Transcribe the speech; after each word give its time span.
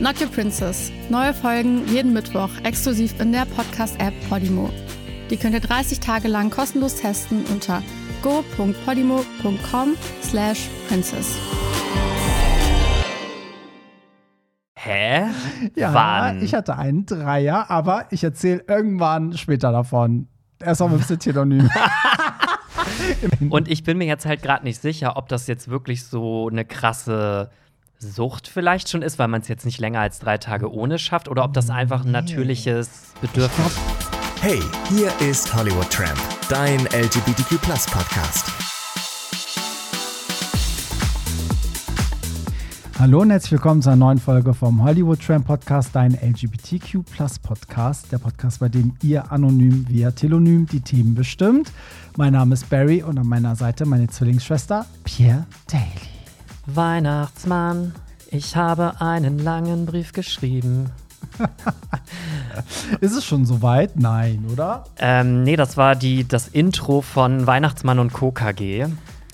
Not 0.00 0.18
Your 0.18 0.28
Princess. 0.28 0.90
Neue 1.10 1.34
Folgen 1.34 1.86
jeden 1.86 2.14
Mittwoch 2.14 2.48
exklusiv 2.64 3.20
in 3.20 3.32
der 3.32 3.44
Podcast-App 3.44 4.14
Podimo. 4.30 4.70
Die 5.28 5.36
könnt 5.36 5.52
ihr 5.52 5.60
30 5.60 6.00
Tage 6.00 6.26
lang 6.26 6.48
kostenlos 6.48 6.96
testen 6.96 7.44
unter 7.52 7.82
go.podimo.com 8.22 9.96
slash 10.22 10.70
princess. 10.88 11.36
Hä? 14.78 15.26
Ja, 15.76 15.92
Wann? 15.92 16.42
ich 16.42 16.54
hatte 16.54 16.78
einen 16.78 17.04
Dreier, 17.04 17.70
aber 17.70 18.06
ich 18.10 18.24
erzähle 18.24 18.64
irgendwann 18.66 19.36
später 19.36 19.70
davon. 19.70 20.28
Erst 20.60 20.80
noch 20.80 20.90
ein 20.90 20.96
bisschen 20.96 21.18
Telonym. 21.18 21.68
Und 23.50 23.68
ich 23.68 23.84
bin 23.84 23.98
mir 23.98 24.06
jetzt 24.06 24.24
halt 24.24 24.42
gerade 24.42 24.64
nicht 24.64 24.80
sicher, 24.80 25.18
ob 25.18 25.28
das 25.28 25.46
jetzt 25.46 25.68
wirklich 25.68 26.06
so 26.06 26.48
eine 26.48 26.64
krasse 26.64 27.50
Sucht 28.02 28.48
vielleicht 28.48 28.88
schon 28.88 29.02
ist, 29.02 29.18
weil 29.18 29.28
man 29.28 29.42
es 29.42 29.48
jetzt 29.48 29.66
nicht 29.66 29.78
länger 29.78 30.00
als 30.00 30.20
drei 30.20 30.38
Tage 30.38 30.72
ohne 30.72 30.98
schafft, 30.98 31.28
oder 31.28 31.44
ob 31.44 31.52
das 31.52 31.68
einfach 31.68 32.02
ein 32.02 32.10
natürliches 32.10 33.12
Bedürfnis 33.20 33.76
Hey, 34.40 34.58
hier 34.88 35.12
ist 35.20 35.54
Hollywood 35.54 35.90
Tramp, 35.90 36.18
dein 36.48 36.78
LGBTQ 36.86 37.60
Podcast. 37.60 38.46
Hallo 42.98 43.20
und 43.20 43.28
herzlich 43.28 43.52
willkommen 43.52 43.82
zu 43.82 43.90
einer 43.90 43.96
neuen 43.96 44.18
Folge 44.18 44.54
vom 44.54 44.82
Hollywood 44.82 45.20
Tram 45.20 45.44
Podcast, 45.44 45.90
dein 45.92 46.14
LGBTQ 46.14 47.04
Podcast, 47.42 48.10
der 48.10 48.18
Podcast, 48.18 48.60
bei 48.60 48.70
dem 48.70 48.96
ihr 49.02 49.30
anonym 49.30 49.86
via 49.90 50.10
Telonym 50.10 50.64
die 50.64 50.80
Themen 50.80 51.14
bestimmt. 51.14 51.70
Mein 52.16 52.32
Name 52.32 52.54
ist 52.54 52.70
Barry 52.70 53.02
und 53.02 53.18
an 53.18 53.26
meiner 53.26 53.56
Seite 53.56 53.84
meine 53.84 54.08
Zwillingsschwester 54.08 54.86
Pierre 55.04 55.44
Daly. 55.70 56.09
Weihnachtsmann, 56.76 57.94
ich 58.30 58.56
habe 58.56 59.00
einen 59.00 59.38
langen 59.38 59.86
Brief 59.86 60.12
geschrieben. 60.12 60.90
Ist 63.00 63.16
es 63.16 63.24
schon 63.24 63.44
soweit? 63.44 63.96
Nein, 63.96 64.46
oder? 64.52 64.84
Ähm, 64.98 65.42
nee, 65.42 65.56
das 65.56 65.76
war 65.76 65.96
die, 65.96 66.26
das 66.26 66.48
Intro 66.48 67.00
von 67.00 67.46
Weihnachtsmann 67.46 67.98
und 67.98 68.12
Co. 68.12 68.30
KG. 68.30 68.86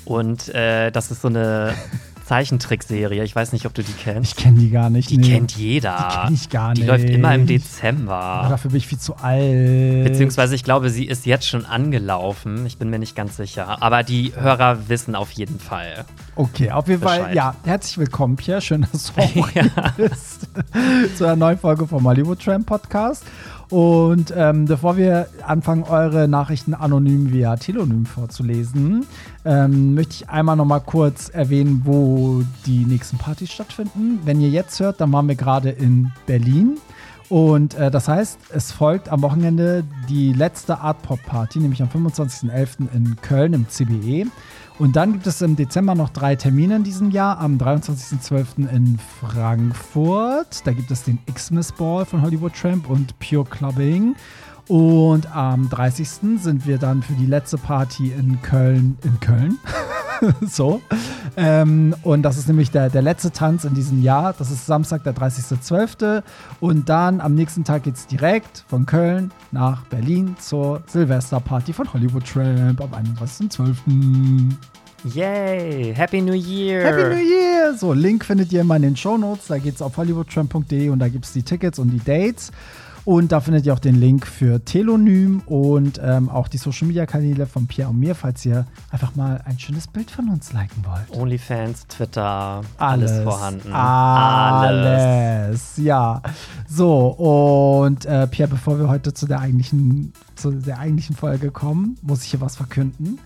Und 0.04 0.48
äh, 0.54 0.90
das 0.92 1.10
ist 1.10 1.22
so 1.22 1.28
eine 1.28 1.74
Zeichentrickserie. 2.26 3.22
Ich 3.22 3.36
weiß 3.36 3.52
nicht, 3.52 3.66
ob 3.66 3.74
du 3.74 3.82
die 3.82 3.92
kennst. 3.92 4.32
Ich 4.32 4.36
kenne 4.44 4.58
die 4.58 4.70
gar 4.70 4.90
nicht. 4.90 5.10
Die 5.10 5.18
nee. 5.18 5.28
kennt 5.28 5.56
jeder. 5.56 5.96
Die 6.10 6.24
kenn 6.26 6.34
ich 6.34 6.50
gar 6.50 6.74
Die 6.74 6.80
nicht. 6.82 6.88
läuft 6.90 7.04
immer 7.08 7.34
im 7.34 7.46
Dezember. 7.46 8.46
dafür 8.50 8.70
bin 8.72 8.78
ich 8.78 8.86
viel 8.88 8.98
zu 8.98 9.14
alt. 9.16 10.04
Beziehungsweise 10.04 10.54
ich 10.56 10.64
glaube, 10.64 10.90
sie 10.90 11.04
ist 11.04 11.24
jetzt 11.24 11.48
schon 11.48 11.64
angelaufen. 11.64 12.66
Ich 12.66 12.78
bin 12.78 12.90
mir 12.90 12.98
nicht 12.98 13.14
ganz 13.14 13.36
sicher. 13.36 13.80
Aber 13.80 14.02
die 14.02 14.32
Hörer 14.34 14.88
wissen 14.88 15.14
auf 15.14 15.30
jeden 15.32 15.60
Fall. 15.60 16.04
Okay, 16.34 16.70
auf 16.72 16.88
jeden 16.88 17.00
Fall, 17.02 17.34
ja, 17.34 17.54
herzlich 17.64 17.96
willkommen, 17.98 18.36
Pierre. 18.36 18.60
Schön, 18.60 18.86
dass 18.92 19.12
du 19.14 19.20
auch 19.22 19.50
Ja. 19.52 19.62
hier 19.62 19.70
bist. 19.96 20.48
Zu 21.16 21.24
einer 21.24 21.36
neuen 21.36 21.58
Folge 21.58 21.86
vom 21.86 22.04
Hollywood 22.04 22.42
Tram 22.42 22.64
Podcast. 22.64 23.24
Und 23.68 24.32
ähm, 24.36 24.66
bevor 24.66 24.96
wir 24.96 25.28
anfangen, 25.44 25.82
eure 25.82 26.28
Nachrichten 26.28 26.72
anonym 26.72 27.32
via 27.32 27.56
Telonym 27.56 28.06
vorzulesen, 28.06 29.06
ähm, 29.44 29.94
möchte 29.94 30.14
ich 30.14 30.28
einmal 30.28 30.56
noch 30.56 30.64
mal 30.64 30.80
kurz 30.80 31.28
erwähnen, 31.28 31.82
wo 31.84 32.42
die 32.64 32.84
nächsten 32.84 33.18
Partys 33.18 33.52
stattfinden. 33.52 34.20
Wenn 34.24 34.40
ihr 34.40 34.50
jetzt 34.50 34.78
hört, 34.78 35.00
dann 35.00 35.12
waren 35.12 35.26
wir 35.26 35.34
gerade 35.34 35.70
in 35.70 36.12
Berlin. 36.26 36.78
Und 37.28 37.74
äh, 37.74 37.90
das 37.90 38.06
heißt, 38.06 38.38
es 38.54 38.70
folgt 38.70 39.08
am 39.08 39.22
Wochenende 39.22 39.82
die 40.08 40.32
letzte 40.32 40.78
Art 40.78 41.02
Pop 41.02 41.20
Party, 41.26 41.58
nämlich 41.58 41.82
am 41.82 41.88
25.11. 41.88 42.92
in 42.94 43.16
Köln 43.20 43.52
im 43.52 43.68
CBE. 43.68 44.26
Und 44.78 44.94
dann 44.94 45.12
gibt 45.12 45.26
es 45.26 45.40
im 45.40 45.56
Dezember 45.56 45.94
noch 45.94 46.10
drei 46.10 46.36
Termine 46.36 46.76
in 46.76 46.84
diesem 46.84 47.10
Jahr. 47.10 47.38
Am 47.38 47.56
23.12. 47.56 48.68
in 48.70 48.98
Frankfurt. 49.20 50.66
Da 50.66 50.72
gibt 50.72 50.90
es 50.90 51.04
den 51.04 51.18
Xmas 51.32 51.72
Ball 51.72 52.04
von 52.04 52.20
Hollywood 52.20 52.52
Tramp 52.54 52.90
und 52.90 53.18
Pure 53.18 53.46
Clubbing. 53.46 54.14
Und 54.68 55.34
am 55.34 55.70
30. 55.70 56.08
sind 56.40 56.66
wir 56.66 56.76
dann 56.76 57.02
für 57.02 57.14
die 57.14 57.26
letzte 57.26 57.56
Party 57.56 58.12
in 58.12 58.42
Köln. 58.42 58.98
In 59.02 59.18
Köln? 59.20 59.58
so. 60.46 60.80
Ähm, 61.36 61.94
und 62.02 62.22
das 62.22 62.38
ist 62.38 62.48
nämlich 62.48 62.70
der, 62.70 62.90
der 62.90 63.02
letzte 63.02 63.30
Tanz 63.30 63.64
in 63.64 63.74
diesem 63.74 64.02
Jahr. 64.02 64.34
Das 64.36 64.50
ist 64.50 64.66
Samstag, 64.66 65.04
der 65.04 65.14
30.12. 65.14 66.22
Und 66.60 66.88
dann 66.88 67.20
am 67.20 67.34
nächsten 67.34 67.64
Tag 67.64 67.84
geht 67.84 67.96
es 67.96 68.06
direkt 68.06 68.64
von 68.68 68.86
Köln 68.86 69.32
nach 69.52 69.84
Berlin 69.86 70.36
zur 70.38 70.82
Silvesterparty 70.86 71.72
von 71.72 71.92
Hollywood 71.92 72.24
Tramp 72.26 72.80
am 72.80 72.90
31.12. 72.92 73.76
Yay! 75.04 75.94
Happy 75.94 76.20
New 76.20 76.32
Year! 76.32 76.84
Happy 76.84 77.02
New 77.02 77.22
Year! 77.22 77.74
So, 77.74 77.92
Link 77.92 78.24
findet 78.24 78.52
ihr 78.52 78.62
immer 78.62 78.76
in 78.76 78.82
den 78.82 78.96
Shownotes. 78.96 79.46
Da 79.46 79.58
geht's 79.58 79.82
auf 79.82 79.96
hollywoodtramp.de 79.96 80.88
und 80.88 80.98
da 80.98 81.08
gibt 81.08 81.26
es 81.26 81.32
die 81.32 81.42
Tickets 81.42 81.78
und 81.78 81.90
die 81.90 82.02
Dates. 82.02 82.50
Und 83.06 83.30
da 83.30 83.38
findet 83.38 83.64
ihr 83.64 83.72
auch 83.72 83.78
den 83.78 84.00
Link 84.00 84.26
für 84.26 84.64
Telonym 84.64 85.40
und 85.46 86.00
ähm, 86.02 86.28
auch 86.28 86.48
die 86.48 86.58
Social 86.58 86.88
Media 86.88 87.06
Kanäle 87.06 87.46
von 87.46 87.68
Pierre 87.68 87.90
und 87.90 88.00
mir, 88.00 88.16
falls 88.16 88.44
ihr 88.44 88.66
einfach 88.90 89.14
mal 89.14 89.40
ein 89.44 89.60
schönes 89.60 89.86
Bild 89.86 90.10
von 90.10 90.28
uns 90.28 90.52
liken 90.52 90.84
wollt. 90.84 91.16
Onlyfans, 91.16 91.86
Twitter, 91.86 92.62
alles, 92.78 93.22
vorhanden. 93.22 93.72
Alles. 93.72 95.76
Ja. 95.76 96.20
So, 96.68 97.10
und 97.10 98.06
äh, 98.06 98.26
Pierre, 98.26 98.50
bevor 98.50 98.80
wir 98.80 98.88
heute 98.88 99.14
zu 99.14 99.26
der 99.26 99.38
eigentlichen, 99.38 100.12
zu 100.34 100.50
der 100.50 100.80
eigentlichen 100.80 101.14
Folge 101.14 101.52
kommen, 101.52 101.96
muss 102.02 102.24
ich 102.24 102.32
hier 102.32 102.40
was 102.40 102.56
verkünden. 102.56 103.20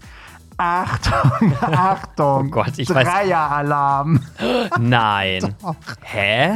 Achtung, 0.62 1.54
Achtung. 1.62 2.48
Oh 2.48 2.50
Gott, 2.50 2.72
ich 2.76 2.86
Dreier-Alarm. 2.86 4.20
Nein. 4.78 5.54
Hä? 6.02 6.50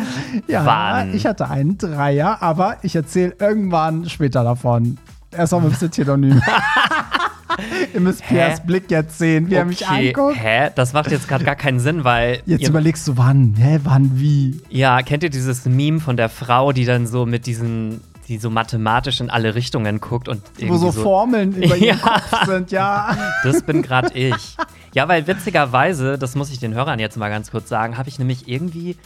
Ja, 0.47 0.67
Wann? 0.67 1.15
ich 1.15 1.25
hatte 1.25 1.49
einen 1.49 1.79
Dreier, 1.79 2.43
aber 2.43 2.77
ich 2.83 2.95
erzähle 2.95 3.35
irgendwann 3.41 4.07
später 4.11 4.45
davon. 4.45 4.99
Erst 5.31 5.53
noch 5.53 5.63
ein 5.63 5.71
bisschen 5.71 5.91
Telonym. 5.91 6.43
Ihr 7.95 8.01
müsst 8.01 8.23
Pierres 8.27 8.61
Blick 8.61 8.91
jetzt 8.91 9.17
sehen, 9.17 9.49
wie 9.49 9.55
er 9.55 9.65
mich 9.65 9.83
okay. 9.89 10.09
anguckt. 10.09 10.37
Hä? 10.39 10.71
Das 10.75 10.93
macht 10.93 11.11
jetzt 11.11 11.27
gerade 11.27 11.45
gar 11.45 11.57
keinen 11.57 11.81
Sinn, 11.81 12.05
weil. 12.05 12.43
Jetzt 12.45 12.69
überlegst 12.69 13.09
du, 13.09 13.17
wann? 13.17 13.55
Hä, 13.57 13.81
wann, 13.85 14.21
wie? 14.21 14.61
ja, 14.69 15.01
kennt 15.01 15.23
ihr 15.23 15.31
dieses 15.31 15.65
Meme 15.65 16.01
von 16.01 16.19
der 16.19 16.29
Frau, 16.29 16.73
die 16.73 16.85
dann 16.85 17.07
so 17.07 17.25
mit 17.25 17.47
diesen, 17.47 18.03
die 18.29 18.39
so 18.39 18.49
mathematisch 18.51 19.21
in 19.21 19.29
alle 19.31 19.55
Richtungen 19.55 20.01
guckt 20.01 20.29
und 20.29 20.43
Wo 20.59 20.63
irgendwie 20.65 20.79
so, 20.79 20.93
Formeln 20.93 21.53
über 21.55 21.77
Ja. 21.77 21.97
Kopf 21.97 22.47
sind, 22.47 22.71
ja. 22.71 23.17
Das 23.43 23.63
bin 23.63 23.83
gerade 23.83 24.13
ich. 24.15 24.57
Ja, 24.95 25.09
weil 25.09 25.27
witzigerweise, 25.27 26.19
das 26.19 26.35
muss 26.35 26.51
ich 26.51 26.59
den 26.59 26.73
Hörern 26.75 26.99
jetzt 26.99 27.17
mal 27.17 27.29
ganz 27.29 27.51
kurz 27.51 27.69
sagen, 27.69 27.99
habe 27.99 28.09
ich 28.09 28.19
nämlich 28.19 28.49
irgendwie. 28.49 28.97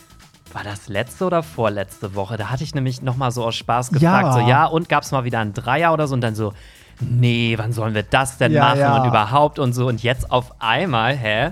War 0.53 0.65
das 0.65 0.89
letzte 0.89 1.27
oder 1.27 1.43
vorletzte 1.43 2.15
Woche? 2.15 2.37
Da 2.39 2.49
hatte 2.49 2.65
ich 2.65 2.75
nämlich 2.75 3.03
noch 3.03 3.17
mal 3.17 3.31
so 3.31 3.45
aus 3.45 3.55
Spaß 3.57 3.91
gefragt, 3.91 4.25
Ja. 4.28 4.33
so 4.33 4.41
ja, 4.41 4.65
und 4.65 4.89
gab 4.89 5.03
es 5.03 5.11
mal 5.12 5.25
wieder 5.25 5.41
einen 5.41 5.53
Dreier 5.53 5.93
oder 5.93 6.07
so 6.09 6.15
und 6.15 6.23
dann 6.23 6.34
so, 6.34 6.55
nee, 7.01 7.55
wann 7.59 7.73
sollen 7.75 7.95
wir 7.95 8.03
das 8.03 8.39
denn 8.39 8.53
Ja, 8.53 8.75
machen 8.75 9.03
und 9.03 9.09
überhaupt 9.09 9.59
und 9.59 9.75
so 9.75 9.87
und 9.89 10.03
jetzt 10.03 10.31
auf 10.31 10.53
einmal, 10.61 11.15
hä? 11.17 11.51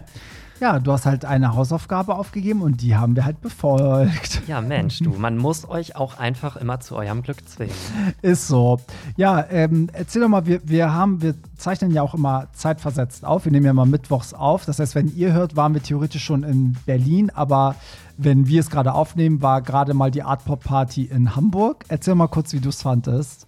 Ja, 0.59 0.79
du 0.79 0.93
hast 0.93 1.05
halt 1.05 1.27
eine 1.27 1.55
Hausaufgabe 1.55 2.15
aufgegeben 2.15 2.63
und 2.63 2.81
die 2.81 2.97
haben 2.97 3.15
wir 3.15 3.27
halt 3.27 3.43
befolgt. 3.43 4.43
Ja, 4.47 4.61
Mensch, 4.63 5.01
du, 5.01 5.11
man 5.11 5.37
muss 5.37 5.69
euch 5.69 5.97
auch 5.97 6.19
einfach 6.19 6.57
immer 6.57 6.81
zu 6.81 6.97
eurem 6.97 7.23
Glück 7.23 7.47
zwingen. 7.47 7.75
Ist 8.23 8.49
so. 8.49 8.81
Ja, 9.17 9.45
ähm, 9.51 9.91
erzähl 9.93 10.23
doch 10.23 10.29
mal, 10.29 10.47
wir, 10.47 10.61
wir 10.65 10.95
haben, 10.95 11.21
wir 11.21 11.35
zeichnen 11.59 11.91
ja 11.91 12.01
auch 12.01 12.15
immer 12.15 12.49
zeitversetzt 12.53 13.25
auf. 13.25 13.45
Wir 13.45 13.53
nehmen 13.53 13.67
ja 13.67 13.75
mal 13.75 13.87
mittwochs 13.87 14.33
auf. 14.33 14.65
Das 14.65 14.79
heißt, 14.79 14.95
wenn 14.95 15.15
ihr 15.15 15.35
hört, 15.35 15.57
waren 15.57 15.75
wir 15.75 15.83
theoretisch 15.83 16.25
schon 16.25 16.43
in 16.43 16.77
Berlin, 16.87 17.31
aber 17.35 17.75
wenn 18.17 18.47
wir 18.47 18.61
es 18.61 18.71
gerade 18.71 18.95
aufnehmen, 18.95 19.43
war 19.43 19.61
gerade 19.61 19.93
mal 19.93 20.11
die 20.11 20.23
Art 20.23 20.45
Pop 20.47 20.65
Party 20.65 21.05
in 21.05 21.37
Hamburg. 21.37 21.85
Erzähl 21.89 22.15
mal 22.15 22.29
kurz, 22.29 22.55
wie 22.55 22.61
du 22.61 22.71
es 22.71 22.81
fandest. 22.81 23.45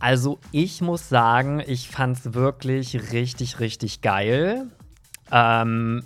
Also 0.00 0.38
ich 0.50 0.80
muss 0.80 1.08
sagen, 1.08 1.62
ich 1.64 1.88
fand 1.88 2.16
es 2.16 2.34
wirklich 2.34 3.12
richtig, 3.12 3.60
richtig 3.60 4.00
geil. 4.00 4.66
Ähm, 5.30 6.02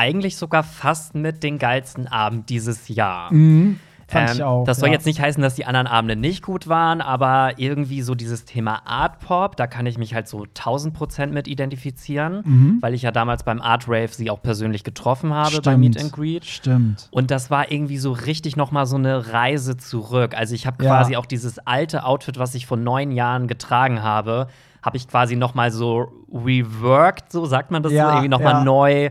eigentlich 0.00 0.36
sogar 0.36 0.62
fast 0.62 1.14
mit 1.14 1.42
den 1.42 1.58
geilsten 1.58 2.08
Abend 2.08 2.48
dieses 2.48 2.88
Jahr. 2.88 3.30
Fand 4.08 4.34
ich 4.34 4.42
auch, 4.42 4.64
das 4.64 4.78
soll 4.80 4.88
ja. 4.88 4.94
jetzt 4.94 5.06
nicht 5.06 5.20
heißen, 5.20 5.40
dass 5.40 5.54
die 5.54 5.66
anderen 5.66 5.86
Abende 5.86 6.16
nicht 6.16 6.42
gut 6.42 6.66
waren, 6.66 7.00
aber 7.00 7.52
irgendwie 7.58 8.02
so 8.02 8.16
dieses 8.16 8.44
Thema 8.44 8.84
Art 8.84 9.20
Pop, 9.20 9.54
da 9.54 9.68
kann 9.68 9.86
ich 9.86 9.98
mich 9.98 10.14
halt 10.14 10.26
so 10.26 10.42
1000 10.46 10.92
Prozent 10.94 11.32
mit 11.32 11.46
identifizieren, 11.46 12.42
Mhm. 12.44 12.78
weil 12.80 12.94
ich 12.94 13.02
ja 13.02 13.12
damals 13.12 13.44
beim 13.44 13.60
Art 13.60 13.84
Rave 13.86 14.08
sie 14.08 14.28
auch 14.28 14.42
persönlich 14.42 14.82
getroffen 14.82 15.32
habe 15.32 15.60
bei 15.62 15.76
Meet 15.76 16.00
and 16.00 16.12
Greet. 16.12 16.44
Stimmt. 16.44 17.06
Und 17.12 17.30
das 17.30 17.52
war 17.52 17.70
irgendwie 17.70 17.98
so 17.98 18.10
richtig 18.10 18.56
noch 18.56 18.72
mal 18.72 18.84
so 18.86 18.96
eine 18.96 19.32
Reise 19.32 19.76
zurück. 19.76 20.34
Also 20.36 20.56
ich 20.56 20.66
habe 20.66 20.82
Ja. 20.84 20.90
quasi 20.96 21.14
auch 21.14 21.26
dieses 21.26 21.60
alte 21.64 22.04
Outfit, 22.04 22.36
was 22.36 22.56
ich 22.56 22.66
vor 22.66 22.78
neun 22.78 23.12
Jahren 23.12 23.46
getragen 23.46 24.02
habe, 24.02 24.48
habe 24.82 24.96
ich 24.96 25.06
quasi 25.06 25.36
noch 25.36 25.54
mal 25.54 25.70
so 25.70 26.10
reworked, 26.32 27.30
so 27.30 27.46
sagt 27.46 27.70
man 27.70 27.82
das, 27.84 27.92
Ja, 27.92 28.06
so 28.06 28.10
irgendwie 28.10 28.28
noch 28.28 28.40
mal 28.40 28.54
ja. 28.54 28.64
neu 28.64 29.10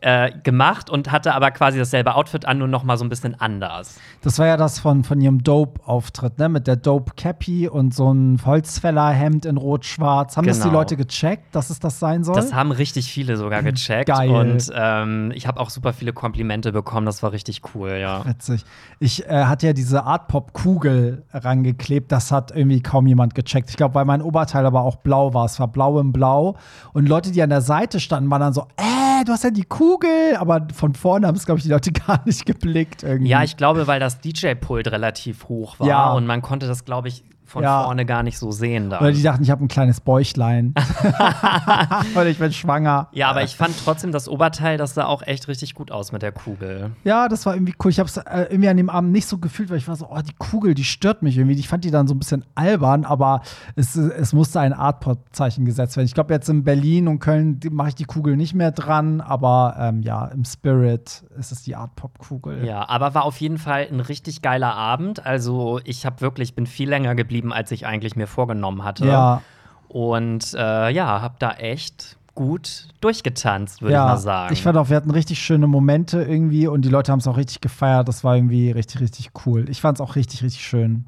äh, 0.00 0.30
gemacht 0.42 0.90
und 0.90 1.10
hatte 1.12 1.34
aber 1.34 1.50
quasi 1.50 1.78
dasselbe 1.78 2.14
Outfit 2.14 2.46
an, 2.46 2.58
nur 2.58 2.68
noch 2.68 2.84
mal 2.84 2.96
so 2.98 3.04
ein 3.04 3.08
bisschen 3.08 3.34
anders. 3.40 3.96
Das 4.22 4.38
war 4.38 4.46
ja 4.46 4.56
das 4.56 4.78
von, 4.78 5.04
von 5.04 5.20
ihrem 5.20 5.42
Dope-Auftritt, 5.42 6.38
ne? 6.38 6.48
Mit 6.48 6.66
der 6.66 6.76
Dope-Cappy 6.76 7.68
und 7.68 7.94
so 7.94 8.12
ein 8.12 8.38
Holzfällerhemd 8.44 9.46
in 9.46 9.56
Rot-Schwarz. 9.56 10.36
Haben 10.36 10.46
das 10.46 10.58
die 10.58 10.64
Genau. 10.64 10.74
Leute 10.80 10.96
gecheckt, 10.96 11.54
dass 11.54 11.70
es 11.70 11.78
das 11.78 11.98
sein 11.98 12.24
soll? 12.24 12.34
Das 12.34 12.52
haben 12.52 12.70
richtig 12.72 13.10
viele 13.10 13.36
sogar 13.36 13.62
gecheckt. 13.62 14.08
Geil. 14.08 14.30
Und 14.30 14.70
ähm, 14.74 15.30
ich 15.34 15.46
habe 15.46 15.60
auch 15.60 15.70
super 15.70 15.92
viele 15.92 16.12
Komplimente 16.12 16.72
bekommen. 16.72 17.06
Das 17.06 17.22
war 17.22 17.32
richtig 17.32 17.62
cool, 17.74 17.90
ja. 18.00 18.24
Witzig. 18.26 18.64
Ich 18.98 19.26
äh, 19.26 19.44
hatte 19.44 19.66
ja 19.66 19.72
diese 19.72 20.04
Art 20.04 20.28
Pop-Kugel 20.28 21.24
rangeklebt, 21.32 22.10
das 22.12 22.32
hat 22.32 22.50
irgendwie 22.54 22.82
kaum 22.82 23.06
jemand 23.06 23.34
gecheckt. 23.34 23.70
Ich 23.70 23.76
glaube, 23.76 23.94
weil 23.94 24.04
mein 24.04 24.22
Oberteil 24.22 24.66
aber 24.66 24.82
auch 24.82 24.96
blau 24.96 25.34
war. 25.34 25.44
Es 25.44 25.60
war 25.60 25.68
blau 25.68 26.00
im 26.00 26.12
Blau. 26.12 26.56
Und 26.92 27.08
Leute, 27.08 27.30
die 27.30 27.42
an 27.42 27.50
der 27.50 27.60
Seite 27.60 28.00
standen, 28.00 28.30
waren 28.30 28.40
dann 28.40 28.52
so, 28.52 28.62
äh, 28.76 29.13
du 29.24 29.32
hast 29.32 29.44
ja 29.44 29.50
die 29.50 29.64
Kugel. 29.64 30.36
Aber 30.38 30.66
von 30.74 30.94
vorne 30.94 31.26
haben 31.26 31.36
es, 31.36 31.46
glaube 31.46 31.58
ich, 31.58 31.64
die 31.64 31.70
Leute 31.70 31.92
gar 32.06 32.20
nicht 32.24 32.46
geblickt 32.46 33.02
irgendwie. 33.02 33.30
Ja, 33.30 33.42
ich 33.42 33.56
glaube, 33.56 33.86
weil 33.86 34.00
das 34.00 34.20
DJ-Pult 34.20 34.88
relativ 34.92 35.48
hoch 35.48 35.78
war 35.80 35.86
Ja. 35.86 36.12
und 36.12 36.26
man 36.26 36.42
konnte 36.42 36.66
das, 36.66 36.84
glaube 36.84 37.08
ich, 37.08 37.24
von 37.44 37.62
Ja. 37.62 37.84
vorne 37.84 38.06
gar 38.06 38.22
nicht 38.22 38.38
so 38.38 38.50
sehen. 38.50 38.90
Dann. 38.90 39.00
Oder 39.00 39.12
die 39.12 39.22
dachten, 39.22 39.42
ich 39.42 39.50
habe 39.50 39.64
ein 39.64 39.68
kleines 39.68 40.00
Bäuchlein. 40.00 40.74
Oder 42.14 42.26
ich 42.26 42.38
bin 42.38 42.52
schwanger. 42.52 43.08
ja, 43.12 43.28
aber 43.30 43.42
ich 43.42 43.56
fand 43.56 43.74
trotzdem 43.84 44.12
das 44.12 44.28
Oberteil, 44.28 44.76
das 44.78 44.94
sah 44.94 45.06
auch 45.06 45.22
echt 45.22 45.48
richtig 45.48 45.74
gut 45.74 45.90
aus 45.90 46.12
mit 46.12 46.22
der 46.22 46.32
Kugel. 46.32 46.92
Ja, 47.04 47.28
das 47.28 47.46
war 47.46 47.54
irgendwie 47.54 47.74
cool. 47.84 47.90
Ich 47.90 47.98
habe 47.98 48.08
es 48.08 48.16
äh, 48.16 48.46
irgendwie 48.50 48.68
an 48.68 48.76
dem 48.76 48.90
Abend 48.90 49.12
nicht 49.12 49.26
so 49.26 49.38
gefühlt, 49.38 49.70
weil 49.70 49.78
ich 49.78 49.88
war 49.88 49.96
so, 49.96 50.08
oh, 50.10 50.20
die 50.26 50.34
Kugel, 50.38 50.74
die 50.74 50.84
stört 50.84 51.22
mich 51.22 51.36
irgendwie. 51.36 51.58
Ich 51.58 51.68
fand 51.68 51.84
die 51.84 51.90
dann 51.90 52.06
so 52.08 52.14
ein 52.14 52.18
bisschen 52.18 52.44
albern, 52.54 53.04
aber 53.04 53.42
es, 53.76 53.96
es 53.96 54.32
musste 54.32 54.60
ein 54.60 54.72
Art-Pop-Zeichen 54.72 55.64
gesetzt 55.64 55.96
werden. 55.96 56.06
Ich 56.06 56.14
glaube, 56.14 56.32
jetzt 56.32 56.48
in 56.48 56.64
Berlin 56.64 57.08
und 57.08 57.18
Köln 57.18 57.60
mache 57.70 57.88
ich 57.90 57.94
die 57.94 58.04
Kugel 58.04 58.36
nicht 58.36 58.54
mehr 58.54 58.70
dran, 58.72 59.20
aber 59.20 59.76
ähm, 59.78 60.02
ja, 60.02 60.26
im 60.26 60.44
Spirit 60.44 61.24
ist 61.38 61.52
es 61.52 61.62
die 61.62 61.76
Art-Pop-Kugel. 61.76 62.64
Ja, 62.64 62.88
aber 62.88 63.14
war 63.14 63.24
auf 63.24 63.38
jeden 63.40 63.58
Fall 63.58 63.86
ein 63.90 64.00
richtig 64.00 64.42
geiler 64.42 64.74
Abend. 64.74 65.24
Also 65.24 65.80
ich 65.84 66.06
habe 66.06 66.20
wirklich, 66.20 66.54
bin 66.54 66.66
viel 66.66 66.88
länger 66.88 67.14
geblieben, 67.14 67.43
als 67.52 67.70
ich 67.70 67.86
eigentlich 67.86 68.16
mir 68.16 68.26
vorgenommen 68.26 68.84
hatte. 68.84 69.06
Ja, 69.06 69.42
Und 69.88 70.54
äh, 70.54 70.90
ja, 70.90 71.20
habe 71.20 71.34
da 71.38 71.52
echt 71.52 72.16
gut 72.34 72.88
durchgetanzt, 73.00 73.80
würde 73.80 73.92
ich 73.92 73.96
ja. 73.98 74.06
mal 74.06 74.16
sagen. 74.16 74.52
Ich 74.52 74.62
fand 74.62 74.76
auch, 74.76 74.88
wir 74.88 74.96
hatten 74.96 75.10
richtig 75.12 75.38
schöne 75.38 75.66
Momente 75.68 76.22
irgendwie 76.22 76.66
und 76.66 76.82
die 76.84 76.88
Leute 76.88 77.12
haben 77.12 77.20
es 77.20 77.28
auch 77.28 77.36
richtig 77.36 77.60
gefeiert. 77.60 78.08
Das 78.08 78.24
war 78.24 78.34
irgendwie 78.34 78.72
richtig, 78.72 79.00
richtig 79.00 79.30
cool. 79.46 79.68
Ich 79.68 79.80
fand 79.80 79.98
es 79.98 80.00
auch 80.00 80.16
richtig, 80.16 80.42
richtig 80.42 80.64
schön. 80.64 81.06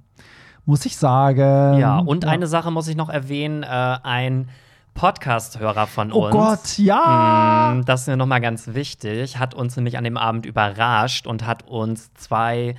Muss 0.67 0.85
ich 0.87 0.97
sagen. 0.97 1.79
ja, 1.79 1.99
und 1.99 2.25
eine 2.25 2.47
Sache 2.47 2.71
muss 2.71 2.87
ich 2.88 2.97
noch 2.97 3.09
erwähnen: 3.09 3.62
äh, 3.62 3.67
ein 4.03 4.49
Podcast-Hörer 4.94 5.87
von 5.87 6.11
Oh 6.12 6.25
uns. 6.27 6.33
Gott, 6.33 6.79
ja! 6.79 7.75
Mm, 7.77 7.85
Das 7.85 8.03
ist 8.03 8.06
mir 8.09 8.17
nochmal 8.17 8.41
ganz 8.41 8.69
wichtig. 8.69 9.38
Hat 9.38 9.55
uns 9.55 9.77
nämlich 9.77 9.99
an 9.99 10.05
dem 10.05 10.17
Abend 10.17 10.47
überrascht 10.47 11.27
und 11.27 11.47
hat 11.47 11.69
uns 11.69 12.12
zwei 12.15 12.75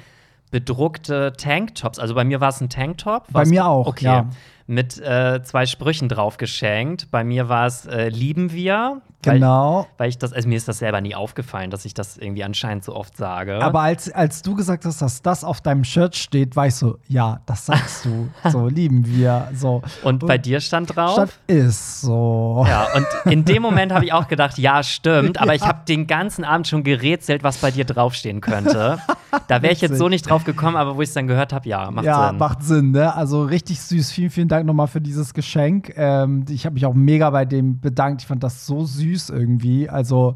bedruckte 0.51 1.33
Tanktops, 1.38 1.99
also 1.99 2.15
bei 2.15 2.23
mir 2.23 2.39
war 2.39 2.49
es 2.49 2.61
ein 2.61 2.69
Tanktop. 2.69 3.25
Bei 3.31 3.45
mir 3.45 3.65
auch, 3.65 3.88
okay. 3.88 4.05
ja. 4.05 4.29
Mit 4.65 4.97
äh, 4.99 5.41
zwei 5.44 5.65
Sprüchen 5.65 6.09
drauf 6.09 6.38
geschenkt. 6.38 7.09
Bei 7.09 7.23
mir 7.23 7.47
war 7.47 7.67
es 7.67 7.85
äh, 7.85 8.09
Lieben 8.09 8.51
wir. 8.51 9.01
Weil, 9.23 9.35
Genau. 9.35 9.87
Weil 9.97 10.09
ich 10.09 10.17
das, 10.17 10.31
also 10.31 10.47
mir 10.47 10.57
ist 10.57 10.67
das 10.67 10.79
selber 10.79 11.01
nie 11.01 11.15
aufgefallen, 11.15 11.71
dass 11.71 11.85
ich 11.85 11.93
das 11.93 12.17
irgendwie 12.17 12.43
anscheinend 12.43 12.83
so 12.83 12.95
oft 12.95 13.17
sage. 13.17 13.61
Aber 13.63 13.81
als, 13.81 14.11
als 14.11 14.41
du 14.41 14.55
gesagt 14.55 14.85
hast, 14.85 15.01
dass 15.01 15.21
das 15.21 15.43
auf 15.43 15.61
deinem 15.61 15.83
Shirt 15.83 16.15
steht, 16.15 16.55
war 16.55 16.67
ich 16.67 16.75
so, 16.75 16.99
ja, 17.07 17.41
das 17.45 17.65
sagst 17.65 18.05
du. 18.05 18.29
so 18.49 18.67
lieben 18.67 19.05
wir. 19.05 19.49
So. 19.53 19.81
und 20.03 20.25
bei 20.25 20.37
dir 20.37 20.61
stand 20.61 20.95
drauf? 20.95 21.13
Statt 21.13 21.29
ist 21.47 22.01
so. 22.01 22.65
Ja, 22.67 22.87
und 22.95 23.31
in 23.31 23.43
dem 23.43 23.61
Moment 23.61 23.91
habe 23.91 24.05
ich 24.05 24.13
auch 24.13 24.27
gedacht, 24.27 24.57
ja, 24.57 24.83
stimmt, 24.83 25.41
aber 25.41 25.55
ich 25.55 25.63
habe 25.63 25.81
den 25.87 26.07
ganzen 26.07 26.43
Abend 26.43 26.67
schon 26.67 26.83
gerätselt, 26.83 27.43
was 27.43 27.57
bei 27.57 27.71
dir 27.71 27.85
draufstehen 27.85 28.41
könnte. 28.41 28.99
Da 29.47 29.61
wäre 29.61 29.73
ich 29.73 29.81
jetzt 29.81 29.97
so 29.97 30.09
nicht 30.09 30.29
drauf 30.29 30.43
gekommen, 30.43 30.77
aber 30.77 30.95
wo 30.95 31.01
ich 31.01 31.09
es 31.09 31.13
dann 31.13 31.27
gehört 31.27 31.53
habe, 31.53 31.67
ja, 31.67 31.91
macht 31.91 32.05
ja, 32.05 32.29
Sinn. 32.29 32.37
macht 32.37 32.63
Sinn, 32.63 32.91
ne? 32.91 33.13
Also 33.13 33.43
richtig 33.43 33.81
süß. 33.81 34.11
Vielen, 34.11 34.29
vielen 34.29 34.47
Dank 34.47 34.65
nochmal 34.65 34.87
für 34.87 35.01
dieses 35.01 35.33
Geschenk. 35.33 35.93
Ähm, 35.97 36.45
ich 36.49 36.65
habe 36.65 36.75
mich 36.75 36.85
auch 36.85 36.93
mega 36.93 37.29
bei 37.29 37.45
dem 37.45 37.79
bedankt. 37.79 38.21
Ich 38.21 38.27
fand 38.27 38.43
das 38.43 38.65
so 38.65 38.85
süß 38.85 39.16
irgendwie. 39.29 39.89
Also, 39.89 40.35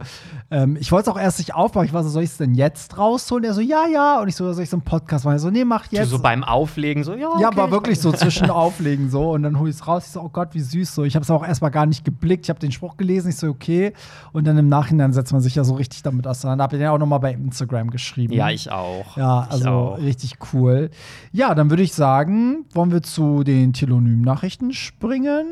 ähm, 0.50 0.76
ich 0.80 0.92
wollte 0.92 1.10
es 1.10 1.16
auch 1.16 1.20
erst 1.20 1.40
nicht 1.40 1.54
aufmachen. 1.56 1.86
Ich 1.88 1.94
war 1.94 2.04
so, 2.04 2.10
soll 2.10 2.24
ich 2.24 2.32
es 2.32 2.38
denn 2.38 2.54
jetzt 2.56 2.98
rausholen? 2.98 3.44
Er 3.44 3.54
so, 3.54 3.62
ja, 3.62 3.86
ja. 3.88 4.20
Und 4.22 4.28
ich 4.28 4.36
so, 4.36 4.52
soll 4.54 4.64
ich 4.64 4.70
so 4.70 4.78
einen 4.78 4.84
Podcast 4.84 5.26
machen? 5.26 5.36
Er 5.36 5.40
so, 5.40 5.50
nee, 5.50 5.64
mach 5.64 5.88
Du 5.88 5.96
jetzt. 5.96 6.10
so 6.10 6.20
beim 6.20 6.44
Auflegen 6.44 7.04
so, 7.04 7.14
ja. 7.14 7.20
Ja, 7.20 7.28
okay, 7.36 7.46
aber 7.46 7.66
ich 7.66 7.72
wirklich 7.72 8.00
so 8.00 8.12
zwischen 8.12 8.50
Auflegen 8.50 9.10
so 9.10 9.32
und 9.32 9.44
dann 9.44 9.60
hole 9.60 9.70
ich 9.70 9.76
es 9.76 9.88
raus. 9.88 10.06
Ich 10.08 10.12
so, 10.12 10.22
oh 10.22 10.30
Gott, 10.30 10.50
wie 10.54 10.60
süß 10.62 10.94
so. 10.96 11.04
Ich 11.04 11.16
habe 11.16 11.24
es 11.24 11.30
auch 11.32 11.46
erstmal 11.46 11.72
gar 11.72 11.86
nicht 11.86 12.04
geblickt. 12.04 12.46
Ich 12.46 12.50
habe 12.50 12.60
den 12.60 12.72
Spruch 12.72 12.98
gelesen. 12.98 13.30
Ich 13.30 13.38
so, 13.38 13.48
okay. 13.48 13.94
Und 14.34 14.46
dann 14.48 14.58
im 14.58 14.70
Nachhinein 14.70 15.14
setzt 15.14 15.32
man 15.32 15.42
sich 15.42 15.56
ja 15.56 15.64
so 15.64 15.76
richtig 15.76 16.04
damit 16.04 16.28
auseinander. 16.28 16.62
Da 16.62 16.64
habe 16.66 16.76
ich 16.76 16.82
den 16.82 16.90
auch 16.90 16.98
nochmal 16.98 17.20
bei 17.20 17.34
Instagram 17.34 17.90
geschrieben. 17.92 18.34
Ja, 18.34 18.50
ich 18.50 18.72
auch. 18.72 19.18
Ja, 19.18 19.48
also 19.50 19.70
auch. 19.70 19.98
richtig 19.98 20.36
cool. 20.54 20.90
Ja, 21.32 21.56
dann 21.56 21.70
würde 21.70 21.84
ich 21.84 21.94
sagen, 21.94 22.66
wollen 22.74 22.92
wir 22.92 23.02
zu 23.02 23.44
den 23.44 23.74
Telonym-Nachrichten 23.74 24.74
springen? 24.74 25.46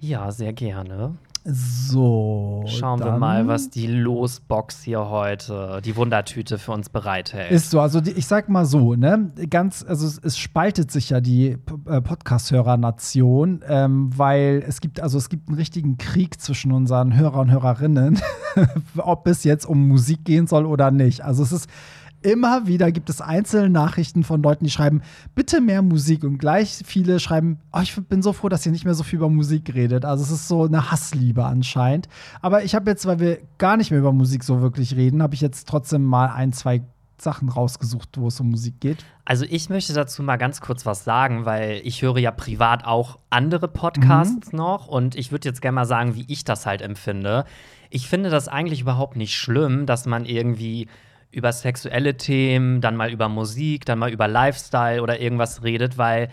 Ja, 0.00 0.30
sehr 0.32 0.52
gerne. 0.52 1.14
So. 1.44 2.62
Schauen 2.66 3.00
wir 3.00 3.18
mal, 3.18 3.48
was 3.48 3.68
die 3.68 3.88
Losbox 3.88 4.82
hier 4.82 5.08
heute, 5.08 5.80
die 5.84 5.96
Wundertüte 5.96 6.56
für 6.56 6.70
uns 6.70 6.88
bereithält. 6.88 7.50
Ist 7.50 7.70
so, 7.70 7.80
also 7.80 8.00
die, 8.00 8.12
ich 8.12 8.26
sag 8.26 8.48
mal 8.48 8.64
so, 8.64 8.94
ne, 8.94 9.32
ganz, 9.50 9.84
also 9.86 10.06
es, 10.06 10.18
es 10.18 10.38
spaltet 10.38 10.92
sich 10.92 11.10
ja 11.10 11.20
die 11.20 11.58
äh, 11.86 12.00
Podcast-Hörer-Nation, 12.00 13.64
ähm, 13.66 14.10
weil 14.16 14.64
es 14.66 14.80
gibt, 14.80 15.00
also 15.00 15.18
es 15.18 15.28
gibt 15.28 15.48
einen 15.48 15.58
richtigen 15.58 15.98
Krieg 15.98 16.40
zwischen 16.40 16.70
unseren 16.70 17.16
Hörer 17.16 17.40
und 17.40 17.50
Hörerinnen, 17.50 18.20
ob 18.98 19.26
es 19.26 19.42
jetzt 19.42 19.66
um 19.66 19.88
Musik 19.88 20.24
gehen 20.24 20.46
soll 20.46 20.64
oder 20.64 20.92
nicht. 20.92 21.24
Also 21.24 21.42
es 21.42 21.50
ist 21.50 21.68
immer 22.22 22.66
wieder 22.66 22.92
gibt 22.92 23.10
es 23.10 23.20
einzelne 23.20 23.70
Nachrichten 23.70 24.24
von 24.24 24.42
Leuten, 24.42 24.64
die 24.64 24.70
schreiben, 24.70 25.02
bitte 25.34 25.60
mehr 25.60 25.82
Musik. 25.82 26.24
Und 26.24 26.38
gleich 26.38 26.82
viele 26.84 27.20
schreiben, 27.20 27.60
oh, 27.72 27.80
ich 27.82 27.94
bin 27.94 28.22
so 28.22 28.32
froh, 28.32 28.48
dass 28.48 28.64
ihr 28.66 28.72
nicht 28.72 28.84
mehr 28.84 28.94
so 28.94 29.02
viel 29.02 29.18
über 29.18 29.28
Musik 29.28 29.74
redet. 29.74 30.04
Also 30.04 30.24
es 30.24 30.30
ist 30.30 30.48
so 30.48 30.64
eine 30.64 30.90
Hassliebe 30.90 31.44
anscheinend. 31.44 32.08
Aber 32.40 32.64
ich 32.64 32.74
habe 32.74 32.90
jetzt, 32.90 33.06
weil 33.06 33.20
wir 33.20 33.38
gar 33.58 33.76
nicht 33.76 33.90
mehr 33.90 34.00
über 34.00 34.12
Musik 34.12 34.44
so 34.44 34.60
wirklich 34.60 34.96
reden, 34.96 35.22
habe 35.22 35.34
ich 35.34 35.40
jetzt 35.40 35.68
trotzdem 35.68 36.04
mal 36.04 36.26
ein, 36.26 36.52
zwei 36.52 36.82
Sachen 37.22 37.48
rausgesucht, 37.48 38.18
wo 38.18 38.28
es 38.28 38.40
um 38.40 38.50
Musik 38.50 38.80
geht. 38.80 39.04
Also 39.24 39.46
ich 39.48 39.68
möchte 39.68 39.92
dazu 39.92 40.22
mal 40.22 40.36
ganz 40.36 40.60
kurz 40.60 40.84
was 40.84 41.04
sagen, 41.04 41.44
weil 41.44 41.80
ich 41.84 42.02
höre 42.02 42.18
ja 42.18 42.32
privat 42.32 42.84
auch 42.84 43.18
andere 43.30 43.68
Podcasts 43.68 44.52
noch 44.52 44.88
und 44.88 45.14
ich 45.14 45.30
würde 45.30 45.48
jetzt 45.48 45.62
gerne 45.62 45.76
mal 45.76 45.84
sagen, 45.84 46.16
wie 46.16 46.24
ich 46.28 46.44
das 46.44 46.66
halt 46.66 46.82
empfinde. 46.82 47.44
Ich 47.90 48.08
finde 48.08 48.30
das 48.30 48.48
eigentlich 48.48 48.80
überhaupt 48.80 49.16
nicht 49.16 49.36
schlimm, 49.36 49.86
dass 49.86 50.06
man 50.06 50.24
irgendwie 50.24 50.88
über 51.32 51.52
sexuelle 51.52 52.16
Themen, 52.16 52.80
dann 52.80 52.94
mal 52.94 53.10
über 53.10 53.28
Musik, 53.28 53.84
dann 53.84 53.98
mal 53.98 54.12
über 54.12 54.28
Lifestyle 54.28 55.02
oder 55.02 55.20
irgendwas 55.20 55.64
redet, 55.64 55.98
weil 55.98 56.28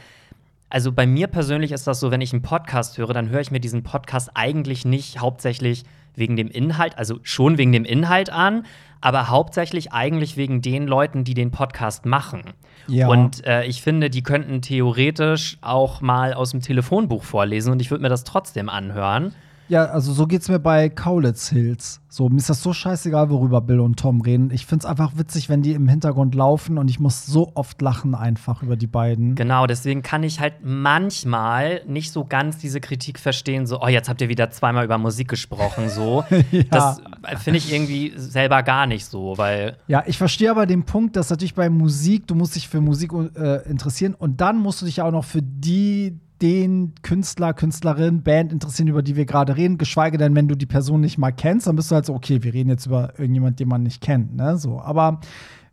also 0.70 0.92
bei 0.92 1.08
mir 1.08 1.28
persönlich 1.28 1.72
ist 1.72 1.88
das 1.88 2.00
so, 2.00 2.12
wenn 2.12 2.22
ich 2.22 2.32
einen 2.32 2.44
Podcast 2.44 2.98
höre, 2.98 3.14
dann 3.14 3.30
höre 3.30 3.42
ich 3.42 3.50
mir 3.50 3.60
diesen 3.60 3.82
Podcast 3.82 4.30
eigentlich 4.36 4.86
nicht 4.86 5.20
hauptsächlich 5.20 5.84
wegen 6.16 6.36
dem 6.36 6.48
Inhalt, 6.48 6.98
also 6.98 7.20
schon 7.24 7.58
wegen 7.58 7.72
dem 7.72 7.86
Inhalt 7.86 8.30
an, 8.30 8.66
aber 9.02 9.30
hauptsächlich 9.30 9.94
eigentlich 9.94 10.38
wegen 10.38 10.62
den 10.62 10.86
Leuten, 10.86 11.24
die 11.24 11.34
den 11.34 11.52
Podcast 11.52 12.06
machen. 12.06 12.42
Ja. 12.88 13.08
Und 13.08 13.46
äh, 13.46 13.64
ich 13.66 13.82
finde, 13.82 14.10
die 14.10 14.22
könnten 14.22 14.62
theoretisch 14.62 15.58
auch 15.62 16.02
mal 16.02 16.34
aus 16.34 16.52
dem 16.52 16.62
Telefonbuch 16.62 17.24
vorlesen 17.24 17.72
und 17.72 17.82
ich 17.82 17.90
würde 17.90 18.02
mir 18.02 18.10
das 18.10 18.24
trotzdem 18.24 18.70
anhören. 18.70 19.34
Ja, 19.70 19.86
also 19.86 20.14
so 20.14 20.26
geht's 20.26 20.50
mir 20.50 20.60
bei 20.60 20.90
Kaulitz 20.90 21.50
Hills. 21.50 22.02
So, 22.12 22.28
mir 22.28 22.38
ist 22.38 22.50
das 22.50 22.64
so 22.64 22.74
scheißegal, 22.74 23.30
worüber 23.30 23.62
Bill 23.62 23.80
und 23.80 24.00
Tom 24.00 24.22
reden. 24.22 24.50
Ich 24.52 24.66
find's 24.66 24.84
einfach 24.84 25.12
witzig, 25.16 25.48
wenn 25.48 25.62
die 25.62 25.74
im 25.74 25.88
Hintergrund 25.88 26.34
laufen 26.34 26.80
und 26.80 26.90
ich 26.90 27.00
muss 27.00 27.28
so 27.28 27.52
oft 27.54 27.80
lachen 27.84 28.16
einfach 28.16 28.64
über 28.64 28.76
die 28.76 28.88
beiden. 28.88 29.36
Genau, 29.36 29.68
deswegen 29.68 30.02
kann 30.02 30.24
ich 30.24 30.40
halt 30.40 30.56
manchmal 30.64 31.84
nicht 31.86 32.12
so 32.12 32.26
ganz 32.26 32.58
diese 32.58 32.82
Kritik 32.82 33.20
verstehen, 33.20 33.68
so, 33.68 33.80
oh, 33.80 33.88
jetzt 33.88 34.10
habt 34.10 34.22
ihr 34.22 34.30
wieder 34.30 34.50
zweimal 34.50 34.86
über 34.86 34.98
Musik 34.98 35.28
gesprochen, 35.28 35.90
so. 35.90 36.26
Ja. 36.52 36.64
Das 36.72 37.02
finde 37.44 37.60
ich 37.60 37.72
irgendwie 37.72 38.14
selber 38.16 38.64
gar 38.64 38.88
nicht 38.88 39.06
so, 39.06 39.38
weil 39.38 39.78
Ja, 39.88 40.04
ich 40.08 40.18
verstehe 40.18 40.50
aber 40.50 40.66
den 40.66 40.84
Punkt, 40.84 41.16
dass 41.16 41.30
natürlich 41.30 41.54
bei 41.54 41.70
Musik, 41.70 42.26
du 42.28 42.34
musst 42.34 42.56
dich 42.56 42.68
für 42.68 42.82
Musik 42.82 43.12
äh, 43.36 43.70
interessieren 43.70 44.16
und 44.16 44.42
dann 44.42 44.58
musst 44.58 44.82
du 44.82 44.86
dich 44.86 45.02
auch 45.02 45.12
noch 45.12 45.26
für 45.26 45.42
die, 45.44 46.18
den 46.42 46.94
Künstler, 47.02 47.54
Künstlerin, 47.54 48.24
Band 48.24 48.54
interessieren, 48.54 48.88
über 48.88 49.02
die 49.02 49.16
wir 49.16 49.26
gerade 49.26 49.58
reden. 49.58 49.78
Geschweige 49.78 50.18
denn, 50.18 50.36
wenn 50.36 50.48
du 50.48 50.56
die 50.56 50.66
Person 50.66 51.02
nicht 51.02 51.18
mal 51.18 51.32
kennst, 51.32 51.68
dann 51.68 51.76
bist 51.76 51.92
du 51.92 51.96
halt 51.96 52.06
so, 52.06 52.14
okay, 52.14 52.44
wir 52.44 52.54
reden 52.54 52.70
jetzt 52.70 52.86
über 52.86 53.14
irgendjemand, 53.18 53.60
den 53.60 53.68
man 53.68 53.84
nicht 53.84 54.02
kennt, 54.02 54.36
ne? 54.36 54.58
So, 54.58 54.80
aber 54.80 55.20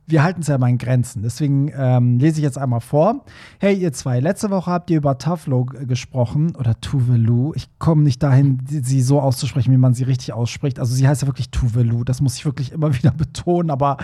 wir 0.06 0.22
halten 0.22 0.40
es 0.40 0.46
ja 0.46 0.56
mal 0.56 0.68
in 0.68 0.78
Grenzen. 0.78 1.22
Deswegen 1.22 1.72
ähm, 1.76 2.18
lese 2.18 2.38
ich 2.38 2.44
jetzt 2.44 2.58
einmal 2.58 2.80
vor. 2.80 3.24
Hey, 3.58 3.74
ihr 3.74 3.92
zwei, 3.92 4.20
letzte 4.20 4.50
Woche 4.50 4.70
habt 4.70 4.90
ihr 4.90 4.98
über 4.98 5.18
Tuflo 5.18 5.64
gesprochen 5.64 6.54
oder 6.54 6.80
Tuvalu. 6.80 7.52
Ich 7.56 7.68
komme 7.78 8.02
nicht 8.02 8.22
dahin, 8.22 8.60
sie 8.68 9.02
so 9.02 9.20
auszusprechen, 9.20 9.72
wie 9.72 9.78
man 9.78 9.94
sie 9.94 10.04
richtig 10.04 10.32
ausspricht. 10.32 10.78
Also 10.78 10.94
sie 10.94 11.08
heißt 11.08 11.22
ja 11.22 11.28
wirklich 11.28 11.50
Tuvalu. 11.50 12.04
Das 12.04 12.20
muss 12.20 12.36
ich 12.36 12.44
wirklich 12.44 12.72
immer 12.72 12.94
wieder 12.98 13.10
betonen, 13.10 13.70
aber 13.70 13.96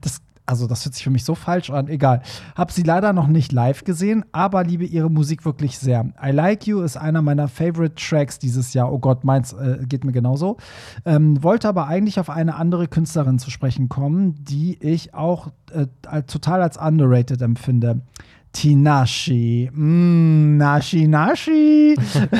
das 0.00 0.20
also 0.48 0.66
das 0.66 0.84
hört 0.84 0.94
sich 0.94 1.04
für 1.04 1.10
mich 1.10 1.24
so 1.24 1.34
falsch 1.34 1.70
an, 1.70 1.88
egal. 1.88 2.22
Hab 2.56 2.72
sie 2.72 2.82
leider 2.82 3.12
noch 3.12 3.26
nicht 3.26 3.52
live 3.52 3.84
gesehen, 3.84 4.24
aber 4.32 4.64
liebe 4.64 4.84
ihre 4.86 5.10
Musik 5.10 5.44
wirklich 5.44 5.78
sehr. 5.78 6.06
I 6.24 6.30
Like 6.30 6.66
You 6.66 6.80
ist 6.80 6.96
einer 6.96 7.20
meiner 7.20 7.48
Favorite 7.48 7.94
Tracks 7.96 8.38
dieses 8.38 8.72
Jahr. 8.72 8.90
Oh 8.90 8.98
Gott, 8.98 9.24
meins 9.24 9.52
äh, 9.52 9.78
geht 9.86 10.04
mir 10.04 10.12
genauso. 10.12 10.56
Ähm, 11.04 11.42
wollte 11.42 11.68
aber 11.68 11.86
eigentlich 11.86 12.18
auf 12.18 12.30
eine 12.30 12.54
andere 12.54 12.88
Künstlerin 12.88 13.38
zu 13.38 13.50
sprechen 13.50 13.90
kommen, 13.90 14.36
die 14.42 14.78
ich 14.80 15.12
auch 15.12 15.48
äh, 15.70 16.22
total 16.22 16.62
als 16.62 16.78
underrated 16.78 17.42
empfinde. 17.42 18.00
Tinashi. 18.58 19.70
Mm, 19.72 20.56
Nashi 20.56 21.06
Nashi. 21.06 21.94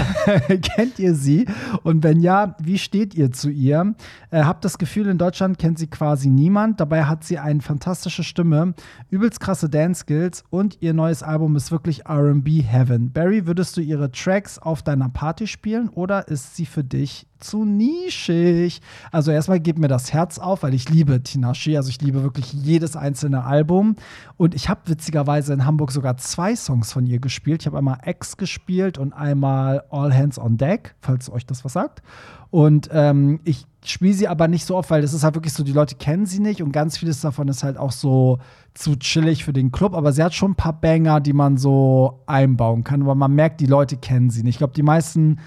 kennt 0.74 0.98
ihr 0.98 1.14
sie? 1.14 1.46
Und 1.84 2.02
wenn 2.02 2.18
ja, 2.18 2.56
wie 2.58 2.78
steht 2.78 3.14
ihr 3.14 3.30
zu 3.30 3.50
ihr? 3.50 3.94
Äh, 4.32 4.42
habt 4.42 4.64
das 4.64 4.78
Gefühl, 4.78 5.06
in 5.06 5.16
Deutschland 5.16 5.60
kennt 5.60 5.78
sie 5.78 5.86
quasi 5.86 6.28
niemand. 6.28 6.80
Dabei 6.80 7.04
hat 7.04 7.22
sie 7.22 7.38
eine 7.38 7.60
fantastische 7.60 8.24
Stimme, 8.24 8.74
übelst 9.10 9.38
krasse 9.38 9.68
Dance-Skills 9.68 10.42
und 10.50 10.78
ihr 10.80 10.92
neues 10.92 11.22
Album 11.22 11.54
ist 11.54 11.70
wirklich 11.70 12.08
RB 12.08 12.64
Heaven. 12.66 13.12
Barry, 13.12 13.46
würdest 13.46 13.76
du 13.76 13.80
ihre 13.80 14.10
Tracks 14.10 14.58
auf 14.58 14.82
deiner 14.82 15.10
Party 15.10 15.46
spielen 15.46 15.88
oder 15.88 16.26
ist 16.26 16.56
sie 16.56 16.66
für 16.66 16.82
dich 16.82 17.27
zu 17.40 17.64
nischig. 17.64 18.80
Also 19.12 19.30
erstmal 19.30 19.60
geht 19.60 19.78
mir 19.78 19.88
das 19.88 20.12
Herz 20.12 20.38
auf, 20.38 20.62
weil 20.62 20.74
ich 20.74 20.88
liebe 20.88 21.22
Tinashe. 21.22 21.76
Also 21.76 21.90
ich 21.90 22.00
liebe 22.00 22.22
wirklich 22.22 22.52
jedes 22.52 22.96
einzelne 22.96 23.44
Album. 23.44 23.96
Und 24.36 24.54
ich 24.54 24.68
habe 24.68 24.80
witzigerweise 24.86 25.52
in 25.52 25.64
Hamburg 25.64 25.92
sogar 25.92 26.16
zwei 26.16 26.56
Songs 26.56 26.92
von 26.92 27.06
ihr 27.06 27.18
gespielt. 27.18 27.62
Ich 27.62 27.66
habe 27.66 27.78
einmal 27.78 27.98
X 28.04 28.36
gespielt 28.36 28.98
und 28.98 29.12
einmal 29.12 29.84
All 29.90 30.14
Hands 30.14 30.38
on 30.38 30.56
Deck, 30.56 30.94
falls 31.00 31.30
euch 31.30 31.46
das 31.46 31.64
was 31.64 31.72
sagt. 31.72 32.02
Und 32.50 32.88
ähm, 32.92 33.40
ich 33.44 33.66
spiele 33.84 34.14
sie 34.14 34.28
aber 34.28 34.48
nicht 34.48 34.64
so 34.64 34.76
oft, 34.76 34.90
weil 34.90 35.02
das 35.02 35.12
ist 35.12 35.22
halt 35.22 35.34
wirklich 35.34 35.52
so, 35.52 35.62
die 35.62 35.72
Leute 35.72 35.96
kennen 35.96 36.26
sie 36.26 36.40
nicht 36.40 36.62
und 36.62 36.72
ganz 36.72 36.96
vieles 36.96 37.20
davon 37.20 37.48
ist 37.48 37.62
halt 37.62 37.76
auch 37.76 37.92
so 37.92 38.38
zu 38.74 38.96
chillig 38.96 39.44
für 39.44 39.52
den 39.52 39.70
Club. 39.70 39.94
Aber 39.94 40.12
sie 40.12 40.22
hat 40.22 40.34
schon 40.34 40.52
ein 40.52 40.56
paar 40.56 40.80
Banger, 40.80 41.20
die 41.20 41.32
man 41.32 41.56
so 41.56 42.22
einbauen 42.26 42.84
kann, 42.84 43.06
weil 43.06 43.16
man 43.16 43.34
merkt, 43.34 43.60
die 43.60 43.66
Leute 43.66 43.96
kennen 43.96 44.30
sie 44.30 44.42
nicht. 44.42 44.54
Ich 44.54 44.58
glaube, 44.58 44.74
die 44.74 44.82
meisten 44.82 45.38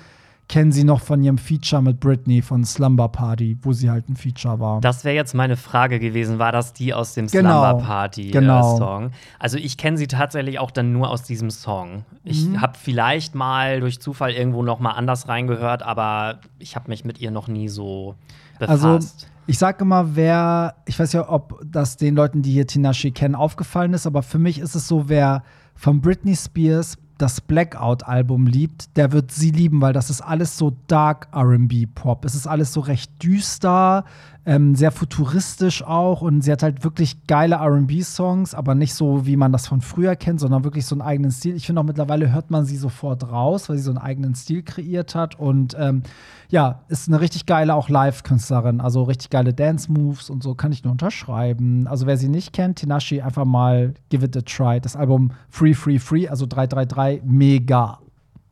kennen 0.52 0.74
sie 0.74 0.84
noch 0.84 1.00
von 1.00 1.24
ihrem 1.24 1.38
Feature 1.38 1.82
mit 1.82 2.02
Britney 2.02 2.42
von 2.42 2.66
Slumber 2.66 3.08
Party, 3.08 3.58
wo 3.62 3.72
sie 3.72 3.90
halt 3.90 4.10
ein 4.10 4.18
Feature 4.18 4.60
war. 4.60 4.82
Das 4.82 5.06
wäre 5.06 5.16
jetzt 5.16 5.34
meine 5.34 5.56
Frage 5.56 5.98
gewesen, 5.98 6.40
war 6.40 6.52
das 6.52 6.74
die 6.74 6.94
aus 6.94 7.14
dem 7.14 7.28
genau, 7.28 7.64
Slumber 7.64 7.86
Party 7.86 8.28
äh, 8.28 8.32
genau. 8.32 8.78
Song? 8.78 9.12
Also 9.40 9.58
ich 9.58 9.78
kenne 9.78 9.98
sie 9.98 10.08
tatsächlich 10.08 10.60
auch 10.60 10.70
dann 10.70 10.92
nur 10.92 11.10
aus 11.10 11.24
diesem 11.24 11.52
Song. 11.52 12.04
Ich 12.26 12.46
mhm. 12.46 12.60
habe 12.60 12.74
vielleicht 12.78 13.34
mal 13.34 13.80
durch 13.80 14.02
Zufall 14.02 14.32
irgendwo 14.32 14.62
noch 14.62 14.82
mal 14.82 14.92
anders 14.92 15.30
reingehört, 15.30 15.84
aber 15.84 16.42
ich 16.60 16.76
habe 16.76 16.90
mich 16.90 17.06
mit 17.06 17.22
ihr 17.22 17.32
noch 17.32 17.48
nie 17.48 17.70
so 17.70 18.16
befasst. 18.60 18.84
Also 18.84 19.08
ich 19.48 19.58
sage 19.58 19.86
immer, 19.86 20.18
wer, 20.18 20.76
ich 20.86 21.00
weiß 21.00 21.14
ja, 21.14 21.30
ob 21.30 21.62
das 21.66 21.96
den 21.96 22.14
Leuten, 22.14 22.42
die 22.42 22.52
hier 22.52 22.68
Tinashe 22.68 23.12
kennen, 23.12 23.36
aufgefallen 23.36 23.94
ist, 23.94 24.06
aber 24.06 24.22
für 24.22 24.38
mich 24.38 24.60
ist 24.60 24.76
es 24.76 24.86
so, 24.90 25.08
wer 25.08 25.44
von 25.76 26.02
Britney 26.02 26.36
Spears 26.36 26.98
das 27.22 27.42
Blackout-Album 27.42 28.48
liebt, 28.48 28.98
der 28.98 29.12
wird 29.12 29.32
sie 29.32 29.52
lieben, 29.52 29.82
weil 29.82 29.94
das 29.94 30.10
ist 30.10 30.22
alles 30.22 30.58
so 30.58 30.76
Dark 30.88 31.28
RB-Pop. 31.36 32.26
Es 32.26 32.36
ist 32.36 32.48
alles 32.48 32.74
so 32.74 32.80
recht 32.80 33.24
düster, 33.24 34.06
ähm, 34.46 34.74
sehr 34.74 34.92
futuristisch 34.92 35.84
auch 35.84 36.22
und 36.22 36.42
sie 36.42 36.52
hat 36.52 36.64
halt 36.64 36.84
wirklich 36.84 37.28
geile 37.28 37.58
RB-Songs, 37.58 38.56
aber 38.56 38.74
nicht 38.74 38.96
so, 38.96 39.28
wie 39.28 39.36
man 39.36 39.52
das 39.52 39.68
von 39.68 39.82
früher 39.82 40.16
kennt, 40.16 40.40
sondern 40.40 40.64
wirklich 40.64 40.86
so 40.88 40.96
einen 40.96 41.04
eigenen 41.04 41.32
Stil. 41.32 41.56
Ich 41.56 41.68
finde 41.68 41.82
auch 41.82 41.86
mittlerweile 41.86 42.32
hört 42.32 42.50
man 42.50 42.66
sie 42.66 42.78
sofort 42.78 43.32
raus, 43.32 43.70
weil 43.70 43.78
sie 43.78 43.84
so 43.84 43.92
einen 43.92 44.00
eigenen 44.00 44.34
Stil 44.34 44.64
kreiert 44.64 45.14
hat 45.14 45.40
und 45.40 45.76
ähm, 45.78 46.02
ja, 46.50 46.82
ist 46.88 47.08
eine 47.08 47.22
richtig 47.22 47.46
geile 47.46 47.76
auch 47.76 47.88
Live-Künstlerin, 47.88 48.82
also 48.82 49.04
richtig 49.04 49.30
geile 49.30 49.54
Dance-Moves 49.54 50.32
und 50.32 50.42
so 50.42 50.56
kann 50.56 50.72
ich 50.72 50.84
nur 50.84 50.92
unterschreiben. 50.92 51.88
Also 51.88 52.08
wer 52.08 52.18
sie 52.18 52.28
nicht 52.28 52.52
kennt, 52.52 52.80
Tinashi, 52.80 53.22
einfach 53.22 53.46
mal 53.46 53.94
give 54.10 54.26
it 54.26 54.36
a 54.36 54.42
try. 54.42 54.82
Das 54.82 54.96
Album 54.96 55.32
Free, 55.50 55.76
Free, 55.76 56.00
Free, 56.00 56.28
also 56.28 56.48
333, 56.48 57.22
mega. 57.24 58.00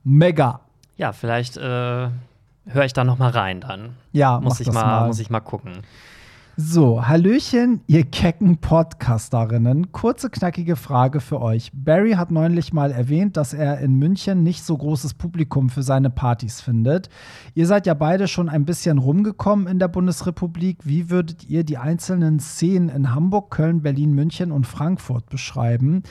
Mega. 0.03 0.61
Ja, 0.97 1.13
vielleicht 1.13 1.57
äh 1.57 2.09
höre 2.65 2.85
ich 2.85 2.93
da 2.93 3.03
noch 3.03 3.17
mal 3.17 3.31
rein 3.31 3.61
dann. 3.61 3.95
Ja, 4.11 4.39
muss 4.39 4.59
ich 4.59 4.71
mal, 4.71 4.83
mal, 4.83 5.07
muss 5.07 5.19
ich 5.19 5.29
mal 5.29 5.39
gucken. 5.39 5.83
So, 6.61 7.07
Hallöchen, 7.07 7.79
ihr 7.87 8.03
kecken 8.03 8.57
Podcasterinnen. 8.57 9.93
Kurze, 9.93 10.29
knackige 10.29 10.75
Frage 10.75 11.21
für 11.21 11.39
euch. 11.41 11.71
Barry 11.73 12.11
hat 12.11 12.31
neulich 12.31 12.73
mal 12.73 12.91
erwähnt, 12.91 13.37
dass 13.37 13.53
er 13.53 13.79
in 13.79 13.95
München 13.95 14.43
nicht 14.43 14.65
so 14.65 14.77
großes 14.77 15.13
Publikum 15.13 15.69
für 15.69 15.83
seine 15.83 16.09
Partys 16.09 16.59
findet. 16.59 17.07
Ihr 17.53 17.65
seid 17.65 17.87
ja 17.87 17.93
beide 17.93 18.27
schon 18.27 18.49
ein 18.49 18.65
bisschen 18.65 18.97
rumgekommen 18.97 19.67
in 19.67 19.79
der 19.79 19.87
Bundesrepublik. 19.87 20.79
Wie 20.83 21.09
würdet 21.09 21.49
ihr 21.49 21.63
die 21.63 21.77
einzelnen 21.77 22.41
Szenen 22.41 22.89
in 22.89 23.15
Hamburg, 23.15 23.51
Köln, 23.51 23.81
Berlin, 23.81 24.11
München 24.11 24.51
und 24.51 24.67
Frankfurt 24.67 25.29
beschreiben? 25.29 26.03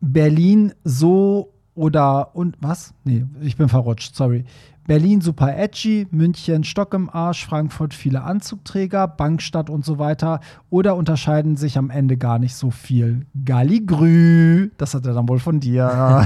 Berlin 0.00 0.74
so 0.84 1.54
oder 1.74 2.36
und 2.36 2.56
was? 2.60 2.94
Nee, 3.02 3.24
ich 3.40 3.56
bin 3.56 3.68
verrutscht, 3.68 4.14
sorry. 4.14 4.44
Berlin 4.86 5.20
super 5.20 5.56
edgy, 5.56 6.08
München 6.10 6.64
Stock 6.64 6.92
im 6.94 7.08
Arsch, 7.08 7.46
Frankfurt 7.46 7.94
viele 7.94 8.22
Anzugträger, 8.22 9.06
Bankstadt 9.06 9.70
und 9.70 9.84
so 9.84 9.98
weiter. 9.98 10.40
Oder 10.70 10.96
unterscheiden 10.96 11.56
sich 11.56 11.78
am 11.78 11.88
Ende 11.88 12.16
gar 12.16 12.40
nicht 12.40 12.56
so 12.56 12.70
viel? 12.70 13.26
Galligrü, 13.44 14.70
das 14.78 14.94
hat 14.94 15.06
er 15.06 15.14
dann 15.14 15.28
wohl 15.28 15.38
von 15.38 15.60
dir. 15.60 16.24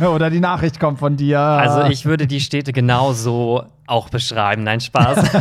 oder 0.12 0.28
die 0.30 0.40
Nachricht 0.40 0.80
kommt 0.80 0.98
von 0.98 1.16
dir. 1.16 1.38
Also 1.38 1.88
ich 1.88 2.04
würde 2.04 2.26
die 2.26 2.40
Städte 2.40 2.72
genauso 2.72 3.62
auch 3.86 4.08
beschreiben. 4.08 4.64
Nein, 4.64 4.80
Spaß. 4.80 5.18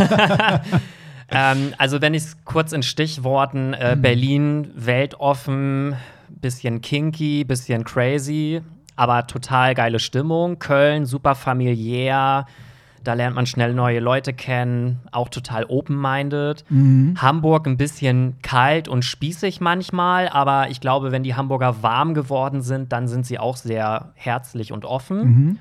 ähm, 1.32 1.74
also 1.78 2.02
wenn 2.02 2.14
ich 2.14 2.24
es 2.24 2.38
kurz 2.46 2.72
in 2.72 2.84
Stichworten, 2.84 3.74
äh, 3.74 3.96
mhm. 3.96 4.02
Berlin 4.02 4.72
weltoffen, 4.76 5.96
bisschen 6.30 6.82
kinky, 6.82 7.44
bisschen 7.44 7.84
crazy, 7.84 8.62
aber 8.98 9.28
total 9.28 9.74
geile 9.76 10.00
Stimmung. 10.00 10.60
Köln, 10.60 11.06
super 11.06 11.36
familiär. 11.36 12.46
Da 13.04 13.14
lernt 13.14 13.36
man 13.36 13.46
schnell 13.46 13.74
neue 13.74 14.02
Leute 14.02 14.34
kennen, 14.34 15.00
auch 15.14 15.30
total 15.30 15.64
open-minded. 15.66 16.66
Mhm. 16.68 17.16
Hamburg 17.22 17.66
ein 17.66 17.78
bisschen 17.78 18.36
kalt 18.42 18.90
und 18.90 19.06
spießig 19.06 19.62
manchmal, 19.62 20.28
aber 20.28 20.70
ich 20.70 20.82
glaube, 20.82 21.14
wenn 21.14 21.24
die 21.24 21.36
Hamburger 21.36 21.82
warm 21.82 22.14
geworden 22.14 22.62
sind, 22.62 22.92
dann 22.92 23.08
sind 23.08 23.26
sie 23.26 23.40
auch 23.40 23.56
sehr 23.56 24.12
herzlich 24.16 24.74
und 24.74 24.84
offen. 24.84 25.20
Mhm. 25.20 25.60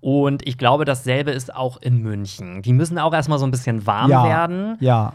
Und 0.00 0.46
ich 0.48 0.58
glaube, 0.58 0.84
dasselbe 0.84 1.30
ist 1.30 1.54
auch 1.54 1.80
in 1.80 2.02
München. 2.02 2.62
Die 2.62 2.72
müssen 2.72 2.98
auch 2.98 3.14
erstmal 3.14 3.38
so 3.38 3.46
ein 3.46 3.52
bisschen 3.52 3.86
warm 3.86 4.10
ja, 4.10 4.24
werden. 4.24 4.76
Ja. 4.80 5.12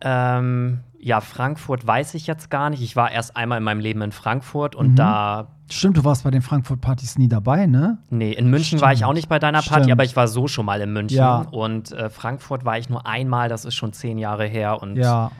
Ähm, 0.00 0.80
ja, 1.04 1.20
Frankfurt 1.20 1.84
weiß 1.84 2.14
ich 2.14 2.28
jetzt 2.28 2.48
gar 2.48 2.70
nicht. 2.70 2.80
Ich 2.80 2.94
war 2.94 3.10
erst 3.10 3.36
einmal 3.36 3.58
in 3.58 3.64
meinem 3.64 3.80
Leben 3.80 4.02
in 4.02 4.12
Frankfurt 4.12 4.76
und 4.76 4.92
mhm. 4.92 4.96
da. 4.96 5.48
Stimmt, 5.68 5.96
du 5.96 6.04
warst 6.04 6.22
bei 6.22 6.30
den 6.30 6.42
Frankfurt-Partys 6.42 7.18
nie 7.18 7.26
dabei, 7.26 7.66
ne? 7.66 7.98
Nee, 8.08 8.32
in 8.32 8.48
München 8.48 8.78
Stimmt. 8.78 8.82
war 8.82 8.92
ich 8.92 9.04
auch 9.04 9.12
nicht 9.12 9.28
bei 9.28 9.40
deiner 9.40 9.62
Party, 9.62 9.84
Stimmt. 9.84 9.92
aber 9.92 10.04
ich 10.04 10.14
war 10.14 10.28
so 10.28 10.46
schon 10.46 10.64
mal 10.64 10.80
in 10.80 10.92
München. 10.92 11.18
Ja. 11.18 11.46
Und 11.50 11.90
äh, 11.90 12.08
Frankfurt 12.08 12.64
war 12.64 12.78
ich 12.78 12.88
nur 12.88 13.04
einmal, 13.04 13.48
das 13.48 13.64
ist 13.64 13.74
schon 13.74 13.92
zehn 13.92 14.16
Jahre 14.16 14.46
her 14.46 14.80
und 14.80 14.96
ja. 14.96 15.32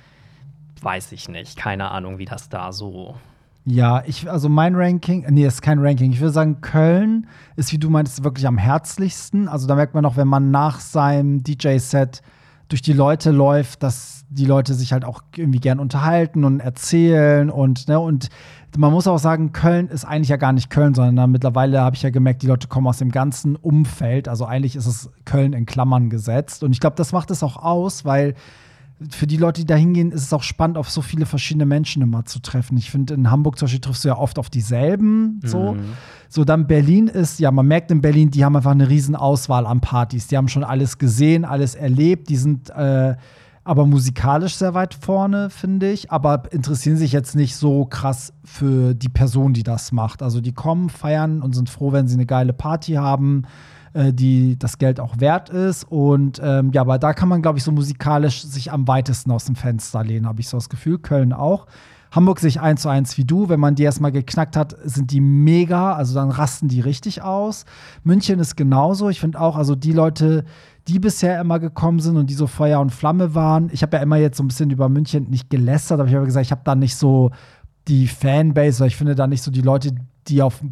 weiß 0.81 1.13
ich 1.13 1.29
nicht. 1.29 1.57
Keine 1.57 1.93
Ahnung, 1.93 2.19
wie 2.19 2.25
das 2.25 2.49
da 2.49 2.73
so. 2.73 3.15
Ja, 3.65 4.03
ich, 4.05 4.29
also 4.29 4.49
mein 4.49 4.75
Ranking, 4.75 5.25
nee, 5.29 5.47
ist 5.47 5.63
kein 5.63 5.79
Ranking. 5.79 6.11
Ich 6.11 6.19
würde 6.19 6.33
sagen, 6.33 6.61
Köln 6.61 7.29
ist, 7.55 7.71
wie 7.71 7.79
du 7.79 7.89
meintest, 7.89 8.25
wirklich 8.25 8.49
am 8.49 8.59
herzlichsten. 8.59 9.47
Also 9.47 9.69
da 9.69 9.77
merkt 9.77 9.95
man 9.95 10.05
auch, 10.07 10.17
wenn 10.17 10.27
man 10.27 10.51
nach 10.51 10.81
seinem 10.81 11.45
DJ-Set 11.45 12.21
durch 12.67 12.83
die 12.83 12.95
Leute 12.95 13.31
läuft, 13.31 13.85
dass 13.85 14.22
die 14.35 14.47
Leute 14.47 14.75
sich 14.75 14.93
halt 14.93 15.05
auch 15.05 15.23
irgendwie 15.37 15.61
gern 15.61 15.79
unterhalten 15.79 16.45
und 16.45 16.61
erzählen 16.61 17.51
und 17.51 17.89
ne, 17.89 18.01
und 18.01 18.29
man 18.77 18.91
muss 18.91 19.07
auch 19.07 19.19
sagen, 19.19 19.53
Köln 19.53 19.89
ist 19.89 20.05
eigentlich 20.05 20.31
ja 20.31 20.37
gar 20.37 20.53
nicht 20.53 20.71
Köln, 20.71 20.95
sondern 20.95 21.31
mittlerweile 21.31 21.83
habe 21.83 21.95
ich 21.95 22.03
ja 22.03 22.11
gemerkt, 22.11 22.43
die 22.43 22.47
Leute 22.47 22.69
kommen 22.69 22.87
aus 22.87 22.99
dem 22.99 23.11
ganzen 23.11 23.57
Umfeld. 23.57 24.29
Also 24.29 24.47
eigentlich 24.47 24.77
ist 24.77 24.87
es 24.87 25.11
Köln 25.27 25.53
in 25.53 25.67
Klammern 25.67 26.09
gesetzt. 26.09 26.63
Und 26.63 26.73
ich 26.73 26.81
glaube, 26.81 26.97
das 26.97 27.13
macht 27.13 27.31
es 27.31 27.43
auch 27.43 27.57
aus, 27.57 28.07
weil 28.07 28.35
für 29.11 29.27
die 29.27 29.37
Leute, 29.37 29.63
die 29.63 29.67
da 29.67 29.75
hingehen, 29.75 30.13
ist 30.13 30.23
es 30.23 30.33
auch 30.33 30.43
spannend, 30.43 30.79
auf 30.79 30.91
so 30.91 31.03
viele 31.03 31.27
verschiedene 31.27 31.67
Menschen 31.67 32.03
immer 32.03 32.25
zu 32.25 32.41
treffen. 32.41 32.77
Ich 32.77 32.91
finde, 32.91 33.15
in 33.15 33.31
Hamburg 33.31 33.59
zum 33.59 33.67
Beispiel 33.67 33.81
triffst 33.81 34.05
du 34.05 34.09
ja 34.09 34.17
oft 34.17 34.39
auf 34.39 34.49
dieselben. 34.49 35.41
So. 35.45 35.75
Mhm. 35.75 35.81
so, 36.29 36.45
dann 36.45 36.67
Berlin 36.67 37.09
ist, 37.09 37.41
ja, 37.41 37.51
man 37.51 37.67
merkt 37.67 37.91
in 37.91 38.01
Berlin, 38.01 38.31
die 38.31 38.45
haben 38.45 38.57
einfach 38.57 38.71
eine 38.71 38.89
riesen 38.89 39.17
Auswahl 39.17 39.67
an 39.67 39.81
Partys. 39.81 40.29
Die 40.29 40.37
haben 40.37 40.49
schon 40.49 40.65
alles 40.65 40.99
gesehen, 40.99 41.45
alles 41.45 41.75
erlebt. 41.75 42.29
Die 42.29 42.37
sind 42.37 42.71
äh, 42.71 43.17
aber 43.65 43.87
musikalisch 43.87 44.57
sehr 44.57 44.75
weit 44.75 44.95
vorne, 44.95 45.51
finde 45.51 45.91
ich. 45.91 46.11
Aber 46.11 46.45
interessieren 46.53 46.97
sich 46.97 47.13
jetzt 47.13 47.37
nicht 47.37 47.57
so 47.57 47.85
krass 47.85 48.33
für 48.45 48.95
die 48.95 49.09
Person, 49.09 49.53
die 49.53 49.63
das 49.63 49.93
macht. 49.93 50.23
Also 50.23 50.41
die 50.41 50.53
kommen, 50.53 50.91
feiern 50.91 51.43
und 51.43 51.55
sind 51.55 51.71
froh, 51.71 51.93
wenn 51.93 52.09
sie 52.09 52.15
eine 52.15 52.27
geile 52.27 52.53
Party 52.53 52.95
haben 52.95 53.45
äh, 53.95 54.13
die 54.13 54.59
das 54.59 54.79
Geld 54.79 55.01
auch 55.01 55.21
wert 55.21 55.51
ist. 55.51 55.85
Und 55.85 56.41
ähm, 56.43 56.71
ja, 56.73 56.81
aber 56.81 56.99
da 56.99 57.13
kann 57.13 57.29
man, 57.29 57.43
glaube 57.43 57.59
ich, 57.59 57.65
so 57.65 57.73
musikalisch 57.73 58.43
sich 58.43 58.73
am 58.73 58.89
weitesten 58.89 59.31
aus 59.31 59.45
dem 59.45 59.57
Fenster 59.57 60.03
lehnen, 60.03 60.27
habe 60.27 60.41
ich 60.41 60.49
so 60.49 60.57
das 60.57 60.69
Gefühl. 60.69 60.99
Köln 60.99 61.33
auch. 61.33 61.67
Hamburg 62.13 62.41
sehe 62.41 62.49
ich 62.49 62.61
eins 62.61 62.83
zu 62.83 62.91
eins 62.91 63.17
wie 63.17 63.25
du. 63.25 63.49
Wenn 63.49 63.59
man 63.59 63.75
die 63.75 63.83
erstmal 63.83 64.13
geknackt 64.13 64.55
hat, 64.55 64.77
sind 64.85 65.11
die 65.11 65.21
mega. 65.21 65.95
Also 65.95 66.15
dann 66.15 66.31
rasten 66.31 66.69
die 66.69 66.81
richtig 66.81 67.23
aus. 67.23 67.65
München 68.05 68.39
ist 68.39 68.57
genauso. 68.57 69.09
Ich 69.09 69.19
finde 69.19 69.41
auch, 69.41 69.57
also 69.57 69.75
die 69.75 69.93
Leute, 69.93 70.45
die 70.89 70.99
bisher 70.99 71.41
immer 71.41 71.59
gekommen 71.59 72.01
sind 72.01 72.19
und 72.19 72.29
die 72.29 72.35
so 72.35 72.47
Feuer 72.47 72.81
und 72.81 72.91
Flamme 72.91 73.35
waren. 73.35 73.71
Ich 73.73 73.83
habe 73.83 73.97
ja 73.97 74.03
immer 74.03 74.17
jetzt 74.17 74.37
so 74.37 74.45
ein 74.45 74.49
bisschen 74.49 74.71
über 74.71 74.91
München 74.91 75.31
nicht 75.31 75.49
gelästert, 75.49 76.01
aber 76.01 76.09
ich 76.09 76.15
habe 76.15 76.27
gesagt, 76.27 76.45
ich 76.45 76.53
habe 76.53 76.63
da 76.65 76.75
nicht 76.75 76.97
so 76.97 77.31
die 77.89 78.07
Fanbase, 78.07 78.81
weil 78.81 78.89
ich 78.89 78.97
finde 78.97 79.15
da 79.15 79.27
nicht 79.27 79.43
so 79.43 79.51
die 79.51 79.63
Leute, 79.63 79.95
die 80.29 80.43
auf 80.43 80.63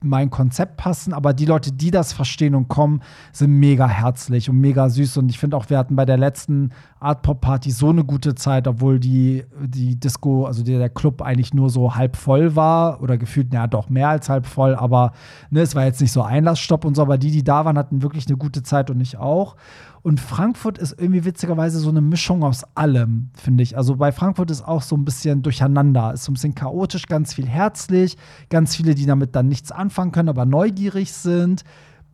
mein 0.00 0.30
Konzept 0.30 0.76
passen, 0.76 1.12
aber 1.12 1.32
die 1.32 1.44
Leute, 1.44 1.72
die 1.72 1.90
das 1.90 2.12
verstehen 2.12 2.54
und 2.54 2.68
kommen, 2.68 3.02
sind 3.32 3.52
mega 3.58 3.88
herzlich 3.88 4.48
und 4.48 4.60
mega 4.60 4.88
süß. 4.88 5.16
Und 5.16 5.28
ich 5.28 5.38
finde 5.38 5.56
auch, 5.56 5.68
wir 5.70 5.78
hatten 5.78 5.96
bei 5.96 6.04
der 6.04 6.16
letzten 6.16 6.70
Art 7.00 7.22
Pop 7.22 7.40
Party 7.40 7.70
so 7.70 7.90
eine 7.90 8.04
gute 8.04 8.34
Zeit, 8.34 8.68
obwohl 8.68 9.00
die, 9.00 9.44
die 9.60 9.96
Disco, 9.96 10.46
also 10.46 10.62
der 10.62 10.88
Club 10.88 11.22
eigentlich 11.22 11.54
nur 11.54 11.70
so 11.70 11.94
halb 11.94 12.16
voll 12.16 12.56
war 12.56 13.02
oder 13.02 13.18
gefühlt, 13.18 13.52
naja, 13.52 13.66
doch 13.66 13.88
mehr 13.88 14.08
als 14.08 14.28
halb 14.28 14.46
voll, 14.46 14.74
aber 14.74 15.12
ne, 15.50 15.60
es 15.60 15.74
war 15.74 15.84
jetzt 15.84 16.00
nicht 16.00 16.12
so 16.12 16.22
Einlassstopp 16.22 16.84
und 16.84 16.94
so, 16.94 17.02
aber 17.02 17.18
die, 17.18 17.30
die 17.30 17.44
da 17.44 17.64
waren, 17.64 17.78
hatten 17.78 18.02
wirklich 18.02 18.26
eine 18.26 18.36
gute 18.36 18.62
Zeit 18.62 18.90
und 18.90 19.00
ich 19.00 19.16
auch. 19.16 19.56
Und 20.02 20.20
Frankfurt 20.20 20.78
ist 20.78 20.98
irgendwie 20.98 21.24
witzigerweise 21.24 21.78
so 21.78 21.90
eine 21.90 22.00
Mischung 22.00 22.44
aus 22.44 22.64
allem, 22.76 23.30
finde 23.34 23.62
ich. 23.62 23.76
Also 23.76 23.96
bei 23.96 24.12
Frankfurt 24.12 24.50
ist 24.50 24.62
auch 24.62 24.82
so 24.82 24.96
ein 24.96 25.04
bisschen 25.04 25.42
durcheinander, 25.42 26.12
ist 26.12 26.24
so 26.24 26.32
ein 26.32 26.34
bisschen 26.34 26.54
chaotisch, 26.54 27.06
ganz 27.06 27.34
viel 27.34 27.46
herzlich, 27.46 28.16
ganz 28.48 28.76
viele, 28.76 28.94
die 28.94 29.06
damit 29.06 29.34
dann 29.34 29.48
nichts 29.48 29.72
anfangen 29.72 30.12
können, 30.12 30.28
aber 30.28 30.46
neugierig 30.46 31.12
sind. 31.12 31.64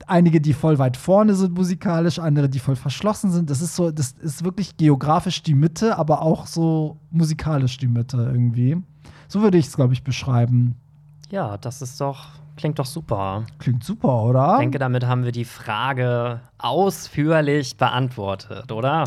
Einige, 0.07 0.41
die 0.41 0.53
voll 0.53 0.79
weit 0.79 0.97
vorne 0.97 1.35
sind 1.35 1.55
musikalisch, 1.55 2.19
andere, 2.19 2.49
die 2.49 2.59
voll 2.59 2.77
verschlossen 2.77 3.31
sind. 3.31 3.49
Das 3.49 3.61
ist 3.61 3.77
so, 3.77 3.91
das 3.91 4.13
ist 4.13 4.45
wirklich 4.45 4.77
geografisch 4.77 5.43
die 5.43 5.55
Mitte, 5.55 5.99
aber 5.99 6.23
auch 6.23 6.47
so 6.47 6.99
musikalisch 7.11 7.79
die 7.79 7.89
Mitte 7.89 8.17
irgendwie. 8.17 8.77
So 9.29 9.43
würde 9.43 9.59
ich 9.59 9.67
es, 9.67 9.77
glaube 9.77 9.95
ich, 9.95 10.03
beschreiben. 10.03 10.75
Ja, 11.31 11.57
das 11.59 11.81
ist 11.81 12.01
doch 12.01 12.27
Klingt 12.57 12.79
doch 12.79 12.87
super. 12.87 13.45
Klingt 13.59 13.83
super, 13.83 14.23
oder? 14.25 14.53
Ich 14.55 14.61
denke, 14.61 14.79
damit 14.79 15.07
haben 15.07 15.25
wir 15.25 15.33
die 15.33 15.45
Frage 15.45 16.41
ausführlich 16.59 17.77
beantwortet, 17.77 18.71
oder? 18.71 19.05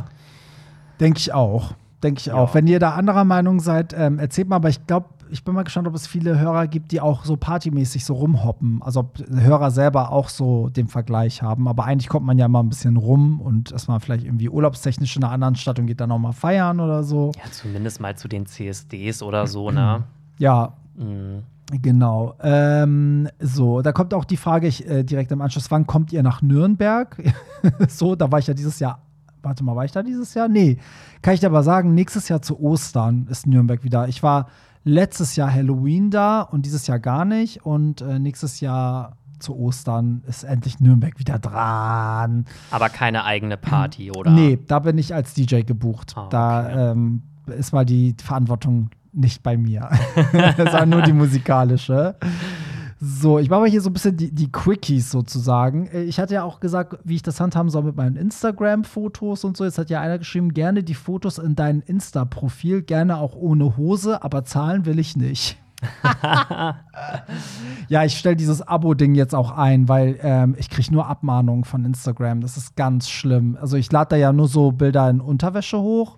Denke 1.00 1.20
ich 1.20 1.34
auch. 1.34 1.74
Denke 2.04 2.20
ich 2.20 2.26
ja. 2.28 2.36
auch. 2.36 2.54
Wenn 2.54 2.68
ihr 2.68 2.80
da 2.80 2.92
anderer 2.92 3.24
Meinung 3.24 3.60
seid, 3.60 3.94
ähm, 3.98 4.20
erzählt 4.20 4.50
mal, 4.50 4.58
aber 4.58 4.70
ich 4.70 4.86
glaube, 4.86 5.08
ich 5.30 5.44
bin 5.44 5.54
mal 5.54 5.64
gespannt, 5.64 5.88
ob 5.88 5.96
es 5.96 6.08
viele 6.08 6.40
Hörer 6.40 6.68
gibt, 6.68 6.92
die 6.92 7.02
auch 7.02 7.26
so 7.26 7.38
partymäßig 7.38 8.06
so 8.06 8.14
rumhoppen. 8.14 8.82
Also 8.82 9.02
ob 9.02 9.20
Hörer 9.30 9.72
selber 9.72 10.12
auch 10.12 10.30
so 10.30 10.70
den 10.70 10.88
Vergleich 10.88 11.42
haben. 11.42 11.68
Aber 11.68 11.86
eigentlich 11.86 12.08
kommt 12.10 12.26
man 12.26 12.38
ja 12.38 12.48
mal 12.48 12.62
ein 12.62 12.70
bisschen 12.70 12.98
rum 12.98 13.42
und 13.42 13.72
ist 13.72 13.88
mal 13.88 14.00
vielleicht 14.00 14.26
irgendwie 14.26 14.50
urlaubstechnisch 14.50 15.16
in 15.18 15.24
einer 15.24 15.34
anderen 15.34 15.56
Stadt 15.56 15.80
und 15.80 15.88
geht 15.88 16.00
dann 16.00 16.12
auch 16.12 16.20
mal 16.20 16.34
feiern 16.34 16.80
oder 16.80 17.04
so. 17.04 17.32
Ja, 17.38 17.52
zumindest 17.52 18.00
mal 18.00 18.16
zu 18.16 18.28
den 18.28 18.46
CSDs 18.46 19.22
oder 19.22 19.48
so, 19.48 19.72
ne? 19.72 20.04
Ja. 20.38 20.74
Mhm. 20.98 21.44
Genau. 21.82 22.36
Ähm, 22.42 23.28
so, 23.40 23.82
da 23.82 23.92
kommt 23.92 24.14
auch 24.14 24.24
die 24.24 24.38
Frage 24.38 24.68
ich, 24.68 24.88
äh, 24.88 25.04
direkt 25.04 25.32
im 25.32 25.42
Anschluss, 25.42 25.70
wann 25.70 25.86
kommt 25.86 26.14
ihr 26.14 26.24
nach 26.24 26.42
Nürnberg? 26.42 27.22
so, 27.90 28.16
da 28.16 28.32
war 28.32 28.40
ich 28.40 28.48
ja 28.48 28.54
dieses 28.54 28.80
Jahr. 28.80 29.02
Warte 29.44 29.64
mal, 29.64 29.76
war 29.76 29.86
ich 29.86 29.92
da 29.92 30.02
dieses 30.02 30.34
Jahr? 30.34 30.48
Nee. 30.48 30.78
Kann 31.22 31.34
ich 31.34 31.42
dir 31.42 31.48
aber 31.48 31.64
sagen, 31.64 31.94
nächstes 31.94 32.30
Jahr 32.30 32.42
zu 32.42 32.60
Ostern 32.60 33.28
ist 33.30 33.48
Nürnberg 33.48 33.84
wieder. 33.84 34.08
Ich 34.08 34.24
war 34.24 34.48
letztes 34.84 35.36
Jahr 35.36 35.54
Halloween 35.54 36.10
da 36.10 36.42
und 36.42 36.66
dieses 36.66 36.88
Jahr 36.88 37.00
gar 37.00 37.26
nicht. 37.26 37.66
Und 37.66 38.02
äh, 38.02 38.20
nächstes 38.20 38.62
Jahr 38.62 39.18
zu 39.40 39.56
Ostern 39.56 40.24
ist 40.26 40.44
endlich 40.44 40.80
Nürnberg 40.80 41.20
wieder 41.20 41.38
dran. 41.38 42.46
Aber 42.72 42.90
keine 42.90 43.26
eigene 43.26 43.58
Party, 43.58 44.12
oder? 44.12 44.32
Nee, 44.32 44.58
da 44.68 44.80
bin 44.80 44.98
ich 44.98 45.14
als 45.14 45.34
DJ 45.34 45.62
gebucht. 45.62 46.14
Ah, 46.16 46.22
okay. 46.22 46.30
Da 46.32 46.92
ähm, 46.92 47.22
ist 47.48 47.74
mal 47.74 47.86
die 47.86 48.16
Verantwortung 48.22 48.90
nicht 49.18 49.44
bei 49.44 49.58
mir, 49.58 49.90
sondern 50.58 50.90
nur 50.90 51.02
die 51.02 51.14
musikalische. 51.14 52.16
So, 53.00 53.38
ich 53.38 53.50
mache 53.50 53.68
hier 53.68 53.82
so 53.82 53.92
ein 53.92 53.94
bisschen 53.94 54.18
die, 54.18 54.34
die 54.34 54.52
Quickies 54.52 55.12
sozusagen. 55.12 55.88
Äh, 55.88 56.04
ich 56.04 56.20
hatte 56.20 56.34
ja 56.34 56.44
auch 56.44 56.60
gesagt, 56.60 56.98
wie 57.04 57.16
ich 57.16 57.22
das 57.22 57.40
handhaben 57.40 57.70
soll 57.70 57.84
mit 57.84 57.96
meinen 57.96 58.16
Instagram-Fotos 58.16 59.44
und 59.44 59.56
so. 59.56 59.66
Jetzt 59.66 59.78
hat 59.78 59.92
ja 59.92 60.02
einer 60.02 60.18
geschrieben, 60.18 60.54
gerne 60.54 60.84
die 60.84 60.96
Fotos 60.96 61.38
in 61.38 61.56
dein 61.56 61.82
Insta-Profil, 61.82 62.82
gerne 62.82 63.18
auch 63.18 63.36
ohne 63.36 63.78
Hose, 63.78 64.24
aber 64.24 64.46
zahlen 64.46 64.86
will 64.86 64.98
ich 64.98 65.16
nicht. 65.16 65.58
ja, 67.88 68.04
ich 68.04 68.18
stelle 68.18 68.36
dieses 68.36 68.68
Abo-Ding 68.68 69.14
jetzt 69.14 69.36
auch 69.36 69.52
ein, 69.52 69.88
weil 69.88 70.18
ähm, 70.24 70.56
ich 70.58 70.72
kriege 70.72 70.92
nur 70.92 71.06
Abmahnungen 71.06 71.66
von 71.66 71.86
Instagram. 71.86 72.42
Das 72.42 72.58
ist 72.58 72.76
ganz 72.76 73.10
schlimm. 73.10 73.60
Also 73.62 73.78
ich 73.78 73.92
lade 73.92 74.10
da 74.10 74.16
ja 74.16 74.34
nur 74.34 74.48
so 74.48 74.72
Bilder 74.72 75.08
in 75.08 75.22
Unterwäsche 75.22 75.80
hoch 75.80 76.18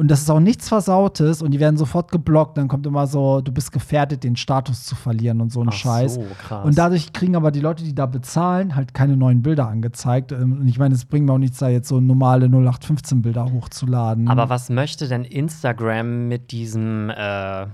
und 0.00 0.10
das 0.10 0.22
ist 0.22 0.30
auch 0.30 0.40
nichts 0.40 0.66
Versautes 0.66 1.42
und 1.42 1.50
die 1.50 1.60
werden 1.60 1.76
sofort 1.76 2.10
geblockt. 2.10 2.56
Dann 2.56 2.68
kommt 2.68 2.86
immer 2.86 3.06
so, 3.06 3.42
du 3.42 3.52
bist 3.52 3.70
gefährdet, 3.70 4.24
den 4.24 4.34
Status 4.34 4.84
zu 4.84 4.94
verlieren 4.94 5.42
und 5.42 5.52
so 5.52 5.60
ein 5.60 5.68
Ach 5.68 5.74
Scheiß. 5.74 6.14
So, 6.14 6.24
krass. 6.38 6.64
Und 6.64 6.78
dadurch 6.78 7.12
kriegen 7.12 7.36
aber 7.36 7.50
die 7.50 7.60
Leute, 7.60 7.84
die 7.84 7.94
da 7.94 8.06
bezahlen, 8.06 8.76
halt 8.76 8.94
keine 8.94 9.18
neuen 9.18 9.42
Bilder 9.42 9.68
angezeigt. 9.68 10.32
Ähm, 10.32 10.60
und 10.62 10.68
ich 10.68 10.78
meine, 10.78 10.94
es 10.94 11.04
bringt 11.04 11.26
mir 11.26 11.34
auch 11.34 11.38
nichts, 11.38 11.58
da 11.58 11.68
jetzt 11.68 11.88
so 11.88 12.00
normale 12.00 12.46
0815-Bilder 12.46 13.52
hochzuladen. 13.52 14.28
Aber 14.28 14.48
was 14.48 14.70
möchte 14.70 15.06
denn 15.06 15.24
Instagram 15.24 16.28
mit 16.28 16.50
diesem 16.50 17.10
äh 17.10 17.66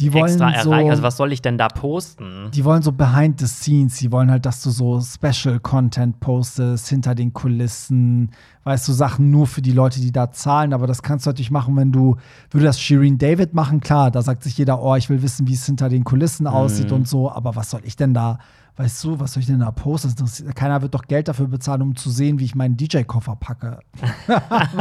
die 0.00 0.12
wollen 0.12 0.24
extra 0.24 0.50
erreichen? 0.50 0.86
So, 0.86 0.90
also 0.90 1.02
was 1.02 1.16
soll 1.16 1.32
ich 1.32 1.42
denn 1.42 1.58
da 1.58 1.68
posten? 1.68 2.50
Die 2.52 2.64
wollen 2.64 2.82
so 2.82 2.92
behind 2.92 3.40
the 3.40 3.46
scenes, 3.46 3.98
die 3.98 4.12
wollen 4.12 4.30
halt, 4.30 4.46
dass 4.46 4.62
du 4.62 4.70
so 4.70 5.00
Special 5.00 5.60
Content 5.60 6.20
postest, 6.20 6.88
hinter 6.88 7.14
den 7.14 7.32
Kulissen, 7.32 8.30
weißt 8.64 8.88
du, 8.88 8.92
Sachen 8.92 9.30
nur 9.30 9.46
für 9.46 9.62
die 9.62 9.72
Leute, 9.72 10.00
die 10.00 10.12
da 10.12 10.30
zahlen, 10.30 10.72
aber 10.72 10.86
das 10.86 11.02
kannst 11.02 11.26
du 11.26 11.30
natürlich 11.30 11.50
machen, 11.50 11.76
wenn 11.76 11.92
du, 11.92 12.16
würde 12.50 12.66
das 12.66 12.80
Shireen 12.80 13.18
David 13.18 13.54
machen, 13.54 13.80
klar, 13.80 14.10
da 14.10 14.22
sagt 14.22 14.42
sich 14.42 14.56
jeder, 14.58 14.82
oh, 14.82 14.96
ich 14.96 15.08
will 15.10 15.22
wissen, 15.22 15.46
wie 15.46 15.54
es 15.54 15.66
hinter 15.66 15.88
den 15.88 16.04
Kulissen 16.04 16.44
mhm. 16.44 16.52
aussieht 16.52 16.92
und 16.92 17.08
so, 17.08 17.30
aber 17.30 17.56
was 17.56 17.70
soll 17.70 17.82
ich 17.84 17.96
denn 17.96 18.14
da 18.14 18.38
weißt 18.76 19.04
du, 19.04 19.20
was 19.20 19.34
soll 19.34 19.42
ich 19.42 19.46
denn 19.46 19.60
da 19.60 19.70
posten? 19.70 20.14
Keiner 20.54 20.80
wird 20.82 20.94
doch 20.94 21.02
Geld 21.02 21.28
dafür 21.28 21.46
bezahlen, 21.46 21.82
um 21.82 21.96
zu 21.96 22.10
sehen, 22.10 22.38
wie 22.38 22.44
ich 22.44 22.54
meinen 22.54 22.76
DJ-Koffer 22.76 23.36
packe. 23.36 23.80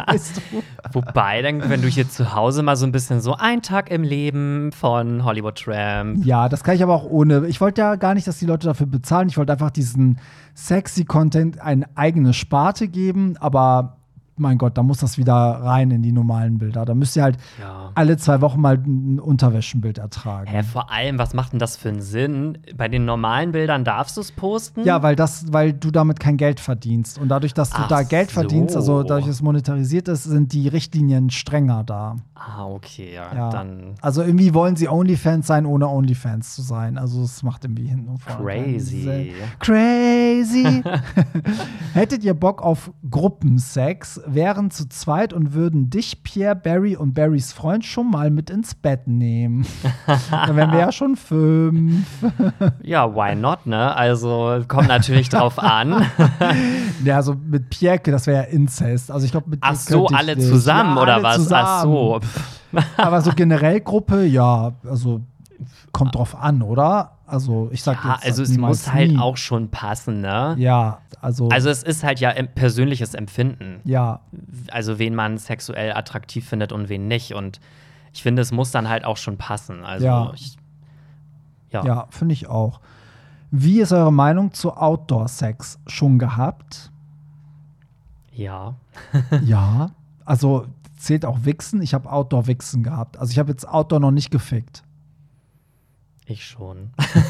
weißt 0.07 0.37
du? 0.37 0.63
Wobei, 0.93 1.41
dann, 1.41 1.69
wenn 1.69 1.81
du 1.81 1.87
hier 1.87 2.09
zu 2.09 2.33
Hause 2.33 2.63
mal 2.63 2.77
so 2.77 2.85
ein 2.85 2.91
bisschen 2.91 3.21
so 3.21 3.35
ein 3.35 3.61
Tag 3.61 3.91
im 3.91 4.03
Leben 4.03 4.71
von 4.71 5.25
Hollywood 5.25 5.55
Tramp. 5.55 6.25
Ja, 6.25 6.47
das 6.47 6.63
kann 6.63 6.75
ich 6.75 6.83
aber 6.83 6.95
auch 6.95 7.05
ohne. 7.05 7.47
Ich 7.47 7.59
wollte 7.59 7.81
ja 7.81 7.95
gar 7.95 8.13
nicht, 8.13 8.27
dass 8.27 8.39
die 8.39 8.45
Leute 8.45 8.67
dafür 8.67 8.87
bezahlen. 8.87 9.27
Ich 9.27 9.37
wollte 9.37 9.51
einfach 9.51 9.71
diesen 9.71 10.19
sexy 10.53 11.05
Content 11.05 11.59
eine 11.59 11.85
eigene 11.95 12.33
Sparte 12.33 12.87
geben, 12.87 13.35
aber 13.37 14.00
mein 14.37 14.57
Gott, 14.57 14.77
da 14.77 14.83
muss 14.83 14.99
das 14.99 15.17
wieder 15.17 15.33
rein 15.33 15.91
in 15.91 16.01
die 16.01 16.11
normalen 16.11 16.57
Bilder. 16.57 16.85
Da 16.85 16.95
müsst 16.95 17.15
ihr 17.15 17.23
halt 17.23 17.37
ja. 17.59 17.91
alle 17.95 18.17
zwei 18.17 18.41
Wochen 18.41 18.59
mal 18.59 18.75
ein 18.75 19.19
Unterwäschenbild 19.19 19.97
ertragen. 19.97 20.49
Hä, 20.49 20.63
vor 20.63 20.91
allem, 20.91 21.17
was 21.17 21.33
macht 21.33 21.53
denn 21.53 21.59
das 21.59 21.77
für 21.77 21.89
einen 21.89 22.01
Sinn? 22.01 22.57
Bei 22.75 22.87
den 22.87 23.05
normalen 23.05 23.51
Bildern 23.51 23.83
darfst 23.83 24.17
du 24.17 24.21
es 24.21 24.31
posten? 24.31 24.83
Ja, 24.83 25.03
weil 25.03 25.15
das, 25.15 25.51
weil 25.51 25.73
du 25.73 25.91
damit 25.91 26.19
kein 26.19 26.37
Geld 26.37 26.59
verdienst. 26.59 27.19
Und 27.19 27.29
dadurch, 27.29 27.53
dass 27.53 27.69
du 27.69 27.77
Ach 27.81 27.87
da 27.87 28.03
Geld 28.03 28.29
so. 28.29 28.41
verdienst, 28.41 28.75
also 28.75 29.03
dadurch, 29.03 29.25
dass 29.25 29.35
es 29.35 29.41
monetarisiert 29.41 30.07
ist, 30.07 30.23
sind 30.23 30.53
die 30.53 30.67
Richtlinien 30.67 31.29
strenger 31.29 31.83
da. 31.83 32.15
Ah, 32.43 32.65
okay, 32.65 33.13
ja, 33.13 33.33
ja. 33.35 33.49
Dann. 33.51 33.93
Also 34.01 34.23
irgendwie 34.23 34.53
wollen 34.55 34.75
sie 34.75 34.89
Onlyfans 34.89 35.45
sein, 35.45 35.67
ohne 35.67 35.87
Onlyfans 35.87 36.55
zu 36.55 36.63
sein. 36.63 36.97
Also 36.97 37.21
es 37.21 37.43
macht 37.43 37.65
irgendwie 37.65 37.85
hin 37.85 38.07
und 38.07 38.17
vor. 38.17 38.43
Crazy. 38.43 39.33
Crazy. 39.59 40.83
Hättet 41.93 42.23
ihr 42.23 42.33
Bock 42.33 42.63
auf 42.63 42.91
Gruppensex? 43.09 44.21
wären 44.25 44.71
zu 44.71 44.89
zweit 44.89 45.33
und 45.33 45.53
würden 45.53 45.89
dich, 45.89 46.23
Pierre, 46.23 46.55
Barry 46.55 46.95
und 46.95 47.13
Barrys 47.13 47.53
Freund 47.53 47.85
schon 47.85 48.09
mal 48.09 48.31
mit 48.31 48.49
ins 48.49 48.73
Bett 48.73 49.07
nehmen. 49.07 49.65
Dann 50.31 50.55
wären 50.55 50.71
wir 50.71 50.79
ja 50.79 50.91
schon 50.91 51.15
fünf. 51.15 52.07
ja, 52.81 53.13
why 53.13 53.35
not, 53.35 53.65
ne? 53.65 53.95
Also 53.95 54.63
kommt 54.67 54.87
natürlich 54.87 55.29
drauf 55.29 55.59
an. 55.59 56.05
ja, 57.03 57.17
also 57.17 57.35
mit 57.35 57.69
Pierre, 57.69 57.99
das 57.99 58.25
wäre 58.25 58.45
ja 58.45 58.49
Inzest. 58.49 59.11
Also 59.11 59.25
ich 59.25 59.31
glaube, 59.31 59.49
mit 59.49 59.59
Ach 59.61 59.75
so, 59.75 60.07
alle 60.07 60.37
zusammen 60.37 60.95
ja, 60.95 61.01
oder 61.03 61.13
alle 61.15 61.23
was? 61.23 61.35
Zusammen. 61.35 61.67
Ach 61.67 61.83
so. 61.83 62.19
Aber 62.97 63.21
so 63.21 63.31
generell 63.35 63.81
Gruppe, 63.81 64.25
ja, 64.25 64.73
also 64.83 65.21
kommt 65.91 66.15
drauf 66.15 66.35
an, 66.35 66.61
oder? 66.61 67.17
Also 67.27 67.69
ich 67.71 67.81
sag 67.83 68.03
ja, 68.03 68.15
jetzt 68.15 68.25
also 68.25 68.43
es 68.43 68.57
muss 68.57 68.91
halt 68.91 69.17
auch 69.17 69.37
schon 69.37 69.69
passen, 69.69 70.21
ne? 70.21 70.55
Ja, 70.57 70.99
also 71.21 71.49
also 71.49 71.69
es 71.69 71.83
ist 71.83 72.03
halt 72.03 72.19
ja 72.19 72.33
persönliches 72.55 73.13
Empfinden. 73.13 73.79
Ja. 73.85 74.21
Also 74.69 74.99
wen 74.99 75.15
man 75.15 75.37
sexuell 75.37 75.93
attraktiv 75.93 76.47
findet 76.47 76.71
und 76.71 76.89
wen 76.89 77.07
nicht 77.07 77.33
und 77.33 77.59
ich 78.13 78.23
finde, 78.23 78.41
es 78.41 78.51
muss 78.51 78.71
dann 78.71 78.89
halt 78.89 79.05
auch 79.05 79.17
schon 79.17 79.37
passen. 79.37 79.85
Also 79.85 80.05
ja, 80.05 80.31
ich, 80.35 80.57
ja. 81.69 81.85
ja 81.85 82.07
finde 82.09 82.33
ich 82.33 82.47
auch. 82.47 82.81
Wie 83.51 83.79
ist 83.79 83.91
eure 83.91 84.13
Meinung 84.13 84.53
zu 84.53 84.75
Outdoor-Sex 84.75 85.79
schon 85.87 86.19
gehabt? 86.19 86.91
Ja. 88.33 88.75
ja. 89.43 89.91
Also 90.23 90.67
zählt 91.01 91.25
auch 91.25 91.39
Wichsen. 91.43 91.81
Ich 91.81 91.93
habe 91.93 92.11
Outdoor-Wichsen 92.11 92.83
gehabt. 92.83 93.17
Also 93.17 93.31
ich 93.31 93.39
habe 93.39 93.51
jetzt 93.51 93.67
Outdoor 93.67 93.99
noch 93.99 94.11
nicht 94.11 94.31
gefickt. 94.31 94.83
Ich 96.25 96.45
schon. 96.45 96.91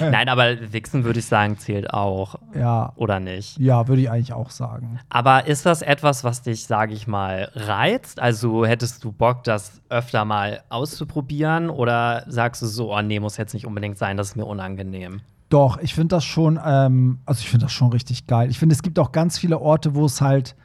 Nein, 0.00 0.30
aber 0.30 0.72
Wichsen 0.72 1.04
würde 1.04 1.18
ich 1.18 1.26
sagen, 1.26 1.58
zählt 1.58 1.92
auch. 1.92 2.36
Ja. 2.54 2.92
Oder 2.96 3.20
nicht? 3.20 3.58
Ja, 3.58 3.86
würde 3.86 4.00
ich 4.00 4.10
eigentlich 4.10 4.32
auch 4.32 4.50
sagen. 4.50 4.98
Aber 5.10 5.46
ist 5.46 5.66
das 5.66 5.82
etwas, 5.82 6.24
was 6.24 6.40
dich, 6.40 6.64
sage 6.64 6.94
ich 6.94 7.06
mal, 7.06 7.50
reizt? 7.54 8.18
Also 8.18 8.64
hättest 8.64 9.04
du 9.04 9.12
Bock, 9.12 9.44
das 9.44 9.82
öfter 9.90 10.24
mal 10.24 10.62
auszuprobieren? 10.70 11.68
Oder 11.68 12.24
sagst 12.28 12.62
du 12.62 12.66
so, 12.66 12.94
oh 12.94 13.02
nee, 13.02 13.20
muss 13.20 13.36
jetzt 13.36 13.52
nicht 13.52 13.66
unbedingt 13.66 13.98
sein, 13.98 14.16
das 14.16 14.30
ist 14.30 14.36
mir 14.36 14.46
unangenehm? 14.46 15.20
Doch, 15.50 15.78
ich 15.78 15.94
finde 15.94 16.16
das 16.16 16.24
schon, 16.24 16.58
ähm, 16.64 17.18
also 17.26 17.40
ich 17.40 17.50
finde 17.50 17.66
das 17.66 17.72
schon 17.72 17.90
richtig 17.90 18.26
geil. 18.26 18.48
Ich 18.48 18.58
finde, 18.58 18.74
es 18.74 18.82
gibt 18.82 18.98
auch 18.98 19.12
ganz 19.12 19.38
viele 19.38 19.58
Orte, 19.60 19.94
wo 19.94 20.06
es 20.06 20.20
halt 20.20 20.56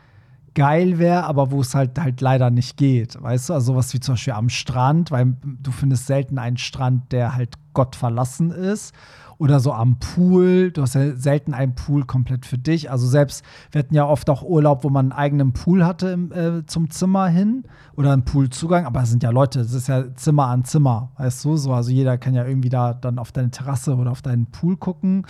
geil 0.55 0.99
wäre, 0.99 1.23
aber 1.23 1.51
wo 1.51 1.61
es 1.61 1.75
halt 1.75 1.99
halt 1.99 2.21
leider 2.21 2.49
nicht 2.49 2.77
geht. 2.77 3.21
Weißt 3.21 3.49
du, 3.49 3.53
also 3.53 3.73
sowas 3.73 3.93
wie 3.93 3.99
zum 3.99 4.13
Beispiel 4.13 4.33
am 4.33 4.49
Strand, 4.49 5.11
weil 5.11 5.35
du 5.43 5.71
findest 5.71 6.07
selten 6.07 6.37
einen 6.37 6.57
Strand, 6.57 7.11
der 7.11 7.35
halt 7.35 7.55
Gott 7.73 7.95
verlassen 7.95 8.51
ist. 8.51 8.93
Oder 9.39 9.59
so 9.59 9.73
am 9.73 9.97
Pool. 9.97 10.71
Du 10.71 10.83
hast 10.83 10.93
ja 10.93 11.15
selten 11.15 11.53
einen 11.53 11.75
Pool 11.75 12.05
komplett 12.05 12.45
für 12.45 12.57
dich. 12.57 12.91
Also 12.91 13.07
selbst, 13.07 13.43
wir 13.71 13.79
hatten 13.79 13.95
ja 13.95 14.05
oft 14.05 14.29
auch 14.29 14.43
Urlaub, 14.43 14.83
wo 14.83 14.89
man 14.89 15.11
einen 15.11 15.19
eigenen 15.19 15.53
Pool 15.53 15.83
hatte 15.85 16.09
im, 16.09 16.31
äh, 16.31 16.65
zum 16.65 16.89
Zimmer 16.91 17.27
hin 17.27 17.63
oder 17.95 18.13
einen 18.13 18.23
Poolzugang. 18.23 18.85
Aber 18.85 19.01
es 19.01 19.09
sind 19.09 19.23
ja 19.23 19.31
Leute, 19.31 19.59
es 19.59 19.73
ist 19.73 19.87
ja 19.87 20.15
Zimmer 20.15 20.47
an 20.47 20.63
Zimmer, 20.63 21.11
weißt 21.17 21.43
du? 21.43 21.57
So, 21.57 21.73
also 21.73 21.91
jeder 21.91 22.17
kann 22.17 22.35
ja 22.35 22.45
irgendwie 22.45 22.69
da 22.69 22.93
dann 22.93 23.17
auf 23.17 23.31
deine 23.31 23.49
Terrasse 23.49 23.95
oder 23.95 24.11
auf 24.11 24.21
deinen 24.21 24.45
Pool 24.45 24.77
gucken. 24.77 25.25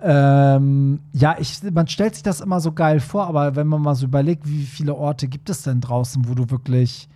Ähm, 0.00 1.00
ja, 1.12 1.36
ich, 1.38 1.62
man 1.72 1.88
stellt 1.88 2.14
sich 2.14 2.22
das 2.22 2.40
immer 2.40 2.60
so 2.60 2.72
geil 2.72 3.00
vor, 3.00 3.26
aber 3.26 3.56
wenn 3.56 3.66
man 3.66 3.82
mal 3.82 3.94
so 3.94 4.06
überlegt, 4.06 4.46
wie 4.46 4.64
viele 4.64 4.94
Orte 4.94 5.26
gibt 5.28 5.48
es 5.48 5.62
denn 5.62 5.80
draußen, 5.80 6.28
wo 6.28 6.34
du 6.34 6.50
wirklich 6.50 7.08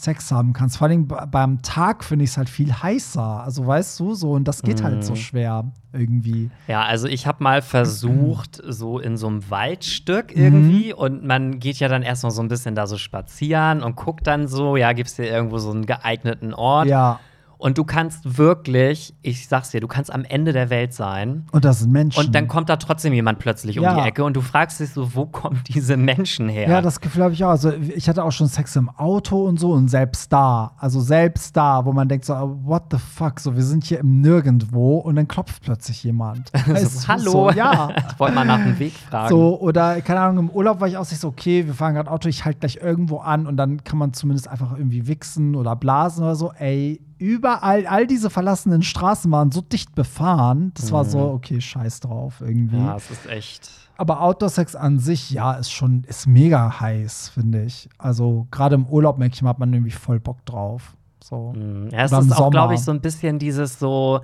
Sex 0.00 0.32
haben 0.32 0.52
kannst. 0.52 0.78
Vor 0.78 0.88
allem 0.88 1.06
beim 1.06 1.60
Tag 1.62 2.04
finde 2.04 2.24
ich 2.24 2.30
es 2.30 2.36
halt 2.38 2.48
viel 2.48 2.72
heißer. 2.72 3.42
Also 3.44 3.66
weißt 3.66 4.00
du, 4.00 4.14
so 4.14 4.32
und 4.32 4.48
das 4.48 4.62
geht 4.62 4.80
mm. 4.80 4.84
halt 4.84 5.04
so 5.04 5.12
mhm. 5.12 5.16
schwer 5.16 5.64
irgendwie. 5.92 6.50
Ja, 6.68 6.82
also 6.82 7.06
ich 7.06 7.26
habe 7.26 7.42
mal 7.42 7.60
versucht, 7.60 8.62
so 8.66 8.98
in 8.98 9.18
so 9.18 9.26
einem 9.26 9.50
Waldstück 9.50 10.34
irgendwie, 10.34 10.92
mm. 10.92 10.96
und 10.96 11.24
man 11.24 11.58
geht 11.58 11.80
ja 11.80 11.88
dann 11.88 12.02
erstmal 12.02 12.30
so 12.30 12.40
ein 12.40 12.48
bisschen 12.48 12.74
da 12.74 12.86
so 12.86 12.96
spazieren 12.96 13.82
und 13.82 13.96
guckt 13.96 14.26
dann 14.26 14.48
so, 14.48 14.76
ja, 14.76 14.92
gibt 14.94 15.10
es 15.10 15.16
hier 15.16 15.30
irgendwo 15.30 15.58
so 15.58 15.70
einen 15.70 15.84
geeigneten 15.84 16.54
Ort? 16.54 16.88
Ja. 16.88 17.20
Und 17.60 17.76
du 17.76 17.84
kannst 17.84 18.38
wirklich, 18.38 19.14
ich 19.20 19.46
sag's 19.46 19.70
dir, 19.70 19.80
du 19.80 19.86
kannst 19.86 20.10
am 20.10 20.24
Ende 20.24 20.54
der 20.54 20.70
Welt 20.70 20.94
sein. 20.94 21.44
Und 21.52 21.66
das 21.66 21.80
sind 21.80 21.92
Menschen. 21.92 22.18
Und 22.18 22.34
dann 22.34 22.48
kommt 22.48 22.70
da 22.70 22.76
trotzdem 22.76 23.12
jemand 23.12 23.38
plötzlich 23.38 23.78
um 23.78 23.84
die 23.84 24.00
Ecke 24.00 24.24
und 24.24 24.34
du 24.34 24.40
fragst 24.40 24.80
dich 24.80 24.90
so, 24.90 25.14
wo 25.14 25.26
kommen 25.26 25.60
diese 25.68 25.98
Menschen 25.98 26.48
her? 26.48 26.70
Ja, 26.70 26.80
das 26.80 27.02
Gefühl 27.02 27.22
habe 27.22 27.34
ich 27.34 27.44
auch. 27.44 27.50
Also 27.50 27.70
ich 27.72 28.08
hatte 28.08 28.24
auch 28.24 28.30
schon 28.30 28.46
Sex 28.46 28.76
im 28.76 28.88
Auto 28.88 29.44
und 29.46 29.60
so 29.60 29.72
und 29.72 29.88
selbst 29.88 30.32
da. 30.32 30.72
Also 30.78 31.00
selbst 31.00 31.54
da, 31.54 31.84
wo 31.84 31.92
man 31.92 32.08
denkt 32.08 32.24
so, 32.24 32.32
what 32.64 32.84
the 32.90 32.96
fuck, 32.96 33.38
so 33.38 33.54
wir 33.54 33.62
sind 33.62 33.84
hier 33.84 33.98
im 33.98 34.22
Nirgendwo 34.22 34.96
und 34.96 35.16
dann 35.16 35.28
klopft 35.28 35.62
plötzlich 35.62 36.02
jemand. 36.02 36.50
so, 36.66 37.08
Hallo. 37.08 37.30
So, 37.30 37.50
ja. 37.50 37.90
ich 38.10 38.18
wollte 38.18 38.36
mal 38.36 38.46
nach 38.46 38.62
dem 38.62 38.78
Weg 38.78 38.94
fragen. 38.94 39.28
So, 39.28 39.60
oder 39.60 40.00
keine 40.00 40.20
Ahnung, 40.20 40.48
im 40.48 40.50
Urlaub 40.50 40.80
war 40.80 40.88
ich 40.88 40.96
auch 40.96 41.04
so, 41.04 41.28
okay, 41.28 41.66
wir 41.66 41.74
fahren 41.74 41.92
gerade 41.92 42.10
Auto, 42.10 42.26
ich 42.26 42.46
halte 42.46 42.60
gleich 42.60 42.76
irgendwo 42.76 43.18
an 43.18 43.46
und 43.46 43.58
dann 43.58 43.84
kann 43.84 43.98
man 43.98 44.14
zumindest 44.14 44.48
einfach 44.48 44.74
irgendwie 44.74 45.06
wichsen 45.06 45.54
oder 45.54 45.76
blasen 45.76 46.24
oder 46.24 46.36
so. 46.36 46.52
Ey, 46.52 47.02
überall, 47.20 47.86
all 47.86 48.06
diese 48.06 48.30
verlassenen 48.30 48.82
Straßen 48.82 49.30
waren 49.30 49.52
so 49.52 49.60
dicht 49.60 49.94
befahren. 49.94 50.72
Das 50.74 50.86
mhm. 50.86 50.92
war 50.92 51.04
so, 51.04 51.18
mhm. 51.18 51.34
okay, 51.34 51.60
scheiß 51.60 52.00
drauf 52.00 52.40
irgendwie. 52.40 52.78
Ja, 52.78 52.96
es 52.96 53.10
ist 53.10 53.26
echt. 53.28 53.70
Aber 53.96 54.22
Outdoor-Sex 54.22 54.74
an 54.74 54.98
sich, 54.98 55.30
ja, 55.30 55.52
ist 55.52 55.70
schon, 55.70 56.04
ist 56.04 56.26
mega 56.26 56.80
heiß, 56.80 57.28
finde 57.28 57.64
ich. 57.64 57.90
Also 57.98 58.46
gerade 58.50 58.74
im 58.74 58.86
Urlaub, 58.86 59.18
merke 59.18 59.34
ich 59.34 59.42
mal, 59.42 59.50
hat 59.50 59.58
man 59.58 59.72
irgendwie 59.72 59.92
voll 59.92 60.18
Bock 60.18 60.44
drauf. 60.46 60.96
So. 61.22 61.52
Mhm. 61.54 61.90
Ja, 61.90 62.04
es 62.04 62.12
ist 62.12 62.32
auch, 62.32 62.50
glaube 62.50 62.74
ich, 62.74 62.80
so 62.80 62.90
ein 62.90 63.02
bisschen 63.02 63.38
dieses 63.38 63.78
so, 63.78 64.20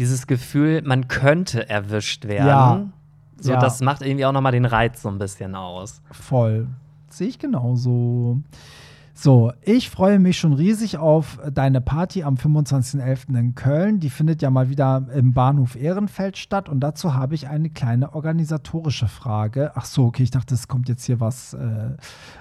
dieses 0.00 0.26
Gefühl, 0.26 0.82
man 0.82 1.06
könnte 1.06 1.68
erwischt 1.68 2.26
werden. 2.26 2.46
Ja. 2.46 2.86
So, 3.40 3.52
ja. 3.52 3.60
das 3.60 3.80
macht 3.80 4.02
irgendwie 4.02 4.26
auch 4.26 4.32
noch 4.32 4.40
mal 4.40 4.50
den 4.50 4.64
Reiz 4.64 5.02
so 5.02 5.08
ein 5.08 5.18
bisschen 5.18 5.54
aus. 5.54 6.02
Voll. 6.10 6.66
Sehe 7.08 7.28
ich 7.28 7.38
genauso. 7.38 8.38
So, 9.20 9.52
ich 9.62 9.90
freue 9.90 10.20
mich 10.20 10.38
schon 10.38 10.52
riesig 10.52 10.96
auf 10.96 11.40
deine 11.52 11.80
Party 11.80 12.22
am 12.22 12.36
25.11. 12.36 13.36
in 13.36 13.56
Köln. 13.56 13.98
Die 13.98 14.10
findet 14.10 14.42
ja 14.42 14.50
mal 14.50 14.70
wieder 14.70 15.08
im 15.12 15.34
Bahnhof 15.34 15.74
Ehrenfeld 15.74 16.36
statt. 16.36 16.68
Und 16.68 16.78
dazu 16.78 17.14
habe 17.14 17.34
ich 17.34 17.48
eine 17.48 17.68
kleine 17.68 18.14
organisatorische 18.14 19.08
Frage. 19.08 19.72
Ach 19.74 19.86
so, 19.86 20.04
okay, 20.04 20.22
ich 20.22 20.30
dachte, 20.30 20.54
es 20.54 20.68
kommt 20.68 20.88
jetzt 20.88 21.04
hier 21.04 21.18
was. 21.18 21.54
Äh, 21.54 21.96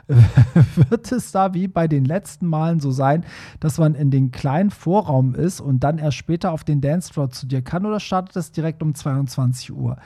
wird 0.90 1.12
es 1.12 1.32
da 1.32 1.56
wie 1.56 1.68
bei 1.68 1.88
den 1.88 2.06
letzten 2.06 2.46
Malen 2.46 2.80
so 2.80 2.92
sein, 2.92 3.26
dass 3.60 3.80
man 3.80 3.96
in 3.96 4.12
den 4.12 4.30
kleinen 4.30 4.70
Vorraum 4.70 5.34
ist 5.34 5.60
und 5.60 5.80
dann 5.80 5.98
erst 5.98 6.18
später 6.18 6.52
auf 6.52 6.63
den 6.63 6.80
Dancefloor 6.80 7.32
zu 7.32 7.48
dir 7.48 7.63
kann? 7.63 7.88
Oder 7.88 8.00
startet 8.00 8.36
es 8.36 8.52
direkt 8.52 8.84
um 8.84 8.94
22 8.94 9.74
Uhr? 9.74 9.98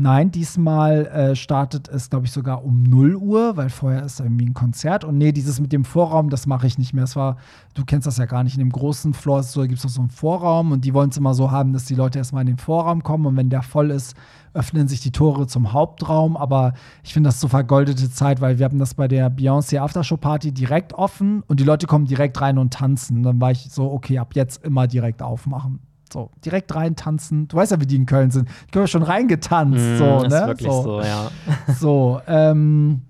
Nein, 0.00 0.30
diesmal 0.30 1.06
äh, 1.06 1.34
startet 1.34 1.88
es, 1.88 2.08
glaube 2.08 2.24
ich, 2.24 2.30
sogar 2.30 2.64
um 2.64 2.84
0 2.84 3.16
Uhr, 3.16 3.56
weil 3.56 3.68
vorher 3.68 4.04
ist 4.04 4.20
irgendwie 4.20 4.46
ein 4.46 4.54
Konzert. 4.54 5.02
Und 5.02 5.18
nee, 5.18 5.32
dieses 5.32 5.58
mit 5.58 5.72
dem 5.72 5.84
Vorraum, 5.84 6.30
das 6.30 6.46
mache 6.46 6.68
ich 6.68 6.78
nicht 6.78 6.94
mehr. 6.94 7.02
Es 7.02 7.16
war, 7.16 7.36
du 7.74 7.84
kennst 7.84 8.06
das 8.06 8.16
ja 8.16 8.26
gar 8.26 8.44
nicht. 8.44 8.54
In 8.54 8.60
dem 8.60 8.70
großen 8.70 9.12
Floor 9.12 9.42
so, 9.42 9.62
gibt 9.62 9.78
es 9.78 9.82
noch 9.82 9.90
so 9.90 10.00
einen 10.00 10.10
Vorraum 10.10 10.70
und 10.70 10.84
die 10.84 10.94
wollen 10.94 11.10
es 11.10 11.16
immer 11.16 11.34
so 11.34 11.50
haben, 11.50 11.72
dass 11.72 11.84
die 11.86 11.96
Leute 11.96 12.20
erstmal 12.20 12.42
in 12.42 12.46
den 12.46 12.58
Vorraum 12.58 13.02
kommen 13.02 13.26
und 13.26 13.36
wenn 13.36 13.50
der 13.50 13.62
voll 13.62 13.90
ist, 13.90 14.16
öffnen 14.54 14.86
sich 14.86 15.00
die 15.00 15.10
Tore 15.10 15.48
zum 15.48 15.72
Hauptraum. 15.72 16.36
Aber 16.36 16.74
ich 17.02 17.12
finde 17.12 17.30
das 17.30 17.40
so 17.40 17.48
vergoldete 17.48 18.08
Zeit, 18.08 18.40
weil 18.40 18.60
wir 18.60 18.66
haben 18.66 18.78
das 18.78 18.94
bei 18.94 19.08
der 19.08 19.36
Beyoncé 19.36 19.80
Aftershow 19.80 20.16
Party 20.16 20.52
direkt 20.52 20.92
offen 20.92 21.42
und 21.48 21.58
die 21.58 21.64
Leute 21.64 21.88
kommen 21.88 22.04
direkt 22.04 22.40
rein 22.40 22.58
und 22.58 22.72
tanzen. 22.72 23.24
Dann 23.24 23.40
war 23.40 23.50
ich 23.50 23.68
so, 23.72 23.90
okay, 23.90 24.20
ab 24.20 24.36
jetzt 24.36 24.64
immer 24.64 24.86
direkt 24.86 25.22
aufmachen. 25.22 25.80
So, 26.12 26.30
direkt 26.44 26.74
rein 26.74 26.96
tanzen. 26.96 27.48
Du 27.48 27.56
weißt 27.56 27.72
ja, 27.72 27.80
wie 27.80 27.86
die 27.86 27.96
in 27.96 28.06
Köln 28.06 28.30
sind. 28.30 28.48
Die 28.66 28.70
können 28.72 28.88
schon 28.88 29.02
reingetanzt. 29.02 29.78
Mm, 29.78 29.96
so, 29.96 30.22
ist 30.24 30.32
ne? 30.32 30.46
wirklich 30.46 30.72
so, 30.72 30.82
so 30.82 31.00
ja. 31.02 31.30
So, 31.74 32.20
ähm, 32.26 33.02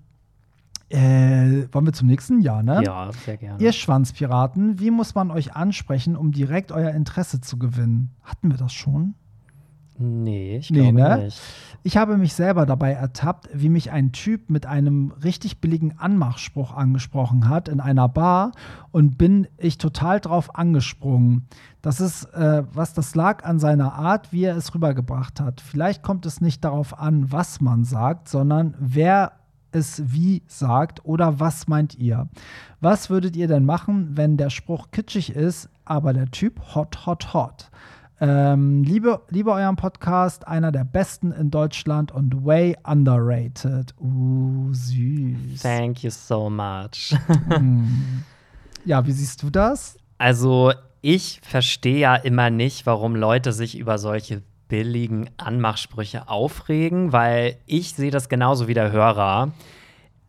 äh, 0.89 1.67
wollen 1.71 1.85
wir 1.85 1.93
zum 1.93 2.07
nächsten 2.07 2.41
Jahr, 2.41 2.63
ne? 2.63 2.81
Ja, 2.83 3.11
sehr 3.11 3.37
gerne. 3.37 3.61
Ihr 3.61 3.71
Schwanzpiraten, 3.71 4.79
wie 4.79 4.89
muss 4.89 5.13
man 5.13 5.29
euch 5.29 5.55
ansprechen, 5.55 6.15
um 6.15 6.31
direkt 6.31 6.71
euer 6.71 6.91
Interesse 6.91 7.41
zu 7.41 7.59
gewinnen? 7.59 8.15
Hatten 8.23 8.49
wir 8.49 8.57
das 8.57 8.73
schon? 8.73 9.13
Nee, 10.01 10.57
ich 10.57 10.71
nee, 10.71 10.91
glaube 10.91 11.17
ne? 11.17 11.25
nicht. 11.25 11.41
Ich 11.83 11.97
habe 11.97 12.17
mich 12.17 12.33
selber 12.33 12.65
dabei 12.65 12.93
ertappt, 12.93 13.49
wie 13.53 13.67
mich 13.67 13.91
ein 13.91 14.13
Typ 14.13 14.49
mit 14.49 14.65
einem 14.65 15.11
richtig 15.23 15.59
billigen 15.59 15.97
Anmachspruch 15.97 16.73
angesprochen 16.73 17.49
hat 17.49 17.67
in 17.67 17.81
einer 17.81 18.07
Bar 18.07 18.53
und 18.91 19.17
bin 19.17 19.47
ich 19.57 19.77
total 19.77 20.21
drauf 20.21 20.55
angesprungen. 20.55 21.47
Das 21.81 21.99
ist, 21.99 22.25
äh, 22.33 22.63
was 22.73 22.93
das 22.93 23.13
lag 23.13 23.43
an 23.43 23.59
seiner 23.59 23.93
Art, 23.93 24.31
wie 24.31 24.45
er 24.45 24.55
es 24.55 24.73
rübergebracht 24.73 25.41
hat. 25.41 25.59
Vielleicht 25.59 26.01
kommt 26.01 26.25
es 26.25 26.39
nicht 26.39 26.63
darauf 26.63 26.97
an, 26.97 27.31
was 27.31 27.59
man 27.59 27.83
sagt, 27.83 28.29
sondern 28.29 28.75
wer 28.79 29.33
es 29.71 30.01
wie 30.13 30.43
sagt 30.47 31.03
oder 31.05 31.41
was 31.41 31.67
meint 31.67 31.95
ihr? 31.95 32.29
Was 32.79 33.09
würdet 33.09 33.35
ihr 33.35 33.47
denn 33.47 33.65
machen, 33.65 34.15
wenn 34.15 34.37
der 34.37 34.49
Spruch 34.49 34.91
kitschig 34.91 35.35
ist, 35.35 35.69
aber 35.83 36.13
der 36.13 36.31
Typ 36.31 36.73
hot, 36.73 37.05
hot, 37.05 37.33
hot? 37.33 37.69
Ähm, 38.21 38.83
liebe, 38.83 39.21
liebe 39.29 39.51
euren 39.51 39.77
Podcast, 39.77 40.47
einer 40.47 40.71
der 40.71 40.83
besten 40.83 41.31
in 41.31 41.51
Deutschland 41.51 42.11
und 42.11 42.45
way 42.45 42.75
underrated. 42.83 43.93
Uh, 43.99 44.73
süß. 44.73 45.61
Thank 45.61 46.03
you 46.03 46.09
so 46.09 46.49
much. 46.49 47.15
hm. 47.47 48.23
Ja, 48.85 49.05
wie 49.05 49.11
siehst 49.11 49.43
du 49.43 49.49
das? 49.49 49.97
Also, 50.17 50.71
ich 51.01 51.41
verstehe 51.43 51.99
ja 51.99 52.15
immer 52.15 52.49
nicht, 52.49 52.85
warum 52.85 53.15
Leute 53.15 53.51
sich 53.51 53.77
über 53.77 53.97
solche 53.97 54.41
billigen 54.69 55.29
Anmachsprüche 55.37 56.29
aufregen, 56.29 57.11
weil 57.11 57.57
ich 57.65 57.93
sehe 57.93 58.09
das 58.09 58.29
genauso 58.29 58.67
wie 58.67 58.73
der 58.73 58.91
Hörer 58.91 59.51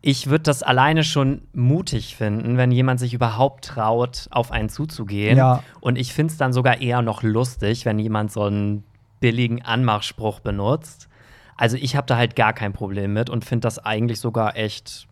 ich 0.01 0.27
würde 0.27 0.43
das 0.43 0.63
alleine 0.63 1.03
schon 1.03 1.43
mutig 1.53 2.15
finden, 2.15 2.57
wenn 2.57 2.71
jemand 2.71 2.99
sich 2.99 3.13
überhaupt 3.13 3.65
traut, 3.65 4.27
auf 4.31 4.51
einen 4.51 4.69
zuzugehen. 4.69 5.37
Ja. 5.37 5.63
Und 5.79 5.97
ich 5.97 6.13
finde 6.13 6.31
es 6.31 6.37
dann 6.37 6.53
sogar 6.53 6.81
eher 6.81 7.01
noch 7.01 7.21
lustig, 7.21 7.85
wenn 7.85 7.99
jemand 7.99 8.31
so 8.31 8.43
einen 8.43 8.83
billigen 9.19 9.61
Anmachspruch 9.61 10.39
benutzt. 10.39 11.07
Also 11.55 11.77
ich 11.77 11.95
habe 11.95 12.07
da 12.07 12.17
halt 12.17 12.35
gar 12.35 12.53
kein 12.53 12.73
Problem 12.73 13.13
mit 13.13 13.29
und 13.29 13.45
finde 13.45 13.65
das 13.65 13.77
eigentlich 13.77 14.19
sogar 14.19 14.57
echt, 14.57 15.07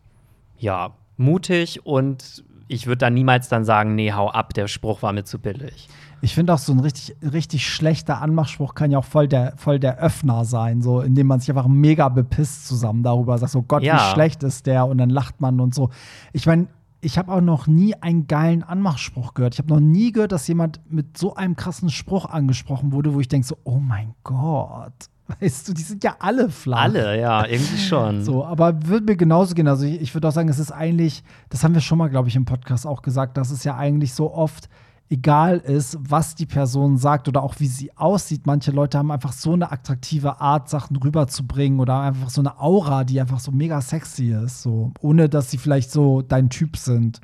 ja, 0.57 0.95
mutig 1.17 1.85
und 1.85 2.43
ich 2.69 2.85
würde 2.87 2.99
da 2.99 3.09
niemals 3.09 3.49
dann 3.49 3.65
sagen, 3.65 3.95
nee, 3.95 4.13
hau 4.13 4.29
ab, 4.29 4.53
der 4.53 4.67
Spruch 4.67 5.01
war 5.01 5.11
mir 5.11 5.25
zu 5.25 5.39
billig. 5.39 5.89
Ich 6.21 6.35
finde 6.35 6.53
auch 6.53 6.59
so 6.59 6.71
ein 6.71 6.79
richtig, 6.79 7.15
richtig 7.21 7.67
schlechter 7.67 8.21
Anmachspruch 8.21 8.75
kann 8.75 8.91
ja 8.91 8.99
auch 8.99 9.05
voll 9.05 9.27
der, 9.27 9.53
voll 9.57 9.79
der 9.79 9.97
Öffner 9.97 10.45
sein, 10.45 10.81
so 10.81 11.01
indem 11.01 11.27
man 11.27 11.39
sich 11.39 11.49
einfach 11.49 11.67
mega 11.67 12.09
bepisst 12.09 12.67
zusammen 12.67 13.03
darüber 13.03 13.37
sagt, 13.37 13.53
so 13.53 13.63
Gott, 13.63 13.83
ja. 13.83 13.95
wie 13.95 14.13
schlecht 14.13 14.43
ist 14.43 14.67
der 14.67 14.85
und 14.85 14.99
dann 14.99 15.09
lacht 15.09 15.41
man 15.41 15.59
und 15.59 15.73
so. 15.73 15.89
Ich 16.31 16.45
meine, 16.45 16.67
ich 17.01 17.17
habe 17.17 17.31
auch 17.31 17.41
noch 17.41 17.67
nie 17.67 17.95
einen 17.95 18.27
geilen 18.27 18.61
Anmachspruch 18.63 19.33
gehört. 19.33 19.55
Ich 19.55 19.59
habe 19.59 19.69
noch 19.69 19.79
nie 19.79 20.11
gehört, 20.11 20.31
dass 20.31 20.47
jemand 20.47 20.79
mit 20.91 21.17
so 21.17 21.33
einem 21.35 21.55
krassen 21.55 21.89
Spruch 21.89 22.25
angesprochen 22.25 22.91
wurde, 22.91 23.13
wo 23.13 23.19
ich 23.19 23.29
denke 23.29 23.47
so, 23.47 23.57
oh 23.63 23.79
mein 23.79 24.13
Gott. 24.23 24.93
Weißt 25.39 25.67
du, 25.67 25.73
die 25.73 25.81
sind 25.81 26.03
ja 26.03 26.15
alle 26.19 26.49
flach. 26.49 26.81
Alle, 26.81 27.19
ja, 27.19 27.45
irgendwie 27.45 27.77
schon. 27.77 28.23
So, 28.23 28.45
aber 28.45 28.85
würde 28.87 29.05
mir 29.05 29.17
genauso 29.17 29.53
gehen. 29.55 29.67
Also 29.67 29.85
ich, 29.85 30.01
ich 30.01 30.13
würde 30.13 30.27
auch 30.27 30.31
sagen, 30.31 30.49
es 30.49 30.59
ist 30.59 30.71
eigentlich, 30.71 31.23
das 31.49 31.63
haben 31.63 31.73
wir 31.73 31.81
schon 31.81 31.97
mal, 31.97 32.09
glaube 32.09 32.29
ich, 32.29 32.35
im 32.35 32.45
Podcast 32.45 32.87
auch 32.87 33.01
gesagt, 33.01 33.37
dass 33.37 33.51
es 33.51 33.63
ja 33.63 33.75
eigentlich 33.77 34.13
so 34.13 34.33
oft 34.33 34.69
egal 35.11 35.57
ist, 35.57 35.97
was 36.01 36.35
die 36.35 36.45
Person 36.45 36.97
sagt 36.97 37.27
oder 37.27 37.41
auch 37.41 37.55
wie 37.59 37.67
sie 37.67 37.95
aussieht. 37.97 38.45
Manche 38.45 38.71
Leute 38.71 38.97
haben 38.97 39.11
einfach 39.11 39.33
so 39.33 39.53
eine 39.53 39.71
attraktive 39.71 40.39
Art, 40.39 40.69
Sachen 40.69 40.95
rüberzubringen 40.97 41.79
oder 41.79 41.99
einfach 41.99 42.29
so 42.29 42.41
eine 42.41 42.59
Aura, 42.59 43.03
die 43.03 43.19
einfach 43.19 43.39
so 43.39 43.51
mega 43.51 43.81
sexy 43.81 44.31
ist, 44.31 44.61
so 44.61 44.91
ohne 45.01 45.27
dass 45.27 45.49
sie 45.49 45.57
vielleicht 45.57 45.91
so 45.91 46.21
dein 46.21 46.49
Typ 46.49 46.77
sind 46.77 47.21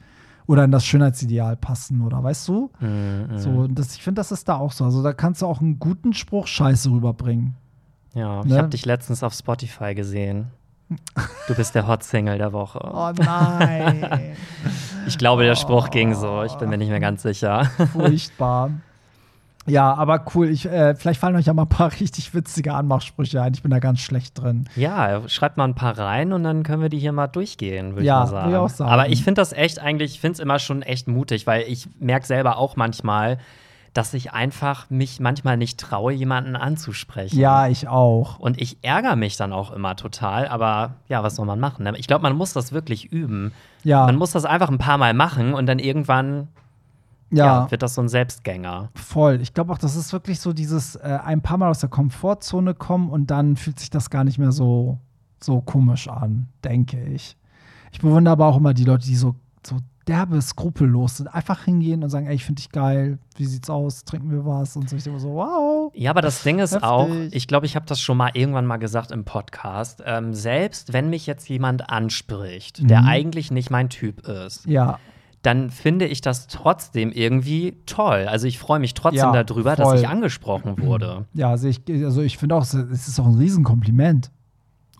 oder 0.47 0.63
in 0.63 0.71
das 0.71 0.85
Schönheitsideal 0.85 1.57
passen 1.57 2.01
oder 2.01 2.23
weißt 2.23 2.47
du? 2.47 2.71
Mhm, 2.79 3.37
So, 3.37 3.67
das, 3.67 3.95
ich 3.95 4.01
finde, 4.01 4.19
das 4.19 4.31
ist 4.31 4.47
da 4.49 4.57
auch 4.57 4.71
so. 4.71 4.85
Also 4.85 5.03
da 5.03 5.13
kannst 5.13 5.41
du 5.43 5.45
auch 5.45 5.61
einen 5.61 5.79
guten 5.79 6.13
Spruch 6.13 6.47
Scheiße 6.47 6.89
rüberbringen. 6.89 7.55
Ja, 8.15 8.39
ich 8.41 8.45
Ne? 8.47 8.57
habe 8.57 8.69
dich 8.69 8.85
letztens 8.85 9.21
auf 9.21 9.33
Spotify 9.33 9.93
gesehen. 9.93 10.47
Du 11.47 11.55
bist 11.55 11.75
der 11.75 11.87
Hot 11.87 12.03
Single 12.03 12.37
der 12.39 12.51
Woche. 12.53 12.79
Oh 12.83 13.11
nein. 13.15 14.35
Ich 15.07 15.19
glaube, 15.19 15.43
der 15.43 15.53
Spruch 15.55 15.91
ging 15.91 16.15
so. 16.15 16.41
Ich 16.41 16.55
bin 16.55 16.67
mir 16.67 16.79
nicht 16.79 16.89
mehr 16.89 16.99
ganz 16.99 17.21
sicher. 17.21 17.65
Furchtbar. 17.93 18.71
Ja, 19.67 19.93
aber 19.93 20.25
cool. 20.33 20.49
Ich, 20.49 20.65
äh, 20.65 20.95
vielleicht 20.95 21.19
fallen 21.19 21.35
euch 21.35 21.45
ja 21.45 21.53
mal 21.53 21.63
ein 21.65 21.69
paar 21.69 21.91
richtig 21.99 22.33
witzige 22.33 22.73
Anmachsprüche 22.73 23.39
ein. 23.39 23.53
Ich 23.53 23.61
bin 23.61 23.69
da 23.69 23.77
ganz 23.77 23.99
schlecht 23.99 24.41
drin. 24.41 24.67
Ja, 24.75 25.21
schreibt 25.29 25.57
mal 25.57 25.65
ein 25.65 25.75
paar 25.75 25.95
rein 25.99 26.33
und 26.33 26.43
dann 26.43 26.63
können 26.63 26.81
wir 26.81 26.89
die 26.89 26.97
hier 26.97 27.11
mal 27.11 27.27
durchgehen, 27.27 27.91
würde 27.93 28.03
Ja, 28.03 28.23
ich 28.23 28.31
mal 28.31 28.31
sagen. 28.31 28.45
würde 28.51 28.55
ich 28.57 28.61
auch 28.71 28.75
sagen. 28.75 28.91
Aber 28.91 29.09
ich 29.09 29.23
finde 29.23 29.41
das 29.41 29.53
echt 29.53 29.77
eigentlich, 29.79 30.13
ich 30.15 30.19
finde 30.21 30.33
es 30.33 30.39
immer 30.39 30.57
schon 30.57 30.81
echt 30.81 31.07
mutig, 31.07 31.45
weil 31.45 31.65
ich 31.67 31.87
merke 31.99 32.25
selber 32.25 32.57
auch 32.57 32.75
manchmal, 32.75 33.37
dass 33.95 34.13
ich 34.13 34.33
einfach 34.33 34.89
mich 34.89 35.21
manchmal 35.21 35.55
nicht 35.55 35.79
traue, 35.79 36.11
jemanden 36.11 36.57
anzusprechen. 36.57 37.39
Ja, 37.39 37.67
ich 37.67 37.87
auch. 37.87 38.37
Und 38.39 38.61
ich 38.61 38.77
ärgere 38.81 39.15
mich 39.15 39.37
dann 39.37 39.53
auch 39.53 39.71
immer 39.71 39.95
total, 39.95 40.49
aber 40.49 40.95
ja, 41.07 41.23
was 41.23 41.37
soll 41.37 41.45
man 41.45 41.61
machen? 41.61 41.83
ne? 41.85 41.93
Ich 41.97 42.05
glaube, 42.05 42.23
man 42.23 42.35
muss 42.35 42.51
das 42.51 42.73
wirklich 42.73 43.13
üben. 43.13 43.53
Ja, 43.85 44.05
Man 44.05 44.17
muss 44.17 44.31
das 44.31 44.43
einfach 44.43 44.69
ein 44.69 44.79
paar 44.79 44.97
Mal 44.97 45.13
machen 45.13 45.53
und 45.53 45.65
dann 45.65 45.79
irgendwann 45.79 46.49
ja. 47.31 47.45
ja, 47.45 47.71
wird 47.71 47.83
das 47.83 47.95
so 47.95 48.01
ein 48.01 48.09
Selbstgänger. 48.09 48.89
voll. 48.95 49.39
Ich 49.41 49.53
glaube 49.53 49.71
auch, 49.71 49.77
das 49.77 49.95
ist 49.95 50.11
wirklich 50.11 50.41
so 50.41 50.51
dieses 50.51 50.97
äh, 50.97 51.19
ein 51.23 51.41
paar 51.41 51.57
Mal 51.57 51.69
aus 51.69 51.79
der 51.79 51.89
Komfortzone 51.89 52.73
kommen 52.73 53.09
und 53.09 53.31
dann 53.31 53.55
fühlt 53.55 53.79
sich 53.79 53.89
das 53.91 54.09
gar 54.09 54.25
nicht 54.25 54.37
mehr 54.37 54.51
so, 54.51 54.97
so 55.41 55.61
komisch 55.61 56.09
an, 56.09 56.49
denke 56.65 57.01
ich. 57.01 57.37
Ich 57.93 57.99
bewundere 58.01 58.33
aber 58.33 58.47
auch 58.47 58.57
immer 58.57 58.73
die 58.73 58.83
Leute, 58.83 59.05
die 59.05 59.15
so, 59.15 59.35
so 59.65 59.77
derbe 60.07 60.41
skrupellos 60.41 61.17
sind. 61.17 61.27
Einfach 61.27 61.63
hingehen 61.63 62.03
und 62.03 62.09
sagen, 62.09 62.27
ey, 62.27 62.35
ich 62.35 62.45
finde 62.45 62.61
dich 62.61 62.69
geil, 62.71 63.17
wie 63.37 63.45
sieht's 63.45 63.69
aus, 63.69 64.03
trinken 64.05 64.31
wir 64.31 64.45
was? 64.45 64.75
Und 64.75 64.89
so. 64.89 64.95
Ich 64.95 65.03
denke 65.03 65.19
so, 65.19 65.29
wow. 65.33 65.91
Ja, 65.95 66.11
aber 66.11 66.21
das 66.21 66.43
Ding 66.43 66.59
ist 66.59 66.73
Heftig. 66.73 66.87
auch, 66.89 67.09
ich 67.31 67.47
glaube, 67.47 67.65
ich 67.65 67.75
habe 67.75 67.85
das 67.87 67.99
schon 67.99 68.17
mal 68.17 68.29
irgendwann 68.33 68.65
mal 68.65 68.77
gesagt 68.77 69.11
im 69.11 69.25
Podcast, 69.25 70.03
ähm, 70.05 70.33
selbst 70.33 70.93
wenn 70.93 71.09
mich 71.09 71.25
jetzt 71.25 71.49
jemand 71.49 71.89
anspricht, 71.89 72.89
der 72.89 73.01
Mhm. 73.01 73.07
eigentlich 73.07 73.51
nicht 73.51 73.69
mein 73.71 73.89
Typ 73.89 74.27
ist, 74.27 74.65
Ja, 74.67 74.99
dann 75.41 75.69
finde 75.69 76.05
ich 76.07 76.21
das 76.21 76.47
trotzdem 76.47 77.11
irgendwie 77.11 77.77
toll. 77.85 78.25
Also 78.27 78.47
ich 78.47 78.57
freue 78.57 78.79
mich 78.79 78.93
trotzdem 78.95 79.33
Ja, 79.33 79.43
darüber, 79.43 79.75
dass 79.75 79.89
voll. 79.89 79.97
ich 79.99 80.07
angesprochen 80.07 80.79
wurde. 80.79 81.25
ja, 81.33 81.49
also 81.51 81.67
ich, 81.67 81.81
also 82.03 82.21
ich 82.21 82.37
finde 82.39 82.55
auch, 82.55 82.63
es 82.63 82.73
ist 82.73 83.19
auch 83.19 83.27
ein 83.27 83.35
Riesenkompliment. 83.35 84.31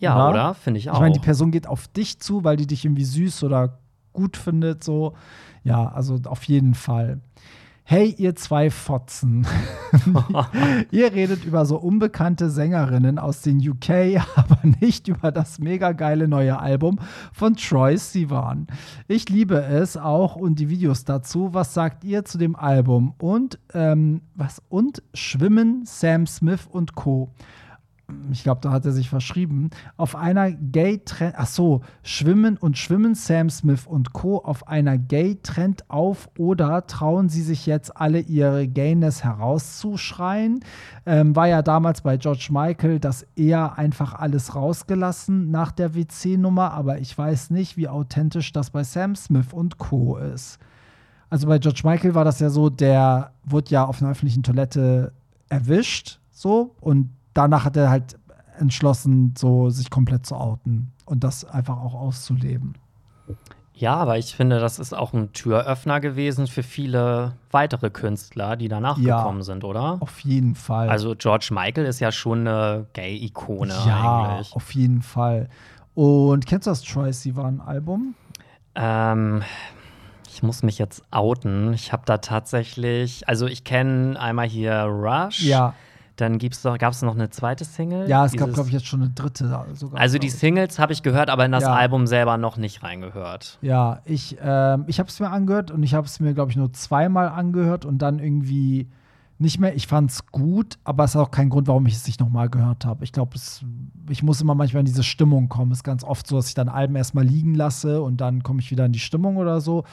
Ja, 0.00 0.14
Oder? 0.16 0.30
oder? 0.30 0.54
Finde 0.54 0.78
ich 0.78 0.90
auch. 0.90 0.94
Ich 0.94 1.00
meine, 1.00 1.14
die 1.14 1.20
Person 1.20 1.50
geht 1.50 1.66
auf 1.66 1.88
dich 1.88 2.20
zu, 2.20 2.44
weil 2.44 2.56
die 2.56 2.66
dich 2.66 2.84
irgendwie 2.84 3.04
süß 3.04 3.42
oder 3.44 3.78
gut 4.16 4.36
findet, 4.36 4.82
so. 4.82 5.14
Ja, 5.62 5.88
also 5.88 6.18
auf 6.26 6.42
jeden 6.44 6.74
Fall. 6.74 7.20
Hey, 7.88 8.12
ihr 8.18 8.34
zwei 8.34 8.68
Fotzen. 8.68 9.46
ihr 10.90 11.12
redet 11.12 11.44
über 11.44 11.64
so 11.66 11.76
unbekannte 11.76 12.50
Sängerinnen 12.50 13.20
aus 13.20 13.42
den 13.42 13.58
UK, 13.58 14.20
aber 14.34 14.58
nicht 14.80 15.06
über 15.06 15.30
das 15.30 15.60
mega 15.60 15.92
geile 15.92 16.26
neue 16.26 16.58
Album 16.58 16.98
von 17.32 17.54
Troy 17.54 17.96
Sivan. 17.96 18.66
Ich 19.06 19.28
liebe 19.28 19.62
es 19.62 19.96
auch 19.96 20.34
und 20.34 20.58
die 20.58 20.68
Videos 20.68 21.04
dazu. 21.04 21.54
Was 21.54 21.74
sagt 21.74 22.02
ihr 22.02 22.24
zu 22.24 22.38
dem 22.38 22.56
Album? 22.56 23.14
Und 23.18 23.60
ähm, 23.72 24.22
was? 24.34 24.60
Und 24.68 25.04
Schwimmen, 25.14 25.84
Sam 25.84 26.26
Smith 26.26 26.66
und 26.68 26.96
Co 26.96 27.30
ich 28.30 28.44
glaube, 28.44 28.60
da 28.60 28.70
hat 28.70 28.84
er 28.84 28.92
sich 28.92 29.08
verschrieben, 29.08 29.70
auf 29.96 30.14
einer 30.14 30.52
Gay-Trend, 30.52 31.34
ach 31.36 31.46
so, 31.46 31.80
Schwimmen 32.02 32.56
und 32.56 32.78
Schwimmen 32.78 33.14
Sam 33.16 33.50
Smith 33.50 33.86
und 33.86 34.12
Co. 34.12 34.38
auf 34.38 34.68
einer 34.68 34.96
Gay-Trend 34.96 35.90
auf 35.90 36.28
oder 36.38 36.86
trauen 36.86 37.28
sie 37.28 37.42
sich 37.42 37.66
jetzt 37.66 37.96
alle 37.96 38.20
ihre 38.20 38.68
Gayness 38.68 39.24
herauszuschreien? 39.24 40.60
Ähm, 41.04 41.34
war 41.34 41.48
ja 41.48 41.62
damals 41.62 42.00
bei 42.02 42.16
George 42.16 42.48
Michael 42.50 43.00
das 43.00 43.26
eher 43.34 43.76
einfach 43.76 44.14
alles 44.14 44.54
rausgelassen 44.54 45.50
nach 45.50 45.72
der 45.72 45.94
WC-Nummer, 45.94 46.72
aber 46.72 46.98
ich 46.98 47.16
weiß 47.16 47.50
nicht, 47.50 47.76
wie 47.76 47.88
authentisch 47.88 48.52
das 48.52 48.70
bei 48.70 48.84
Sam 48.84 49.16
Smith 49.16 49.52
und 49.52 49.78
Co. 49.78 50.16
ist. 50.18 50.58
Also 51.28 51.48
bei 51.48 51.58
George 51.58 51.82
Michael 51.82 52.14
war 52.14 52.24
das 52.24 52.38
ja 52.38 52.50
so, 52.50 52.70
der 52.70 53.32
wurde 53.44 53.70
ja 53.70 53.84
auf 53.84 54.00
einer 54.00 54.12
öffentlichen 54.12 54.44
Toilette 54.44 55.12
erwischt, 55.48 56.20
so, 56.30 56.76
und 56.80 57.10
danach 57.36 57.64
hat 57.64 57.76
er 57.76 57.90
halt 57.90 58.16
entschlossen, 58.58 59.34
so 59.36 59.68
sich 59.70 59.90
komplett 59.90 60.24
zu 60.26 60.34
outen 60.36 60.92
und 61.04 61.22
das 61.24 61.44
einfach 61.44 61.76
auch 61.78 61.94
auszuleben. 61.94 62.74
ja, 63.74 63.94
aber 63.94 64.16
ich 64.16 64.34
finde, 64.34 64.58
das 64.60 64.78
ist 64.78 64.94
auch 64.94 65.12
ein 65.12 65.32
Türöffner 65.34 66.00
gewesen 66.00 66.46
für 66.46 66.62
viele 66.62 67.34
weitere 67.50 67.90
Künstler, 67.90 68.56
die 68.56 68.68
danach 68.68 68.96
Ja. 68.98 69.18
gekommen 69.18 69.42
sind, 69.42 69.64
oder? 69.64 69.98
Auf 70.00 70.20
jeden 70.20 70.54
Fall. 70.54 70.88
Also 70.88 71.14
George 71.16 71.48
Michael 71.52 71.84
ist 71.86 72.00
ja 72.00 72.10
schon 72.12 72.48
eine 72.48 72.86
Gay-Ikone 72.94 73.74
ja, 73.86 74.30
eigentlich. 74.30 74.54
auf 74.56 74.74
jeden 74.74 75.02
Fall. 75.02 75.48
Und 75.94 76.46
kennst 76.46 76.66
du 76.66 76.70
das 76.70 76.82
Troy 76.82 77.12
Sivan 77.12 77.60
Album? 77.60 78.14
Ähm, 78.74 79.42
ich 80.28 80.42
muss 80.42 80.62
mich 80.62 80.78
jetzt 80.78 81.02
outen. 81.10 81.72
Ich 81.74 81.92
habe 81.92 82.02
da 82.06 82.18
tatsächlich, 82.18 83.28
also 83.28 83.46
ich 83.46 83.64
kenne 83.64 84.18
einmal 84.18 84.46
hier 84.46 84.82
Rush. 84.84 85.42
Ja. 85.42 85.74
Dann 86.16 86.38
gab 86.38 86.92
es 86.92 87.02
noch 87.02 87.14
eine 87.14 87.28
zweite 87.30 87.64
Single. 87.64 88.08
Ja, 88.08 88.24
es 88.24 88.32
gab, 88.32 88.40
Dieses- 88.46 88.54
glaube 88.54 88.68
ich, 88.68 88.74
jetzt 88.74 88.86
schon 88.86 89.02
eine 89.02 89.10
dritte 89.10 89.48
sogar. 89.74 90.00
Also 90.00 90.18
die. 90.18 90.30
Singles 90.30 90.78
habe 90.78 90.92
ich 90.92 91.02
gehört, 91.02 91.28
aber 91.30 91.44
in 91.44 91.52
das 91.52 91.62
Ja. 91.64 91.74
Album 91.74 92.06
selber 92.06 92.36
noch 92.38 92.56
nicht 92.56 92.82
reingehört. 92.82 93.58
Ja, 93.62 94.00
ich, 94.04 94.36
ähm, 94.42 94.84
ich 94.86 94.98
habe 94.98 95.08
es 95.08 95.20
mir 95.20 95.30
angehört 95.30 95.70
und 95.70 95.82
ich 95.82 95.94
habe 95.94 96.06
es 96.06 96.18
mir, 96.20 96.32
glaube 96.34 96.50
ich, 96.50 96.56
nur 96.56 96.72
zweimal 96.72 97.28
angehört 97.28 97.84
und 97.84 97.98
dann 97.98 98.18
irgendwie 98.18 98.88
nicht 99.38 99.60
mehr. 99.60 99.74
Ich 99.76 99.86
fand 99.86 100.10
es 100.10 100.26
gut, 100.32 100.78
aber 100.84 101.04
es 101.04 101.10
ist 101.10 101.16
auch 101.16 101.30
kein 101.30 101.50
Grund, 101.50 101.68
warum 101.68 101.84
ich 101.86 101.94
es 101.94 102.06
nicht 102.06 102.20
nochmal 102.20 102.48
gehört 102.48 102.86
habe. 102.86 103.04
Ich 103.04 103.12
glaube, 103.12 103.32
ich 104.08 104.22
muss 104.22 104.40
immer 104.40 104.54
manchmal 104.54 104.80
in 104.80 104.86
diese 104.86 105.02
Stimmung 105.02 105.50
kommen. 105.50 105.72
Es 105.72 105.78
ist 105.78 105.84
ganz 105.84 106.02
oft 106.04 106.26
so, 106.26 106.36
dass 106.36 106.48
ich 106.48 106.54
dann 106.54 106.70
Alben 106.70 106.96
erstmal 106.96 107.24
liegen 107.24 107.54
lasse 107.54 108.00
und 108.00 108.22
dann 108.22 108.42
komme 108.42 108.60
ich 108.60 108.70
wieder 108.70 108.86
in 108.86 108.92
die 108.92 108.98
Stimmung 108.98 109.36
oder 109.36 109.60
so. 109.60 109.84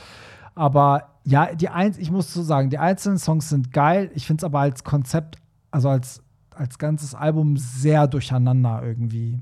Aber 0.55 1.09
ja, 1.25 1.53
die 1.55 1.67
eins, 1.69 1.97
ich 1.97 2.12
muss 2.12 2.33
so 2.33 2.41
sagen, 2.43 2.69
die 2.69 2.77
einzelnen 2.77 3.17
Songs 3.17 3.49
sind 3.49 3.73
geil. 3.73 4.12
Ich 4.13 4.25
finde 4.27 4.41
es 4.41 4.43
aber 4.45 4.59
als 4.59 4.83
Konzept, 4.86 5.38
also 5.73 5.89
als, 5.89 6.21
als 6.55 6.77
ganzes 6.77 7.15
Album 7.15 7.57
sehr 7.57 8.07
durcheinander 8.07 8.81
irgendwie. 8.83 9.41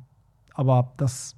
Aber 0.54 0.94
das, 0.98 1.36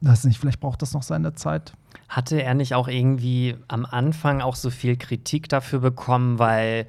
weiß 0.00 0.24
nicht, 0.24 0.38
vielleicht 0.40 0.60
braucht 0.60 0.80
das 0.82 0.94
noch 0.94 1.02
seine 1.02 1.34
Zeit. 1.34 1.74
Hatte 2.08 2.42
er 2.42 2.54
nicht 2.54 2.74
auch 2.74 2.88
irgendwie 2.88 3.56
am 3.68 3.84
Anfang 3.84 4.40
auch 4.40 4.56
so 4.56 4.70
viel 4.70 4.96
Kritik 4.96 5.48
dafür 5.48 5.80
bekommen, 5.80 6.38
weil 6.38 6.86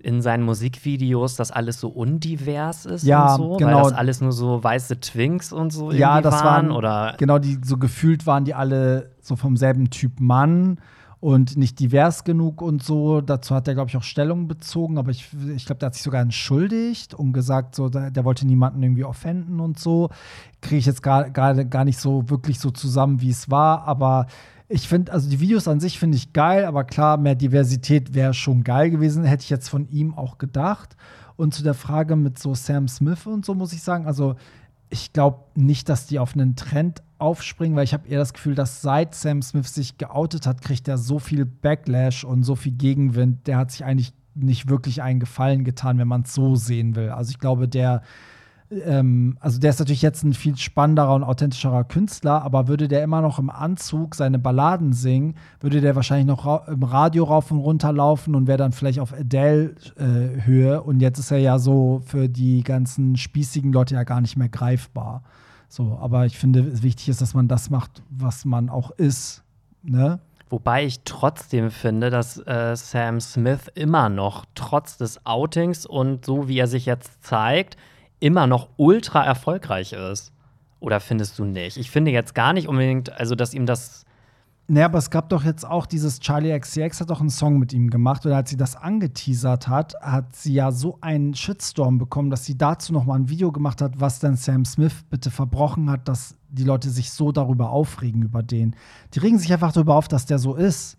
in 0.00 0.20
seinen 0.22 0.42
Musikvideos 0.42 1.36
das 1.36 1.50
alles 1.50 1.80
so 1.80 1.88
undivers 1.88 2.84
ist 2.84 3.04
Ja, 3.04 3.36
und 3.36 3.36
so? 3.38 3.56
genau. 3.56 3.76
Weil 3.76 3.82
das 3.84 3.92
alles 3.92 4.20
nur 4.20 4.32
so 4.32 4.62
weiße 4.62 5.00
Twinks 5.00 5.52
und 5.52 5.72
so 5.72 5.92
Ja, 5.92 6.20
das 6.20 6.34
waren? 6.34 6.44
waren 6.68 6.70
oder 6.72 7.14
genau 7.16 7.38
die 7.38 7.58
so 7.64 7.78
gefühlt 7.78 8.26
waren 8.26 8.44
die 8.44 8.54
alle 8.54 9.12
so 9.22 9.36
vom 9.36 9.56
selben 9.56 9.88
Typ 9.90 10.20
Mann 10.20 10.78
und 11.24 11.56
nicht 11.56 11.80
divers 11.80 12.24
genug 12.24 12.60
und 12.60 12.82
so. 12.82 13.22
Dazu 13.22 13.54
hat 13.54 13.66
er 13.66 13.72
glaube 13.72 13.88
ich 13.88 13.96
auch 13.96 14.02
Stellung 14.02 14.46
bezogen, 14.46 14.98
aber 14.98 15.10
ich, 15.10 15.30
ich 15.56 15.64
glaube, 15.64 15.78
der 15.78 15.86
hat 15.86 15.94
sich 15.94 16.02
sogar 16.02 16.20
entschuldigt 16.20 17.14
und 17.14 17.32
gesagt, 17.32 17.74
so 17.74 17.88
der, 17.88 18.10
der 18.10 18.26
wollte 18.26 18.46
niemanden 18.46 18.82
irgendwie 18.82 19.04
offenden 19.04 19.58
und 19.58 19.78
so. 19.78 20.10
Kriege 20.60 20.76
ich 20.76 20.84
jetzt 20.84 21.02
gerade 21.02 21.30
gar 21.66 21.84
nicht 21.86 21.98
so 21.98 22.28
wirklich 22.28 22.60
so 22.60 22.70
zusammen, 22.70 23.22
wie 23.22 23.30
es 23.30 23.50
war, 23.50 23.88
aber 23.88 24.26
ich 24.68 24.86
finde, 24.86 25.12
also 25.12 25.30
die 25.30 25.40
Videos 25.40 25.66
an 25.66 25.80
sich 25.80 25.98
finde 25.98 26.18
ich 26.18 26.34
geil, 26.34 26.66
aber 26.66 26.84
klar, 26.84 27.16
mehr 27.16 27.36
Diversität 27.36 28.12
wäre 28.12 28.34
schon 28.34 28.62
geil 28.62 28.90
gewesen, 28.90 29.24
hätte 29.24 29.44
ich 29.44 29.50
jetzt 29.50 29.70
von 29.70 29.88
ihm 29.88 30.12
auch 30.12 30.36
gedacht. 30.36 30.94
Und 31.36 31.54
zu 31.54 31.62
der 31.62 31.74
Frage 31.74 32.16
mit 32.16 32.38
so 32.38 32.54
Sam 32.54 32.86
Smith 32.86 33.26
und 33.26 33.46
so 33.46 33.54
muss 33.54 33.72
ich 33.72 33.82
sagen, 33.82 34.06
also 34.06 34.36
ich 34.94 35.12
glaube 35.12 35.40
nicht, 35.56 35.88
dass 35.88 36.06
die 36.06 36.20
auf 36.20 36.34
einen 36.34 36.54
Trend 36.54 37.02
aufspringen, 37.18 37.76
weil 37.76 37.82
ich 37.82 37.92
habe 37.92 38.06
eher 38.06 38.20
das 38.20 38.32
Gefühl, 38.32 38.54
dass 38.54 38.80
seit 38.80 39.14
Sam 39.14 39.42
Smith 39.42 39.74
sich 39.74 39.98
geoutet 39.98 40.46
hat, 40.46 40.62
kriegt 40.62 40.86
er 40.86 40.98
so 40.98 41.18
viel 41.18 41.44
Backlash 41.44 42.22
und 42.22 42.44
so 42.44 42.54
viel 42.54 42.72
Gegenwind. 42.72 43.48
Der 43.48 43.56
hat 43.56 43.72
sich 43.72 43.84
eigentlich 43.84 44.12
nicht 44.34 44.68
wirklich 44.68 45.02
einen 45.02 45.18
Gefallen 45.18 45.64
getan, 45.64 45.98
wenn 45.98 46.06
man 46.06 46.22
es 46.22 46.32
so 46.32 46.54
sehen 46.54 46.94
will. 46.94 47.10
Also 47.10 47.30
ich 47.30 47.40
glaube, 47.40 47.66
der 47.66 48.02
ähm, 48.84 49.36
also 49.40 49.60
der 49.60 49.70
ist 49.70 49.78
natürlich 49.78 50.02
jetzt 50.02 50.22
ein 50.22 50.34
viel 50.34 50.56
spannenderer 50.56 51.14
und 51.14 51.24
authentischerer 51.24 51.84
Künstler, 51.84 52.42
aber 52.42 52.68
würde 52.68 52.88
der 52.88 53.02
immer 53.02 53.20
noch 53.20 53.38
im 53.38 53.50
Anzug 53.50 54.14
seine 54.14 54.38
Balladen 54.38 54.92
singen, 54.92 55.34
würde 55.60 55.80
der 55.80 55.96
wahrscheinlich 55.96 56.26
noch 56.26 56.46
ra 56.46 56.64
im 56.68 56.82
Radio 56.82 57.24
rauf 57.24 57.50
und 57.50 57.58
runter 57.58 57.92
laufen 57.92 58.34
und 58.34 58.46
wäre 58.46 58.58
dann 58.58 58.72
vielleicht 58.72 59.00
auf 59.00 59.12
Adele-Höhe. 59.12 60.82
und 60.82 61.00
jetzt 61.00 61.18
ist 61.18 61.30
er 61.30 61.38
ja 61.38 61.58
so 61.58 62.02
für 62.04 62.28
die 62.28 62.62
ganzen 62.62 63.16
spießigen 63.16 63.72
Leute 63.72 63.94
ja 63.94 64.04
gar 64.04 64.20
nicht 64.20 64.36
mehr 64.36 64.48
greifbar. 64.48 65.22
So, 65.68 65.98
aber 66.00 66.26
ich 66.26 66.38
finde, 66.38 66.82
wichtig 66.82 67.08
ist, 67.08 67.20
dass 67.20 67.34
man 67.34 67.48
das 67.48 67.70
macht, 67.70 68.02
was 68.10 68.44
man 68.44 68.68
auch 68.68 68.90
ist. 68.92 69.42
Ne? 69.82 70.20
Wobei 70.48 70.84
ich 70.84 71.00
trotzdem 71.04 71.70
finde, 71.70 72.10
dass 72.10 72.38
äh, 72.38 72.76
Sam 72.76 73.20
Smith 73.20 73.68
immer 73.74 74.08
noch, 74.08 74.44
trotz 74.54 74.96
des 74.98 75.26
Outings 75.26 75.84
und 75.84 76.24
so 76.24 76.46
wie 76.48 76.58
er 76.58 76.68
sich 76.68 76.86
jetzt 76.86 77.24
zeigt, 77.24 77.76
immer 78.24 78.46
noch 78.46 78.70
ultra 78.78 79.22
erfolgreich 79.22 79.92
ist. 79.92 80.32
Oder 80.80 80.98
findest 81.00 81.38
du 81.38 81.44
nicht? 81.44 81.76
Ich 81.76 81.90
finde 81.90 82.10
jetzt 82.10 82.34
gar 82.34 82.54
nicht 82.54 82.68
unbedingt, 82.68 83.12
also 83.12 83.34
dass 83.34 83.52
ihm 83.52 83.66
das 83.66 84.06
Naja, 84.66 84.86
aber 84.86 84.96
es 84.96 85.10
gab 85.10 85.28
doch 85.28 85.44
jetzt 85.44 85.66
auch 85.66 85.84
dieses 85.84 86.20
Charlie 86.20 86.58
XCX 86.58 87.02
hat 87.02 87.10
doch 87.10 87.20
einen 87.20 87.28
Song 87.28 87.58
mit 87.58 87.74
ihm 87.74 87.90
gemacht 87.90 88.24
und 88.24 88.32
als 88.32 88.48
sie 88.48 88.56
das 88.56 88.76
angeteasert 88.76 89.68
hat, 89.68 89.94
hat 90.00 90.34
sie 90.34 90.54
ja 90.54 90.72
so 90.72 90.96
einen 91.02 91.34
Shitstorm 91.34 91.98
bekommen, 91.98 92.30
dass 92.30 92.46
sie 92.46 92.56
dazu 92.56 92.94
noch 92.94 93.04
mal 93.04 93.16
ein 93.16 93.28
Video 93.28 93.52
gemacht 93.52 93.82
hat, 93.82 94.00
was 94.00 94.20
dann 94.20 94.36
Sam 94.36 94.64
Smith 94.64 95.04
bitte 95.10 95.30
verbrochen 95.30 95.90
hat, 95.90 96.08
dass 96.08 96.34
die 96.48 96.64
Leute 96.64 96.88
sich 96.88 97.10
so 97.10 97.30
darüber 97.30 97.68
aufregen 97.68 98.22
über 98.22 98.42
den. 98.42 98.74
Die 99.12 99.18
regen 99.18 99.38
sich 99.38 99.52
einfach 99.52 99.72
darüber 99.72 99.96
auf, 99.96 100.08
dass 100.08 100.24
der 100.24 100.38
so 100.38 100.54
ist. 100.54 100.96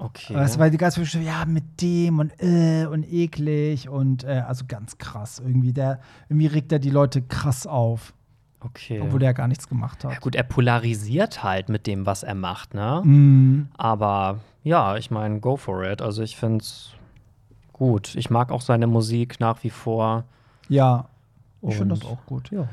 Okay. 0.00 0.34
Du, 0.34 0.58
weil 0.58 0.70
die 0.70 0.76
ganz 0.76 0.94
viele 0.94 1.06
so, 1.06 1.18
ja, 1.18 1.44
mit 1.44 1.80
dem 1.80 2.18
und 2.18 2.32
äh, 2.42 2.86
und 2.86 3.04
eklig 3.10 3.88
und 3.88 4.24
äh, 4.24 4.42
also 4.46 4.64
ganz 4.66 4.98
krass 4.98 5.40
irgendwie. 5.44 5.72
Der, 5.72 6.00
irgendwie 6.28 6.46
regt 6.46 6.72
er 6.72 6.78
die 6.78 6.90
Leute 6.90 7.22
krass 7.22 7.66
auf, 7.66 8.12
okay. 8.60 9.00
obwohl 9.00 9.20
der 9.20 9.34
gar 9.34 9.48
nichts 9.48 9.68
gemacht 9.68 10.04
hat. 10.04 10.12
ja, 10.12 10.18
gut, 10.18 10.34
er 10.34 10.42
polarisiert 10.42 11.42
halt 11.42 11.68
mit 11.68 11.86
dem, 11.86 12.06
was 12.06 12.22
er 12.22 12.34
macht, 12.34 12.74
ne? 12.74 13.02
Mhm. 13.04 13.68
Aber 13.76 14.40
ja, 14.62 14.96
ich 14.96 15.10
meine, 15.10 15.40
go 15.40 15.56
for 15.56 15.84
it. 15.84 16.02
Also 16.02 16.22
ich 16.22 16.36
finde 16.36 16.58
es 16.58 16.94
gut. 17.72 18.14
Ich 18.14 18.30
mag 18.30 18.52
auch 18.52 18.60
seine 18.60 18.86
Musik 18.86 19.40
nach 19.40 19.62
wie 19.62 19.70
vor. 19.70 20.24
Ja, 20.68 21.06
ich 21.62 21.76
finde 21.76 21.94
das 21.94 22.04
auch 22.04 22.24
gut. 22.26 22.50
Ja. 22.50 22.68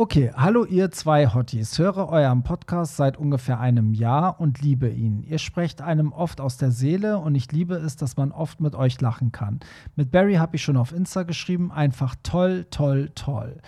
Okay, 0.00 0.30
hallo 0.32 0.64
ihr 0.64 0.92
zwei 0.92 1.26
Hotties. 1.26 1.76
Höre 1.76 2.08
euren 2.08 2.44
Podcast 2.44 2.94
seit 2.94 3.16
ungefähr 3.16 3.58
einem 3.58 3.94
Jahr 3.94 4.40
und 4.40 4.60
liebe 4.62 4.88
ihn. 4.88 5.24
Ihr 5.24 5.38
sprecht 5.38 5.82
einem 5.82 6.12
oft 6.12 6.40
aus 6.40 6.56
der 6.56 6.70
Seele 6.70 7.18
und 7.18 7.34
ich 7.34 7.50
liebe 7.50 7.74
es, 7.74 7.96
dass 7.96 8.16
man 8.16 8.30
oft 8.30 8.60
mit 8.60 8.76
euch 8.76 9.00
lachen 9.00 9.32
kann. 9.32 9.58
Mit 9.96 10.12
Barry 10.12 10.34
habe 10.34 10.54
ich 10.54 10.62
schon 10.62 10.76
auf 10.76 10.92
Insta 10.92 11.24
geschrieben. 11.24 11.72
Einfach 11.72 12.14
toll, 12.22 12.68
toll, 12.70 13.10
toll. 13.16 13.60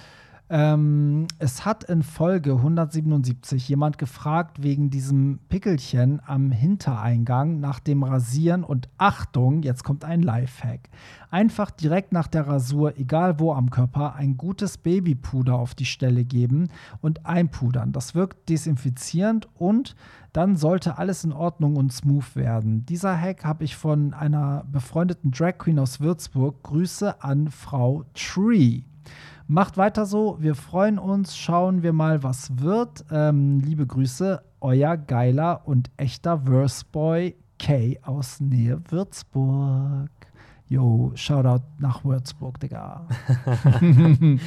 Ähm, 0.53 1.29
es 1.39 1.65
hat 1.65 1.85
in 1.85 2.03
Folge 2.03 2.55
177 2.55 3.69
jemand 3.69 3.99
gefragt 3.99 4.65
wegen 4.65 4.91
diesem 4.91 5.39
Pickelchen 5.49 6.21
am 6.27 6.51
Hintereingang 6.51 7.61
nach 7.61 7.79
dem 7.79 8.03
Rasieren 8.03 8.65
und 8.65 8.89
Achtung, 8.99 9.63
jetzt 9.63 9.85
kommt 9.85 10.05
ein 10.05 10.23
Lifehack. 10.23 10.91
Einfach 11.31 11.71
direkt 11.71 12.11
nach 12.11 12.27
der 12.27 12.49
Rasur, 12.49 12.99
egal 12.99 13.39
wo 13.39 13.53
am 13.53 13.71
Körper, 13.71 14.17
ein 14.17 14.37
gutes 14.37 14.77
Babypuder 14.77 15.55
auf 15.55 15.77
die 15.77 15.85
Stelle 15.85 16.25
geben 16.25 16.67
und 17.01 17.27
einpudern. 17.27 17.93
Das 17.93 18.17
wirkt 18.17 18.49
desinfizierend 18.49 19.49
und 19.55 19.95
dann 20.33 20.57
sollte 20.57 20.99
alles 20.99 21.23
in 21.23 21.33
Ordnung 21.33 21.77
und 21.77 21.93
smooth 21.93 22.35
werden. 22.35 22.85
Dieser 22.87 23.17
Hack 23.17 23.45
habe 23.45 23.63
ich 23.63 23.77
von 23.77 24.15
einer 24.15 24.65
befreundeten 24.73 25.31
Drag 25.31 25.59
Queen 25.59 25.79
aus 25.79 26.01
Würzburg. 26.01 26.65
Grüße 26.65 27.23
an 27.23 27.53
Frau 27.53 28.05
Tree. 28.15 28.83
Macht 29.51 29.77
weiter 29.77 30.07
so. 30.07 30.37
Wir 30.39 30.55
freuen 30.55 31.01
uns. 31.01 31.37
Schauen 31.37 31.83
wir 31.83 31.93
mal, 31.93 32.23
was 32.23 32.61
wird. 32.61 33.05
Ähm, 33.11 33.59
liebe 33.59 33.85
Grüße, 33.85 34.41
euer 34.61 34.97
geiler 34.97 35.63
und 35.67 35.91
echter 35.97 36.43
Verseboy 36.43 37.35
Kay 37.59 37.99
aus 38.05 38.39
Nähe 38.39 38.81
Würzburg. 38.91 40.09
Yo, 40.69 41.11
Shoutout 41.17 41.65
nach 41.81 42.05
Würzburg, 42.05 42.61
Digga. 42.61 43.09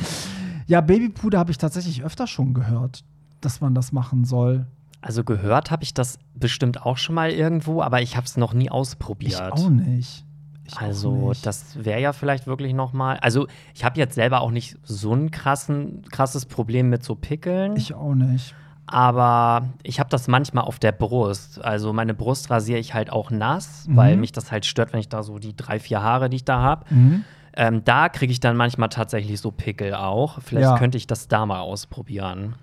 ja, 0.67 0.79
Babypuder 0.79 1.37
habe 1.37 1.51
ich 1.51 1.57
tatsächlich 1.57 2.01
öfter 2.01 2.25
schon 2.25 2.53
gehört, 2.53 3.03
dass 3.41 3.59
man 3.59 3.75
das 3.75 3.91
machen 3.91 4.23
soll. 4.23 4.67
Also 5.01 5.25
gehört 5.25 5.69
habe 5.69 5.83
ich 5.83 5.93
das 5.93 6.17
bestimmt 6.33 6.85
auch 6.85 6.95
schon 6.95 7.15
mal 7.15 7.29
irgendwo, 7.29 7.81
aber 7.81 8.01
ich 8.01 8.15
habe 8.15 8.25
es 8.25 8.37
noch 8.37 8.53
nie 8.53 8.67
Ich 8.67 8.71
ausprobiert. 8.71 9.51
auch 9.51 9.69
nicht. 9.69 10.23
Ich 10.65 10.77
Also, 10.79 11.33
das 11.43 11.83
wäre 11.83 11.99
ja 11.99 12.13
vielleicht 12.13 12.47
wirklich 12.47 12.73
noch 12.73 12.93
mal. 12.93 13.17
Also, 13.17 13.47
ich 13.73 13.83
habe 13.83 13.99
jetzt 13.99 14.15
selber 14.15 14.41
auch 14.41 14.51
nicht 14.51 14.77
so 14.83 15.13
ein 15.13 15.29
krassen, 15.29 16.03
krasses 16.09 16.45
Problem 16.45 16.89
mit 16.89 17.03
so 17.03 17.15
Pickeln, 17.15 17.75
Ich 17.75 17.93
auch 17.93 18.13
nicht. 18.15 18.55
aber 18.85 19.67
ich 19.83 19.99
habe 19.99 20.09
das 20.09 20.27
manchmal 20.27 20.63
auf 20.63 20.79
der 20.79 20.93
Brust. 20.93 21.63
Also, 21.63 21.91
meine 21.93 22.13
Brust 22.13 22.49
rasiere 22.49 22.79
ich 22.79 22.93
halt 22.93 23.11
auch 23.11 23.29
nass, 23.29 23.87
Mhm. 23.87 23.95
weil 23.97 24.17
mich 24.17 24.31
das 24.31 24.51
halt 24.51 24.65
stört, 24.65 24.93
wenn 24.93 24.99
ich 25.01 25.09
da 25.09 25.21
so 25.23 25.37
die 25.39 25.55
drei, 25.55 25.79
vier 25.79 26.01
Haare, 26.01 26.29
die 26.29 26.37
ich 26.37 26.45
da 26.45 26.59
habe. 26.61 26.85
Mhm. 26.93 27.23
Ähm, 27.55 27.83
da 27.83 28.09
kriege 28.09 28.31
ich 28.31 28.39
dann 28.39 28.55
manchmal 28.57 28.89
tatsächlich 28.89 29.39
so 29.39 29.51
Pickel 29.51 29.93
auch. 29.93 30.39
Vielleicht 30.41 30.69
Ja. 30.71 30.77
könnte 30.77 30.97
ich 30.97 31.07
das 31.07 31.27
da 31.27 31.45
mal 31.45 31.59
ausprobieren. 31.59 32.55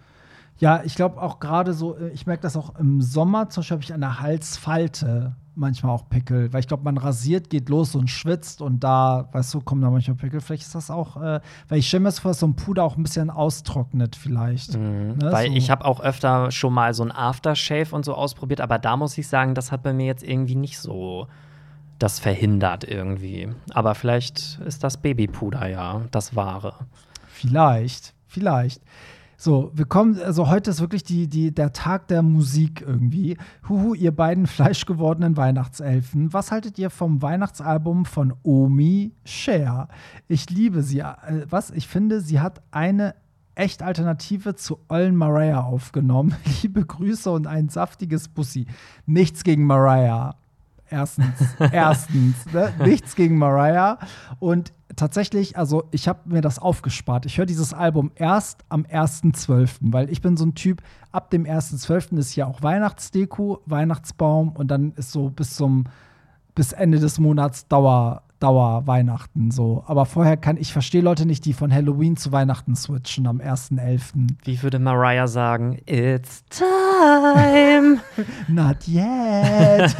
Ja, 0.61 0.83
ich 0.85 0.94
glaube 0.94 1.20
auch 1.20 1.40
gerade 1.40 1.73
so, 1.73 1.96
äh, 1.96 2.11
ich 2.11 2.27
merke 2.27 2.42
das 2.42 2.57
auch 2.57 2.77
im 2.79 3.01
Sommer, 3.01 3.49
zum 3.49 3.62
Beispiel 3.62 3.75
habe 3.75 3.85
ich 3.85 3.94
an 3.94 4.01
der 4.01 4.20
Halsfalte 4.20 5.35
manchmal 5.55 5.92
auch 5.92 6.09
Pickel, 6.09 6.53
weil 6.53 6.61
ich 6.61 6.68
glaube, 6.68 6.85
man 6.85 6.96
rasiert, 6.96 7.51
geht 7.51 7.68
los 7.68 7.94
und 7.94 8.09
schwitzt 8.09 8.62
und 8.62 8.85
da, 8.85 9.29
weißt 9.33 9.53
du, 9.55 9.61
kommen 9.61 9.83
da 9.83 9.90
manchmal 9.90 10.16
Pickel. 10.16 10.40
Vielleicht 10.40 10.62
ist 10.62 10.75
das 10.75 10.90
auch, 10.90 11.16
äh, 11.16 11.40
weil 11.68 11.79
ich 11.79 11.88
stelle 11.88 12.03
mir 12.03 12.09
das 12.09 12.20
vor, 12.20 12.31
dass 12.31 12.40
so 12.40 12.46
ein 12.46 12.57
Puder 12.57 12.85
auch 12.85 12.96
ein 12.96 13.03
bisschen 13.03 13.31
austrocknet 13.31 14.16
vielleicht. 14.16 14.77
Ne, 14.77 15.16
Weil 15.20 15.49
so. 15.49 15.57
ich 15.57 15.70
habe 15.70 15.85
auch 15.85 16.01
öfter 16.01 16.51
schon 16.51 16.73
mal 16.73 16.94
so 16.94 17.03
ein 17.03 17.12
Aftershave 17.12 17.94
und 17.94 18.05
so 18.05 18.14
ausprobiert, 18.14 18.61
aber 18.61 18.79
da 18.79 18.96
muss 18.96 19.16
ich 19.18 19.29
sagen, 19.29 19.55
das 19.55 19.73
hat 19.73 19.83
bei 19.83 19.92
mir 19.92 20.07
jetzt 20.07 20.23
irgendwie 20.23 20.57
nicht 20.57 20.79
so 20.79 21.27
das 21.99 22.18
verhindert 22.18 22.85
irgendwie. 22.85 23.49
Aber 23.73 23.94
vielleicht 23.94 24.59
ist 24.64 24.83
das 24.83 24.96
Babypuder 24.96 25.68
ja 25.68 26.03
das 26.11 26.35
Wahre. 26.35 26.75
Vielleicht, 27.27 28.14
vielleicht. 28.27 28.83
So, 29.42 29.70
wir 29.72 29.87
kommen, 29.87 30.20
also 30.20 30.50
heute 30.50 30.68
ist 30.68 30.83
wirklich 30.83 31.03
die, 31.03 31.26
die, 31.26 31.50
der 31.50 31.72
Tag 31.72 32.09
der 32.09 32.20
Musik 32.20 32.85
irgendwie. 32.87 33.38
Huhu, 33.66 33.94
ihr 33.94 34.14
beiden 34.14 34.46
fleischgewordenen 34.46 35.38
Weihnachtselfen. 35.38 36.31
Was 36.35 36.53
haltet 36.53 36.79
ihr 36.79 36.90
vom 36.90 37.22
Weihnachtsalbum 37.22 38.05
von 38.05 38.35
Omi 38.42 39.14
Cher? 39.24 39.88
Ich 40.29 40.50
liebe 40.50 40.83
sie. 40.83 40.98
Äh, 40.98 41.46
was? 41.48 41.70
Ich 41.70 41.88
finde, 41.88 42.20
sie 42.20 42.40
hat 42.40 42.61
eine 42.70 43.14
echt 43.55 43.83
Alternative 43.83 44.57
zu 44.57 44.79
Ollen 44.88 45.16
Mariah 45.16 45.62
aufgenommen. 45.62 46.35
Liebe 46.61 46.85
Grüße 46.85 47.31
und 47.31 47.46
ein 47.46 47.70
saftiges 47.70 48.29
Bussi. 48.29 48.66
Nichts 49.07 49.42
gegen 49.42 49.64
Mariah. 49.64 50.37
Erstens, 50.90 51.57
erstens, 51.72 52.46
ne? 52.53 52.72
nichts 52.85 53.14
gegen 53.14 53.38
Mariah. 53.38 53.98
Und 54.38 54.72
tatsächlich, 54.96 55.57
also 55.57 55.85
ich 55.90 56.09
habe 56.09 56.20
mir 56.24 56.40
das 56.40 56.59
aufgespart. 56.59 57.26
Ich 57.26 57.38
höre 57.38 57.46
dieses 57.46 57.72
Album 57.72 58.11
erst 58.16 58.64
am 58.68 58.83
1.12., 58.83 59.79
weil 59.81 60.11
ich 60.11 60.20
bin 60.20 60.37
so 60.37 60.44
ein 60.44 60.55
Typ, 60.55 60.83
ab 61.12 61.31
dem 61.31 61.44
1.12. 61.44 62.18
ist 62.18 62.35
ja 62.35 62.46
auch 62.46 62.62
Weihnachtsdeko, 62.62 63.62
Weihnachtsbaum 63.66 64.50
und 64.50 64.68
dann 64.68 64.92
ist 64.96 65.12
so 65.12 65.31
bis 65.31 65.55
zum 65.57 65.85
bis 66.55 66.72
Ende 66.72 66.98
des 66.98 67.18
Monats 67.18 67.68
Dauer, 67.68 68.22
Dauer 68.40 68.87
Weihnachten 68.87 69.50
so. 69.50 69.85
Aber 69.87 70.07
vorher 70.07 70.37
kann 70.37 70.57
ich 70.57 70.72
verstehe 70.72 71.03
Leute 71.03 71.26
nicht, 71.26 71.44
die 71.44 71.53
von 71.53 71.72
Halloween 71.72 72.16
zu 72.16 72.33
Weihnachten 72.33 72.74
switchen 72.74 73.26
am 73.26 73.38
1.11. 73.38 74.29
Wie 74.44 74.62
würde 74.62 74.79
Mariah 74.79 75.29
sagen? 75.29 75.79
It's 75.87 76.42
time. 76.48 77.98
Not 78.48 78.88
yet. 78.88 79.94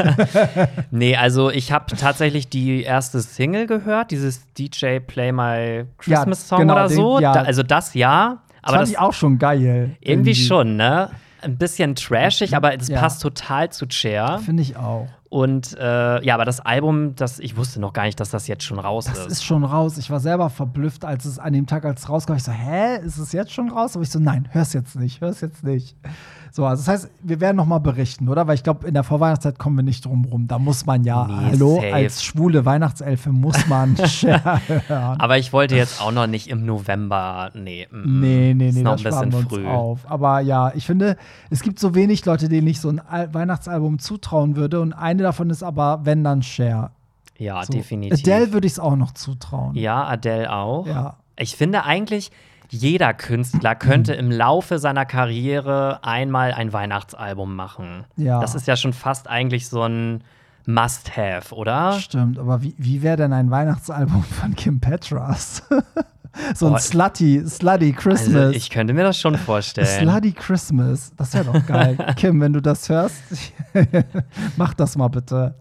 nee, 0.91 1.17
also 1.17 1.51
ich 1.51 1.71
habe 1.73 1.95
tatsächlich 1.97 2.49
die 2.49 2.83
erste 2.83 3.21
Single 3.21 3.67
gehört, 3.67 4.11
dieses 4.11 4.43
DJ 4.55 4.99
Play 5.01 5.33
My 5.33 5.85
Christmas 5.99 6.49
Song 6.49 6.61
genau, 6.61 6.75
oder 6.75 6.89
den- 6.89 6.97
so. 6.97 7.21
ja. 7.21 7.33
Da, 7.33 7.43
also 7.43 7.63
das 7.63 7.95
ja. 7.95 8.39
Aber 8.63 8.73
Fand 8.73 8.83
das 8.83 8.91
ich 8.91 8.99
auch 8.99 9.13
schon 9.13 9.39
geil. 9.39 9.97
irgendwie 10.01 10.35
schon, 10.35 10.77
ne? 10.77 11.11
Ein 11.43 11.57
bisschen 11.57 11.95
trashig, 11.95 12.55
aber 12.57 12.75
es 12.79 12.89
Ja. 12.89 13.01
passt 13.01 13.23
total 13.23 13.71
zu 13.71 13.87
Cher. 13.89 14.41
Finde 14.45 14.63
ich 14.63 14.77
auch. 14.77 15.09
Und 15.31 15.77
äh, 15.79 16.25
ja, 16.25 16.35
aber 16.35 16.45
das 16.45 16.59
Album, 16.59 17.15
das, 17.15 17.39
ich 17.39 17.57
wusste 17.57 17.81
noch 17.81 17.93
gar 17.93 18.03
nicht, 18.03 18.19
dass 18.19 18.31
das 18.31 18.49
jetzt 18.49 18.65
schon 18.65 18.81
raus 18.81 19.05
Das 19.05 19.21
ist. 19.21 19.27
ist 19.33 19.45
schon 19.45 19.65
raus. 19.65 19.97
Ich 19.97 20.11
war 20.11 20.19
selber 20.19 20.51
verblüfft, 20.51 21.05
als 21.05 21.25
es 21.25 21.39
an 21.39 21.53
dem 21.53 21.67
Tag, 21.69 21.85
als 21.85 22.03
es 22.03 22.09
rauskam. 22.09 22.35
Ich 22.35 22.43
so, 22.43 22.51
hä, 22.51 22.99
ist 23.05 23.17
es 23.17 23.31
jetzt 23.31 23.53
schon 23.53 23.71
raus? 23.71 23.95
Aber 23.95 24.03
ich 24.03 24.11
so, 24.11 24.19
nein, 24.19 24.49
hör's 24.51 24.73
jetzt 24.73 24.97
nicht, 24.97 25.21
hör's 25.21 25.41
jetzt 25.41 25.63
nicht. 25.63 25.97
So, 26.53 26.67
also 26.67 26.81
das 26.81 26.89
heißt, 26.89 27.11
wir 27.23 27.41
werden 27.41 27.57
noch 27.57 27.67
mal 27.67 27.79
berichten, 27.79 28.29
oder? 28.29 28.47
Weil 28.47 28.55
ich 28.57 28.63
glaube, 28.65 28.87
in 28.89 28.95
der 28.95 29.05
Vorweihnachtszeit 29.05 29.59
kommen 29.59 29.77
wir 29.77 29.83
nicht 29.85 30.05
drum 30.05 30.25
rum. 30.25 30.47
Da 30.49 30.59
muss 30.59 30.85
man 30.87 31.05
ja, 31.05 31.27
Nee, 31.27 31.35
hallo, 31.53 31.77
safe. 31.77 31.95
als 31.95 32.25
schwule 32.25 32.65
Weihnachtselfe 32.65 33.31
muss 33.31 33.67
man 33.69 33.97
hören. 34.25 35.21
aber 35.21 35.39
ich 35.39 35.53
wollte 35.53 35.77
jetzt 35.77 36.01
auch 36.03 36.13
noch 36.13 36.27
nicht 36.27 36.49
im 36.49 36.65
November. 36.67 37.51
Nee, 37.55 37.87
mm, 37.91 38.21
Nee, 38.21 38.55
nee, 38.55 38.69
ist 38.71 38.75
nee, 38.77 38.83
noch 38.83 38.93
das 39.01 39.05
ein 39.07 39.13
sparen 39.13 39.31
bisschen 39.31 39.51
wir 39.51 39.57
uns 39.59 39.67
früh. 39.67 39.67
auf. 39.69 40.11
Aber 40.11 40.41
ja, 40.41 40.73
ich 40.75 40.87
finde, 40.87 41.17
es 41.51 41.63
gibt 41.63 41.79
so 41.79 41.95
wenig 41.95 42.25
Leute, 42.27 42.49
denen 42.49 42.67
ich 42.67 42.81
so 42.81 42.89
ein 42.89 43.01
Al 43.01 43.33
Weihnachtsalbum 43.33 43.99
zutrauen 43.99 44.57
würde. 44.57 44.81
Und 44.81 44.93
eine 44.93 45.23
davon 45.23 45.51
ist 45.51 45.63
aber, 45.63 46.01
wenn 46.05 46.25
dann 46.25 46.43
Cher. 46.43 46.91
Ja, 47.39 47.63
So. 47.65 47.73
definitiv. 47.73 48.19
Adele 48.21 48.53
würde 48.53 48.67
ich 48.67 48.75
es 48.75 48.79
auch 48.79 48.97
noch 48.97 49.13
zutrauen. 49.13 49.75
Ja, 49.77 50.05
Adele 50.07 50.53
auch. 50.53 50.87
Ja. 50.87 51.17
Ich 51.39 51.57
finde 51.57 51.85
eigentlich, 51.85 52.31
jeder 52.71 53.15
Künstler 53.15 53.75
könnte 53.75 54.15
im 54.15 54.31
Laufe 54.31 54.79
seiner 54.79 55.05
Karriere 55.05 56.01
einmal 56.03 56.53
ein 56.53 56.73
Weihnachtsalbum 56.73 57.55
machen. 57.55 58.05
Ja. 58.17 58.41
Das 58.41 58.55
ist 58.55 58.67
ja 58.67 58.77
schon 58.77 58.93
fast 58.93 59.29
eigentlich 59.29 59.69
so 59.69 59.83
ein 59.83 60.23
Must-Have, 60.67 61.55
oder? 61.55 61.93
Stimmt, 61.95 62.39
aber 62.39 62.63
wie, 62.63 62.75
wie 62.79 63.03
wäre 63.03 63.17
denn 63.17 63.33
ein 63.33 63.51
Weihnachtsalbum 63.51 64.23
von 64.23 64.55
Kim 64.55 64.81
Petras? 64.81 65.63
So 66.55 66.69
ein 66.69 66.75
Oh, 66.75 66.79
slutty, 66.79 67.43
slutty 67.45 67.93
Christmas. 67.93 68.37
Also 68.37 68.57
ich 68.57 68.71
könnte 68.71 68.95
mir 68.95 69.03
das 69.03 69.19
schon 69.19 69.37
vorstellen. 69.37 69.87
Slutty 69.87 70.31
Christmas. 70.31 71.13
Das 71.17 71.35
wäre 71.35 71.47
doch 71.47 71.67
geil. 71.67 71.97
Kim, 72.17 72.41
wenn 72.41 72.53
du 72.53 72.63
das 72.63 72.89
hörst, 72.89 73.21
mach 74.57 74.75
das 74.75 74.97
mal 74.97 75.09
bitte. 75.09 75.57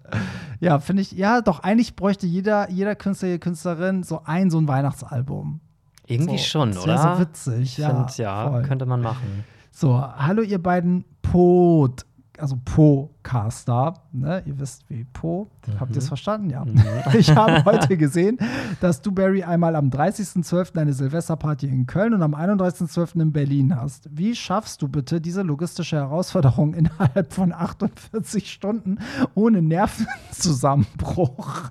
Ja, 0.59 0.77
finde 0.79 1.01
ich, 1.01 1.11
ja, 1.13 1.41
doch, 1.41 1.61
eigentlich 1.61 1.95
bräuchte 1.95 2.27
jeder, 2.27 2.69
jeder 2.69 2.95
Künstler, 2.95 3.29
jede 3.29 3.39
Künstlerin 3.39 4.03
so 4.03 4.21
ein, 4.25 4.51
so 4.51 4.59
ein 4.59 4.67
Weihnachtsalbum. 4.67 5.59
Irgendwie 6.09 6.37
so, 6.37 6.43
schon, 6.43 6.71
das 6.71 6.83
oder? 6.83 7.15
so 7.15 7.21
witzig, 7.21 7.77
ja. 7.77 7.89
find, 7.89 8.17
ja, 8.17 8.49
voll. 8.49 8.61
könnte 8.63 8.85
man 8.85 9.01
machen. 9.01 9.43
So, 9.71 10.01
hallo 10.01 10.41
ihr 10.41 10.61
beiden 10.61 11.05
Pod, 11.21 12.05
also 12.37 12.57
Po-Caster. 12.65 13.93
Ne? 14.11 14.41
Ihr 14.45 14.59
wisst 14.59 14.89
wie 14.89 15.03
Po. 15.03 15.49
Habt 15.79 15.91
Mhm. 15.91 15.95
ihr 15.95 15.99
es 15.99 16.07
verstanden? 16.07 16.49
Ja. 16.49 16.65
Ich 17.13 17.33
habe 17.35 17.63
heute 17.65 17.95
gesehen, 17.97 18.37
dass 18.81 19.01
du, 19.01 19.11
Barry, 19.11 19.43
einmal 19.43 19.75
am 19.75 19.89
30.12. 19.89 20.77
eine 20.79 20.93
Silvesterparty 20.93 21.67
in 21.67 21.85
Köln 21.85 22.13
und 22.13 22.23
am 22.23 22.33
31.12. 22.33 23.21
in 23.21 23.31
Berlin 23.31 23.75
hast. 23.75 24.09
Wie 24.11 24.35
schaffst 24.35 24.81
du 24.81 24.87
bitte 24.87 25.21
diese 25.21 25.43
logistische 25.43 25.97
Herausforderung 25.97 26.73
innerhalb 26.73 27.31
von 27.33 27.53
48 27.53 28.51
Stunden 28.51 28.97
ohne 29.35 29.61
Nervenzusammenbruch? 29.61 31.69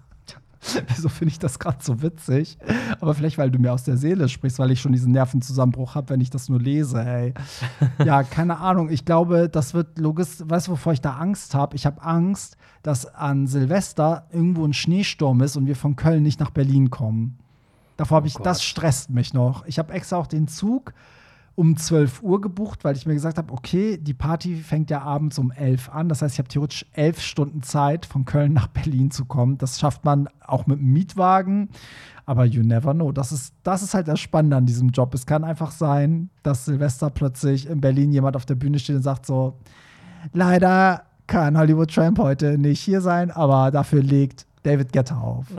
Wieso 0.89 1.09
finde 1.09 1.33
ich 1.33 1.39
das 1.39 1.59
gerade 1.59 1.79
so 1.81 2.03
witzig? 2.03 2.59
Aber 3.01 3.15
vielleicht, 3.15 3.39
weil 3.39 3.51
du 3.51 3.59
mir 3.59 3.73
aus 3.73 3.85
der 3.85 3.97
Seele 3.97 4.29
sprichst, 4.29 4.59
weil 4.59 4.71
ich 4.71 4.81
schon 4.81 4.93
diesen 4.93 5.13
Nervenzusammenbruch 5.13 5.95
habe, 5.95 6.11
wenn 6.11 6.21
ich 6.21 6.31
das 6.31 6.49
nur 6.49 6.61
lese, 6.61 7.03
ey. 7.03 7.35
Ja, 8.05 8.23
keine 8.23 8.59
Ahnung. 8.59 8.91
Ich 8.91 9.05
glaube, 9.05 9.49
das 9.49 9.75
wird 9.75 9.99
logisch. 9.99 10.29
Weißt 10.45 10.69
du, 10.69 10.73
wovor 10.73 10.93
ich 10.93 11.01
da 11.01 11.17
Angst 11.17 11.55
habe? 11.55 11.77
Ich 11.77 11.87
habe 11.87 12.03
Angst, 12.03 12.57
dass 12.83 13.07
an 13.15 13.47
Silvester 13.47 14.27
irgendwo 14.33 14.65
ein 14.65 14.73
Schneesturm 14.73 15.41
ist 15.43 15.57
und 15.57 15.67
wir 15.67 15.77
von 15.77 15.97
Köln 15.97 16.23
nicht 16.23 16.41
nach 16.41 16.51
Berlin 16.51 16.91
kommen. 16.91 17.39
Davor 17.97 18.17
habe 18.19 18.29
ich, 18.29 18.35
Gott. 18.35 18.47
das 18.47 18.63
stresst 18.63 19.11
mich 19.11 19.35
noch. 19.35 19.67
Ich 19.67 19.79
habe 19.79 19.93
extra 19.93 20.17
auch 20.17 20.27
den 20.27 20.49
Zug 20.49 20.93
um 21.59 21.77
12 21.77 22.23
Uhr 22.23 22.41
gebucht, 22.41 22.85
weil 22.85 22.95
ich 22.95 23.05
mir 23.05 23.15
gesagt 23.15 23.37
habe, 23.37 23.53
okay, 23.53 23.99
die 23.99 24.15
Party 24.15 24.55
fängt 24.55 24.91
ja 24.91 25.03
abends 25.03 25.41
um 25.41 25.51
11 25.51 25.89
an. 25.89 26.09
Das 26.09 26.23
heißt, 26.23 26.35
ich 26.35 26.39
habe 26.39 26.49
theoretisch 26.49 26.87
elf 26.93 27.21
Stunden 27.21 27.65
Zeit, 27.65 28.07
von 28.07 28.25
Köln 28.25 28.53
nach 28.53 28.69
Berlin 28.69 29.11
zu 29.11 29.25
kommen. 29.25 29.59
Das 29.59 29.81
schafft 29.81 30.05
man 30.05 30.29
auch 30.47 30.69
mit 30.69 30.79
einem 30.79 30.93
Mietwagen. 30.93 31.71
Aber 32.27 32.45
you 32.45 32.63
never 32.63 32.95
know. 32.95 33.11
Das 33.11 33.33
ist, 33.33 33.55
das 33.65 33.83
ist 33.83 33.93
halt 33.93 34.07
das 34.07 34.21
Spannende 34.21 34.57
an 34.57 34.67
diesem 34.67 34.91
Job. 34.91 35.13
Es 35.15 35.27
kann 35.27 35.43
einfach 35.43 35.73
sein, 35.73 36.31
dass 36.45 36.65
Silvester 36.65 37.11
plötzlich 37.11 37.69
in 37.69 37.81
Berlin 37.81 38.13
jemand 38.13 38.37
auf 38.37 38.47
der 38.47 38.55
Bühne 38.55 38.79
steht 38.79 38.95
und 38.95 39.03
sagt 39.03 39.27
so, 39.27 39.59
leider 40.33 41.03
kann 41.27 41.59
Hollywood 41.59 41.93
Tramp 41.93 42.21
heute 42.21 42.57
nicht 42.57 42.79
hier 42.79 43.01
sein, 43.01 43.33
aber 43.33 43.73
dafür 43.73 44.05
legt 44.05 44.47
David 44.63 44.93
Guetta 44.93 45.17
auf. 45.17 45.47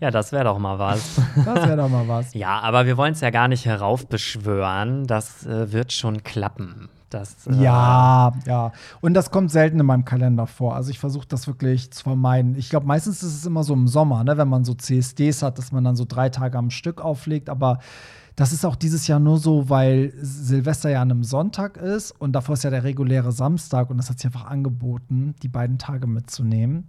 Ja, 0.00 0.10
das 0.10 0.32
wäre 0.32 0.44
doch 0.44 0.58
mal 0.58 0.78
was. 0.78 1.20
Das 1.44 1.66
wäre 1.66 1.76
doch 1.76 1.88
mal 1.88 2.06
was. 2.08 2.34
ja, 2.34 2.58
aber 2.60 2.86
wir 2.86 2.96
wollen 2.96 3.12
es 3.12 3.20
ja 3.20 3.30
gar 3.30 3.48
nicht 3.48 3.64
heraufbeschwören. 3.66 5.06
Das 5.06 5.46
äh, 5.46 5.72
wird 5.72 5.92
schon 5.92 6.22
klappen. 6.22 6.88
Das, 7.10 7.46
äh, 7.46 7.54
Ja, 7.54 8.32
ja. 8.46 8.72
Und 9.00 9.14
das 9.14 9.30
kommt 9.30 9.50
selten 9.50 9.78
in 9.80 9.86
meinem 9.86 10.04
Kalender 10.04 10.46
vor. 10.46 10.74
Also 10.74 10.90
ich 10.90 10.98
versuche 10.98 11.26
das 11.28 11.46
wirklich 11.46 11.90
zu 11.92 12.02
vermeiden. 12.02 12.56
Ich 12.56 12.70
glaube, 12.70 12.86
meistens 12.86 13.22
ist 13.22 13.34
es 13.34 13.46
immer 13.46 13.62
so 13.64 13.74
im 13.74 13.86
Sommer, 13.88 14.24
ne, 14.24 14.36
wenn 14.36 14.48
man 14.48 14.64
so 14.64 14.74
CSDs 14.74 15.42
hat, 15.42 15.58
dass 15.58 15.72
man 15.72 15.84
dann 15.84 15.96
so 15.96 16.04
drei 16.06 16.28
Tage 16.28 16.58
am 16.58 16.70
Stück 16.70 17.00
auflegt. 17.00 17.48
Aber 17.48 17.78
das 18.36 18.52
ist 18.52 18.64
auch 18.64 18.74
dieses 18.74 19.06
Jahr 19.06 19.20
nur 19.20 19.38
so, 19.38 19.68
weil 19.70 20.12
Silvester 20.16 20.90
ja 20.90 21.02
an 21.02 21.10
einem 21.10 21.24
Sonntag 21.24 21.76
ist 21.76 22.10
und 22.10 22.32
davor 22.32 22.54
ist 22.54 22.64
ja 22.64 22.70
der 22.70 22.82
reguläre 22.82 23.30
Samstag 23.30 23.90
und 23.90 23.96
das 23.96 24.10
hat 24.10 24.18
sich 24.18 24.26
einfach 24.26 24.46
angeboten, 24.46 25.34
die 25.42 25.48
beiden 25.48 25.78
Tage 25.78 26.06
mitzunehmen. 26.06 26.88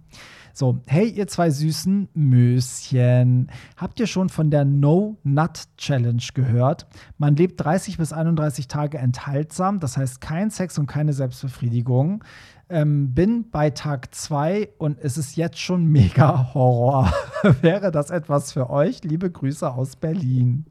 So, 0.52 0.80
hey, 0.86 1.08
ihr 1.08 1.28
zwei 1.28 1.50
süßen 1.50 2.08
Möschen. 2.14 3.50
Habt 3.76 4.00
ihr 4.00 4.06
schon 4.06 4.28
von 4.28 4.50
der 4.50 4.64
No-Nut-Challenge 4.64 6.22
gehört? 6.34 6.86
Man 7.18 7.36
lebt 7.36 7.62
30 7.62 7.98
bis 7.98 8.12
31 8.12 8.66
Tage 8.66 8.98
enthaltsam, 8.98 9.80
das 9.80 9.96
heißt 9.96 10.20
kein 10.20 10.50
Sex 10.50 10.78
und 10.78 10.86
keine 10.86 11.12
Selbstbefriedigung. 11.12 12.24
Ähm, 12.68 13.14
bin 13.14 13.48
bei 13.50 13.70
Tag 13.70 14.12
2 14.12 14.70
und 14.78 14.98
es 15.00 15.16
ist 15.16 15.36
jetzt 15.36 15.60
schon 15.60 15.86
mega 15.86 16.52
Horror. 16.52 17.12
Wäre 17.60 17.92
das 17.92 18.10
etwas 18.10 18.52
für 18.52 18.70
euch? 18.70 19.04
Liebe 19.04 19.30
Grüße 19.30 19.70
aus 19.72 19.94
Berlin. 19.94 20.66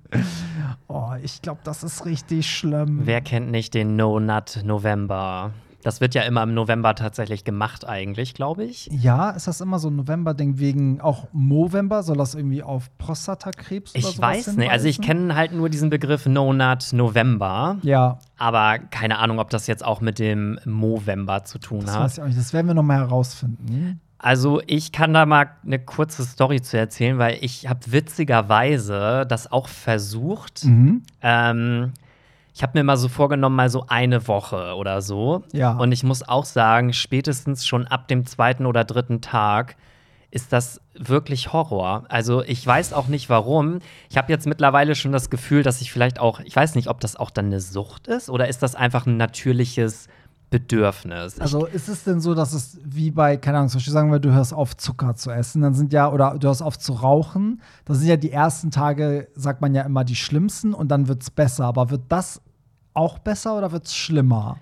Oh, 0.89 1.11
ich 1.23 1.41
glaube, 1.41 1.61
das 1.63 1.83
ist 1.83 2.05
richtig 2.05 2.49
schlimm. 2.49 3.01
Wer 3.03 3.21
kennt 3.21 3.49
nicht 3.49 3.73
den 3.73 3.95
No 3.95 4.19
Nut 4.19 4.61
November? 4.65 5.51
Das 5.85 6.01
wird 6.01 6.15
ja 6.15 6.23
immer 6.23 6.41
im 6.41 6.55
November 6.55 6.95
tatsächlich 6.95 7.43
gemacht, 7.43 7.87
eigentlich, 7.87 8.33
glaube 8.33 8.63
ich. 8.63 8.87
Ja, 8.91 9.29
ist 9.29 9.47
das 9.47 9.61
immer 9.61 9.77
so 9.77 9.89
ein 9.91 9.95
November-Ding 9.97 10.57
wegen 10.57 10.99
auch 10.99 11.27
Movember? 11.31 12.01
Soll 12.01 12.17
das 12.17 12.33
irgendwie 12.33 12.63
auf 12.63 12.89
Prostatakrebs 12.97 13.93
oder 13.93 13.99
Ich 14.09 14.19
weiß 14.19 14.57
nicht. 14.57 14.71
Also, 14.71 14.87
ich 14.87 14.95
hinweisen? 14.95 15.17
kenne 15.19 15.35
halt 15.35 15.51
nur 15.51 15.69
diesen 15.69 15.91
Begriff 15.91 16.25
No 16.25 16.51
Nut 16.53 16.91
November. 16.91 17.77
Ja, 17.83 18.17
Aber 18.39 18.79
keine 18.79 19.19
Ahnung, 19.19 19.37
ob 19.37 19.51
das 19.51 19.67
jetzt 19.67 19.85
auch 19.85 20.01
mit 20.01 20.17
dem 20.17 20.59
Movember 20.65 21.43
zu 21.43 21.59
tun 21.59 21.81
das 21.81 21.93
hat. 21.93 22.01
weiß 22.01 22.13
ich 22.17 22.23
auch 22.23 22.27
nicht. 22.27 22.39
Das 22.39 22.51
werden 22.51 22.65
wir 22.65 22.73
noch 22.73 22.81
mal 22.81 22.97
herausfinden. 22.97 24.01
Also 24.17 24.61
ich 24.65 24.91
kann 24.91 25.13
da 25.13 25.27
mal 25.27 25.51
eine 25.63 25.77
kurze 25.77 26.23
Story 26.25 26.63
zu 26.63 26.79
erzählen, 26.79 27.19
weil 27.19 27.37
ich 27.41 27.69
habe 27.69 27.81
witzigerweise 27.85 29.25
das 29.29 29.51
auch 29.51 29.67
versucht. 29.67 30.65
Mhm. 30.65 31.03
Ähm, 31.21 31.93
ich 32.55 32.63
habe 32.63 32.79
mir 32.79 32.85
mal 32.85 32.95
so 32.95 33.09
vorgenommen, 33.09 33.57
mal 33.57 33.69
so 33.69 33.85
eine 33.89 34.29
Woche 34.29 34.75
oder 34.75 35.01
so. 35.01 35.43
Ja. 35.51 35.73
Und 35.73 35.91
ich 35.91 36.03
muss 36.03 36.25
auch 36.25 36.45
sagen, 36.45 36.93
spätestens 36.93 37.67
schon 37.67 37.85
ab 37.85 38.07
dem 38.07 38.25
zweiten 38.25 38.65
oder 38.65 38.85
dritten 38.85 39.19
Tag 39.19 39.75
ist 40.31 40.53
das 40.53 40.79
wirklich 40.93 41.51
Horror. 41.51 42.05
Also 42.07 42.43
ich 42.43 42.65
weiß 42.65 42.93
auch 42.93 43.07
nicht 43.07 43.29
warum. 43.29 43.79
Ich 44.09 44.15
habe 44.17 44.31
jetzt 44.31 44.47
mittlerweile 44.47 44.95
schon 44.95 45.11
das 45.11 45.29
Gefühl, 45.29 45.63
dass 45.63 45.81
ich 45.81 45.91
vielleicht 45.91 46.17
auch, 46.17 46.39
ich 46.39 46.55
weiß 46.55 46.75
nicht, 46.75 46.87
ob 46.87 47.01
das 47.01 47.17
auch 47.17 47.29
dann 47.29 47.47
eine 47.47 47.59
Sucht 47.59 48.07
ist 48.07 48.29
oder 48.29 48.47
ist 48.47 48.63
das 48.63 48.73
einfach 48.73 49.05
ein 49.05 49.17
natürliches 49.17 50.07
Bedürfnis. 50.49 51.39
Also 51.39 51.65
ist 51.65 51.89
es 51.89 52.03
denn 52.03 52.21
so, 52.21 52.33
dass 52.33 52.53
es 52.53 52.79
wie 52.83 53.11
bei, 53.11 53.37
keine 53.37 53.57
Ahnung, 53.57 53.69
zum 53.69 53.79
Beispiel 53.79 53.93
sagen 53.93 54.11
wir, 54.11 54.19
du 54.19 54.31
hörst 54.31 54.53
auf, 54.53 54.77
Zucker 54.77 55.15
zu 55.15 55.31
essen, 55.31 55.61
dann 55.61 55.73
sind 55.73 55.91
ja, 55.91 56.11
oder 56.11 56.37
du 56.39 56.47
hörst 56.47 56.61
auf 56.61 56.77
zu 56.77 56.93
rauchen, 56.93 57.61
das 57.85 57.99
sind 57.99 58.07
ja 58.07 58.17
die 58.17 58.31
ersten 58.31 58.71
Tage, 58.71 59.27
sagt 59.35 59.61
man 59.61 59.73
ja 59.73 59.81
immer, 59.81 60.03
die 60.03 60.15
schlimmsten 60.15 60.73
und 60.73 60.89
dann 60.89 61.07
wird 61.07 61.23
es 61.23 61.31
besser. 61.31 61.65
Aber 61.65 61.89
wird 61.89 62.03
das 62.09 62.41
auch 62.93 63.19
besser 63.19 63.57
oder 63.57 63.71
wird 63.71 63.85
es 63.85 63.95
schlimmer? 63.95 64.57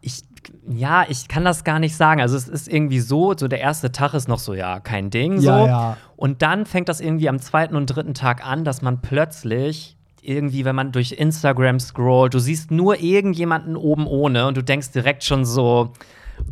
Ich, 0.00 0.22
ja, 0.68 1.04
ich 1.08 1.28
kann 1.28 1.44
das 1.44 1.64
gar 1.64 1.78
nicht 1.78 1.96
sagen. 1.96 2.20
Also 2.20 2.36
es 2.36 2.48
ist 2.48 2.68
irgendwie 2.68 3.00
so, 3.00 3.34
so 3.36 3.48
der 3.48 3.60
erste 3.60 3.92
Tag 3.92 4.14
ist 4.14 4.28
noch 4.28 4.38
so, 4.38 4.54
ja, 4.54 4.80
kein 4.80 5.10
Ding. 5.10 5.40
So. 5.40 5.48
Ja, 5.48 5.66
ja. 5.66 5.96
Und 6.16 6.42
dann 6.42 6.66
fängt 6.66 6.88
das 6.88 7.00
irgendwie 7.00 7.28
am 7.28 7.38
zweiten 7.38 7.76
und 7.76 7.86
dritten 7.86 8.14
Tag 8.14 8.44
an, 8.46 8.64
dass 8.64 8.82
man 8.82 9.00
plötzlich 9.00 9.96
irgendwie, 10.22 10.64
wenn 10.64 10.74
man 10.76 10.92
durch 10.92 11.12
Instagram 11.12 11.80
scrollt, 11.80 12.34
du 12.34 12.38
siehst 12.38 12.70
nur 12.70 13.00
irgendjemanden 13.00 13.76
oben 13.76 14.06
ohne 14.06 14.46
und 14.46 14.56
du 14.56 14.62
denkst 14.62 14.92
direkt 14.92 15.24
schon 15.24 15.44
so, 15.44 15.92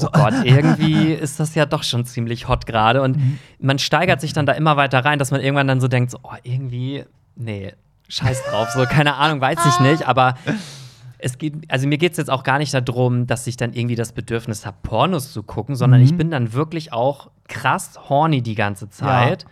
oh 0.03 0.09
Gott, 0.13 0.35
irgendwie 0.45 1.13
ist 1.13 1.41
das 1.41 1.55
ja 1.55 1.67
doch 1.67 1.83
schon 1.83 2.05
ziemlich 2.05 2.49
hot 2.49 2.67
gerade. 2.67 3.03
Und 3.03 3.17
Mhm. 3.17 3.39
man 3.59 3.79
steigert 3.79 4.21
sich 4.21 4.33
dann 4.33 4.47
da 4.47 4.53
immer 4.53 4.77
weiter 4.77 5.05
rein, 5.05 5.19
dass 5.19 5.31
man 5.31 5.41
irgendwann 5.41 5.69
dann 5.69 5.81
so 5.81 5.89
denkt, 5.89 6.11
so, 6.11 6.19
oh, 6.23 6.35
irgendwie, 6.43 7.05
nee, 7.37 7.73
scheiß 8.09 8.43
drauf, 8.51 8.69
so, 8.71 8.85
keine 8.85 9.15
Ahnung, 9.17 9.41
weiß 9.41 9.59
ich 9.67 9.81
nicht, 9.81 10.07
aber 10.09 10.35
es 11.19 11.37
geht, 11.37 11.55
also 11.69 11.89
mir 11.89 11.99
geht 11.99 12.13
es 12.13 12.19
jetzt 12.19 12.31
auch 12.31 12.43
gar 12.45 12.59
nicht 12.59 12.73
darum, 12.73 13.27
dass 13.27 13.47
ich 13.47 13.57
dann 13.57 13.73
irgendwie 13.73 13.97
das 13.97 14.13
Bedürfnis 14.13 14.65
habe, 14.65 14.77
Pornos 14.83 15.33
zu 15.33 15.43
gucken, 15.43 15.75
sondern 15.75 16.01
Mhm. 16.01 16.07
ich 16.07 16.17
bin 16.17 16.31
dann 16.31 16.53
wirklich 16.53 16.93
auch 16.93 17.31
krass 17.49 17.99
horny 18.09 18.41
die 18.41 18.55
ganze 18.55 18.89
Zeit. 18.89 19.45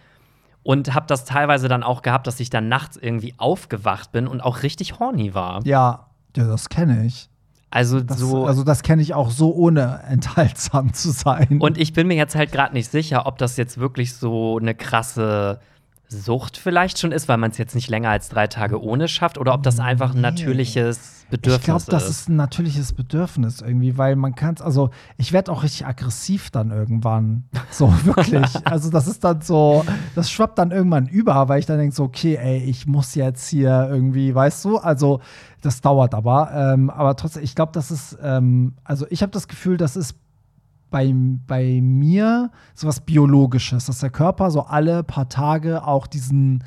Und 0.66 0.94
habe 0.94 1.06
das 1.06 1.24
teilweise 1.24 1.68
dann 1.68 1.84
auch 1.84 2.02
gehabt, 2.02 2.26
dass 2.26 2.40
ich 2.40 2.50
dann 2.50 2.68
nachts 2.68 2.96
irgendwie 2.96 3.34
aufgewacht 3.38 4.10
bin 4.10 4.26
und 4.26 4.40
auch 4.40 4.64
richtig 4.64 4.98
horny 4.98 5.32
war. 5.32 5.64
Ja, 5.64 6.08
ja 6.36 6.44
das 6.44 6.68
kenne 6.68 7.06
ich. 7.06 7.28
Also 7.70 8.00
Das, 8.00 8.18
so. 8.18 8.46
Also 8.46 8.64
das 8.64 8.82
kenne 8.82 9.00
ich 9.00 9.14
auch 9.14 9.30
so, 9.30 9.54
ohne 9.54 10.00
enthaltsam 10.08 10.92
zu 10.92 11.12
sein. 11.12 11.58
und 11.60 11.78
ich 11.78 11.92
bin 11.92 12.08
mir 12.08 12.16
jetzt 12.16 12.34
halt 12.34 12.50
gerade 12.50 12.74
nicht 12.74 12.90
sicher, 12.90 13.26
ob 13.26 13.38
das 13.38 13.56
jetzt 13.56 13.78
wirklich 13.78 14.14
so 14.14 14.58
eine 14.58 14.74
krasse 14.74 15.60
Sucht 16.08 16.56
vielleicht 16.56 16.98
schon 16.98 17.12
ist, 17.12 17.28
weil 17.28 17.36
man 17.36 17.50
es 17.50 17.58
jetzt 17.58 17.74
nicht 17.74 17.88
länger 17.88 18.10
als 18.10 18.28
drei 18.28 18.46
Tage 18.46 18.80
ohne 18.80 19.08
schafft, 19.08 19.38
oder 19.38 19.54
ob 19.54 19.62
das 19.62 19.80
einfach 19.80 20.14
ein 20.14 20.20
natürliches 20.20 21.26
Bedürfnis 21.30 21.58
Ich 21.58 21.64
glaube, 21.64 21.84
das 21.88 22.04
ist. 22.04 22.10
ist 22.10 22.28
ein 22.28 22.36
natürliches 22.36 22.92
Bedürfnis 22.92 23.60
irgendwie, 23.60 23.98
weil 23.98 24.14
man 24.14 24.34
kann 24.34 24.54
es, 24.54 24.62
also 24.62 24.90
ich 25.16 25.32
werde 25.32 25.50
auch 25.50 25.64
richtig 25.64 25.86
aggressiv 25.86 26.50
dann 26.50 26.70
irgendwann. 26.70 27.44
So, 27.70 27.92
wirklich. 28.04 28.46
also 28.64 28.90
das 28.90 29.08
ist 29.08 29.24
dann 29.24 29.40
so, 29.40 29.84
das 30.14 30.30
schwappt 30.30 30.58
dann 30.58 30.70
irgendwann 30.70 31.08
über, 31.08 31.48
weil 31.48 31.58
ich 31.58 31.66
dann 31.66 31.78
denke 31.78 31.94
so, 31.94 32.04
okay, 32.04 32.36
ey, 32.36 32.58
ich 32.58 32.86
muss 32.86 33.14
jetzt 33.14 33.48
hier 33.48 33.88
irgendwie, 33.90 34.34
weißt 34.34 34.64
du, 34.64 34.78
also 34.78 35.20
das 35.62 35.80
dauert 35.80 36.14
aber. 36.14 36.50
Ähm, 36.54 36.90
aber 36.90 37.16
trotzdem, 37.16 37.42
ich 37.42 37.56
glaube, 37.56 37.72
das 37.72 37.90
ist, 37.90 38.16
ähm, 38.22 38.74
also 38.84 39.06
ich 39.10 39.22
habe 39.22 39.32
das 39.32 39.48
Gefühl, 39.48 39.76
das 39.76 39.96
ist 39.96 40.14
bei, 40.90 41.12
bei 41.46 41.80
mir 41.82 42.50
sowas 42.74 43.00
Biologisches, 43.00 43.86
dass 43.86 44.00
der 44.00 44.10
Körper 44.10 44.50
so 44.50 44.62
alle 44.62 45.02
paar 45.02 45.28
Tage 45.28 45.86
auch 45.86 46.06
diesen, 46.06 46.64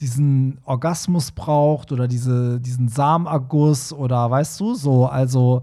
diesen 0.00 0.58
Orgasmus 0.64 1.32
braucht 1.32 1.92
oder 1.92 2.08
diese, 2.08 2.60
diesen 2.60 2.88
Samenerguss 2.88 3.92
oder 3.92 4.30
weißt 4.30 4.60
du, 4.60 4.74
so, 4.74 5.06
also 5.06 5.62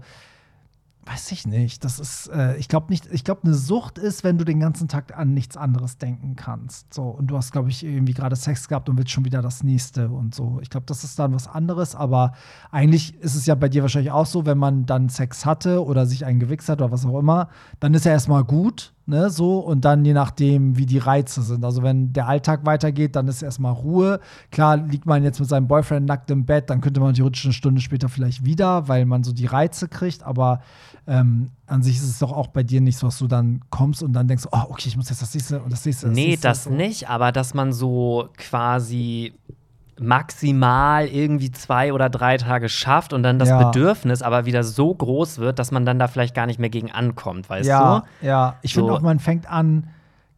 weiß 1.10 1.32
ich 1.32 1.46
nicht. 1.46 1.84
Das 1.84 1.98
ist, 1.98 2.28
äh, 2.28 2.56
ich 2.56 2.68
glaube 2.68 2.86
nicht, 2.90 3.06
ich 3.10 3.24
glaube, 3.24 3.42
eine 3.44 3.54
Sucht 3.54 3.98
ist, 3.98 4.22
wenn 4.22 4.38
du 4.38 4.44
den 4.44 4.60
ganzen 4.60 4.86
Tag 4.86 5.16
an 5.16 5.34
nichts 5.34 5.56
anderes 5.56 5.98
denken 5.98 6.36
kannst. 6.36 6.94
So, 6.94 7.02
und 7.02 7.26
du 7.28 7.36
hast, 7.36 7.52
glaube 7.52 7.68
ich, 7.68 7.84
irgendwie 7.84 8.14
gerade 8.14 8.36
Sex 8.36 8.68
gehabt 8.68 8.88
und 8.88 8.96
willst 8.96 9.10
schon 9.10 9.24
wieder 9.24 9.42
das 9.42 9.64
nächste 9.64 10.08
und 10.08 10.34
so. 10.34 10.58
Ich 10.62 10.70
glaube, 10.70 10.86
das 10.86 11.02
ist 11.02 11.18
dann 11.18 11.34
was 11.34 11.48
anderes, 11.48 11.94
aber 11.94 12.32
eigentlich 12.70 13.18
ist 13.20 13.34
es 13.34 13.46
ja 13.46 13.54
bei 13.54 13.68
dir 13.68 13.82
wahrscheinlich 13.82 14.12
auch 14.12 14.26
so, 14.26 14.46
wenn 14.46 14.58
man 14.58 14.86
dann 14.86 15.08
Sex 15.08 15.44
hatte 15.44 15.84
oder 15.84 16.06
sich 16.06 16.24
einen 16.24 16.38
gewichst 16.38 16.68
hat 16.68 16.80
oder 16.80 16.92
was 16.92 17.04
auch 17.04 17.18
immer, 17.18 17.48
dann 17.80 17.94
ist 17.94 18.06
er 18.06 18.12
erstmal 18.12 18.44
gut, 18.44 18.92
ne, 19.10 19.28
so, 19.28 19.58
und 19.58 19.84
dann 19.84 20.04
je 20.04 20.14
nachdem, 20.14 20.78
wie 20.78 20.86
die 20.86 20.98
Reize 20.98 21.42
sind. 21.42 21.64
Also, 21.64 21.82
wenn 21.82 22.12
der 22.12 22.26
Alltag 22.28 22.64
weitergeht, 22.64 23.16
dann 23.16 23.28
ist 23.28 23.42
erstmal 23.42 23.72
Ruhe. 23.72 24.20
Klar, 24.50 24.78
liegt 24.78 25.06
man 25.06 25.22
jetzt 25.22 25.40
mit 25.40 25.48
seinem 25.48 25.68
Boyfriend 25.68 26.06
nackt 26.06 26.30
im 26.30 26.46
Bett, 26.46 26.70
dann 26.70 26.80
könnte 26.80 27.00
man 27.00 27.14
theoretisch 27.14 27.44
eine 27.44 27.52
Stunde 27.52 27.80
später 27.80 28.08
vielleicht 28.08 28.44
wieder, 28.44 28.88
weil 28.88 29.04
man 29.04 29.22
so 29.22 29.32
die 29.32 29.46
Reize 29.46 29.88
kriegt, 29.88 30.22
aber 30.22 30.60
ähm, 31.06 31.50
an 31.66 31.82
sich 31.82 31.96
ist 31.96 32.08
es 32.08 32.18
doch 32.18 32.32
auch 32.32 32.48
bei 32.48 32.62
dir 32.62 32.80
nicht 32.80 32.96
so, 32.96 33.06
dass 33.06 33.18
du 33.18 33.26
dann 33.26 33.60
kommst 33.70 34.02
und 34.02 34.12
dann 34.12 34.28
denkst, 34.28 34.46
oh, 34.50 34.64
okay, 34.68 34.88
ich 34.88 34.96
muss 34.96 35.08
jetzt 35.08 35.22
das 35.22 35.34
nächste 35.34 35.60
und 35.60 35.72
das 35.72 35.84
nächste. 35.84 36.06
Das 36.06 36.14
nee, 36.14 36.28
nächste, 36.28 36.48
das 36.48 36.64
so. 36.64 36.70
nicht, 36.70 37.08
aber 37.08 37.32
dass 37.32 37.54
man 37.54 37.72
so 37.72 38.28
quasi 38.36 39.34
maximal 40.00 41.06
irgendwie 41.06 41.50
zwei 41.50 41.92
oder 41.92 42.08
drei 42.08 42.36
Tage 42.38 42.68
schafft 42.68 43.12
und 43.12 43.22
dann 43.22 43.38
das 43.38 43.50
Ja. 43.50 43.64
Bedürfnis 43.64 44.22
aber 44.22 44.46
wieder 44.46 44.64
so 44.64 44.94
groß 44.94 45.38
wird, 45.38 45.58
dass 45.58 45.70
man 45.70 45.84
dann 45.84 45.98
da 45.98 46.08
vielleicht 46.08 46.34
gar 46.34 46.46
nicht 46.46 46.58
mehr 46.58 46.70
gegen 46.70 46.90
ankommt, 46.90 47.48
weißt 47.50 47.68
ja, 47.68 48.00
du? 48.20 48.26
Ja, 48.26 48.56
ich 48.62 48.74
finde 48.74 48.88
So. 48.90 48.96
auch, 48.96 49.00
man 49.02 49.18
fängt 49.18 49.50
an, 49.50 49.88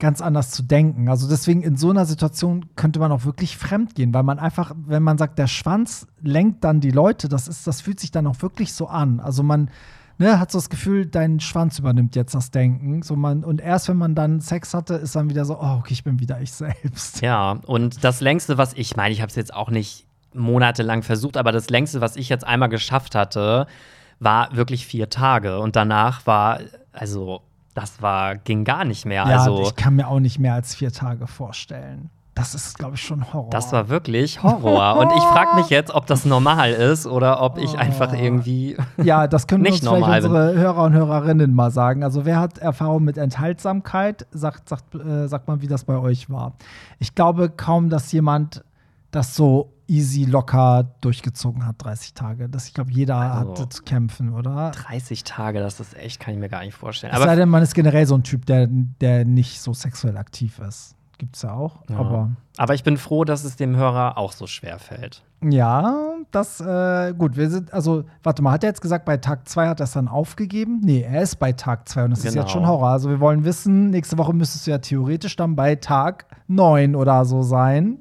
ganz 0.00 0.20
anders 0.20 0.50
zu 0.50 0.64
denken. 0.64 1.08
Also 1.08 1.28
deswegen 1.28 1.62
in 1.62 1.76
so 1.76 1.90
einer 1.90 2.06
Situation 2.06 2.66
könnte 2.74 2.98
man 2.98 3.12
auch 3.12 3.24
wirklich 3.24 3.56
fremd 3.56 3.94
gehen, 3.94 4.12
weil 4.12 4.24
man 4.24 4.40
einfach, 4.40 4.72
wenn 4.76 5.02
man 5.04 5.16
sagt, 5.16 5.38
der 5.38 5.46
Schwanz 5.46 6.08
lenkt 6.20 6.64
dann 6.64 6.80
die 6.80 6.90
Leute, 6.90 7.28
das 7.28 7.46
ist, 7.46 7.66
das 7.68 7.80
fühlt 7.80 8.00
sich 8.00 8.10
dann 8.10 8.26
auch 8.26 8.42
wirklich 8.42 8.74
so 8.74 8.88
an. 8.88 9.20
Also 9.20 9.44
man 9.44 9.70
ne, 10.22 10.40
hat 10.40 10.50
so 10.50 10.58
das 10.58 10.70
Gefühl, 10.70 11.06
dein 11.06 11.40
Schwanz 11.40 11.78
übernimmt 11.78 12.16
jetzt 12.16 12.34
das 12.34 12.50
Denken. 12.50 13.02
So 13.02 13.16
man, 13.16 13.44
und 13.44 13.60
erst 13.60 13.88
wenn 13.88 13.96
man 13.96 14.14
dann 14.14 14.40
Sex 14.40 14.72
hatte, 14.72 14.94
ist 14.94 15.16
dann 15.16 15.28
wieder 15.28 15.44
so, 15.44 15.58
oh, 15.60 15.78
okay, 15.80 15.92
ich 15.92 16.04
bin 16.04 16.20
wieder 16.20 16.40
ich 16.40 16.52
selbst. 16.52 17.20
Ja, 17.20 17.58
und 17.66 18.02
das 18.04 18.20
längste, 18.20 18.56
was 18.58 18.72
ich 18.74 18.96
meine, 18.96 19.12
ich 19.12 19.20
habe 19.20 19.30
es 19.30 19.36
jetzt 19.36 19.52
auch 19.52 19.70
nicht 19.70 20.06
monatelang 20.34 21.02
versucht, 21.02 21.36
aber 21.36 21.52
das 21.52 21.68
längste, 21.68 22.00
was 22.00 22.16
ich 22.16 22.28
jetzt 22.28 22.46
einmal 22.46 22.68
geschafft 22.68 23.14
hatte, 23.14 23.66
war 24.18 24.54
wirklich 24.56 24.86
vier 24.86 25.10
Tage. 25.10 25.58
Und 25.58 25.76
danach 25.76 26.26
war, 26.26 26.60
also, 26.92 27.42
das 27.74 28.00
war, 28.00 28.36
ging 28.36 28.64
gar 28.64 28.84
nicht 28.84 29.04
mehr. 29.04 29.26
Ja, 29.28 29.38
also, 29.38 29.62
ich 29.62 29.76
kann 29.76 29.96
mir 29.96 30.08
auch 30.08 30.20
nicht 30.20 30.38
mehr 30.38 30.54
als 30.54 30.74
vier 30.74 30.92
Tage 30.92 31.26
vorstellen. 31.26 32.10
Das 32.34 32.54
ist, 32.54 32.78
glaube 32.78 32.94
ich, 32.94 33.02
schon 33.02 33.32
Horror. 33.34 33.50
das 33.50 33.72
war 33.72 33.90
wirklich 33.90 34.42
Horror. 34.42 34.96
Und 34.96 35.12
ich 35.14 35.22
frage 35.24 35.54
mich 35.56 35.68
jetzt, 35.68 35.94
ob 35.94 36.06
das 36.06 36.24
normal 36.24 36.70
ist 36.72 37.06
oder 37.06 37.42
ob 37.42 37.58
ich 37.58 37.78
einfach 37.78 38.12
irgendwie. 38.14 38.76
Ja, 39.02 39.26
das 39.26 39.46
können 39.46 39.62
Nicht 39.70 39.86
uns 39.86 39.92
vielleicht 40.04 40.24
unsere 40.24 40.54
Hörer 40.54 40.84
und 40.84 40.92
Hörerinnen 40.94 41.54
mal 41.54 41.70
sagen. 41.70 42.02
Also 42.02 42.24
wer 42.24 42.40
hat 42.40 42.56
Erfahrung 42.58 43.04
mit 43.04 43.18
Enthaltsamkeit? 43.18 44.26
Sagt, 44.30 44.68
sagt, 44.68 44.94
äh, 44.94 45.28
sagt 45.28 45.46
mal, 45.48 45.60
wie 45.60 45.66
das 45.66 45.84
bei 45.84 45.96
euch 45.98 46.30
war. 46.30 46.54
Ich 46.98 47.14
glaube 47.14 47.50
kaum, 47.50 47.90
dass 47.90 48.10
jemand 48.12 48.64
das 49.10 49.36
so 49.36 49.74
easy 49.86 50.24
locker 50.24 50.94
durchgezogen 51.02 51.66
hat, 51.66 51.76
30 51.84 52.14
Tage. 52.14 52.48
Das, 52.48 52.66
ich 52.66 52.72
glaube, 52.72 52.90
jeder 52.92 53.16
Also- 53.16 53.50
hatte 53.50 53.68
zu 53.68 53.82
kämpfen, 53.82 54.32
oder? 54.32 54.70
30 54.70 55.24
Tage, 55.24 55.60
das 55.60 55.80
ist 55.80 55.94
echt, 55.98 56.18
kann 56.18 56.32
ich 56.32 56.40
mir 56.40 56.48
gar 56.48 56.64
nicht 56.64 56.74
vorstellen. 56.74 57.12
Es 57.12 57.18
sei 57.18 57.24
Aber 57.26 57.36
denn, 57.36 57.50
man 57.50 57.62
ist 57.62 57.74
generell 57.74 58.06
so 58.06 58.14
ein 58.14 58.22
Typ, 58.22 58.46
der, 58.46 58.68
der 58.70 59.26
nicht 59.26 59.60
so 59.60 59.74
sexuell 59.74 60.16
aktiv 60.16 60.58
ist. 60.66 60.94
Gibt's 61.22 61.42
ja 61.42 61.54
auch. 61.54 61.88
Ja. 61.88 61.98
Aber 61.98 62.30
Aber 62.58 62.74
ich 62.74 62.84
bin 62.84 62.96
froh, 62.98 63.24
dass 63.24 63.44
es 63.44 63.56
dem 63.56 63.76
Hörer 63.76 64.18
auch 64.18 64.32
so 64.32 64.46
schwer 64.46 64.78
fällt. 64.78 65.22
Ja, 65.44 65.96
das, 66.30 66.60
äh, 66.60 67.14
gut, 67.18 67.36
wir 67.36 67.50
sind, 67.50 67.72
also, 67.72 68.04
warte 68.22 68.42
mal, 68.42 68.52
hat 68.52 68.62
er 68.62 68.68
jetzt 68.70 68.80
gesagt, 68.82 69.04
bei 69.06 69.16
Tag 69.16 69.48
2 69.48 69.68
hat 69.68 69.80
er 69.80 69.84
es 69.84 69.92
dann 69.92 70.06
aufgegeben? 70.06 70.80
Nee, 70.84 71.00
er 71.02 71.22
ist 71.22 71.36
bei 71.40 71.50
Tag 71.52 71.88
2 71.88 72.04
und 72.04 72.10
das 72.10 72.20
ist 72.20 72.26
Genau. 72.32 72.42
jetzt 72.42 72.52
schon 72.52 72.64
Horror. 72.66 72.90
Also, 72.90 73.08
wir 73.08 73.18
wollen 73.18 73.44
wissen, 73.44 73.90
nächste 73.90 74.18
Woche 74.18 74.32
müsstest 74.34 74.66
du 74.66 74.70
ja 74.70 74.78
theoretisch 74.78 75.34
dann 75.34 75.56
bei 75.56 75.74
Tag 75.74 76.26
9 76.46 76.94
oder 76.94 77.24
so 77.24 77.42
sein. 77.42 77.98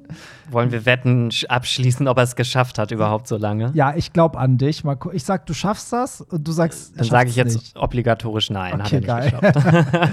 Wollen 0.50 0.70
wir 0.70 0.86
Wetten 0.86 1.30
sch- 1.30 1.46
abschließen, 1.48 2.06
ob 2.06 2.18
er 2.18 2.24
es 2.24 2.36
geschafft 2.36 2.78
hat, 2.78 2.92
überhaupt 2.92 3.26
so 3.26 3.38
lange? 3.38 3.72
Ja, 3.74 3.94
ich 3.96 4.12
glaube 4.12 4.38
an 4.38 4.56
dich. 4.58 4.84
Mal 4.84 4.96
Ich 5.12 5.24
sag, 5.24 5.46
du 5.46 5.54
schaffst 5.54 5.92
das 5.92 6.20
und 6.20 6.46
du 6.46 6.52
sagst, 6.52 6.92
Dann 6.96 7.06
sage 7.08 7.28
ich 7.30 7.36
jetzt 7.36 7.54
nicht. 7.54 7.76
obligatorisch 7.76 8.50
nein. 8.50 8.80
Okay, 8.82 9.00
geil. 9.00 9.32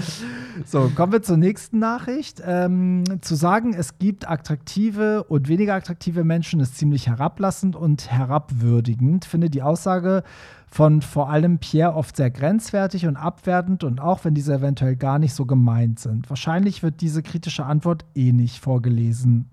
So, 0.66 0.90
kommen 0.94 1.12
wir 1.12 1.22
zur 1.22 1.36
nächsten 1.38 1.78
Nachricht. 1.78 2.42
Ähm, 2.46 3.04
zu 3.22 3.34
sagen, 3.34 3.72
es 3.72 3.98
gibt 3.98 4.28
attraktive 4.30 5.24
und 5.24 5.48
weniger 5.48 5.74
attraktive 5.74 6.24
Menschen, 6.24 6.60
ist 6.60 6.76
ziemlich 6.76 7.08
herablassend 7.08 7.76
und 7.76 8.10
herabwürdigend. 8.10 9.24
Finde 9.24 9.50
die 9.50 9.62
Aussage 9.62 10.22
von 10.70 11.02
vor 11.02 11.28
allem 11.28 11.58
Pierre 11.58 11.94
oft 11.94 12.16
sehr 12.16 12.30
grenzwertig 12.30 13.06
und 13.06 13.16
abwertend 13.16 13.82
und 13.82 14.00
auch 14.00 14.24
wenn 14.24 14.34
diese 14.34 14.54
eventuell 14.54 14.96
gar 14.96 15.18
nicht 15.18 15.34
so 15.34 15.44
gemeint 15.44 15.98
sind. 15.98 16.30
Wahrscheinlich 16.30 16.82
wird 16.82 17.00
diese 17.00 17.22
kritische 17.22 17.64
Antwort 17.64 18.04
eh 18.14 18.32
nicht 18.32 18.60
vorgelesen. 18.60 19.50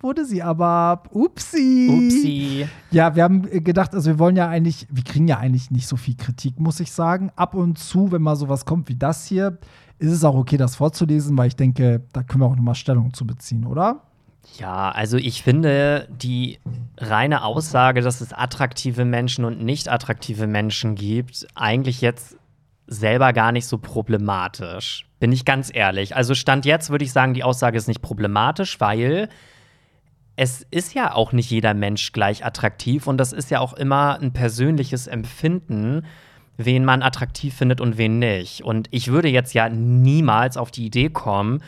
Wurde 0.00 0.24
sie 0.26 0.42
aber. 0.42 1.04
Upsi. 1.10 1.88
Upsi. 1.90 2.66
Ja, 2.90 3.16
wir 3.16 3.22
haben 3.22 3.42
gedacht, 3.64 3.94
also 3.94 4.10
wir 4.10 4.18
wollen 4.18 4.36
ja 4.36 4.48
eigentlich, 4.48 4.86
wir 4.90 5.02
kriegen 5.04 5.26
ja 5.26 5.38
eigentlich 5.38 5.70
nicht 5.70 5.86
so 5.86 5.96
viel 5.96 6.16
Kritik, 6.16 6.60
muss 6.60 6.80
ich 6.80 6.92
sagen. 6.92 7.30
Ab 7.34 7.54
und 7.54 7.78
zu, 7.78 8.12
wenn 8.12 8.22
mal 8.22 8.36
sowas 8.36 8.66
kommt 8.66 8.88
wie 8.88 8.96
das 8.96 9.24
hier, 9.24 9.58
ist 9.98 10.12
es 10.12 10.24
auch 10.24 10.34
okay, 10.34 10.56
das 10.58 10.76
vorzulesen, 10.76 11.36
weil 11.38 11.48
ich 11.48 11.56
denke, 11.56 12.02
da 12.12 12.22
können 12.22 12.42
wir 12.42 12.46
auch 12.46 12.56
nochmal 12.56 12.74
Stellung 12.74 13.14
zu 13.14 13.26
beziehen, 13.26 13.64
oder? 13.64 14.02
Ja, 14.58 14.90
also 14.90 15.16
ich 15.18 15.42
finde 15.42 16.08
die 16.10 16.58
reine 16.98 17.44
Aussage, 17.44 18.00
dass 18.00 18.20
es 18.20 18.32
attraktive 18.32 19.04
Menschen 19.04 19.44
und 19.44 19.62
nicht 19.62 19.88
attraktive 19.88 20.46
Menschen 20.46 20.94
gibt, 20.94 21.46
eigentlich 21.54 22.00
jetzt 22.00 22.36
selber 22.86 23.32
gar 23.32 23.52
nicht 23.52 23.66
so 23.66 23.78
problematisch. 23.78 25.06
Bin 25.18 25.32
ich 25.32 25.44
ganz 25.44 25.70
ehrlich. 25.72 26.16
Also 26.16 26.34
Stand 26.34 26.64
jetzt 26.64 26.90
würde 26.90 27.04
ich 27.04 27.12
sagen, 27.12 27.34
die 27.34 27.44
Aussage 27.44 27.76
ist 27.76 27.88
nicht 27.88 28.02
problematisch, 28.02 28.80
weil 28.80 29.28
es 30.36 30.66
ist 30.70 30.94
ja 30.94 31.14
auch 31.14 31.32
nicht 31.32 31.50
jeder 31.50 31.74
Mensch 31.74 32.12
gleich 32.12 32.44
attraktiv 32.44 33.06
und 33.06 33.18
das 33.18 33.32
ist 33.32 33.50
ja 33.50 33.60
auch 33.60 33.72
immer 33.72 34.18
ein 34.20 34.32
persönliches 34.32 35.06
Empfinden, 35.06 36.04
wen 36.58 36.84
man 36.84 37.02
attraktiv 37.02 37.54
findet 37.54 37.80
und 37.80 37.98
wen 37.98 38.18
nicht. 38.18 38.62
Und 38.62 38.88
ich 38.90 39.08
würde 39.08 39.28
jetzt 39.28 39.54
ja 39.54 39.68
niemals 39.68 40.56
auf 40.56 40.70
die 40.70 40.86
Idee 40.86 41.10
kommen 41.10 41.62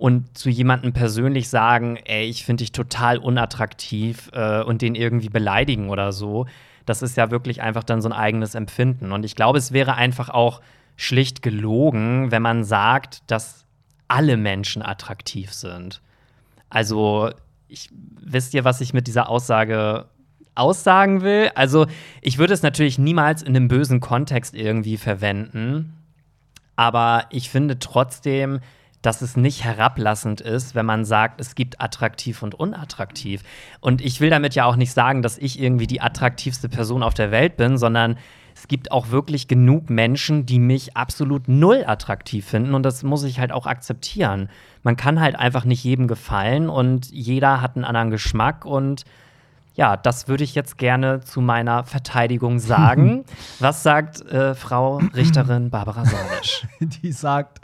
und 0.00 0.36
zu 0.36 0.48
jemandem 0.48 0.94
persönlich 0.94 1.50
sagen, 1.50 1.98
ey, 2.06 2.24
ich 2.24 2.46
finde 2.46 2.62
dich 2.62 2.72
total 2.72 3.18
unattraktiv 3.18 4.30
äh, 4.32 4.62
und 4.62 4.80
den 4.80 4.94
irgendwie 4.94 5.28
beleidigen 5.28 5.90
oder 5.90 6.10
so. 6.12 6.46
Das 6.86 7.02
ist 7.02 7.18
ja 7.18 7.30
wirklich 7.30 7.60
einfach 7.60 7.84
dann 7.84 8.00
so 8.00 8.08
ein 8.08 8.14
eigenes 8.14 8.54
Empfinden. 8.54 9.12
Und 9.12 9.26
ich 9.26 9.36
glaube, 9.36 9.58
es 9.58 9.72
wäre 9.72 9.96
einfach 9.96 10.30
auch 10.30 10.62
schlicht 10.96 11.42
gelogen, 11.42 12.30
wenn 12.30 12.40
man 12.40 12.64
sagt, 12.64 13.30
dass 13.30 13.66
alle 14.08 14.38
Menschen 14.38 14.80
attraktiv 14.80 15.52
sind. 15.52 16.00
Also, 16.70 17.30
ich, 17.68 17.90
wisst 18.22 18.54
ihr, 18.54 18.64
was 18.64 18.80
ich 18.80 18.94
mit 18.94 19.06
dieser 19.06 19.28
Aussage 19.28 20.06
aussagen 20.54 21.20
will? 21.20 21.50
Also, 21.54 21.86
ich 22.22 22.38
würde 22.38 22.54
es 22.54 22.62
natürlich 22.62 22.98
niemals 22.98 23.42
in 23.42 23.54
einem 23.54 23.68
bösen 23.68 24.00
Kontext 24.00 24.54
irgendwie 24.54 24.96
verwenden, 24.96 25.92
aber 26.74 27.26
ich 27.28 27.50
finde 27.50 27.78
trotzdem, 27.78 28.60
dass 29.02 29.22
es 29.22 29.36
nicht 29.36 29.64
herablassend 29.64 30.40
ist, 30.40 30.74
wenn 30.74 30.86
man 30.86 31.04
sagt, 31.04 31.40
es 31.40 31.54
gibt 31.54 31.80
attraktiv 31.80 32.42
und 32.42 32.54
unattraktiv. 32.54 33.42
Und 33.80 34.00
ich 34.00 34.20
will 34.20 34.30
damit 34.30 34.54
ja 34.54 34.66
auch 34.66 34.76
nicht 34.76 34.92
sagen, 34.92 35.22
dass 35.22 35.38
ich 35.38 35.60
irgendwie 35.60 35.86
die 35.86 36.00
attraktivste 36.00 36.68
Person 36.68 37.02
auf 37.02 37.14
der 37.14 37.30
Welt 37.30 37.56
bin, 37.56 37.78
sondern 37.78 38.16
es 38.54 38.68
gibt 38.68 38.92
auch 38.92 39.10
wirklich 39.10 39.48
genug 39.48 39.88
Menschen, 39.88 40.44
die 40.44 40.58
mich 40.58 40.94
absolut 40.94 41.48
null 41.48 41.82
attraktiv 41.86 42.44
finden 42.44 42.74
und 42.74 42.82
das 42.82 43.02
muss 43.02 43.24
ich 43.24 43.40
halt 43.40 43.52
auch 43.52 43.66
akzeptieren. 43.66 44.50
Man 44.82 44.96
kann 44.96 45.18
halt 45.18 45.34
einfach 45.34 45.64
nicht 45.64 45.82
jedem 45.82 46.08
gefallen 46.08 46.68
und 46.68 47.10
jeder 47.10 47.62
hat 47.62 47.76
einen 47.76 47.86
anderen 47.86 48.10
Geschmack 48.10 48.66
und 48.66 49.04
ja, 49.80 49.96
das 49.96 50.28
würde 50.28 50.44
ich 50.44 50.54
jetzt 50.54 50.76
gerne 50.76 51.20
zu 51.20 51.40
meiner 51.40 51.84
Verteidigung 51.84 52.58
sagen. 52.58 53.24
Was 53.60 53.82
sagt 53.82 54.20
äh, 54.30 54.54
Frau 54.54 54.98
Richterin 55.16 55.70
Barbara 55.70 56.04
Salisch? 56.04 56.66
Die 56.80 57.12
sagt, 57.12 57.62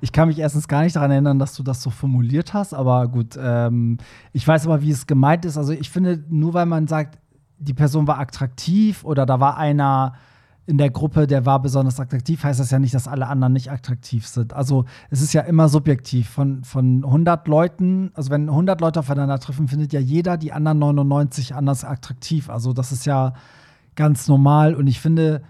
ich 0.00 0.12
kann 0.12 0.28
mich 0.28 0.38
erstens 0.38 0.68
gar 0.68 0.84
nicht 0.84 0.94
daran 0.94 1.10
erinnern, 1.10 1.40
dass 1.40 1.56
du 1.56 1.64
das 1.64 1.82
so 1.82 1.90
formuliert 1.90 2.54
hast, 2.54 2.72
aber 2.72 3.08
gut, 3.08 3.36
ähm, 3.36 3.98
ich 4.32 4.46
weiß 4.46 4.68
aber, 4.68 4.80
wie 4.80 4.92
es 4.92 5.08
gemeint 5.08 5.44
ist. 5.44 5.58
Also 5.58 5.72
ich 5.72 5.90
finde, 5.90 6.22
nur 6.28 6.54
weil 6.54 6.66
man 6.66 6.86
sagt, 6.86 7.18
die 7.58 7.74
Person 7.74 8.06
war 8.06 8.20
attraktiv 8.20 9.02
oder 9.02 9.26
da 9.26 9.40
war 9.40 9.56
einer 9.56 10.14
in 10.66 10.78
der 10.78 10.90
Gruppe, 10.90 11.28
der 11.28 11.46
war 11.46 11.62
besonders 11.62 12.00
attraktiv, 12.00 12.42
heißt 12.42 12.58
das 12.58 12.72
ja 12.72 12.80
nicht, 12.80 12.92
dass 12.92 13.06
alle 13.06 13.28
anderen 13.28 13.52
nicht 13.52 13.70
attraktiv 13.70 14.26
sind. 14.26 14.52
Also 14.52 14.84
es 15.10 15.22
ist 15.22 15.32
ja 15.32 15.42
immer 15.42 15.68
subjektiv. 15.68 16.28
Von, 16.28 16.64
von 16.64 17.04
100 17.04 17.46
Leuten, 17.46 18.10
also 18.14 18.30
wenn 18.30 18.48
100 18.48 18.80
Leute 18.80 19.00
aufeinander 19.00 19.38
treffen, 19.38 19.68
findet 19.68 19.92
ja 19.92 20.00
jeder 20.00 20.36
die 20.36 20.52
anderen 20.52 20.80
99 20.80 21.54
anders 21.54 21.84
attraktiv. 21.84 22.50
Also 22.50 22.72
das 22.72 22.90
ist 22.90 23.06
ja 23.06 23.34
ganz 23.94 24.26
normal 24.26 24.74
und 24.74 24.88
ich 24.88 25.00
finde, 25.00 25.42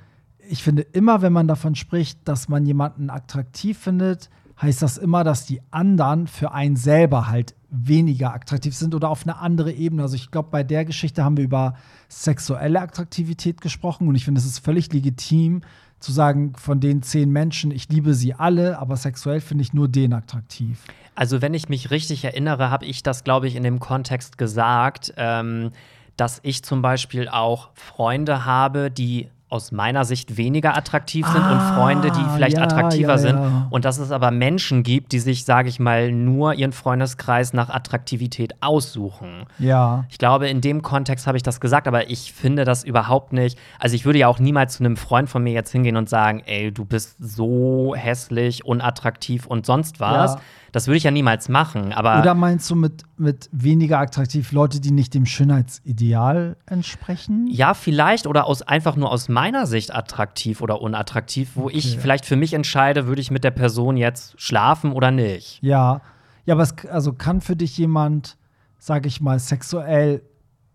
ich 0.48 0.62
finde 0.62 0.82
immer, 0.82 1.22
wenn 1.22 1.32
man 1.32 1.48
davon 1.48 1.74
spricht, 1.74 2.28
dass 2.28 2.48
man 2.48 2.66
jemanden 2.66 3.08
attraktiv 3.08 3.78
findet, 3.78 4.28
heißt 4.60 4.82
das 4.82 4.98
immer, 4.98 5.24
dass 5.24 5.46
die 5.46 5.60
anderen 5.70 6.26
für 6.26 6.52
einen 6.52 6.76
selber 6.76 7.28
halt 7.28 7.54
weniger 7.70 8.34
attraktiv 8.34 8.74
sind 8.76 8.94
oder 8.94 9.08
auf 9.10 9.22
eine 9.22 9.38
andere 9.38 9.72
Ebene. 9.72 10.02
Also 10.02 10.14
ich 10.14 10.30
glaube, 10.30 10.50
bei 10.50 10.62
der 10.62 10.84
Geschichte 10.84 11.24
haben 11.24 11.36
wir 11.36 11.44
über 11.44 11.74
sexuelle 12.08 12.80
Attraktivität 12.80 13.60
gesprochen 13.60 14.08
und 14.08 14.14
ich 14.14 14.24
finde, 14.24 14.40
es 14.40 14.46
ist 14.46 14.58
völlig 14.58 14.92
legitim 14.92 15.62
zu 15.98 16.12
sagen, 16.12 16.52
von 16.56 16.80
den 16.80 17.02
zehn 17.02 17.30
Menschen, 17.30 17.70
ich 17.70 17.88
liebe 17.88 18.14
sie 18.14 18.34
alle, 18.34 18.78
aber 18.78 18.96
sexuell 18.96 19.40
finde 19.40 19.62
ich 19.62 19.72
nur 19.72 19.88
den 19.88 20.12
attraktiv. 20.12 20.78
Also, 21.14 21.40
wenn 21.40 21.54
ich 21.54 21.68
mich 21.68 21.90
richtig 21.90 22.24
erinnere, 22.24 22.70
habe 22.70 22.84
ich 22.84 23.02
das, 23.02 23.24
glaube 23.24 23.48
ich, 23.48 23.56
in 23.56 23.62
dem 23.62 23.80
Kontext 23.80 24.36
gesagt, 24.36 25.14
ähm, 25.16 25.70
dass 26.16 26.40
ich 26.42 26.62
zum 26.62 26.82
Beispiel 26.82 27.28
auch 27.28 27.70
Freunde 27.74 28.44
habe, 28.44 28.90
die 28.90 29.28
aus 29.48 29.70
meiner 29.70 30.04
Sicht 30.04 30.36
weniger 30.36 30.76
attraktiv 30.76 31.24
sind 31.26 31.40
Ah, 31.42 31.52
und 31.52 31.76
Freunde, 31.76 32.10
die 32.10 32.24
vielleicht 32.34 32.56
ja, 32.56 32.64
attraktiver 32.64 33.12
ja, 33.12 33.18
sind. 33.18 33.36
ja. 33.38 33.66
Und 33.70 33.84
dass 33.84 33.98
es 33.98 34.10
aber 34.10 34.32
Menschen 34.32 34.82
gibt, 34.82 35.12
die 35.12 35.20
sich, 35.20 35.44
sage 35.44 35.68
ich 35.68 35.78
mal, 35.78 36.10
nur 36.10 36.54
ihren 36.54 36.72
Freundeskreis 36.72 37.52
nach 37.52 37.68
Attraktivität 37.70 38.56
aussuchen. 38.60 39.44
Ja. 39.58 40.04
Ich 40.10 40.18
glaube, 40.18 40.48
in 40.48 40.60
dem 40.60 40.82
Kontext 40.82 41.28
habe 41.28 41.36
ich 41.36 41.44
das 41.44 41.60
gesagt, 41.60 41.86
aber 41.86 42.10
ich 42.10 42.32
finde 42.32 42.64
das 42.64 42.82
überhaupt 42.82 43.32
nicht. 43.32 43.56
Also, 43.78 43.94
ich 43.94 44.04
würde 44.04 44.18
ja 44.18 44.26
auch 44.26 44.40
niemals 44.40 44.76
zu 44.78 44.84
einem 44.84 44.96
Freund 44.96 45.30
von 45.30 45.42
mir 45.44 45.52
jetzt 45.52 45.70
hingehen 45.70 45.96
und 45.96 46.08
sagen, 46.08 46.42
ey, 46.46 46.72
du 46.72 46.84
bist 46.84 47.16
so 47.20 47.94
hässlich, 47.96 48.64
unattraktiv 48.64 49.46
und 49.46 49.64
sonst 49.64 50.00
was. 50.00 50.36
Ja. 50.76 50.80
Das 50.80 50.86
würde 50.88 50.98
ich 50.98 51.04
ja 51.04 51.10
niemals 51.10 51.48
machen. 51.48 51.92
Aber 51.94 52.20
Oder 52.20 52.34
meinst 52.34 52.68
du 52.70 52.74
mit, 52.74 53.02
mit 53.16 53.48
weniger 53.50 53.98
attraktiv 53.98 54.52
Leute, 54.52 54.78
die 54.78 54.90
nicht 54.90 55.14
dem 55.14 55.24
Schönheitsideal 55.24 56.56
entsprechen? 56.66 57.46
ja, 57.50 57.72
vielleicht 57.74 58.26
oder 58.26 58.46
aus 58.46 58.60
einfach 58.62 58.94
nur 58.96 59.10
aus 59.10 59.28
meiner 59.28 59.66
Sicht 59.66 59.94
attraktiv 59.94 60.60
oder 60.60 60.80
unattraktiv, 60.82 61.52
wo 61.54 61.68
ich 61.70 61.92
Okay. 61.92 61.98
vielleicht 62.00 62.26
für 62.26 62.36
mich 62.36 62.52
entscheide, 62.52 63.06
würde 63.06 63.20
ich 63.20 63.30
mit 63.30 63.42
der 63.44 63.50
Person 63.52 63.96
jetzt 63.96 64.40
schlafen 64.40 64.92
oder 64.92 65.10
nicht. 65.10 65.58
Ja. 65.62 66.00
Ja, 66.44 66.54
aber 66.54 66.62
es 66.62 66.74
also 66.90 67.12
kann 67.12 67.40
für 67.40 67.56
dich 67.56 67.76
jemand, 67.78 68.36
sage 68.78 69.08
ich 69.08 69.20
mal, 69.20 69.38
sexuell 69.38 70.22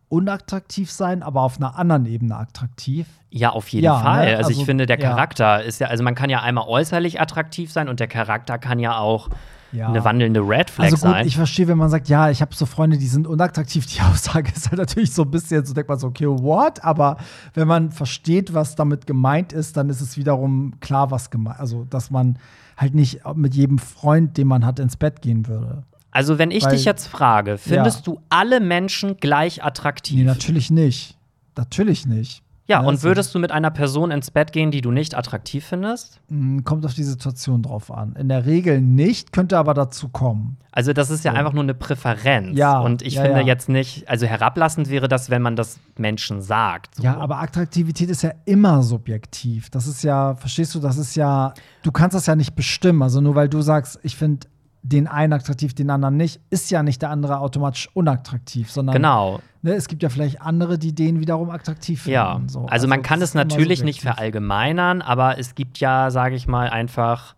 unattraktiv 0.09 0.91
sein, 0.91 1.23
aber 1.23 1.41
auf 1.41 1.57
einer 1.57 1.77
anderen 1.77 2.05
Ebene 2.05 2.35
attraktiv? 2.35 3.07
Ja, 3.29 3.51
auf 3.51 3.69
jeden 3.69 3.85
Ja, 3.85 3.99
Fall. 3.99 4.25
ne? 4.31 4.37
Also, 4.37 4.49
ich 4.49 4.57
Also, 4.57 4.65
finde, 4.65 4.85
der 4.85 4.99
ja. 4.99 5.09
Charakter 5.09 5.63
ist 5.63 5.79
ja, 5.79 5.87
also 5.87 6.03
man 6.03 6.15
kann 6.15 6.29
ja 6.29 6.41
einmal 6.41 6.67
äußerlich 6.67 7.21
attraktiv 7.21 7.71
sein 7.71 7.87
und 7.87 7.99
der 8.01 8.07
Charakter 8.07 8.57
kann 8.57 8.79
ja 8.79 8.97
auch 8.97 9.29
Ja. 9.73 9.87
eine 9.87 10.03
wandelnde 10.03 10.41
Red 10.41 10.69
Flag 10.69 10.85
Also 10.85 10.97
gut, 10.97 11.13
sein. 11.15 11.27
ich 11.27 11.35
verstehe, 11.37 11.67
wenn 11.67 11.77
man 11.77 11.89
sagt, 11.89 12.09
ja, 12.09 12.29
ich 12.29 12.41
habe 12.41 12.53
so 12.53 12.65
Freunde, 12.65 12.97
die 12.97 13.07
sind 13.07 13.25
unattraktiv. 13.27 13.85
Die 13.85 14.01
Aussage 14.11 14.51
ist 14.55 14.69
halt 14.69 14.79
natürlich 14.79 15.13
so 15.13 15.21
ein 15.23 15.31
bisschen, 15.31 15.65
so 15.65 15.73
denkt 15.73 15.89
man 15.89 15.97
so, 15.99 16.07
okay, 16.07 16.27
what? 16.27 16.83
Aber 16.83 17.17
wenn 17.53 17.67
man 17.67 17.91
versteht, 17.91 18.53
was 18.53 18.75
damit 18.75 19.07
gemeint 19.07 19.53
ist, 19.53 19.77
dann 19.77 19.89
ist 19.89 20.01
es 20.01 20.17
wiederum 20.17 20.73
klar, 20.81 21.09
was 21.11 21.29
gemeint. 21.29 21.59
Also, 21.59 21.85
dass 21.85 22.11
man 22.11 22.37
halt 22.77 22.95
nicht 22.95 23.21
mit 23.35 23.55
jedem 23.55 23.77
Freund, 23.77 24.37
den 24.37 24.47
man 24.47 24.65
hat, 24.65 24.79
ins 24.79 24.97
Bett 24.97 25.21
gehen 25.21 25.47
würde. 25.47 25.83
Also, 26.11 26.37
wenn 26.37 26.51
ich 26.51 26.65
Weil- 26.65 26.71
dich 26.71 26.83
jetzt 26.83 27.07
frage, 27.07 27.57
findest 27.57 28.05
du 28.07 28.19
alle 28.29 28.59
Menschen 28.59 29.17
gleich 29.17 29.63
attraktiv? 29.63 30.17
Nee, 30.17 30.23
natürlich 30.25 30.69
nicht. 30.69 31.17
Natürlich 31.55 32.05
nicht. 32.05 32.43
Ja, 32.71 32.81
Ne, 32.81 32.87
und 32.87 32.99
so- 32.99 33.07
würdest 33.07 33.33
du 33.35 33.39
mit 33.39 33.51
einer 33.51 33.69
Person 33.69 34.09
ins 34.11 34.31
Bett 34.31 34.51
gehen, 34.51 34.71
die 34.71 34.81
du 34.81 34.89
nicht 34.91 35.15
attraktiv 35.15 35.65
findest? 35.65 36.19
Mm, 36.29 36.59
Kommt 36.63 36.85
auf 36.85 36.93
die 36.93 37.03
Situation 37.03 37.61
drauf 37.61 37.91
an. 37.91 38.15
In 38.15 38.29
der 38.29 38.45
Regel 38.45 38.81
nicht, 38.81 39.31
könnte 39.31 39.57
aber 39.57 39.73
dazu 39.73 40.09
kommen. 40.09 40.57
Also, 40.71 40.93
das 40.93 41.09
ist 41.09 41.25
ja 41.25 41.33
einfach 41.33 41.53
nur 41.53 41.63
eine 41.63 41.73
Präferenz. 41.73 42.57
Ja, 42.57 42.79
Und 42.79 43.01
ich 43.01 43.15
ja, 43.15 43.23
finde 43.23 43.41
ja. 43.41 43.45
jetzt 43.45 43.67
nicht, 43.69 44.07
also 44.09 44.25
herablassend 44.25 44.89
wäre 44.89 45.07
das, 45.07 45.29
wenn 45.29 45.41
man 45.41 45.55
das 45.55 45.79
Menschen 45.97 46.41
sagt. 46.41 46.95
So. 46.95 47.03
Ja, 47.03 47.17
aber 47.17 47.39
Attraktivität 47.41 48.09
ist 48.09 48.21
ja 48.23 48.31
immer 48.45 48.81
subjektiv. 48.81 49.69
Das 49.69 49.85
ist 49.87 50.01
ja, 50.03 50.35
verstehst 50.35 50.73
du, 50.73 50.79
das 50.79 50.97
ist 50.97 51.15
ja, 51.15 51.53
du 51.83 51.91
kannst 51.91 52.15
das 52.15 52.25
ja 52.25 52.35
nicht 52.35 52.55
bestimmen. 52.55 53.01
Also 53.01 53.19
nur 53.21 53.35
weil 53.35 53.49
du 53.49 53.61
sagst, 53.61 53.99
ich 54.03 54.15
finde 54.15 54.47
den 54.83 55.07
einen 55.07 55.33
attraktiv, 55.33 55.73
den 55.75 55.89
anderen 55.91 56.17
nicht, 56.17 56.39
ist 56.49 56.71
ja 56.71 56.81
nicht 56.81 57.01
der 57.01 57.11
andere 57.11 57.39
automatisch 57.39 57.89
unattraktiv, 57.93 58.71
sondern 58.71 58.95
Genau. 58.95 59.39
ne, 59.61 59.73
es 59.73 59.87
gibt 59.87 60.01
ja 60.01 60.09
vielleicht 60.09 60.41
andere, 60.41 60.79
die 60.79 60.93
den 60.95 61.19
wiederum 61.19 61.49
attraktiv 61.51 62.01
finden. 62.03 62.13
Ja, 62.15 62.41
So. 62.47 62.65
also, 62.65 62.87
man 62.87 63.03
kann 63.03 63.21
es 63.21 63.33
natürlich 63.35 63.83
nicht 63.83 64.01
verallgemeinern, 64.01 65.01
aber 65.01 65.37
es 65.37 65.53
gibt 65.55 65.79
ja, 65.79 66.09
sage 66.09 66.35
ich 66.35 66.47
mal, 66.47 66.67
einfach, 66.69 67.35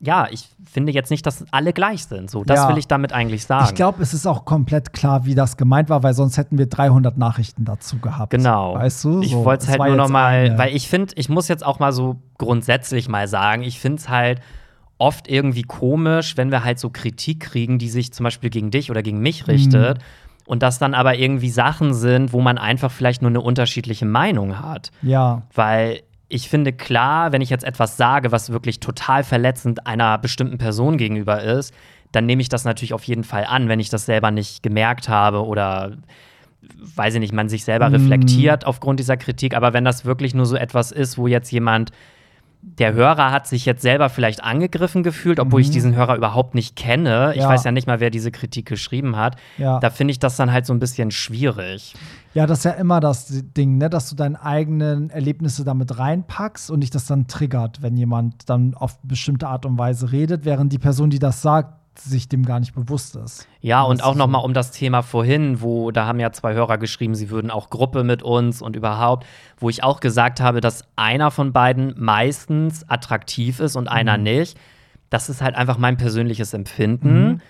ja, 0.00 0.28
ich 0.30 0.48
finde 0.64 0.92
jetzt 0.92 1.10
nicht, 1.10 1.26
dass 1.26 1.44
alle 1.50 1.72
gleich 1.74 2.04
sind. 2.06 2.30
So, 2.30 2.42
das 2.44 2.60
Ja. 2.60 2.68
will 2.70 2.78
ich 2.78 2.86
damit 2.88 3.12
eigentlich 3.12 3.44
sagen. 3.44 3.66
Ich 3.68 3.74
glaube, 3.74 4.02
es 4.02 4.14
ist 4.14 4.26
auch 4.26 4.44
komplett 4.46 4.92
klar, 4.94 5.26
wie 5.26 5.34
das 5.34 5.56
gemeint 5.58 5.90
war, 5.90 6.02
weil 6.02 6.14
sonst 6.14 6.38
hätten 6.38 6.56
wir 6.56 6.66
300 6.68 7.18
Nachrichten 7.18 7.64
dazu 7.66 7.98
gehabt. 7.98 8.30
Genau. 8.30 8.74
Weißt 8.76 9.04
du? 9.04 9.20
Ich 9.20 9.32
So, 9.32 9.44
wollte 9.44 9.64
es 9.64 9.68
halt 9.68 9.78
nur 9.80 9.88
jetzt 9.88 9.96
noch 9.98 10.08
mal, 10.08 10.32
eine. 10.34 10.56
weil 10.58 10.74
ich 10.74 10.88
finde, 10.88 11.12
ich 11.16 11.28
muss 11.28 11.48
jetzt 11.48 11.66
auch 11.66 11.80
mal 11.80 11.92
so 11.92 12.16
grundsätzlich 12.38 13.08
mal 13.08 13.28
sagen, 13.28 13.62
ich 13.62 13.78
finde 13.80 13.98
es 13.98 14.08
halt 14.08 14.40
oft 14.98 15.28
irgendwie 15.28 15.62
komisch, 15.62 16.36
wenn 16.36 16.50
wir 16.50 16.64
halt 16.64 16.78
so 16.78 16.90
Kritik 16.90 17.40
kriegen, 17.40 17.78
die 17.78 17.88
sich 17.88 18.12
zum 18.12 18.24
Beispiel 18.24 18.50
gegen 18.50 18.70
dich 18.70 18.90
oder 18.90 19.02
gegen 19.02 19.20
mich 19.20 19.46
richtet. 19.48 19.98
Und 20.44 20.62
das 20.62 20.78
dann 20.78 20.94
aber 20.94 21.16
irgendwie 21.16 21.50
Sachen 21.50 21.94
sind, 21.94 22.32
wo 22.32 22.40
man 22.40 22.58
einfach 22.58 22.90
vielleicht 22.90 23.22
nur 23.22 23.30
eine 23.30 23.40
unterschiedliche 23.40 24.06
Meinung 24.06 24.60
hat. 24.60 24.90
Ja, 25.02 25.42
Weil 25.54 26.02
ich 26.28 26.48
finde 26.48 26.72
klar, 26.72 27.32
wenn 27.32 27.42
ich 27.42 27.50
jetzt 27.50 27.64
etwas 27.64 27.96
sage, 27.96 28.32
was 28.32 28.50
wirklich 28.50 28.80
total 28.80 29.24
verletzend 29.24 29.86
einer 29.86 30.18
bestimmten 30.18 30.58
Person 30.58 30.96
gegenüber 30.98 31.42
ist, 31.42 31.74
dann 32.12 32.26
nehme 32.26 32.42
ich 32.42 32.48
das 32.48 32.64
natürlich 32.64 32.94
auf 32.94 33.04
jeden 33.04 33.24
Fall 33.24 33.44
an, 33.44 33.68
wenn 33.68 33.80
ich 33.80 33.90
das 33.90 34.06
selber 34.06 34.30
nicht 34.30 34.62
gemerkt 34.62 35.08
habe 35.08 35.44
oder 35.44 35.96
weiß 36.96 37.14
ich 37.14 37.20
nicht, 37.20 37.32
man 37.32 37.48
sich 37.48 37.64
selber 37.64 37.92
reflektiert 37.92 38.66
aufgrund 38.66 39.00
dieser 39.00 39.16
Kritik. 39.16 39.54
Aber 39.54 39.72
wenn 39.72 39.84
das 39.84 40.04
wirklich 40.04 40.34
nur 40.34 40.46
so 40.46 40.56
etwas 40.56 40.92
ist, 40.92 41.16
wo 41.18 41.26
jetzt 41.26 41.50
jemand, 41.52 41.92
der 42.60 42.92
Hörer 42.92 43.30
hat 43.30 43.46
sich 43.46 43.64
jetzt 43.66 43.82
selber 43.82 44.08
vielleicht 44.08 44.42
angegriffen 44.42 45.02
gefühlt, 45.02 45.38
obwohl 45.40 45.60
ich 45.60 45.70
diesen 45.70 45.94
Hörer 45.94 46.16
überhaupt 46.16 46.54
nicht 46.54 46.74
kenne. 46.76 47.32
Ich 47.34 47.42
Ja. 47.42 47.48
weiß 47.48 47.64
ja 47.64 47.70
nicht 47.72 47.86
mal, 47.86 48.00
wer 48.00 48.10
diese 48.10 48.30
Kritik 48.30 48.66
geschrieben 48.66 49.16
hat. 49.16 49.36
Ja. 49.58 49.78
Da 49.78 49.90
finde 49.90 50.10
ich 50.12 50.18
das 50.18 50.36
dann 50.36 50.52
halt 50.52 50.66
so 50.66 50.72
ein 50.72 50.80
bisschen 50.80 51.10
schwierig. 51.10 51.94
Ja, 52.34 52.46
das 52.46 52.58
ist 52.58 52.64
ja 52.64 52.72
immer 52.72 53.00
das 53.00 53.26
Ding, 53.56 53.78
ne, 53.78 53.88
dass 53.88 54.10
du 54.10 54.16
deine 54.16 54.42
eigenen 54.42 55.10
Erlebnisse 55.10 55.64
damit 55.64 55.98
reinpackst 55.98 56.70
und 56.70 56.80
dich 56.80 56.90
das 56.90 57.06
dann 57.06 57.26
triggert, 57.26 57.80
wenn 57.82 57.96
jemand 57.96 58.48
dann 58.50 58.74
auf 58.74 58.98
bestimmte 59.02 59.48
Art 59.48 59.64
und 59.64 59.78
Weise 59.78 60.12
redet, 60.12 60.44
während 60.44 60.72
die 60.72 60.78
Person, 60.78 61.10
die 61.10 61.18
das 61.18 61.42
sagt, 61.42 61.74
sich 62.04 62.28
dem 62.28 62.44
gar 62.44 62.60
nicht 62.60 62.74
bewusst 62.74 63.16
ist. 63.16 63.46
Ja, 63.60 63.82
und 63.82 64.00
Das 64.00 64.06
auch 64.06 64.14
noch 64.14 64.26
mal 64.26 64.38
um 64.38 64.54
das 64.54 64.70
Thema 64.70 65.02
vorhin, 65.02 65.60
wo 65.60 65.90
da 65.90 66.06
haben 66.06 66.20
ja 66.20 66.32
zwei 66.32 66.54
Hörer 66.54 66.78
geschrieben, 66.78 67.14
sie 67.14 67.30
würden 67.30 67.50
auch 67.50 67.70
Gruppe 67.70 68.04
mit 68.04 68.22
uns 68.22 68.62
und 68.62 68.76
überhaupt, 68.76 69.26
wo 69.58 69.68
ich 69.68 69.82
auch 69.84 70.00
gesagt 70.00 70.40
habe, 70.40 70.60
dass 70.60 70.84
einer 70.96 71.30
von 71.30 71.52
beiden 71.52 71.94
meistens 71.96 72.88
attraktiv 72.88 73.60
ist 73.60 73.76
und 73.76 73.88
einer 73.88 74.16
Mhm. 74.18 74.24
nicht. 74.24 74.58
Das 75.10 75.28
ist 75.28 75.40
halt 75.42 75.54
einfach 75.56 75.78
mein 75.78 75.96
persönliches 75.96 76.54
Empfinden. 76.54 77.28
Mhm. 77.28 77.40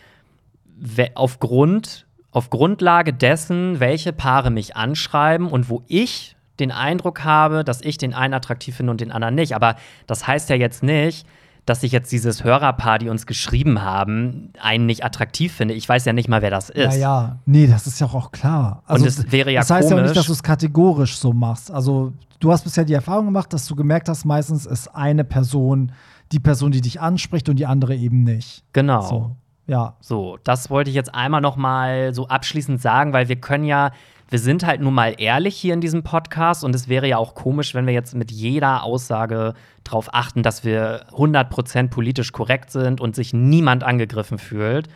Aufgrund, 1.15 2.07
auf 2.31 2.51
Grundlage 2.51 3.13
dessen, 3.13 3.81
welche 3.81 4.13
Paare 4.13 4.51
mich 4.51 4.77
anschreiben 4.77 5.49
und 5.49 5.69
wo 5.69 5.83
ich 5.89 6.37
den 6.61 6.73
Eindruck 6.73 7.25
habe, 7.25 7.65
dass 7.65 7.81
ich 7.83 7.99
den 7.99 8.15
einen 8.15 8.35
attraktiv 8.35 8.77
finde 8.77 8.91
und 8.91 9.01
den 9.01 9.13
anderen 9.13 9.35
nicht. 9.35 9.55
Aber 9.55 9.77
das 10.07 10.27
heißt 10.27 10.51
ja 10.51 10.57
jetzt 10.57 10.83
nicht, 10.83 11.27
dass 11.69 11.83
ich 11.83 11.93
jetzt 11.93 12.11
dieses 12.13 12.45
Hörerpaar, 12.45 12.99
die 12.99 13.09
uns 13.09 13.27
geschrieben 13.27 13.83
haben, 13.83 14.53
einen 14.61 14.87
nicht 14.87 15.05
attraktiv 15.05 15.53
finde. 15.53 15.75
Ich 15.75 15.89
weiß 15.89 16.05
ja 16.05 16.13
nicht 16.13 16.29
mal, 16.29 16.43
wer 16.43 16.51
das 16.51 16.71
ist. 16.71 16.95
Ja, 16.95 17.01
ja. 17.01 17.39
Nee, 17.47 17.67
das 17.67 17.87
ist 17.87 18.01
ja 18.01 18.07
auch 18.07 18.33
klar. 18.33 18.83
Also, 18.87 19.07
es 19.07 19.31
wäre 19.31 19.51
ja 19.53 19.61
Das 19.61 19.71
heißt 19.71 19.91
ja 19.91 19.97
auch 19.97 19.99
komisch- 19.99 20.11
nicht, 20.11 20.19
dass 20.19 20.27
du 20.27 20.33
es 20.33 20.43
kategorisch 20.43 21.19
so 21.19 21.33
machst. 21.33 21.71
Also, 21.71 22.13
du 22.41 22.51
hast 22.53 22.65
bisher 22.65 22.85
die 22.85 22.95
Erfahrung 22.95 23.27
gemacht, 23.27 23.53
dass 23.53 23.67
du 23.67 23.75
gemerkt 23.75 24.09
hast, 24.09 24.25
meistens 24.25 24.67
ist 24.67 24.89
eine 24.95 25.25
Person 25.25 25.93
die 26.33 26.41
Person, 26.41 26.71
die 26.73 26.83
dich 26.83 27.01
anspricht 27.01 27.49
und 27.49 27.57
die 27.57 27.65
andere 27.65 27.95
eben 27.97 28.23
nicht. 28.23 28.63
Genau. 28.75 29.01
So. 29.01 29.37
Ja. 29.67 29.95
So, 30.01 30.39
das 30.45 30.69
wollte 30.69 30.91
ich 30.91 30.95
jetzt 30.97 31.15
einmal 31.15 31.41
noch 31.41 31.57
mal 31.57 32.13
so 32.13 32.29
abschließend 32.29 32.83
sagen, 32.83 33.13
weil 33.15 33.29
wir 33.29 33.37
können 33.37 33.65
ja, 33.65 33.93
wir 34.31 34.39
sind 34.39 34.67
halt 34.67 34.81
nun 34.81 34.95
mal 34.95 35.15
ehrlich 35.17 35.57
hier 35.57 35.73
in 35.75 35.81
diesem 35.81 36.03
Podcast 36.03 36.63
und 36.63 36.75
es 36.75 36.89
wäre 36.89 37.09
ja 37.09 37.17
auch 37.17 37.35
komisch, 37.35 37.75
wenn 37.75 37.87
wir 37.87 37.95
jetzt 37.95 38.15
mit 38.15 38.31
jeder 38.31 38.83
Aussage 38.83 39.55
darauf 39.85 40.13
achten, 40.13 40.43
dass 40.43 40.65
wir 40.65 41.07
100% 41.13 41.89
politisch 41.89 42.33
korrekt 42.33 42.71
sind 42.71 43.01
und 43.01 43.17
sich 43.17 43.33
niemand 43.33 43.85
angegriffen 43.85 44.39
fühlt. 44.39 44.89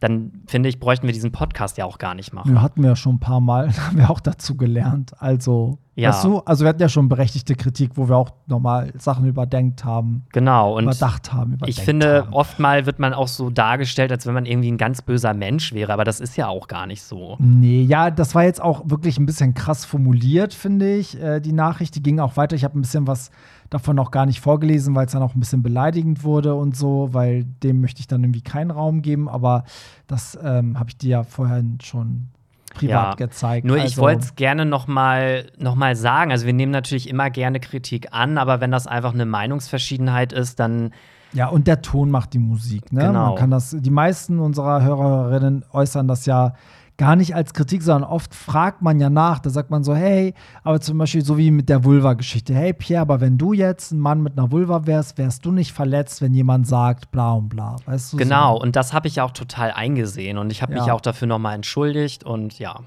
Dann 0.00 0.42
finde 0.46 0.68
ich, 0.68 0.80
bräuchten 0.80 1.06
wir 1.06 1.14
diesen 1.14 1.32
Podcast 1.32 1.78
ja 1.78 1.84
auch 1.86 1.98
gar 1.98 2.14
nicht 2.14 2.32
machen. 2.34 2.52
Wir 2.52 2.60
hatten 2.62 2.82
wir 2.82 2.90
ja 2.90 2.96
schon 2.96 3.14
ein 3.16 3.20
paar 3.20 3.40
Mal, 3.40 3.68
haben 3.86 3.96
wir 3.96 4.10
auch 4.10 4.20
dazu 4.20 4.56
gelernt. 4.56 5.12
Also, 5.20 5.78
Ja. 5.94 6.10
weißt 6.10 6.24
du, 6.24 6.40
also 6.40 6.64
wir 6.64 6.68
hatten 6.70 6.82
ja 6.82 6.88
schon 6.90 7.08
berechtigte 7.08 7.54
Kritik, 7.54 7.92
wo 7.94 8.08
wir 8.08 8.16
auch 8.16 8.30
nochmal 8.46 8.92
Sachen 8.98 9.24
überdenkt 9.24 9.84
haben, 9.84 10.26
Genau. 10.32 10.76
Und 10.76 10.84
überdacht 10.84 11.32
haben. 11.32 11.58
Ich 11.64 11.80
finde, 11.80 12.24
haben. 12.26 12.32
oftmal 12.34 12.84
wird 12.86 12.98
man 12.98 13.14
auch 13.14 13.28
so 13.28 13.48
dargestellt, 13.50 14.10
als 14.12 14.26
wenn 14.26 14.34
man 14.34 14.44
irgendwie 14.46 14.70
ein 14.70 14.78
ganz 14.78 15.00
böser 15.00 15.32
Mensch 15.32 15.72
wäre, 15.72 15.92
aber 15.92 16.04
das 16.04 16.20
ist 16.20 16.36
ja 16.36 16.48
auch 16.48 16.66
gar 16.68 16.86
nicht 16.86 17.02
so. 17.02 17.36
Nee, 17.38 17.82
ja, 17.82 18.10
das 18.10 18.34
war 18.34 18.42
jetzt 18.44 18.60
auch 18.60 18.82
wirklich 18.90 19.18
ein 19.18 19.26
bisschen 19.26 19.54
krass 19.54 19.84
formuliert, 19.86 20.52
finde 20.52 20.92
ich. 20.96 21.18
Äh, 21.22 21.40
die 21.40 21.52
Nachricht, 21.52 21.94
die 21.94 22.02
ging 22.02 22.18
auch 22.20 22.36
weiter. 22.36 22.56
Ich 22.56 22.64
habe 22.64 22.78
ein 22.78 22.82
bisschen 22.82 23.06
was 23.06 23.30
davon 23.70 23.96
noch 23.96 24.10
gar 24.10 24.26
nicht 24.26 24.40
vorgelesen, 24.40 24.94
weil 24.94 25.06
es 25.06 25.12
dann 25.12 25.22
auch 25.22 25.34
ein 25.34 25.40
bisschen 25.40 25.62
beleidigend 25.62 26.22
wurde 26.24 26.54
und 26.54 26.76
so, 26.76 27.08
weil 27.12 27.44
dem 27.44 27.80
möchte 27.80 28.00
ich 28.00 28.06
dann 28.06 28.22
irgendwie 28.22 28.42
keinen 28.42 28.70
Raum 28.70 29.02
geben. 29.02 29.28
Aber 29.28 29.64
das 30.06 30.38
ähm, 30.42 30.78
habe 30.78 30.90
ich 30.90 30.98
dir 30.98 31.10
ja 31.10 31.22
vorher 31.24 31.62
schon 31.82 32.28
privat 32.74 33.16
gezeigt. 33.16 33.64
Nur 33.66 33.76
ich 33.76 33.82
Also- 33.84 34.02
wollte 34.02 34.20
es 34.24 34.34
gerne 34.34 34.64
noch 34.66 34.86
mal, 34.88 35.46
noch 35.58 35.74
mal 35.76 35.94
sagen. 35.96 36.30
Also 36.32 36.44
wir 36.46 36.52
nehmen 36.52 36.72
natürlich 36.72 37.08
immer 37.08 37.30
gerne 37.30 37.60
Kritik 37.60 38.08
an, 38.12 38.36
aber 38.38 38.60
wenn 38.60 38.70
das 38.70 38.86
einfach 38.86 39.14
eine 39.14 39.26
Meinungsverschiedenheit 39.26 40.32
ist, 40.32 40.58
dann 40.60 40.90
Ja, 41.32 41.48
und 41.48 41.66
der 41.66 41.82
Ton 41.82 42.10
macht 42.10 42.32
die 42.32 42.38
Musik. 42.38 42.92
Ne? 42.92 43.06
Genau. 43.06 43.30
Man 43.30 43.34
kann 43.36 43.50
das, 43.50 43.76
die 43.78 43.90
meisten 43.90 44.38
unserer 44.38 44.82
Hörerinnen 44.82 45.64
äußern 45.72 46.06
das 46.08 46.26
ja 46.26 46.54
gar 46.96 47.16
nicht 47.16 47.34
als 47.34 47.54
Kritik, 47.54 47.82
sondern 47.82 48.08
oft 48.08 48.34
fragt 48.34 48.80
man 48.82 49.00
ja 49.00 49.10
nach. 49.10 49.40
Da 49.40 49.50
sagt 49.50 49.70
man 49.70 49.82
so, 49.82 49.94
hey, 49.94 50.34
aber 50.62 50.80
zum 50.80 50.98
Beispiel 50.98 51.24
so 51.24 51.36
wie 51.38 51.50
mit 51.50 51.68
der 51.68 51.84
Vulva-Geschichte. 51.84 52.54
Hey 52.54 52.72
Pierre, 52.72 53.00
aber 53.02 53.20
wenn 53.20 53.36
du 53.38 53.52
jetzt 53.52 53.92
ein 53.92 53.98
Mann 53.98 54.22
mit 54.22 54.38
einer 54.38 54.52
Vulva 54.52 54.86
wärst, 54.86 55.18
wärst 55.18 55.44
du 55.44 55.50
nicht 55.52 55.72
verletzt, 55.72 56.22
wenn 56.22 56.34
jemand 56.34 56.66
sagt 56.66 57.10
bla 57.10 57.32
und 57.32 57.48
bla. 57.48 57.76
Weißt 57.86 58.12
du? 58.12 58.16
genau. 58.16 58.54
So. 58.56 58.62
Und 58.62 58.76
das 58.76 58.92
habe 58.92 59.08
ich 59.08 59.16
ja 59.16 59.24
auch 59.24 59.32
total 59.32 59.72
eingesehen 59.72 60.38
und 60.38 60.50
ich 60.52 60.62
habe 60.62 60.74
mich 60.74 60.86
Ja. 60.86 60.92
auch 60.94 61.00
dafür 61.00 61.26
noch 61.26 61.38
mal 61.38 61.54
entschuldigt 61.54 62.22
und 62.24 62.58
ja, 62.58 62.80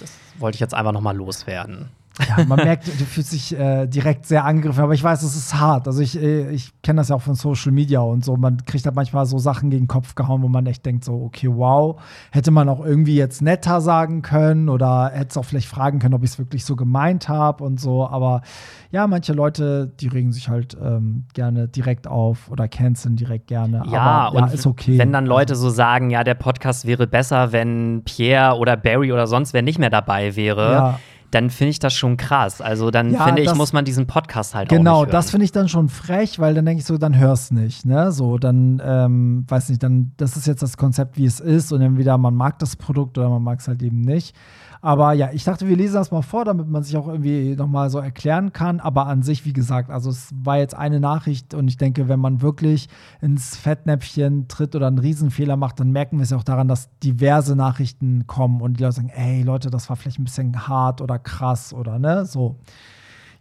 das 0.00 0.12
wollte 0.38 0.56
ich 0.56 0.60
jetzt 0.60 0.74
einfach 0.74 0.92
noch 0.92 1.00
mal 1.00 1.16
loswerden. 1.16 1.88
Ja, 2.26 2.44
man 2.44 2.56
merkt, 2.58 2.86
du 2.86 3.04
fühlst 3.04 3.32
dich 3.32 3.58
äh, 3.58 3.86
direkt 3.86 4.26
sehr 4.26 4.44
angegriffen, 4.44 4.82
aber 4.82 4.94
ich 4.94 5.02
weiß, 5.02 5.22
es 5.22 5.36
ist 5.36 5.54
hart. 5.58 5.86
Also 5.86 6.00
ich, 6.00 6.20
äh, 6.20 6.50
ich 6.50 6.72
kenne 6.82 7.00
das 7.00 7.08
ja 7.08 7.16
auch 7.16 7.22
von 7.22 7.34
Social 7.34 7.72
Media 7.72 8.00
und 8.00 8.24
so. 8.24 8.36
Man 8.36 8.64
kriegt 8.64 8.84
halt 8.84 8.94
manchmal 8.94 9.26
so 9.26 9.38
Sachen 9.38 9.70
gegen 9.70 9.84
den 9.84 9.88
Kopf 9.88 10.14
gehauen, 10.14 10.42
wo 10.42 10.48
man 10.48 10.66
echt 10.66 10.84
denkt, 10.86 11.04
so, 11.04 11.22
okay, 11.22 11.48
wow, 11.50 12.00
hätte 12.30 12.50
man 12.50 12.68
auch 12.68 12.84
irgendwie 12.84 13.16
jetzt 13.16 13.42
netter 13.42 13.80
sagen 13.80 14.22
können 14.22 14.68
oder 14.68 15.10
hätte 15.12 15.30
es 15.30 15.36
auch 15.36 15.44
vielleicht 15.44 15.68
fragen 15.68 15.98
können, 15.98 16.14
ob 16.14 16.24
ich 16.24 16.30
es 16.30 16.38
wirklich 16.38 16.64
so 16.64 16.76
gemeint 16.76 17.28
habe 17.28 17.64
und 17.64 17.80
so. 17.80 18.06
Aber 18.06 18.42
ja, 18.90 19.06
manche 19.06 19.32
Leute, 19.32 19.92
die 20.00 20.08
regen 20.08 20.32
sich 20.32 20.48
halt 20.48 20.76
ähm, 20.82 21.26
gerne 21.34 21.68
direkt 21.68 22.06
auf 22.06 22.50
oder 22.50 22.68
canceln 22.68 23.16
direkt 23.16 23.46
gerne. 23.46 23.82
Ja, 23.90 24.00
aber, 24.00 24.38
und 24.38 24.52
ist 24.52 24.66
okay. 24.66 24.98
wenn 24.98 25.12
dann 25.12 25.26
Leute 25.26 25.56
so 25.56 25.70
sagen, 25.70 26.10
ja, 26.10 26.24
der 26.24 26.34
Podcast 26.34 26.86
wäre 26.86 27.06
besser, 27.06 27.52
wenn 27.52 28.02
Pierre 28.04 28.56
oder 28.56 28.76
Barry 28.76 29.12
oder 29.12 29.26
sonst 29.26 29.52
wer 29.52 29.62
nicht 29.62 29.78
mehr 29.78 29.90
dabei 29.90 30.36
wäre, 30.36 30.72
Ja. 30.72 31.00
Dann 31.30 31.50
finde 31.50 31.70
ich 31.70 31.78
das 31.78 31.92
schon 31.94 32.16
krass. 32.16 32.60
Also 32.60 32.90
dann 32.90 33.12
Ja, 33.12 33.24
finde 33.24 33.42
ich, 33.42 33.48
das- 33.48 33.56
muss 33.58 33.72
man 33.72 33.84
diesen 33.84 34.06
Podcast 34.06 34.54
halt 34.54 34.68
Genau, 34.70 35.00
auch 35.00 35.02
nicht 35.02 35.12
das 35.14 35.30
finde 35.30 35.44
ich 35.44 35.52
dann 35.52 35.68
schon 35.68 35.88
frech, 35.88 36.38
weil 36.38 36.54
dann 36.54 36.64
denke 36.64 36.80
ich 36.80 36.86
so, 36.86 36.96
dann 36.98 37.18
hör's 37.18 37.50
nicht, 37.50 37.84
ne? 37.84 38.12
So, 38.12 38.38
dann, 38.38 38.80
ähm, 38.84 39.44
weiß 39.48 39.68
nicht, 39.68 39.82
dann, 39.82 40.12
das 40.16 40.36
ist 40.36 40.46
jetzt 40.46 40.62
das 40.62 40.76
Konzept, 40.76 41.16
wie 41.18 41.26
es 41.26 41.40
ist 41.40 41.72
und 41.72 41.82
entweder 41.82 42.16
man 42.18 42.34
mag 42.34 42.58
das 42.58 42.76
Produkt 42.76 43.18
oder 43.18 43.28
man 43.28 43.42
mag 43.42 43.60
es 43.60 43.68
halt 43.68 43.82
eben 43.82 44.00
nicht. 44.00 44.34
Aber 44.80 45.12
ja, 45.12 45.30
ich 45.32 45.44
dachte, 45.44 45.68
wir 45.68 45.76
lesen 45.76 45.94
das 45.94 46.10
mal 46.10 46.22
vor, 46.22 46.44
damit 46.44 46.68
man 46.68 46.82
sich 46.82 46.96
auch 46.96 47.08
irgendwie 47.08 47.56
nochmal 47.56 47.90
so 47.90 47.98
erklären 47.98 48.52
kann. 48.52 48.80
Aber 48.80 49.06
an 49.06 49.22
sich, 49.22 49.44
wie 49.44 49.52
gesagt, 49.52 49.90
also 49.90 50.10
es 50.10 50.32
war 50.32 50.58
jetzt 50.58 50.74
eine 50.74 51.00
Nachricht 51.00 51.54
und 51.54 51.68
ich 51.68 51.76
denke, 51.76 52.08
wenn 52.08 52.20
man 52.20 52.42
wirklich 52.42 52.88
ins 53.20 53.56
Fettnäpfchen 53.56 54.48
tritt 54.48 54.76
oder 54.76 54.86
einen 54.86 54.98
Riesenfehler 54.98 55.56
macht, 55.56 55.80
dann 55.80 55.90
merken 55.90 56.18
wir 56.18 56.22
es 56.22 56.30
ja 56.30 56.36
auch 56.36 56.44
daran, 56.44 56.68
dass 56.68 56.90
diverse 57.00 57.56
Nachrichten 57.56 58.26
kommen 58.26 58.60
und 58.60 58.78
die 58.78 58.84
Leute 58.84 58.96
sagen, 58.96 59.10
ey 59.10 59.42
Leute, 59.42 59.70
das 59.70 59.88
war 59.88 59.96
vielleicht 59.96 60.18
ein 60.18 60.24
bisschen 60.24 60.68
hart 60.68 61.00
oder 61.00 61.18
krass 61.18 61.72
oder 61.74 61.98
ne, 61.98 62.24
so. 62.24 62.56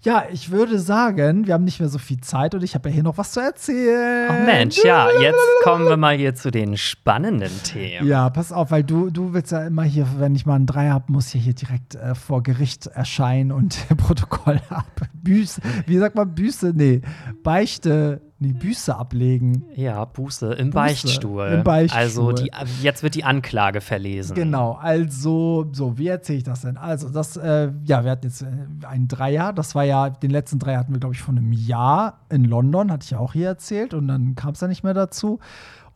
Ja, 0.08 0.24
ich 0.32 0.51
würde 0.51 0.80
sagen, 0.80 1.47
wir 1.47 1.53
haben 1.53 1.66
nicht 1.66 1.82
mehr 1.82 1.89
so 1.89 1.97
viel 1.97 2.22
Zeit 2.22 2.55
und 2.55 2.64
ich 2.64 2.76
habe 2.76 2.88
ja 2.88 2.95
hier 2.95 3.03
noch 3.03 3.18
was 3.18 3.34
zu 3.34 3.41
erzählen. 3.41 4.30
Ach 4.32 4.45
Mensch, 4.45 4.82
ja, 4.82 5.10
jetzt 5.20 5.38
kommen 5.66 5.86
wir 5.86 5.97
mal 5.97 6.16
hier 6.16 6.34
zu 6.34 6.49
den 6.49 6.78
spannenden 6.78 7.51
Themen. 7.64 8.08
Ja, 8.08 8.30
pass 8.30 8.53
auf, 8.53 8.72
weil 8.72 8.86
du, 8.86 9.10
du 9.10 9.34
willst 9.34 9.51
ja 9.51 9.68
immer 9.68 9.84
hier, 9.84 10.08
wenn 10.18 10.34
ich 10.34 10.45
mal 10.45 10.55
einen 10.55 10.66
Dreier 10.66 10.93
habe, 10.93 11.12
muss 11.12 11.36
ich 11.36 11.43
hier 11.43 11.55
direkt 11.55 11.95
äh, 11.95 12.16
vor 12.16 12.41
Gericht 12.41 12.88
erscheinen 12.88 13.51
und 13.51 13.86
Protokoll 13.97 14.62
ab. 14.70 14.86
Büße, 15.12 15.60
wie 15.88 15.97
sagt 15.97 16.16
man 16.16 16.34
Büße? 16.34 16.72
Nee, 16.74 17.01
Beichte, 17.43 18.22
nee, 18.40 18.54
Büße 18.54 18.96
ablegen. 18.96 19.66
Ja, 19.76 20.06
Buße 20.06 20.54
im 20.54 20.70
Buße 20.70 20.74
Beichtstuhl. 20.74 21.48
im 21.48 21.64
Beichtstuhl. 21.64 22.00
Also 22.00 22.32
die, 22.32 22.52
jetzt 22.82 23.04
wird 23.04 23.16
die 23.16 23.24
Anklage 23.24 23.82
verlesen. 23.82 24.36
Genau, 24.36 24.74
also, 24.74 25.68
so, 25.72 25.98
wie 25.98 26.08
erzähle 26.08 26.38
ich 26.40 26.44
das 26.44 26.62
denn? 26.62 26.78
Also, 26.78 27.10
das, 27.10 27.38
äh, 27.38 27.72
ja, 27.84 28.04
wir 28.04 28.12
hatten 28.12 28.28
jetzt 28.28 28.42
äh, 28.42 28.48
einen 28.88 29.08
Dreier, 29.08 29.54
das 29.54 29.76
war 29.76 29.84
ja, 29.84 30.10
den 30.10 30.32
letzten 30.32 30.60
Dreier 30.60 30.80
hatten 30.80 30.94
wir, 30.94 31.00
glaube 31.00 31.16
ich, 31.16 31.22
vor 31.22 31.36
einem 31.36 31.54
Jahr 31.54 32.20
in 32.30 32.46
London, 32.46 32.92
hatte 32.92 33.04
ich 33.04 33.12
ja 33.12 33.20
auch 33.20 33.34
hier 33.34 33.48
erzählt 33.48 33.94
und 33.94 34.08
dann 34.08 34.36
kam 34.36 34.52
es 34.52 34.62
ja 34.62 34.68
nicht 34.68 34.84
mehr 34.84 34.94
dazu. 34.94 35.40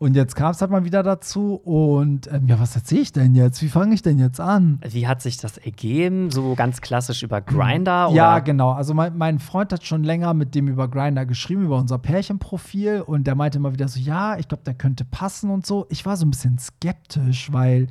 Und 0.02 0.16
jetzt 0.16 0.34
kam 0.34 0.50
es 0.50 0.60
halt 0.60 0.72
mal 0.72 0.84
wieder 0.84 1.04
dazu 1.04 1.54
und, 1.54 2.28
ähm, 2.32 2.48
ja, 2.48 2.58
was 2.58 2.74
erzähle 2.74 3.02
ich 3.02 3.12
denn 3.12 3.36
jetzt? 3.36 3.62
Wie 3.62 3.68
fange 3.68 3.94
ich 3.94 4.02
denn 4.02 4.18
jetzt 4.18 4.40
an? 4.40 4.80
Wie 4.84 5.06
hat 5.06 5.22
sich 5.22 5.36
das 5.36 5.58
ergeben? 5.58 6.28
So 6.32 6.56
ganz 6.56 6.80
klassisch 6.80 7.22
über 7.22 7.40
Grinder? 7.40 8.10
Ja, 8.12 8.40
genau. 8.40 8.72
Also 8.72 8.94
mein, 8.94 9.16
mein 9.16 9.38
Freund 9.38 9.72
hat 9.72 9.84
schon 9.84 10.02
länger 10.02 10.34
mit 10.34 10.56
dem 10.56 10.66
über 10.66 10.88
Grinder 10.88 11.24
geschrieben, 11.24 11.66
über 11.66 11.78
unser 11.78 11.98
Pärchenprofil. 11.98 13.02
Und 13.02 13.28
der 13.28 13.36
meinte 13.36 13.58
immer 13.58 13.74
wieder 13.74 13.86
so, 13.86 14.00
ja, 14.00 14.36
ich 14.38 14.48
glaube, 14.48 14.64
der 14.66 14.74
könnte 14.74 15.04
passen 15.04 15.50
und 15.50 15.64
so. 15.64 15.86
Ich 15.88 16.04
war 16.04 16.16
so 16.16 16.26
ein 16.26 16.30
bisschen 16.30 16.58
skeptisch, 16.58 17.52
weil 17.52 17.86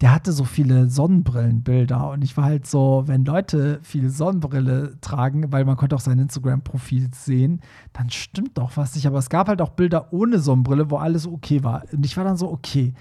der 0.00 0.14
hatte 0.14 0.32
so 0.32 0.44
viele 0.44 0.88
Sonnenbrillenbilder. 0.88 2.10
Und 2.10 2.22
ich 2.22 2.36
war 2.36 2.44
halt 2.44 2.66
so, 2.66 3.02
wenn 3.06 3.24
Leute 3.24 3.80
viel 3.82 4.10
Sonnenbrille 4.10 4.96
tragen, 5.00 5.50
weil 5.50 5.64
man 5.64 5.76
konnte 5.76 5.96
auch 5.96 6.00
sein 6.00 6.18
Instagram-Profil 6.18 7.08
sehen, 7.12 7.60
dann 7.92 8.10
stimmt 8.10 8.58
doch 8.58 8.76
was 8.76 8.94
nicht. 8.94 9.06
Aber 9.06 9.18
es 9.18 9.28
gab 9.28 9.48
halt 9.48 9.60
auch 9.60 9.70
Bilder 9.70 10.12
ohne 10.12 10.38
Sonnenbrille, 10.38 10.90
wo 10.90 10.96
alles 10.96 11.26
okay 11.26 11.64
war. 11.64 11.82
Und 11.92 12.06
ich 12.06 12.16
war 12.16 12.24
dann 12.24 12.36
so, 12.36 12.50
okay 12.50 12.94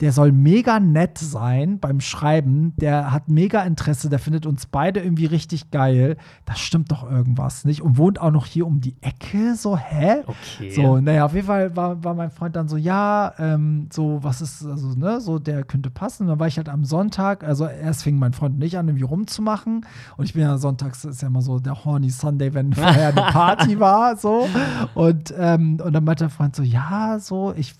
der 0.00 0.12
soll 0.12 0.32
mega 0.32 0.78
nett 0.78 1.18
sein 1.18 1.80
beim 1.80 2.00
Schreiben, 2.00 2.72
der 2.76 3.12
hat 3.12 3.28
mega 3.28 3.62
Interesse, 3.62 4.08
der 4.08 4.18
findet 4.18 4.46
uns 4.46 4.66
beide 4.66 5.00
irgendwie 5.00 5.26
richtig 5.26 5.70
geil. 5.70 6.16
Das 6.44 6.60
stimmt 6.60 6.92
doch 6.92 7.08
irgendwas 7.10 7.64
nicht 7.64 7.82
und 7.82 7.98
wohnt 7.98 8.20
auch 8.20 8.30
noch 8.30 8.46
hier 8.46 8.66
um 8.66 8.80
die 8.80 8.94
Ecke, 9.00 9.56
so, 9.56 9.76
hä? 9.76 10.22
Okay. 10.26 10.70
So, 10.70 11.00
naja, 11.00 11.24
auf 11.24 11.34
jeden 11.34 11.46
Fall 11.46 11.74
war, 11.74 12.02
war 12.04 12.14
mein 12.14 12.30
Freund 12.30 12.54
dann 12.54 12.68
so, 12.68 12.76
ja, 12.76 13.32
ähm, 13.38 13.88
so, 13.92 14.22
was 14.22 14.40
ist, 14.40 14.64
also, 14.64 14.94
ne, 14.94 15.20
so, 15.20 15.38
der 15.38 15.64
könnte 15.64 15.90
passen. 15.90 16.24
Und 16.24 16.28
dann 16.28 16.38
war 16.38 16.46
ich 16.46 16.58
halt 16.58 16.68
am 16.68 16.84
Sonntag, 16.84 17.42
also 17.42 17.66
erst 17.66 18.04
fing 18.04 18.18
mein 18.18 18.32
Freund 18.32 18.54
und 18.54 18.62
ich 18.62 18.78
an, 18.78 18.88
irgendwie 18.88 19.04
rumzumachen. 19.04 19.84
Und 20.16 20.24
ich 20.24 20.32
bin 20.32 20.42
ja 20.42 20.58
sonntags, 20.58 21.04
ist 21.04 21.22
ja 21.22 21.28
immer 21.28 21.42
so 21.42 21.58
der 21.58 21.84
horny 21.84 22.10
Sunday, 22.10 22.54
wenn 22.54 22.72
vorher 22.74 23.08
eine 23.08 23.32
Party 23.32 23.80
war, 23.80 24.16
so. 24.16 24.48
Und, 24.94 25.34
ähm, 25.36 25.80
und 25.82 25.92
dann 25.92 26.04
meinte 26.04 26.24
der 26.24 26.30
Freund 26.30 26.54
so, 26.54 26.62
ja, 26.62 27.18
so, 27.18 27.52
ich 27.56 27.74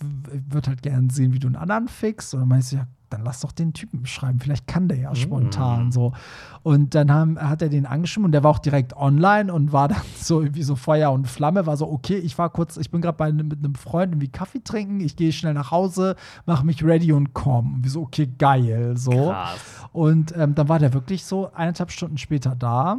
würde 0.50 0.70
halt 0.70 0.82
gerne 0.82 1.08
sehen, 1.12 1.32
wie 1.32 1.38
du 1.38 1.46
einen 1.46 1.56
anderen 1.56 1.86
fickst. 2.08 2.34
Und 2.34 2.40
dann 2.40 2.48
meinte 2.48 2.66
ich, 2.66 2.72
ja, 2.72 2.86
dann 3.10 3.24
lass 3.24 3.40
doch 3.40 3.52
den 3.52 3.72
Typen 3.72 4.04
schreiben, 4.06 4.38
vielleicht 4.38 4.66
kann 4.66 4.88
der 4.88 4.98
ja 4.98 5.14
spontan 5.14 5.92
so. 5.92 6.12
Und 6.62 6.94
dann 6.94 7.10
haben, 7.10 7.40
hat 7.40 7.62
er 7.62 7.68
den 7.68 7.86
angeschrieben 7.86 8.26
und 8.26 8.32
der 8.32 8.44
war 8.44 8.50
auch 8.50 8.58
direkt 8.58 8.94
online 8.96 9.52
und 9.52 9.72
war 9.72 9.88
dann 9.88 10.02
so 10.20 10.42
irgendwie 10.42 10.62
so 10.62 10.76
Feuer 10.76 11.10
und 11.12 11.26
Flamme, 11.26 11.66
war 11.66 11.76
so, 11.76 11.90
okay, 11.90 12.16
ich 12.18 12.36
war 12.36 12.50
kurz, 12.50 12.76
ich 12.76 12.90
bin 12.90 13.00
gerade 13.00 13.16
bei 13.16 13.32
mit 13.32 13.58
einem 13.58 13.74
Freund 13.74 14.12
irgendwie 14.12 14.28
Kaffee 14.28 14.62
trinken, 14.62 15.00
ich 15.00 15.16
gehe 15.16 15.32
schnell 15.32 15.54
nach 15.54 15.70
Hause, 15.70 16.16
mache 16.46 16.66
mich 16.66 16.84
ready 16.84 17.12
und 17.12 17.32
komm. 17.32 17.74
Und 17.74 17.84
wir 17.84 17.90
so, 17.90 18.02
okay, 18.02 18.26
geil, 18.38 18.96
so. 18.96 19.30
Krass. 19.30 19.58
Und 19.92 20.36
ähm, 20.36 20.54
dann 20.54 20.68
war 20.68 20.78
der 20.78 20.92
wirklich 20.92 21.24
so 21.24 21.50
eineinhalb 21.52 21.90
Stunden 21.90 22.18
später 22.18 22.54
da. 22.54 22.98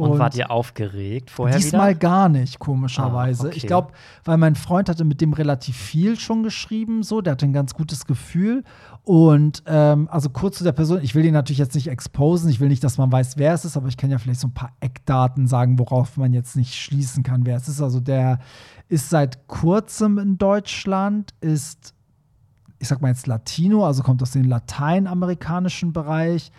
Und, 0.00 0.18
wart 0.18 0.36
ihr 0.36 0.50
aufgeregt 0.50 1.30
vorher 1.30 1.56
Diesmal 1.56 1.90
wieder? 1.90 1.98
gar 1.98 2.28
nicht, 2.28 2.58
komischerweise. 2.58 3.44
Ah, 3.44 3.46
okay. 3.48 3.56
Ich 3.56 3.66
glaube, 3.66 3.92
weil 4.24 4.36
mein 4.38 4.54
Freund 4.54 4.88
hatte 4.88 5.04
mit 5.04 5.20
dem 5.20 5.32
relativ 5.32 5.76
viel 5.76 6.18
schon 6.18 6.42
geschrieben, 6.42 7.02
so, 7.02 7.20
der 7.20 7.32
hatte 7.32 7.46
ein 7.46 7.52
ganz 7.52 7.74
gutes 7.74 8.06
Gefühl. 8.06 8.64
Und 9.04 9.62
ähm, 9.66 10.08
also 10.10 10.30
kurz 10.30 10.58
zu 10.58 10.64
der 10.64 10.72
Person, 10.72 11.00
ich 11.02 11.14
will 11.14 11.22
den 11.22 11.34
natürlich 11.34 11.58
jetzt 11.58 11.74
nicht 11.74 11.88
exposen, 11.88 12.50
ich 12.50 12.60
will 12.60 12.68
nicht, 12.68 12.84
dass 12.84 12.98
man 12.98 13.10
weiß, 13.10 13.36
wer 13.36 13.54
es 13.54 13.64
ist, 13.64 13.76
aber 13.76 13.88
ich 13.88 13.96
kann 13.96 14.10
ja 14.10 14.18
vielleicht 14.18 14.40
so 14.40 14.48
ein 14.48 14.54
paar 14.54 14.72
Eckdaten 14.80 15.46
sagen, 15.46 15.78
worauf 15.78 16.16
man 16.16 16.32
jetzt 16.32 16.56
nicht 16.56 16.74
schließen 16.74 17.22
kann, 17.22 17.46
wer 17.46 17.56
es 17.56 17.68
ist. 17.68 17.80
Also 17.80 18.00
der 18.00 18.38
ist 18.88 19.10
seit 19.10 19.46
kurzem 19.46 20.18
in 20.18 20.38
Deutschland, 20.38 21.34
ist, 21.40 21.94
ich 22.78 22.88
sag 22.88 23.00
mal 23.00 23.08
jetzt 23.08 23.26
Latino, 23.26 23.86
also 23.86 24.02
kommt 24.02 24.22
aus 24.22 24.32
dem 24.32 24.44
lateinamerikanischen 24.44 25.92
Bereich, 25.92 26.50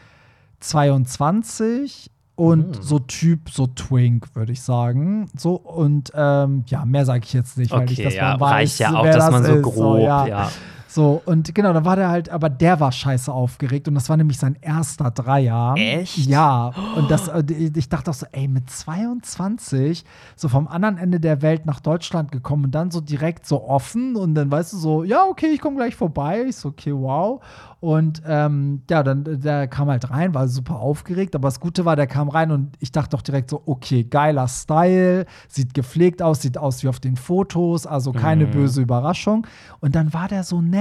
22 0.61 2.10
und 2.35 2.77
Mhm. 2.77 2.81
so 2.81 2.99
Typ, 2.99 3.49
so 3.49 3.67
Twink, 3.67 4.35
würde 4.35 4.51
ich 4.51 4.61
sagen. 4.61 5.27
So, 5.37 5.55
und 5.55 6.11
ähm, 6.15 6.63
ja, 6.67 6.85
mehr 6.85 7.05
sage 7.05 7.21
ich 7.25 7.33
jetzt 7.33 7.57
nicht, 7.57 7.71
weil 7.71 7.83
ich 7.91 7.99
Okay, 7.99 8.03
das 8.03 8.15
ja, 8.15 8.31
man 8.31 8.39
weiß, 8.39 8.51
reicht 8.53 8.79
ja 8.79 8.95
auch, 8.95 9.05
dass 9.05 9.15
das 9.15 9.31
man 9.31 9.43
so 9.45 9.55
ist. 9.55 9.63
grob, 9.63 9.99
ja. 9.99 10.27
ja. 10.27 10.51
So, 10.93 11.21
und 11.25 11.55
genau, 11.55 11.71
dann 11.71 11.85
war 11.85 11.95
der 11.95 12.09
halt, 12.09 12.27
aber 12.27 12.49
der 12.49 12.81
war 12.81 12.91
scheiße 12.91 13.31
aufgeregt 13.31 13.87
und 13.87 13.95
das 13.95 14.09
war 14.09 14.17
nämlich 14.17 14.37
sein 14.37 14.57
erster 14.59 15.09
Dreier. 15.09 15.73
Echt? 15.77 16.17
Ja, 16.17 16.73
und 16.97 17.09
das, 17.09 17.29
äh, 17.29 17.43
ich 17.73 17.87
dachte 17.87 18.11
auch 18.11 18.15
so, 18.15 18.25
ey, 18.33 18.49
mit 18.49 18.69
22, 18.69 20.03
so 20.35 20.49
vom 20.49 20.67
anderen 20.67 20.97
Ende 20.97 21.21
der 21.21 21.41
Welt 21.41 21.65
nach 21.65 21.79
Deutschland 21.79 22.33
gekommen 22.33 22.65
und 22.65 22.75
dann 22.75 22.91
so 22.91 22.99
direkt 22.99 23.45
so 23.45 23.63
offen 23.63 24.17
und 24.17 24.35
dann 24.35 24.51
weißt 24.51 24.73
du 24.73 24.77
so, 24.77 25.03
ja, 25.05 25.23
okay, 25.23 25.47
ich 25.53 25.61
komme 25.61 25.77
gleich 25.77 25.95
vorbei. 25.95 26.43
Ich 26.49 26.57
so, 26.57 26.67
okay, 26.67 26.93
wow. 26.93 27.41
Und 27.79 28.21
ähm, 28.27 28.83
ja, 28.89 29.01
dann 29.01 29.23
der 29.41 29.67
kam 29.67 29.89
halt 29.89 30.11
rein, 30.11 30.35
war 30.35 30.47
super 30.47 30.75
aufgeregt, 30.75 31.35
aber 31.35 31.47
das 31.47 31.59
Gute 31.59 31.83
war, 31.83 31.95
der 31.95 32.05
kam 32.05 32.29
rein 32.29 32.51
und 32.51 32.75
ich 32.79 32.91
dachte 32.91 33.15
doch 33.15 33.23
direkt 33.23 33.49
so, 33.49 33.63
okay, 33.65 34.03
geiler 34.03 34.47
Style, 34.47 35.25
sieht 35.47 35.73
gepflegt 35.73 36.21
aus, 36.21 36.41
sieht 36.41 36.59
aus 36.59 36.83
wie 36.83 36.89
auf 36.89 36.99
den 36.99 37.15
Fotos, 37.15 37.87
also 37.87 38.11
keine 38.11 38.45
böse 38.45 38.81
Überraschung. 38.81 39.47
Und 39.79 39.95
dann 39.95 40.13
war 40.13 40.27
der 40.27 40.43
so 40.43 40.61
nett. 40.61 40.80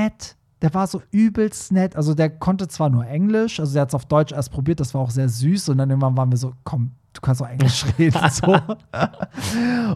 Der 0.62 0.74
war 0.74 0.86
so 0.86 1.02
übelst 1.10 1.72
nett. 1.72 1.96
Also 1.96 2.14
der 2.14 2.30
konnte 2.30 2.68
zwar 2.68 2.90
nur 2.90 3.06
Englisch, 3.06 3.60
also 3.60 3.72
der 3.72 3.82
hat 3.82 3.88
es 3.88 3.94
auf 3.94 4.04
Deutsch 4.04 4.32
erst 4.32 4.52
probiert, 4.52 4.78
das 4.78 4.92
war 4.92 5.00
auch 5.00 5.10
sehr 5.10 5.28
süß. 5.28 5.70
Und 5.70 5.78
dann 5.78 5.88
irgendwann 5.88 6.16
waren 6.16 6.30
wir 6.30 6.36
so, 6.36 6.52
komm, 6.64 6.92
du 7.12 7.20
kannst 7.20 7.42
auch 7.42 7.48
Englisch 7.48 7.84
reden. 7.98 8.20
so. 8.30 8.56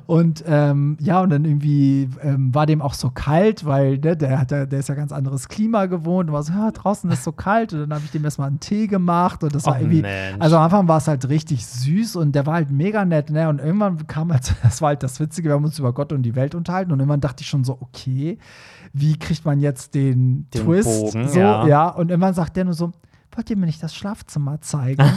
und 0.06 0.44
ähm, 0.46 0.96
ja, 1.00 1.20
und 1.20 1.30
dann 1.30 1.44
irgendwie 1.44 2.08
ähm, 2.22 2.54
war 2.54 2.66
dem 2.66 2.82
auch 2.82 2.94
so 2.94 3.10
kalt, 3.10 3.64
weil 3.64 3.98
ne, 3.98 4.16
der, 4.16 4.40
hat, 4.40 4.50
der 4.50 4.72
ist 4.72 4.88
ja 4.88 4.94
ganz 4.94 5.12
anderes 5.12 5.48
Klima 5.48 5.86
gewohnt 5.86 6.28
und 6.28 6.34
war 6.34 6.42
so, 6.42 6.52
ja, 6.52 6.70
draußen 6.70 7.10
ist 7.10 7.24
so 7.24 7.32
kalt. 7.32 7.72
Und 7.72 7.80
dann 7.80 7.94
habe 7.94 8.04
ich 8.04 8.10
dem 8.10 8.24
erstmal 8.24 8.48
einen 8.48 8.60
Tee 8.60 8.86
gemacht 8.86 9.42
und 9.44 9.54
das 9.54 9.64
war 9.66 9.74
Och, 9.74 9.80
irgendwie, 9.80 10.02
Mensch. 10.02 10.36
also 10.40 10.56
am 10.56 10.62
Anfang 10.62 10.88
war 10.88 10.98
es 10.98 11.08
halt 11.08 11.28
richtig 11.28 11.64
süß 11.66 12.16
und 12.16 12.32
der 12.32 12.46
war 12.46 12.54
halt 12.54 12.70
mega 12.70 13.04
nett, 13.04 13.30
ne? 13.30 13.48
Und 13.48 13.58
irgendwann 13.60 14.06
kam 14.06 14.32
halt, 14.32 14.54
das 14.62 14.82
war 14.82 14.88
halt 14.88 15.02
das 15.02 15.20
Witzige, 15.20 15.50
wir 15.50 15.54
haben 15.54 15.64
uns 15.64 15.78
über 15.78 15.92
Gott 15.92 16.12
und 16.12 16.22
die 16.22 16.34
Welt 16.34 16.54
unterhalten 16.54 16.92
und 16.92 16.98
irgendwann 16.98 17.20
dachte 17.20 17.42
ich 17.42 17.48
schon 17.48 17.64
so, 17.64 17.78
okay, 17.80 18.38
wie 18.94 19.18
kriegt 19.18 19.44
man 19.44 19.60
jetzt 19.60 19.94
den, 19.94 20.48
Den 20.50 20.64
Twist? 20.64 21.12
Bogen, 21.12 21.28
so, 21.28 21.38
ja. 21.38 21.66
ja. 21.66 21.88
Und 21.88 22.10
irgendwann 22.10 22.32
sagt 22.32 22.56
der 22.56 22.64
nur 22.64 22.74
so, 22.74 22.92
wollt 23.34 23.50
ihr 23.50 23.56
mir 23.56 23.66
nicht 23.66 23.82
das 23.82 23.94
Schlafzimmer 23.94 24.60
zeigen? 24.60 25.04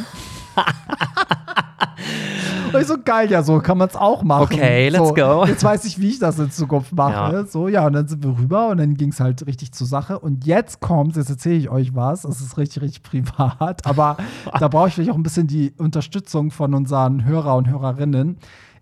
Und 2.74 2.82
ich 2.82 2.88
so 2.88 2.98
geil, 3.04 3.32
ja, 3.32 3.44
so 3.44 3.60
kann 3.60 3.78
man 3.78 3.88
es 3.88 3.96
auch 3.96 4.24
machen. 4.24 4.44
Okay, 4.44 4.90
let's 4.90 5.08
so, 5.08 5.14
go. 5.14 5.46
Jetzt 5.46 5.64
weiß 5.64 5.86
ich, 5.86 6.02
wie 6.02 6.10
ich 6.10 6.20
das 6.20 6.38
in 6.38 6.52
Zukunft 6.52 6.94
mache. 6.94 7.34
Ja. 7.34 7.46
So, 7.46 7.70
ja, 7.70 7.88
und 7.88 7.94
dann 7.94 8.08
sind 8.08 8.24
wir 8.24 8.38
rüber 8.38 8.68
und 8.70 8.78
dann 8.78 8.96
ging 8.96 9.10
es 9.10 9.20
halt 9.20 9.46
richtig 9.48 9.72
zur 9.72 9.88
Sache. 9.88 10.20
Und 10.20 10.46
jetzt 10.46 10.82
kommt, 10.82 11.16
jetzt 11.16 11.30
erzähle 11.30 11.56
ich 11.56 11.70
euch 11.70 11.96
was, 11.96 12.24
das 12.24 12.42
ist 12.42 12.58
richtig, 12.58 12.84
richtig 12.84 13.04
privat, 13.04 13.86
aber 13.86 14.18
da 14.60 14.68
brauche 14.68 14.90
ich 14.90 14.96
vielleicht 14.96 15.12
auch 15.12 15.16
ein 15.16 15.24
bisschen 15.24 15.48
die 15.48 15.74
Unterstützung 15.78 16.52
von 16.52 16.74
unseren 16.74 17.24
Hörer 17.24 17.56
und 17.56 17.70
Hörerinnen. 17.70 18.38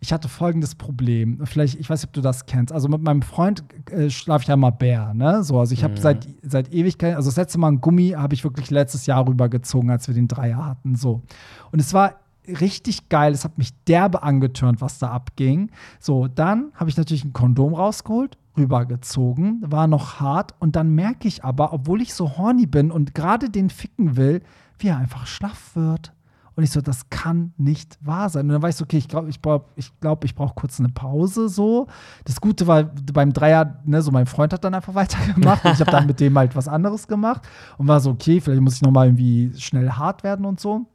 Ich 0.06 0.14
hatte 0.14 0.30
folgendes 0.30 0.76
Problem. 0.76 1.40
Vielleicht, 1.46 1.80
ich 1.80 1.90
weiß 1.90 2.04
nicht, 2.04 2.10
ob 2.10 2.14
du 2.14 2.22
das 2.22 2.46
kennst. 2.46 2.72
Also 2.72 2.88
mit 2.88 3.02
meinem 3.02 3.24
Freund 3.24 3.64
äh, 3.90 4.12
schlafe 4.12 4.44
ich 4.44 4.48
ja 4.48 4.56
mal 4.56 4.70
Bär, 4.70 5.16
ne? 5.16 5.44
So, 5.44 5.60
also 5.60 5.74
ich 5.74 5.84
habe 5.84 6.00
seit, 6.00 6.28
seit 6.44 6.72
Ewigkeit, 6.72 7.16
also 7.16 7.28
das 7.28 7.38
letzte 7.38 7.58
Mal 7.58 7.70
einen 7.70 7.82
Gummi 7.82 8.10
habe 8.10 8.36
ich 8.36 8.44
wirklich 8.44 8.70
letztes 8.70 9.08
Jahr 9.08 9.28
rübergezogen, 9.28 9.90
als 9.90 10.08
wir 10.08 10.14
den 10.14 10.28
Dreier 10.28 10.64
hatten. 10.64 10.96
So. 10.96 11.24
Und 11.72 11.80
es 11.80 11.92
war 11.96 12.18
richtig 12.48 13.10
geil. 13.10 13.34
Es 13.34 13.46
hat 13.46 13.58
mich 13.58 13.72
derbe 13.86 14.22
angetörnt, 14.22 14.80
was 14.80 15.00
da 15.00 15.10
abging. 15.10 15.72
So, 16.00 16.28
dann 16.28 16.72
habe 16.76 16.92
ich 16.92 16.98
natürlich 16.98 17.26
ein 17.26 17.34
Kondom 17.34 17.74
rausgeholt, 17.74 18.38
rübergezogen, 18.56 19.64
war 19.66 19.88
noch 19.88 20.20
hart. 20.20 20.54
Und 20.60 20.76
dann 20.76 20.94
merke 20.94 21.28
ich 21.28 21.44
aber, 21.44 21.74
obwohl 21.74 22.04
ich 22.04 22.14
so 22.14 22.38
horny 22.38 22.68
bin 22.68 22.92
und 22.92 23.16
gerade 23.16 23.50
den 23.50 23.72
ficken 23.72 24.18
will, 24.18 24.44
wie 24.78 24.90
er 24.90 24.98
einfach 24.98 25.26
schlaff 25.26 25.76
wird. 25.76 26.12
Und 26.56 26.64
ich 26.64 26.72
so, 26.72 26.82
das 26.82 27.10
kann 27.10 27.54
nicht 27.58 27.98
wahr 28.02 28.30
sein. 28.30 28.46
Und 28.46 28.54
dann 28.54 28.62
war 28.62 28.70
ich 28.70 28.78
so, 28.78 28.86
okay, 28.86 28.98
ich 28.98 29.08
glaube, 29.08 29.30
ich 29.30 29.42
brauche 29.42 29.66
ich 29.76 29.92
glaub, 30.00 30.24
ich 30.24 30.36
brauch 30.36 30.56
kurz 30.56 30.80
eine 30.80 30.90
Pause 30.90 31.50
so. 31.50 31.88
Das 32.24 32.40
Gute 32.40 32.66
war, 32.66 32.84
beim 32.84 33.34
Dreier, 33.34 33.82
ne, 33.86 34.02
so 34.02 34.12
mein 34.12 34.26
Freund 34.26 34.54
hat 34.54 34.64
dann 34.64 34.74
einfach 34.74 34.96
weitergemacht 34.96 35.66
und 35.66 35.74
ich 35.74 35.80
habe 35.80 35.92
dann 35.92 36.08
mit 36.08 36.20
dem 36.20 36.38
halt 36.38 36.56
was 36.56 36.68
anderes 36.68 37.08
gemacht 37.08 37.42
und 37.78 37.88
war 37.88 38.00
so, 38.00 38.12
okay, 38.12 38.40
vielleicht 38.40 38.62
muss 38.62 38.76
ich 38.76 38.82
noch 38.82 38.92
mal 38.92 39.08
irgendwie 39.08 39.52
schnell 39.58 39.90
hart 39.92 40.24
werden 40.24 40.46
und 40.46 40.60
so. 40.60 40.86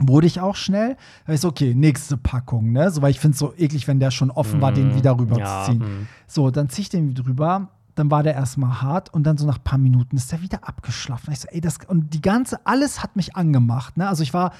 Wurde 0.00 0.26
ich 0.26 0.40
auch 0.40 0.56
schnell. 0.56 0.96
Da 1.26 1.32
ich 1.32 1.40
so, 1.40 1.48
okay, 1.48 1.74
nächste 1.74 2.16
Packung, 2.16 2.72
ne? 2.72 2.90
So, 2.90 3.02
weil 3.02 3.10
ich 3.10 3.20
finde 3.20 3.34
es 3.34 3.38
so 3.38 3.54
eklig, 3.56 3.86
wenn 3.88 4.00
der 4.00 4.10
schon 4.10 4.30
offen 4.30 4.60
war, 4.60 4.72
den 4.72 4.94
wieder 4.96 5.18
rüber 5.18 5.38
ja, 5.38 5.64
zu 5.64 5.72
ziehen. 5.72 5.78
mm. 5.80 6.08
So, 6.26 6.50
dann 6.50 6.68
zieh 6.68 6.82
ich 6.82 6.88
den 6.88 7.14
drüber. 7.14 7.68
Dann 7.94 8.10
war 8.10 8.22
der 8.22 8.34
erstmal 8.34 8.80
hart 8.80 9.12
und 9.12 9.24
dann 9.24 9.36
so 9.36 9.46
nach 9.46 9.58
ein 9.58 9.64
paar 9.64 9.78
Minuten 9.78 10.16
ist 10.16 10.32
der 10.32 10.40
wieder 10.40 10.66
abgeschlafen. 10.66 11.32
Ich 11.32 11.40
so, 11.40 11.48
ey, 11.50 11.60
das, 11.60 11.78
und 11.88 12.14
die 12.14 12.22
ganze, 12.22 12.66
alles 12.66 13.02
hat 13.02 13.16
mich 13.16 13.36
angemacht. 13.36 13.96
Ne? 13.98 14.08
Also 14.08 14.22
ich 14.22 14.32
war 14.32 14.52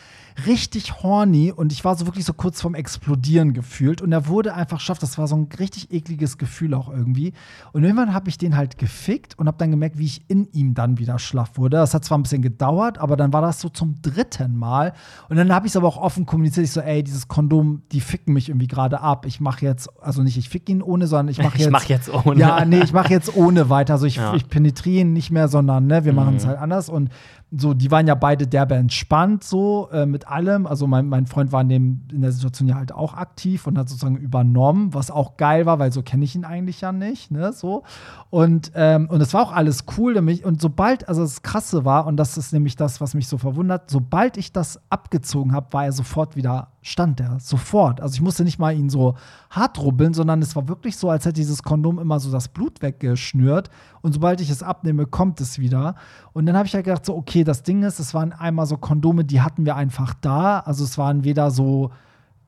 richtig 0.47 1.03
horny 1.03 1.53
und 1.53 1.73
ich 1.73 1.85
war 1.85 1.97
so 1.97 2.07
wirklich 2.07 2.25
so 2.25 2.33
kurz 2.35 2.61
vorm 2.61 2.75
Explodieren 2.75 3.53
gefühlt. 3.55 4.03
Und 4.03 4.13
er 4.13 4.27
wurde 4.29 4.55
einfach 4.55 4.81
schafft. 4.81 5.03
Das 5.03 5.19
war 5.19 5.27
so 5.27 5.37
ein 5.37 5.49
richtig 5.59 5.91
ekliges 5.93 6.39
Gefühl 6.39 6.75
auch 6.75 6.89
irgendwie. 6.91 7.33
Und 7.73 7.85
irgendwann 7.85 8.13
habe 8.15 8.29
ich 8.29 8.39
den 8.39 8.57
halt 8.57 8.79
gefickt 8.79 9.39
und 9.39 9.47
habe 9.47 9.57
dann 9.59 9.71
gemerkt, 9.71 9.99
wie 9.99 10.05
ich 10.07 10.23
in 10.29 10.47
ihm 10.53 10.75
dann 10.75 10.99
wieder 10.99 11.19
schlaff 11.19 11.57
wurde. 11.57 11.79
Das 11.79 11.95
hat 11.95 12.05
zwar 12.05 12.19
ein 12.19 12.23
bisschen 12.23 12.43
gedauert, 12.43 12.99
aber 12.99 13.17
dann 13.17 13.33
war 13.33 13.41
das 13.43 13.61
so 13.61 13.69
zum 13.69 14.01
dritten 14.03 14.57
Mal. 14.57 14.93
Und 15.29 15.37
dann 15.37 15.53
habe 15.55 15.67
ich 15.67 15.73
es 15.73 15.77
aber 15.77 15.89
auch 15.89 15.97
offen 15.97 16.27
kommuniziert. 16.27 16.65
Ich 16.67 16.73
so, 16.73 16.81
ey, 16.81 17.03
dieses 17.03 17.29
Kondom, 17.29 17.83
die 17.93 18.01
ficken 18.01 18.35
mich 18.35 18.49
irgendwie 18.49 18.67
gerade 18.67 19.01
ab. 19.01 19.27
Ich 19.27 19.41
mache 19.41 19.65
jetzt, 19.65 19.89
also 20.03 20.23
nicht 20.23 20.37
ich 20.37 20.49
fick 20.49 20.69
ihn 20.69 20.83
ohne, 20.83 21.07
sondern 21.07 21.29
ich 21.29 21.39
mache 21.39 21.57
Ich 21.57 21.63
jetzt. 21.63 21.71
mach 21.73 21.85
jetzt 21.85 22.11
ohne. 22.13 22.39
Ja, 22.41 22.65
nee, 22.65 22.81
ich 22.81 22.93
mache 22.93 23.11
jetzt 23.11 23.22
ohne 23.37 23.69
weiter. 23.71 23.95
Also 23.95 24.07
ich, 24.07 24.17
Ja. 24.17 24.35
ich 24.35 24.49
penetriere 24.49 25.03
ihn 25.03 25.13
nicht 25.13 25.31
mehr, 25.31 25.49
sondern 25.49 25.87
ne, 25.87 26.05
wir 26.05 26.13
machen 26.13 26.37
es 26.37 26.47
halt 26.47 26.59
anders. 26.59 26.89
Und 26.89 27.11
so, 27.55 27.75
die 27.75 27.91
waren 27.91 28.07
ja 28.07 28.15
beide 28.15 28.47
derbe 28.47 28.77
entspannt 28.77 29.45
so 29.45 29.89
äh, 29.93 30.07
mit 30.07 30.27
allem. 30.27 30.67
Also 30.67 30.87
mein, 30.87 31.07
mein 31.09 31.27
Freund 31.27 31.53
war 31.53 31.61
in, 31.61 31.69
dem, 31.69 32.01
in 32.11 32.23
der 32.23 32.33
Situation 32.33 32.67
ja 32.69 32.77
halt 32.77 32.93
auch 32.93 33.13
aktiv 33.15 33.67
und 33.67 33.77
hat 33.77 33.89
sozusagen 33.91 34.17
übernommen, 34.17 34.95
was 34.95 35.11
auch 35.11 35.37
geil 35.37 35.67
war, 35.67 35.79
weil 35.79 35.93
so 35.93 36.03
kenne 36.03 36.25
ich 36.25 36.35
ihn 36.35 36.45
eigentlich 36.47 36.81
ja 36.81 36.93
nicht, 36.93 37.31
ne, 37.31 37.53
so. 37.53 37.83
Und 38.31 38.73
ähm, 38.75 39.09
und 39.11 39.21
es 39.21 39.35
war 39.35 39.43
auch 39.43 39.53
alles 39.53 39.85
cool. 39.99 40.15
nämlich- 40.15 40.45
Und 40.47 40.63
sobald, 40.63 41.09
also 41.09 41.21
das 41.23 41.43
Krasse 41.43 41.85
war, 41.85 42.07
und 42.07 42.17
das 42.17 42.39
ist 42.39 42.53
nämlich 42.55 42.77
das, 42.77 43.01
was 43.03 43.13
mich 43.15 43.29
so 43.29 43.37
verwundert, 43.37 43.91
sobald 43.91 44.39
ich 44.39 44.53
das 44.53 44.81
abgezogen 44.89 45.53
habe, 45.53 45.67
war 45.73 45.85
er 45.85 45.93
sofort 45.93 46.37
wieder, 46.37 46.69
stand 46.83 47.21
er, 47.21 47.39
sofort. 47.39 48.01
Also 48.01 48.15
ich 48.15 48.21
musste 48.21 48.43
nicht 48.43 48.59
mal 48.59 48.77
ihn 48.77 48.91
so 48.91 49.15
hart 49.51 49.79
rubbeln, 49.79 50.15
sondern 50.15 50.43
es 50.43 50.57
war 50.57 50.69
wirklich 50.69 50.97
so, 50.97 51.09
als 51.09 51.25
hätte 51.25 51.35
dieses 51.35 51.63
Kondom 51.63 52.01
immer 52.01 52.19
so 52.19 52.31
das 52.31 52.49
Blut 52.49 52.83
weggeschnürt. 52.83 53.71
Und 54.03 54.13
sobald 54.13 54.41
ich 54.41 54.51
es 54.51 54.63
abnehme, 54.63 55.07
kommt 55.07 55.41
es 55.41 55.61
wieder. 55.61 55.95
Und 56.33 56.47
dann 56.47 56.57
habe 56.57 56.67
ich 56.67 56.75
halt 56.75 56.85
gedacht, 56.85 57.07
so, 57.07 57.17
okay, 57.17 57.45
das 57.45 57.63
Ding 57.63 57.85
ist, 57.85 58.01
es 58.01 58.15
waren 58.15 58.33
einmal 58.33 58.67
so 58.67 58.77
Kondome, 58.77 59.25
die 59.25 59.41
hatten 59.41 59.65
wir 59.65 59.77
einfach 59.77 60.13
da. 60.21 60.59
Also 60.59 60.83
es 60.83 60.99
waren 60.99 61.23
weder 61.23 61.53
so 61.53 61.93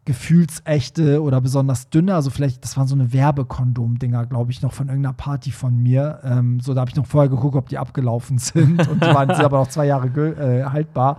gefühlsechte 0.05 1.22
oder 1.22 1.41
besonders 1.41 1.89
dünne. 1.89 2.14
Also 2.14 2.30
vielleicht, 2.30 2.62
das 2.64 2.76
waren 2.76 2.87
so 2.87 2.95
eine 2.95 3.12
Werbekondom-Dinger, 3.12 4.26
glaube 4.26 4.51
ich, 4.51 4.61
noch 4.62 4.72
von 4.72 4.89
irgendeiner 4.89 5.14
Party 5.14 5.51
von 5.51 5.80
mir. 5.80 6.20
Ähm, 6.24 6.61
so, 6.61 6.74
da 6.74 6.80
habe 6.80 6.91
ich 6.91 6.97
noch 6.97 7.07
vorher 7.07 7.30
geguckt, 7.30 7.57
ob 7.57 7.68
die 7.68 7.78
abgelaufen 7.78 8.39
sind. 8.39 8.87
Und 8.89 9.03
die 9.03 9.14
waren 9.14 9.28
sind 9.35 9.45
aber 9.45 9.59
noch 9.59 9.68
zwei 9.68 9.87
Jahre 9.87 10.09
äh, 10.09 10.64
haltbar. 10.64 11.18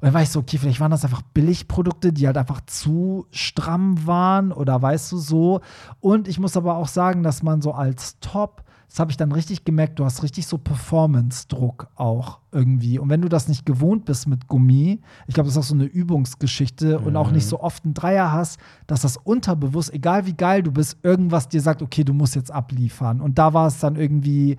Und 0.00 0.06
dann 0.06 0.14
war 0.14 0.22
ich 0.22 0.30
so, 0.30 0.40
okay, 0.40 0.56
vielleicht 0.56 0.80
waren 0.80 0.90
das 0.90 1.04
einfach 1.04 1.20
Billigprodukte, 1.20 2.12
die 2.12 2.26
halt 2.26 2.38
einfach 2.38 2.62
zu 2.64 3.26
stramm 3.30 4.06
waren 4.06 4.50
oder 4.50 4.80
weißt 4.80 5.12
du 5.12 5.18
so. 5.18 5.60
Und 6.00 6.26
ich 6.26 6.40
muss 6.40 6.56
aber 6.56 6.76
auch 6.76 6.88
sagen, 6.88 7.22
dass 7.22 7.42
man 7.42 7.60
so 7.60 7.72
als 7.72 8.18
Top, 8.20 8.64
das 8.88 8.98
habe 8.98 9.10
ich 9.10 9.18
dann 9.18 9.30
richtig 9.30 9.64
gemerkt, 9.66 9.98
du 9.98 10.06
hast 10.06 10.22
richtig 10.22 10.46
so 10.46 10.56
Performance-Druck 10.56 11.88
auch 11.96 12.38
irgendwie. 12.50 12.98
Und 12.98 13.10
wenn 13.10 13.20
du 13.20 13.28
das 13.28 13.46
nicht 13.46 13.66
gewohnt 13.66 14.06
bist 14.06 14.26
mit 14.26 14.48
Gummi, 14.48 15.00
ich 15.26 15.34
glaube, 15.34 15.48
das 15.48 15.56
ist 15.56 15.62
auch 15.62 15.68
so 15.68 15.74
eine 15.74 15.84
Übungsgeschichte 15.84 16.98
und 16.98 17.14
auch 17.14 17.30
nicht 17.30 17.46
so 17.46 17.60
oft 17.60 17.84
einen 17.84 17.92
Dreier 17.92 18.32
hast, 18.32 18.58
dass 18.86 19.02
das 19.02 19.18
unterbewusst, 19.18 19.92
egal 19.92 20.24
wie 20.24 20.32
geil 20.32 20.62
du 20.62 20.72
bist, 20.72 20.96
irgendwas 21.02 21.48
dir 21.48 21.60
sagt, 21.60 21.82
okay, 21.82 22.04
du 22.04 22.14
musst 22.14 22.34
jetzt 22.34 22.50
abliefern. 22.50 23.20
Und 23.20 23.38
da 23.38 23.52
war 23.52 23.66
es 23.66 23.78
dann 23.78 23.96
irgendwie, 23.96 24.56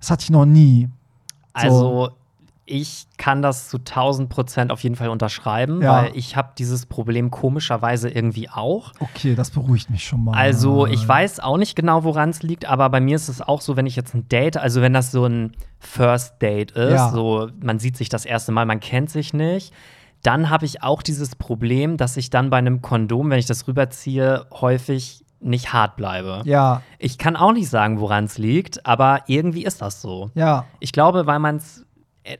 das 0.00 0.10
hatte 0.10 0.24
ich 0.24 0.30
noch 0.30 0.44
nie. 0.44 0.90
Also, 1.54 2.10
ich 2.64 3.06
kann 3.18 3.42
das 3.42 3.68
zu 3.68 3.78
1000 3.78 4.28
Prozent 4.28 4.70
auf 4.70 4.82
jeden 4.82 4.94
Fall 4.96 5.08
unterschreiben, 5.08 5.82
Ja. 5.82 6.02
weil 6.04 6.10
ich 6.16 6.36
habe 6.36 6.50
dieses 6.56 6.86
Problem 6.86 7.30
komischerweise 7.30 8.08
irgendwie 8.08 8.48
auch. 8.48 8.92
Okay, 9.00 9.34
das 9.34 9.50
beruhigt 9.50 9.90
mich 9.90 10.04
schon 10.04 10.24
mal. 10.24 10.34
Also, 10.36 10.86
ich 10.86 11.06
weiß 11.06 11.40
auch 11.40 11.56
nicht 11.56 11.74
genau, 11.74 12.04
woran 12.04 12.30
es 12.30 12.42
liegt, 12.42 12.64
aber 12.66 12.88
bei 12.90 13.00
mir 13.00 13.16
ist 13.16 13.28
es 13.28 13.40
auch 13.40 13.60
so, 13.60 13.76
wenn 13.76 13.86
ich 13.86 13.96
jetzt 13.96 14.14
ein 14.14 14.28
Date, 14.28 14.56
also 14.56 14.80
wenn 14.80 14.92
das 14.92 15.10
so 15.10 15.26
ein 15.26 15.52
First 15.80 16.40
Date 16.40 16.70
ist, 16.72 16.92
Ja. 16.92 17.10
so 17.10 17.48
man 17.60 17.78
sieht 17.80 17.96
sich 17.96 18.08
das 18.08 18.24
erste 18.24 18.52
Mal, 18.52 18.64
man 18.64 18.78
kennt 18.80 19.10
sich 19.10 19.34
nicht, 19.34 19.72
dann 20.22 20.48
habe 20.48 20.64
ich 20.64 20.84
auch 20.84 21.02
dieses 21.02 21.34
Problem, 21.34 21.96
dass 21.96 22.16
ich 22.16 22.30
dann 22.30 22.48
bei 22.48 22.58
einem 22.58 22.80
Kondom, 22.80 23.28
wenn 23.30 23.40
ich 23.40 23.46
das 23.46 23.66
rüberziehe, 23.66 24.46
häufig 24.52 25.24
nicht 25.40 25.72
hart 25.72 25.96
bleibe. 25.96 26.42
Ja, 26.44 26.82
Ich 27.00 27.18
kann 27.18 27.34
auch 27.34 27.50
nicht 27.52 27.68
sagen, 27.68 27.98
woran 27.98 28.26
es 28.26 28.38
liegt, 28.38 28.86
aber 28.86 29.22
irgendwie 29.26 29.64
ist 29.64 29.82
das 29.82 30.00
so. 30.00 30.30
ja, 30.36 30.66
Ich 30.78 30.92
glaube, 30.92 31.26
weil 31.26 31.40
man 31.40 31.56
es. 31.56 31.84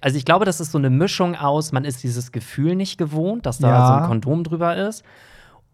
Also 0.01 0.17
ich 0.17 0.25
glaube, 0.25 0.45
das 0.45 0.61
ist 0.61 0.71
so 0.73 0.79
eine 0.79 0.91
Mischung 0.91 1.35
aus, 1.35 1.73
man 1.73 1.85
ist 1.85 2.03
dieses 2.05 2.31
Gefühl 2.33 2.77
nicht 2.77 2.99
gewohnt, 2.99 3.47
dass 3.47 3.59
da 3.59 3.69
Ja. 3.69 3.87
so 3.87 3.93
ein 3.95 4.03
Kondom 4.05 4.45
drüber 4.45 4.77
ist. 4.77 5.03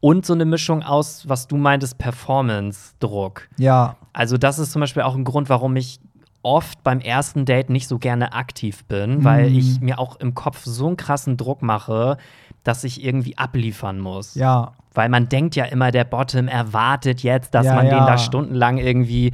Und 0.01 0.25
so 0.25 0.33
eine 0.33 0.45
Mischung 0.45 0.83
aus, 0.85 1.29
was 1.29 1.49
du 1.49 1.57
meintest, 1.57 1.99
Performance-Druck. 1.99 3.49
ja. 3.59 3.97
Also, 4.13 4.37
das 4.37 4.59
ist 4.59 4.73
zum 4.73 4.81
Beispiel 4.81 5.03
auch 5.03 5.15
ein 5.15 5.23
Grund, 5.23 5.49
warum 5.49 5.77
ich 5.77 6.01
oft 6.43 6.83
beim 6.83 6.99
ersten 7.01 7.45
Date 7.45 7.71
nicht 7.71 7.87
so 7.87 7.99
gerne 7.99 8.33
aktiv 8.33 8.85
bin, 8.87 9.23
weil 9.23 9.51
Mhm. 9.51 9.57
ich 9.59 9.81
mir 9.81 9.99
auch 10.01 10.17
im 10.17 10.35
Kopf 10.35 10.65
so 10.65 10.87
einen 10.89 10.97
krassen 10.97 11.37
Druck 11.37 11.63
mache, 11.63 12.17
dass 12.65 12.83
ich 12.85 13.05
irgendwie 13.05 13.37
abliefern 13.39 13.99
muss. 14.01 14.35
Ja, 14.35 14.73
Weil 14.95 15.09
man 15.09 15.29
denkt 15.29 15.55
ja 15.55 15.65
immer, 15.67 15.93
der 15.93 16.03
Bottom 16.05 16.49
erwartet 16.49 17.23
jetzt, 17.23 17.55
dass 17.55 17.67
Ja, 17.67 17.75
man 17.75 17.85
den 17.87 17.99
ja. 17.99 18.07
da 18.07 18.19
stundenlang 18.19 18.79
irgendwie 18.79 19.33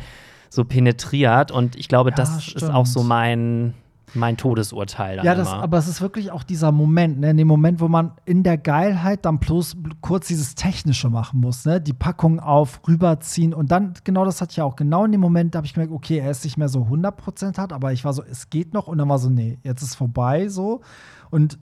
so 0.50 0.64
penetriert. 0.64 1.50
Und 1.50 1.76
ich 1.76 1.88
glaube, 1.88 2.10
das 2.10 2.36
ist 2.36 2.44
stimmt. 2.50 2.74
auch 2.74 2.84
so 2.84 3.02
mein, 3.02 3.72
mein 4.14 4.36
Todesurteil 4.36 5.24
ja 5.24 5.34
das, 5.34 5.48
aber 5.48 5.78
es 5.78 5.88
ist 5.88 6.00
wirklich 6.00 6.30
auch 6.30 6.42
dieser 6.42 6.72
Moment, 6.72 7.20
ne? 7.20 7.30
in 7.30 7.36
dem 7.36 7.48
Moment, 7.48 7.80
wo 7.80 7.88
man 7.88 8.12
in 8.24 8.42
der 8.42 8.58
Geilheit 8.58 9.24
dann 9.24 9.38
bloß 9.38 9.76
kurz 10.00 10.28
dieses 10.28 10.54
Technische 10.54 11.10
machen 11.10 11.40
muss, 11.40 11.64
ne? 11.64 11.80
die 11.80 11.92
Packung 11.92 12.40
auf, 12.40 12.80
rüberziehen 12.86 13.54
und 13.54 13.70
dann, 13.70 13.94
genau 14.04 14.24
das 14.24 14.40
hatte 14.40 14.52
ich 14.52 14.56
ja 14.58 14.64
auch, 14.64 14.76
genau 14.76 15.04
in 15.04 15.12
dem 15.12 15.20
Moment, 15.20 15.54
da 15.54 15.58
habe 15.58 15.66
ich 15.66 15.74
gemerkt, 15.74 15.92
okay, 15.92 16.18
er 16.18 16.30
ist 16.30 16.44
nicht 16.44 16.56
mehr 16.56 16.68
so 16.68 16.82
100% 16.82 17.58
hat, 17.58 17.72
aber 17.72 17.92
ich 17.92 18.04
war 18.04 18.12
so, 18.12 18.22
es 18.22 18.50
geht 18.50 18.74
noch 18.74 18.88
und 18.88 18.98
dann 18.98 19.08
war 19.08 19.18
so, 19.18 19.30
nee, 19.30 19.58
jetzt 19.62 19.82
ist 19.82 19.94
vorbei 19.94 20.48
so 20.48 20.80
und 21.30 21.58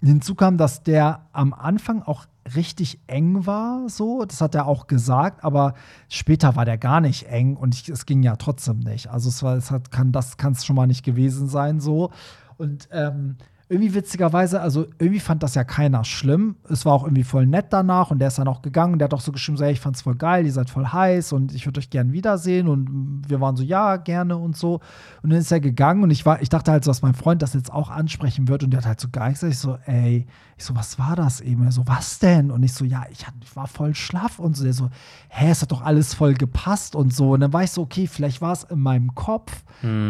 hinzu 0.00 0.34
kam, 0.34 0.56
dass 0.56 0.82
der 0.82 1.26
am 1.32 1.52
Anfang 1.52 2.02
auch 2.02 2.26
richtig 2.54 3.00
eng 3.06 3.46
war, 3.46 3.88
so. 3.88 4.24
Das 4.24 4.40
hat 4.40 4.54
er 4.54 4.66
auch 4.66 4.86
gesagt, 4.86 5.44
aber 5.44 5.74
später 6.08 6.56
war 6.56 6.64
der 6.64 6.78
gar 6.78 7.00
nicht 7.00 7.26
eng 7.26 7.56
und 7.56 7.74
ich, 7.74 7.88
es 7.88 8.06
ging 8.06 8.22
ja 8.22 8.36
trotzdem 8.36 8.78
nicht. 8.80 9.08
Also 9.08 9.28
es 9.28 9.42
war, 9.42 9.56
es 9.56 9.70
hat, 9.70 9.90
kann, 9.90 10.12
das 10.12 10.36
kann 10.36 10.52
es 10.52 10.64
schon 10.64 10.76
mal 10.76 10.86
nicht 10.86 11.04
gewesen 11.04 11.48
sein, 11.48 11.80
so. 11.80 12.10
Und 12.56 12.88
ähm, 12.92 13.36
irgendwie 13.70 13.94
witzigerweise, 13.94 14.62
also 14.62 14.86
irgendwie 14.98 15.20
fand 15.20 15.42
das 15.42 15.54
ja 15.54 15.62
keiner 15.62 16.02
schlimm. 16.04 16.56
Es 16.70 16.86
war 16.86 16.94
auch 16.94 17.04
irgendwie 17.04 17.24
voll 17.24 17.46
nett 17.46 17.66
danach 17.70 18.10
und 18.10 18.18
der 18.18 18.28
ist 18.28 18.38
dann 18.38 18.48
auch 18.48 18.62
gegangen 18.62 18.98
der 18.98 19.06
hat 19.06 19.14
auch 19.14 19.20
so 19.20 19.30
geschrieben, 19.30 19.58
so, 19.58 19.64
hey, 19.64 19.72
ich 19.72 19.80
fand's 19.80 20.02
voll 20.02 20.14
geil, 20.14 20.46
ihr 20.46 20.52
seid 20.52 20.70
voll 20.70 20.86
heiß 20.86 21.32
und 21.32 21.54
ich 21.54 21.66
würde 21.66 21.78
euch 21.78 21.90
gern 21.90 22.12
wiedersehen 22.12 22.66
und 22.66 23.22
wir 23.28 23.40
waren 23.40 23.56
so, 23.56 23.62
ja, 23.62 23.96
gerne 23.96 24.38
und 24.38 24.56
so. 24.56 24.80
Und 25.22 25.30
dann 25.30 25.38
ist 25.38 25.52
er 25.52 25.60
gegangen 25.60 26.02
und 26.02 26.10
ich 26.10 26.24
war, 26.24 26.40
ich 26.40 26.48
dachte 26.48 26.72
halt 26.72 26.84
so, 26.84 26.90
dass 26.90 27.02
mein 27.02 27.14
Freund 27.14 27.42
das 27.42 27.52
jetzt 27.52 27.72
auch 27.72 27.90
ansprechen 27.90 28.48
wird 28.48 28.64
und 28.64 28.70
der 28.70 28.78
hat 28.78 28.86
halt 28.86 29.00
so 29.00 29.08
gar 29.10 29.28
nichts. 29.28 29.42
Ich 29.42 29.58
so, 29.58 29.76
ey, 29.84 30.26
ich 30.56 30.64
so, 30.64 30.74
was 30.74 30.98
war 30.98 31.14
das 31.14 31.40
eben? 31.40 31.64
Er 31.64 31.72
so, 31.72 31.86
was 31.86 32.18
denn? 32.18 32.50
Und 32.50 32.62
ich 32.62 32.72
so, 32.72 32.84
ja, 32.84 33.04
ich, 33.10 33.26
ich 33.42 33.56
war 33.56 33.66
voll 33.66 33.94
schlaff 33.94 34.38
und 34.38 34.56
so. 34.56 34.64
Der 34.64 34.72
so, 34.72 34.88
hä, 35.28 35.50
es 35.50 35.62
hat 35.62 35.72
doch 35.72 35.82
alles 35.82 36.14
voll 36.14 36.34
gepasst 36.34 36.96
und 36.96 37.14
so. 37.14 37.32
Und 37.32 37.40
dann 37.40 37.52
war 37.52 37.62
ich 37.62 37.70
so, 37.70 37.82
okay, 37.82 38.06
vielleicht 38.06 38.40
war 38.40 38.52
es 38.52 38.64
in 38.64 38.80
meinem 38.80 39.14
Kopf 39.14 39.62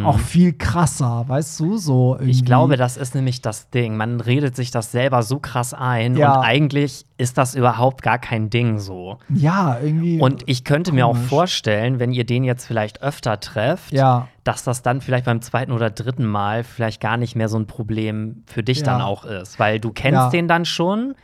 auch 0.05 0.19
viel 0.19 0.55
krasser, 0.55 1.29
weißt 1.29 1.61
du, 1.61 1.77
so 1.77 2.15
irgendwie. 2.15 2.31
Ich 2.31 2.45
glaube, 2.47 2.79
das 2.79 2.97
ist 2.97 3.15
nämlich 3.15 3.43
das 3.43 3.48
Ding. 3.71 3.97
Man 3.97 4.21
redet 4.21 4.55
sich 4.57 4.71
das 4.71 4.93
selber 4.93 5.23
so 5.23 5.39
krass 5.39 5.75
ein 5.75 6.17
Ja. 6.17 6.35
und 6.39 6.45
eigentlich 6.45 7.05
ist 7.17 7.37
das 7.39 7.55
überhaupt 7.55 8.03
gar 8.03 8.19
kein 8.19 8.51
Ding 8.51 8.79
so. 8.79 9.19
ja, 9.29 9.79
irgendwie. 9.83 10.21
Und 10.21 10.43
ich 10.47 10.65
könnte 10.65 10.93
mir 10.93 11.07
auch 11.07 11.15
komisch. 11.15 11.29
vorstellen, 11.29 11.99
wenn 11.99 12.13
ihr 12.13 12.25
den 12.25 12.45
jetzt 12.45 12.65
vielleicht 12.67 13.03
öfter 13.03 13.41
trefft, 13.41 13.93
Ja. 13.93 14.29
dass 14.45 14.63
das 14.65 14.83
dann 14.83 15.01
vielleicht 15.01 15.25
beim 15.27 15.41
zweiten 15.43 15.73
oder 15.73 15.91
dritten 15.91 16.27
Mal 16.27 16.63
vielleicht 16.65 17.01
gar 17.01 17.17
nicht 17.17 17.35
mehr 17.37 17.49
so 17.49 17.59
ein 17.59 17.67
Problem 17.67 18.43
für 18.47 18.63
dich 18.63 18.79
Ja. 18.81 18.85
dann 18.85 19.01
auch 19.01 19.25
ist. 19.25 19.59
Weil 19.59 19.81
du 19.81 19.91
kennst 19.93 20.33
den 20.33 20.47
dann 20.49 20.65
schon, 20.65 21.15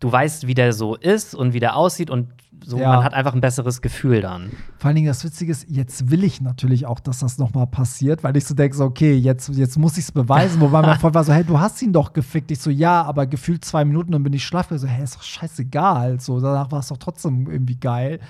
du 0.00 0.10
weißt, 0.12 0.46
wie 0.46 0.54
der 0.54 0.72
so 0.72 0.94
ist 0.96 1.34
und 1.34 1.52
wie 1.52 1.60
der 1.60 1.76
aussieht 1.76 2.10
und 2.10 2.28
so, 2.64 2.78
Ja. 2.78 2.88
man 2.96 3.04
hat 3.04 3.14
einfach 3.14 3.34
ein 3.34 3.40
besseres 3.40 3.80
Gefühl 3.82 4.22
dann. 4.22 4.50
Vor 4.78 4.88
allen 4.88 4.96
Dingen 4.96 5.06
das 5.06 5.22
Witzige 5.24 5.52
ist, 5.52 5.66
jetzt 5.68 6.10
will 6.10 6.24
ich 6.24 6.40
natürlich 6.40 6.84
auch, 6.86 6.98
dass 7.00 7.20
das 7.20 7.38
nochmal 7.38 7.66
passiert, 7.66 8.24
weil 8.24 8.36
ich 8.36 8.44
so 8.46 8.54
denke, 8.54 8.74
so, 8.76 8.84
okay, 8.84 9.14
jetzt, 9.14 9.50
jetzt 9.50 9.78
muss 9.78 9.92
ich 9.98 10.04
es 10.04 10.12
beweisen. 10.12 10.60
Wobei 10.60 10.80
mein 10.82 10.98
Freund 10.98 11.14
war 11.14 11.22
so, 11.22 11.32
hey, 11.32 11.44
du 11.44 11.60
hast 11.60 11.80
ihn 11.82 11.92
doch 11.92 12.12
gefickt. 12.12 12.50
Ich 12.50 12.58
so, 12.60 12.70
ja, 12.70 13.02
aber 13.02 13.26
gefühlt 13.26 13.64
zwei 13.64 13.84
Minuten, 13.84 14.10
dann 14.12 14.22
bin 14.22 14.32
ich 14.32 14.44
schlaff. 14.44 14.70
Ich 14.72 14.80
so, 14.80 14.86
hä, 14.88 15.02
ist 15.04 15.14
doch 15.16 15.22
scheißegal. 15.22 16.18
So, 16.18 16.40
danach 16.40 16.70
war 16.72 16.80
es 16.80 16.88
doch 16.88 16.96
trotzdem 16.98 17.48
irgendwie 17.48 17.76
geil. 17.76 18.20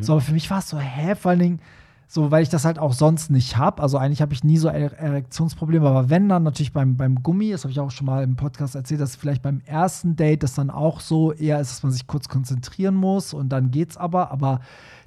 So, 0.00 0.12
aber 0.14 0.22
für 0.22 0.32
mich 0.32 0.50
war 0.50 0.58
es 0.58 0.68
so, 0.70 0.78
hä, 0.78 1.14
vor 1.14 1.30
allen 1.32 1.40
Dingen, 1.40 1.60
so, 2.06 2.30
weil 2.30 2.42
ich 2.42 2.48
das 2.48 2.64
halt 2.64 2.78
auch 2.78 2.92
sonst 2.92 3.30
nicht 3.30 3.56
habe. 3.56 3.82
Also 3.82 3.98
eigentlich 3.98 4.22
habe 4.22 4.32
ich 4.34 4.44
nie 4.44 4.58
so 4.58 4.68
Er- 4.68 4.98
Erektionsprobleme, 4.98 5.88
aber 5.88 6.10
wenn 6.10 6.28
dann 6.28 6.42
natürlich 6.42 6.72
beim, 6.72 6.96
beim 6.96 7.22
Gummi, 7.22 7.50
das 7.50 7.64
habe 7.64 7.72
ich 7.72 7.80
auch 7.80 7.90
schon 7.90 8.06
mal 8.06 8.22
im 8.22 8.36
Podcast 8.36 8.74
erzählt, 8.74 9.00
dass 9.00 9.16
vielleicht 9.16 9.42
beim 9.42 9.60
ersten 9.64 10.14
Date 10.14 10.42
das 10.42 10.54
dann 10.54 10.70
auch 10.70 11.00
so 11.00 11.32
eher 11.32 11.60
ist, 11.60 11.70
dass 11.72 11.82
man 11.82 11.92
sich 11.92 12.06
kurz 12.06 12.28
konzentrieren 12.28 12.94
muss 12.94 13.34
und 13.34 13.48
dann 13.48 13.70
geht's 13.70 13.96
aber. 13.96 14.30
Aber 14.30 14.60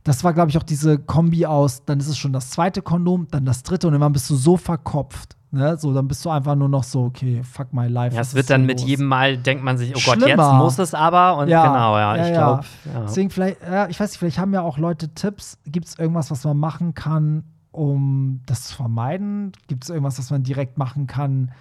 das 0.03 0.23
war, 0.23 0.33
glaube 0.33 0.49
ich, 0.49 0.57
auch 0.57 0.63
diese 0.63 0.97
Kombi 0.97 1.45
aus, 1.45 1.85
dann 1.85 1.99
ist 1.99 2.07
es 2.07 2.17
schon 2.17 2.33
das 2.33 2.49
zweite 2.49 2.81
Kondom, 2.81 3.27
dann 3.31 3.45
das 3.45 3.63
dritte 3.63 3.87
und 3.87 3.93
irgendwann 3.93 4.13
bist 4.13 4.29
du 4.29 4.35
so 4.35 4.57
verkopft. 4.57 5.36
Ne? 5.49 5.77
So, 5.77 5.93
dann 5.93 6.07
bist 6.07 6.25
du 6.25 6.29
einfach 6.29 6.55
nur 6.55 6.67
noch 6.67 6.83
so, 6.83 7.05
okay, 7.05 7.41
fuck 7.41 7.71
my 7.73 7.87
life. 7.87 8.13
Ja, 8.13 8.21
es 8.21 8.35
wird 8.35 8.49
dann 8.49 8.61
hier 8.61 8.67
mit 8.67 8.79
los? 8.81 8.89
jedem 8.89 9.05
Mal, 9.05 9.37
denkt 9.37 9.63
man 9.63 9.77
sich, 9.77 9.91
oh 9.95 9.99
Gott, 10.05 10.21
Schlimmer. 10.21 10.43
jetzt 10.43 10.57
muss 10.57 10.79
es 10.79 10.93
aber. 10.93 11.37
Und 11.37 11.47
genau, 11.47 11.97
ja, 11.97 12.15
ich 12.15 12.33
glaube. 12.33 12.63
Ja. 12.93 13.01
Deswegen 13.01 13.29
vielleicht, 13.29 13.61
ja, 13.61 13.87
ich 13.87 13.99
weiß 13.99 14.11
nicht, 14.11 14.19
vielleicht 14.19 14.39
haben 14.39 14.53
ja 14.53 14.61
auch 14.61 14.77
Leute 14.77 15.13
Tipps. 15.13 15.57
Gibt 15.65 15.87
es 15.87 15.97
irgendwas, 15.97 16.31
was 16.31 16.43
man 16.43 16.57
machen 16.57 16.93
kann, 16.93 17.45
um 17.71 18.41
das 18.45 18.63
zu 18.63 18.75
vermeiden? 18.75 19.53
Gibt 19.67 19.85
es 19.85 19.89
irgendwas, 19.89 20.19
was 20.19 20.31
man 20.31 20.43
direkt 20.43 20.77
machen 20.77 21.07
kann, 21.07 21.51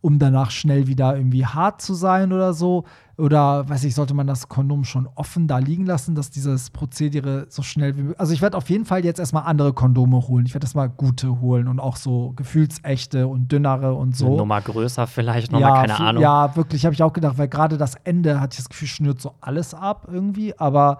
um 0.00 0.18
danach 0.18 0.50
schnell 0.50 0.88
wieder 0.88 1.16
irgendwie 1.16 1.46
hart 1.46 1.80
zu 1.80 1.94
sein 1.94 2.32
oder 2.32 2.52
so? 2.52 2.84
Oder 3.18 3.66
weiß 3.66 3.84
ich, 3.84 3.94
sollte 3.94 4.12
man 4.12 4.26
das 4.26 4.48
Kondom 4.50 4.84
schon 4.84 5.08
offen 5.14 5.48
da 5.48 5.56
liegen 5.58 5.86
lassen, 5.86 6.14
dass 6.14 6.30
dieses 6.30 6.68
Prozedere 6.68 7.46
so 7.48 7.62
schnell 7.62 7.96
wie 7.96 8.02
möglich. 8.02 8.20
Also 8.20 8.34
ich 8.34 8.42
werde 8.42 8.58
auf 8.58 8.68
jeden 8.68 8.84
Fall 8.84 9.06
jetzt 9.06 9.18
erstmal 9.18 9.44
andere 9.44 9.72
Kondome 9.72 10.28
holen. 10.28 10.44
Ich 10.44 10.52
werde 10.54 10.66
erstmal 10.66 10.90
gute 10.90 11.40
holen 11.40 11.66
und 11.66 11.80
auch 11.80 11.96
so 11.96 12.34
gefühlsechte 12.36 13.26
und 13.26 13.50
dünnere 13.50 13.94
und 13.94 14.14
so. 14.14 14.36
Nummer 14.36 14.60
größer 14.60 15.06
vielleicht 15.06 15.50
nochmal, 15.50 15.72
keine 15.80 15.94
f- 15.94 16.00
Ahnung. 16.00 16.22
Ja, 16.22 16.54
wirklich, 16.56 16.84
habe 16.84 16.92
ich 16.94 17.02
auch 17.02 17.14
gedacht, 17.14 17.38
weil 17.38 17.48
gerade 17.48 17.78
das 17.78 17.94
Ende 18.04 18.38
hatte 18.38 18.52
ich 18.52 18.58
das 18.58 18.68
Gefühl, 18.68 18.88
schnürt 18.88 19.20
so 19.20 19.32
alles 19.40 19.72
ab 19.72 20.08
irgendwie. 20.12 20.58
Aber 20.58 20.98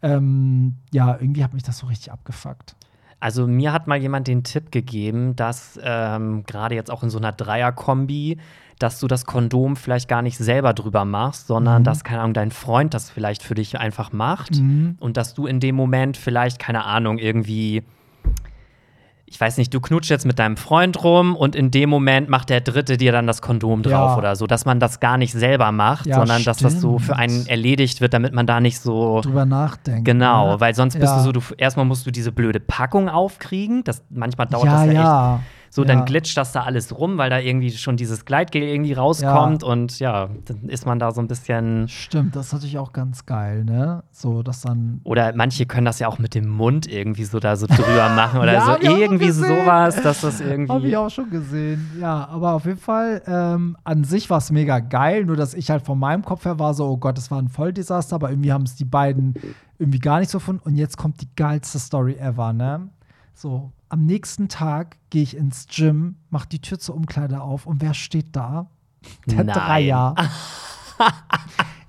ähm, 0.00 0.76
ja, 0.90 1.18
irgendwie 1.20 1.44
hat 1.44 1.52
mich 1.52 1.64
das 1.64 1.76
so 1.78 1.86
richtig 1.86 2.10
abgefuckt. 2.10 2.76
Also 3.20 3.46
mir 3.48 3.72
hat 3.72 3.88
mal 3.88 3.98
jemand 3.98 4.28
den 4.28 4.44
Tipp 4.44 4.70
gegeben, 4.70 5.34
dass 5.34 5.78
ähm, 5.82 6.44
gerade 6.46 6.76
jetzt 6.76 6.88
auch 6.90 7.02
in 7.02 7.10
so 7.10 7.18
einer 7.18 7.32
Dreierkombi, 7.32 8.38
dass 8.78 9.00
du 9.00 9.06
das 9.08 9.24
Kondom 9.26 9.76
vielleicht 9.76 10.08
gar 10.08 10.22
nicht 10.22 10.38
selber 10.38 10.72
drüber 10.74 11.04
machst, 11.04 11.44
Mhm. 11.48 11.54
sondern 11.54 11.84
dass, 11.84 12.04
keine 12.04 12.20
Ahnung, 12.20 12.34
dein 12.34 12.50
Freund 12.50 12.94
das 12.94 13.10
vielleicht 13.10 13.42
für 13.42 13.54
dich 13.54 13.78
einfach 13.78 14.12
macht 14.12 14.56
Mhm. 14.60 14.96
und 15.00 15.16
dass 15.16 15.34
du 15.34 15.46
in 15.46 15.60
dem 15.60 15.74
Moment 15.74 16.16
vielleicht, 16.16 16.58
keine 16.58 16.84
Ahnung, 16.84 17.18
irgendwie 17.18 17.82
ich 19.30 19.38
weiß 19.38 19.58
nicht, 19.58 19.74
du 19.74 19.80
knutschst 19.82 20.10
jetzt 20.10 20.24
mit 20.24 20.38
deinem 20.38 20.56
Freund 20.56 21.04
rum 21.04 21.36
und 21.36 21.54
in 21.54 21.70
dem 21.70 21.90
Moment 21.90 22.30
macht 22.30 22.48
der 22.48 22.62
Dritte 22.62 22.96
dir 22.96 23.12
dann 23.12 23.26
das 23.26 23.42
Kondom 23.42 23.82
drauf 23.82 24.12
Ja. 24.12 24.16
oder 24.16 24.36
so, 24.36 24.46
dass 24.46 24.64
man 24.64 24.80
das 24.80 25.00
gar 25.00 25.18
nicht 25.18 25.32
selber 25.34 25.70
macht, 25.70 26.06
Ja, 26.06 26.14
sondern 26.16 26.44
dass 26.44 26.56
das 26.56 26.80
so 26.80 26.98
stimmt. 26.98 27.02
für 27.02 27.16
einen 27.16 27.46
erledigt 27.46 28.00
wird, 28.00 28.14
damit 28.14 28.32
man 28.32 28.46
da 28.46 28.58
nicht 28.60 28.80
so 28.80 29.20
Drüber 29.20 29.44
nachdenken. 29.44 30.04
Genau, 30.04 30.52
ne? 30.54 30.60
weil 30.60 30.74
sonst 30.74 30.94
bist 30.98 31.12
Ja. 31.12 31.18
du 31.18 31.24
so, 31.24 31.32
du 31.32 31.40
erstmal 31.58 31.84
musst 31.84 32.06
du 32.06 32.10
diese 32.10 32.32
blöde 32.32 32.58
Packung 32.58 33.10
aufkriegen. 33.10 33.84
Das 33.84 34.02
manchmal 34.08 34.46
dauert 34.46 34.64
ja, 34.64 34.72
das 34.72 34.86
ja, 34.86 34.92
ja. 34.94 35.34
echt. 35.36 35.44
So, 35.70 35.82
ja. 35.82 35.88
dann 35.88 36.04
glitscht 36.04 36.36
das 36.36 36.52
da 36.52 36.62
alles 36.62 36.96
rum, 36.96 37.18
weil 37.18 37.30
da 37.30 37.38
irgendwie 37.38 37.70
schon 37.70 37.96
dieses 37.96 38.24
Gleitgel 38.24 38.62
irgendwie 38.62 38.92
rauskommt 38.94 39.62
und 39.62 39.98
ja, 39.98 40.28
dann 40.46 40.68
ist 40.68 40.86
man 40.86 40.98
da 40.98 41.10
so 41.12 41.20
ein 41.20 41.28
bisschen. 41.28 41.88
Stimmt, 41.88 42.36
das 42.36 42.46
ist 42.46 42.52
natürlich 42.54 42.78
auch 42.78 42.92
ganz 42.92 43.26
geil, 43.26 43.64
ne? 43.64 44.02
So, 44.10 44.42
dass 44.42 44.62
dann. 44.62 45.00
Oder 45.04 45.32
manche 45.34 45.66
können 45.66 45.84
das 45.84 45.98
ja 45.98 46.08
auch 46.08 46.18
mit 46.18 46.34
dem 46.34 46.48
Mund 46.48 46.86
irgendwie 46.86 47.24
so 47.24 47.38
da 47.38 47.56
so 47.56 47.66
drüber 47.66 48.08
machen 48.14 48.40
oder 48.40 48.52
Ja, 48.52 48.78
so 48.80 48.88
irgendwie 48.88 49.30
sowas, 49.30 50.00
dass 50.02 50.22
das 50.22 50.40
Habe 50.40 50.50
irgendwie. 50.50 50.88
ich 50.88 50.96
auch 50.96 51.10
schon 51.10 51.30
gesehen. 51.30 51.90
Ja, 52.00 52.26
aber 52.28 52.52
auf 52.54 52.64
jeden 52.64 52.78
Fall, 52.78 53.22
ähm, 53.26 53.76
an 53.84 54.04
sich 54.04 54.30
war 54.30 54.38
es 54.38 54.50
mega 54.50 54.78
geil, 54.80 55.24
nur 55.24 55.36
dass 55.36 55.54
ich 55.54 55.70
halt 55.70 55.84
von 55.84 55.98
meinem 55.98 56.24
Kopf 56.24 56.44
her 56.44 56.58
war 56.58 56.74
so, 56.74 56.86
oh 56.86 56.96
Gott, 56.96 57.16
das 57.18 57.30
war 57.30 57.40
ein 57.40 57.48
Volldesaster, 57.48 58.16
aber 58.16 58.30
irgendwie 58.30 58.52
haben 58.52 58.64
es 58.64 58.74
die 58.76 58.84
beiden 58.84 59.34
irgendwie 59.78 59.98
gar 59.98 60.18
nicht 60.20 60.30
so 60.30 60.38
gefunden. 60.38 60.62
Und 60.64 60.76
jetzt 60.76 60.96
kommt 60.96 61.20
die 61.20 61.28
geilste 61.36 61.78
Story 61.78 62.16
ever, 62.18 62.52
ne? 62.52 62.88
So, 63.34 63.70
am 63.88 64.04
nächsten 64.04 64.48
Tag 64.48 64.96
gehe 65.10 65.22
ich 65.22 65.36
ins 65.36 65.66
Gym, 65.66 66.16
mach 66.30 66.44
die 66.44 66.60
Tür 66.60 66.78
zur 66.78 66.94
Umkleide 66.94 67.40
auf 67.40 67.66
und 67.66 67.80
wer 67.80 67.94
steht 67.94 68.36
da? 68.36 68.70
Der 69.26 69.44
Nein. 69.44 69.54
Dreier. 69.54 70.14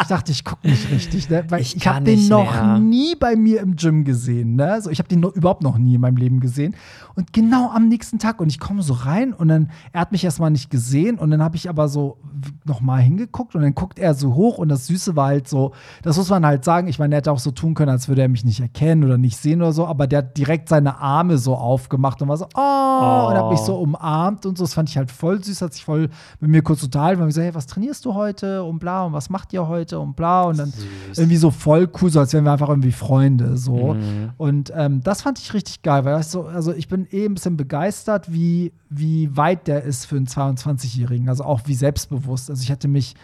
Ich 0.02 0.08
dachte, 0.08 0.32
ich 0.32 0.46
gucke 0.46 0.68
nicht 0.68 0.90
richtig, 0.92 1.30
ne? 1.30 1.44
weil 1.50 1.62
Ich 1.62 1.76
ich, 1.76 1.88
habe 1.88 2.06
den 2.06 2.28
noch 2.30 2.52
mehr. 2.54 2.80
nie 2.80 3.16
bei 3.16 3.36
mir 3.36 3.60
im 3.62 3.76
Gym 3.76 4.06
gesehen. 4.06 4.56
Ne? 4.56 4.72
Also 4.72 4.90
ich 4.90 5.00
habe 5.00 5.10
den 5.10 5.20
noch, 5.20 5.34
überhaupt 5.36 5.62
noch 5.62 5.78
nie 5.78 5.96
in 5.96 6.02
meinem 6.02 6.16
Leben 6.16 6.40
gesehen. 6.40 6.76
Und 7.16 7.34
genau 7.34 7.70
am 7.72 7.90
nächsten 7.90 8.18
Tag, 8.18 8.40
und 8.40 8.48
ich 8.48 8.60
komme 8.60 8.82
so 8.82 8.94
rein 8.94 9.34
und 9.34 9.50
dann, 9.50 9.72
er 9.92 10.02
hat 10.02 10.14
mich 10.14 10.24
erstmal 10.24 10.52
nicht 10.52 10.70
gesehen 10.70 11.20
und 11.20 11.32
dann 11.32 11.44
habe 11.44 11.58
ich 11.58 11.68
aber 11.70 11.90
so 11.90 12.18
noch 12.64 12.80
mal 12.80 13.02
hingeguckt 13.02 13.56
und 13.56 13.62
dann 13.62 13.76
guckt 13.76 14.00
er 14.00 14.14
so 14.14 14.36
hoch 14.36 14.58
und 14.58 14.70
das 14.70 14.88
Süße 14.88 15.18
war 15.18 15.28
halt 15.28 15.50
so, 15.50 15.74
das 16.02 16.16
muss 16.16 16.30
man 16.30 16.46
halt 16.46 16.64
sagen, 16.64 16.88
ich 16.88 16.98
meine, 16.98 17.16
er 17.16 17.18
hätte 17.18 17.32
auch 17.34 17.40
so 17.40 17.52
tun 17.52 17.74
können, 17.74 17.90
als 17.92 18.08
würde 18.08 18.22
er 18.22 18.30
mich 18.30 18.46
nicht 18.46 18.62
erkennen 18.62 19.04
oder 19.04 19.18
nicht 19.18 19.36
sehen 19.36 19.62
oder 19.62 19.74
so, 19.74 19.86
aber 19.86 20.08
der 20.08 20.20
hat 20.20 20.38
direkt 20.38 20.70
seine 20.70 20.98
Arme 21.00 21.38
so 21.38 21.56
aufgemacht 21.56 22.22
und 22.22 22.30
war 22.30 22.38
so, 22.38 22.46
oh, 22.56 23.28
und 23.30 23.36
hat 23.38 23.50
mich 23.50 23.60
so 23.60 23.76
umarmt 23.78 24.46
und 24.46 24.58
so, 24.58 24.64
das 24.64 24.74
fand 24.74 24.88
ich 24.88 24.98
halt 24.98 25.12
voll 25.12 25.44
süß, 25.44 25.62
hat 25.62 25.74
sich 25.74 25.84
voll 25.84 26.10
mit 26.40 26.52
mir 26.52 26.62
kurz 26.62 26.84
unterhalten, 26.84 27.22
weil 27.22 27.28
ich 27.30 27.36
so, 27.36 27.42
hey, 27.42 27.54
was 27.54 27.68
trainierst 27.68 28.06
du 28.06 28.14
heute 28.14 28.64
und 28.64 28.80
bla 28.80 29.04
und 29.04 29.12
was 29.12 29.30
macht 29.30 29.52
ihr 29.52 29.68
heute 29.68 29.89
und 29.98 30.16
bla 30.16 30.44
und 30.44 30.60
dann 30.60 30.74
irgendwie 31.16 31.38
so 31.38 31.50
voll 31.50 31.90
cool, 32.02 32.10
so 32.10 32.20
als 32.20 32.34
wären 32.34 32.44
wir 32.44 32.52
einfach 32.52 32.70
irgendwie 32.70 32.92
Freunde 32.92 33.58
so. 33.58 33.96
Und 34.38 34.72
ähm, 34.76 35.02
das 35.04 35.22
fand 35.22 35.40
ich 35.40 35.54
richtig 35.54 35.82
geil, 35.82 36.06
weil 36.06 36.22
so, 36.24 36.44
also 36.44 36.74
ich 36.74 36.88
bin 36.88 37.08
eh 37.12 37.26
ein 37.26 37.34
bisschen 37.34 37.58
begeistert, 37.58 38.32
wie, 38.32 38.74
wie 38.90 39.36
weit 39.36 39.68
der 39.68 39.84
ist 39.84 40.06
für 40.06 40.18
einen 40.18 40.28
22-Jährigen, 40.28 41.30
also 41.30 41.44
auch 41.44 41.62
wie 41.66 41.76
selbstbewusst, 41.76 42.50
also 42.50 42.62
ich 42.62 42.70
hätte 42.70 42.88
mich 42.88 43.16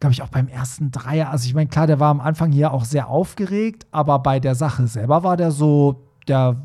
glaube 0.00 0.14
ich, 0.14 0.22
auch 0.22 0.28
beim 0.28 0.48
ersten 0.48 0.90
Dreier. 0.90 1.30
Also 1.30 1.46
ich 1.46 1.54
meine, 1.54 1.68
klar, 1.68 1.86
der 1.86 2.00
war 2.00 2.10
am 2.10 2.20
Anfang 2.20 2.52
hier 2.52 2.72
auch 2.72 2.86
sehr 2.86 3.08
aufgeregt, 3.08 3.86
aber 3.90 4.18
bei 4.18 4.40
der 4.40 4.54
Sache 4.54 4.86
selber 4.86 5.22
war 5.22 5.36
der 5.36 5.50
so, 5.50 6.00
der, 6.28 6.56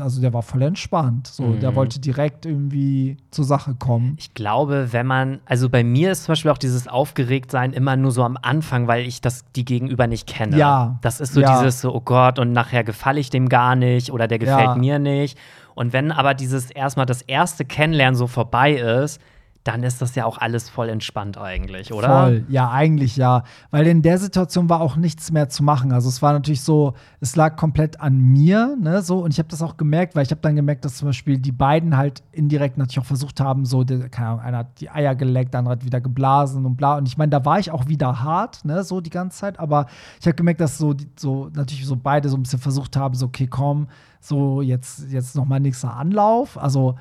also 0.00 0.20
der 0.20 0.32
war 0.32 0.42
voll 0.42 0.62
entspannt. 0.62 1.26
So, 1.26 1.54
der 1.56 1.74
wollte 1.74 1.98
direkt 2.00 2.46
irgendwie 2.46 3.16
zur 3.30 3.44
Sache 3.44 3.74
kommen. 3.74 4.16
Ich 4.18 4.34
glaube, 4.34 4.88
wenn 4.92 5.06
man, 5.06 5.40
also 5.46 5.68
bei 5.68 5.82
mir 5.84 6.12
ist 6.12 6.24
zum 6.24 6.32
Beispiel 6.32 6.50
auch 6.50 6.58
dieses 6.58 6.86
Aufgeregtsein 6.88 7.72
immer 7.72 7.96
nur 7.96 8.10
so 8.12 8.22
am 8.22 8.36
Anfang, 8.40 8.86
weil 8.86 9.06
ich 9.06 9.20
das 9.20 9.44
die 9.56 9.64
Gegenüber 9.64 10.06
nicht 10.06 10.26
kenne. 10.26 10.56
Ja. 10.58 10.98
Das 11.02 11.20
ist 11.20 11.32
so 11.34 11.40
Ja. 11.40 11.58
dieses 11.58 11.80
so, 11.80 11.94
oh 11.94 12.00
Gott, 12.00 12.38
und 12.38 12.52
nachher 12.52 12.84
gefalle 12.84 13.20
ich 13.20 13.30
dem 13.30 13.48
gar 13.48 13.74
nicht 13.76 14.12
oder 14.12 14.28
der 14.28 14.38
gefällt 14.38 14.68
Ja. 14.68 14.74
mir 14.76 14.98
nicht. 14.98 15.38
Und 15.74 15.92
wenn 15.92 16.10
aber 16.12 16.34
dieses 16.34 16.70
erstmal 16.70 17.06
das 17.06 17.22
erste 17.22 17.64
Kennenlernen 17.64 18.16
so 18.16 18.26
vorbei 18.26 18.74
ist, 18.74 19.20
dann 19.68 19.82
ist 19.82 20.00
das 20.00 20.14
ja 20.14 20.24
auch 20.24 20.38
alles 20.38 20.70
voll 20.70 20.88
entspannt 20.88 21.36
eigentlich, 21.36 21.92
oder? 21.92 22.22
Voll, 22.22 22.46
ja, 22.48 22.70
eigentlich 22.70 23.18
ja. 23.18 23.42
Weil 23.70 23.86
in 23.86 24.00
der 24.00 24.16
Situation 24.16 24.70
war 24.70 24.80
auch 24.80 24.96
nichts 24.96 25.30
mehr 25.30 25.50
zu 25.50 25.62
machen. 25.62 25.92
Also 25.92 26.08
es 26.08 26.22
war 26.22 26.32
natürlich 26.32 26.62
so, 26.62 26.94
es 27.20 27.36
lag 27.36 27.56
komplett 27.56 28.00
an 28.00 28.16
mir, 28.18 28.78
ne, 28.80 29.02
so. 29.02 29.18
Und 29.18 29.32
ich 29.32 29.38
habe 29.38 29.50
das 29.50 29.60
auch 29.60 29.76
gemerkt, 29.76 30.16
weil 30.16 30.22
ich 30.22 30.30
habe 30.30 30.40
dann 30.40 30.56
gemerkt, 30.56 30.86
dass 30.86 30.96
zum 30.96 31.08
Beispiel 31.08 31.36
die 31.36 31.52
beiden 31.52 31.98
halt 31.98 32.22
indirekt 32.32 32.78
natürlich 32.78 33.00
auch 33.00 33.04
versucht 33.04 33.40
haben, 33.40 33.66
so, 33.66 33.84
der, 33.84 34.08
keine 34.08 34.28
Ahnung, 34.28 34.40
einer 34.40 34.58
hat 34.58 34.80
die 34.80 34.88
Eier 34.88 35.14
geleckt, 35.14 35.52
der 35.52 35.58
andere 35.58 35.72
hat 35.72 35.84
wieder 35.84 36.00
geblasen 36.00 36.64
und 36.64 36.76
bla. 36.76 36.96
Und 36.96 37.06
ich 37.06 37.18
meine, 37.18 37.28
da 37.28 37.44
war 37.44 37.58
ich 37.58 37.70
auch 37.70 37.88
wieder 37.88 38.22
hart, 38.22 38.64
ne, 38.64 38.84
so 38.84 39.02
die 39.02 39.10
ganze 39.10 39.36
Zeit. 39.36 39.60
Aber 39.60 39.84
ich 40.18 40.26
habe 40.26 40.34
gemerkt, 40.34 40.62
dass 40.62 40.78
so, 40.78 40.94
so 41.14 41.50
natürlich 41.52 41.84
so 41.84 41.96
beide 41.96 42.30
so 42.30 42.38
ein 42.38 42.42
bisschen 42.42 42.58
versucht 42.58 42.96
haben, 42.96 43.14
so, 43.14 43.26
okay, 43.26 43.46
komm, 43.46 43.88
so 44.18 44.62
jetzt, 44.62 45.10
jetzt 45.10 45.36
noch 45.36 45.44
mal 45.44 45.60
nächster 45.60 45.94
Anlauf. 45.94 46.56
Also 46.56 46.94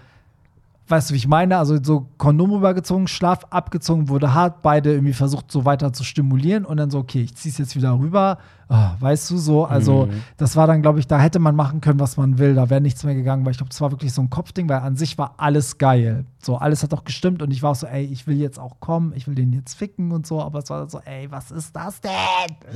weißt 0.90 1.10
du, 1.10 1.14
wie 1.14 1.18
ich 1.18 1.28
meine? 1.28 1.58
Also 1.58 1.78
so 1.84 2.08
Kondom 2.18 2.52
rübergezogen, 2.52 3.08
Schlaf 3.08 3.46
abgezogen, 3.50 4.10
wurde 4.10 4.34
hart, 4.34 4.62
beide 4.62 4.94
irgendwie 4.94 5.14
versucht, 5.14 5.52
so 5.52 5.66
weiter 5.66 5.92
zu 5.94 6.04
stimulieren 6.04 6.66
und 6.66 6.78
dann 6.78 6.90
so, 6.90 7.00
okay, 7.00 7.22
ich 7.22 7.36
zieh's 7.36 7.58
jetzt 7.58 7.76
wieder 7.76 7.98
rüber. 8.00 8.38
Oh, 8.70 8.76
weißt 9.00 9.30
du 9.32 9.38
so? 9.38 9.64
Also, 9.66 10.08
Mhm. 10.08 10.24
das 10.36 10.58
war 10.58 10.68
dann, 10.68 10.82
glaube 10.82 11.00
ich, 11.00 11.08
da 11.08 11.18
hätte 11.20 11.40
man 11.40 11.56
machen 11.56 11.80
können, 11.80 12.02
was 12.02 12.18
man 12.18 12.38
will. 12.38 12.54
Da 12.54 12.70
wäre 12.70 12.82
nichts 12.82 13.06
mehr 13.06 13.16
gegangen, 13.16 13.46
weil 13.46 13.52
ich 13.52 13.58
glaube, 13.58 13.72
es 13.72 13.80
war 13.80 13.92
wirklich 13.92 14.12
so 14.12 14.22
ein 14.22 14.30
Kopfding, 14.30 14.68
weil 14.68 14.80
an 14.80 14.98
sich 14.98 15.18
war 15.18 15.36
alles 15.38 15.78
geil. 15.78 16.26
So, 16.42 16.58
alles 16.58 16.84
hat 16.84 16.94
auch 16.94 17.06
gestimmt 17.06 17.42
und 17.42 17.52
ich 17.52 17.64
war 17.64 17.72
auch 17.72 17.76
so, 17.76 17.88
ey, 17.88 18.04
ich 18.04 18.28
will 18.28 18.38
jetzt 18.38 18.60
auch 18.60 18.82
kommen, 18.82 19.14
ich 19.16 19.26
will 19.26 19.36
den 19.36 19.54
jetzt 19.54 19.74
ficken 19.76 20.12
und 20.12 20.28
so, 20.28 20.42
aber 20.42 20.60
es 20.60 20.70
war 20.70 20.90
so, 20.90 21.00
ey, 21.06 21.32
was 21.32 21.50
ist 21.52 21.76
das 21.78 22.02
denn? 22.02 22.12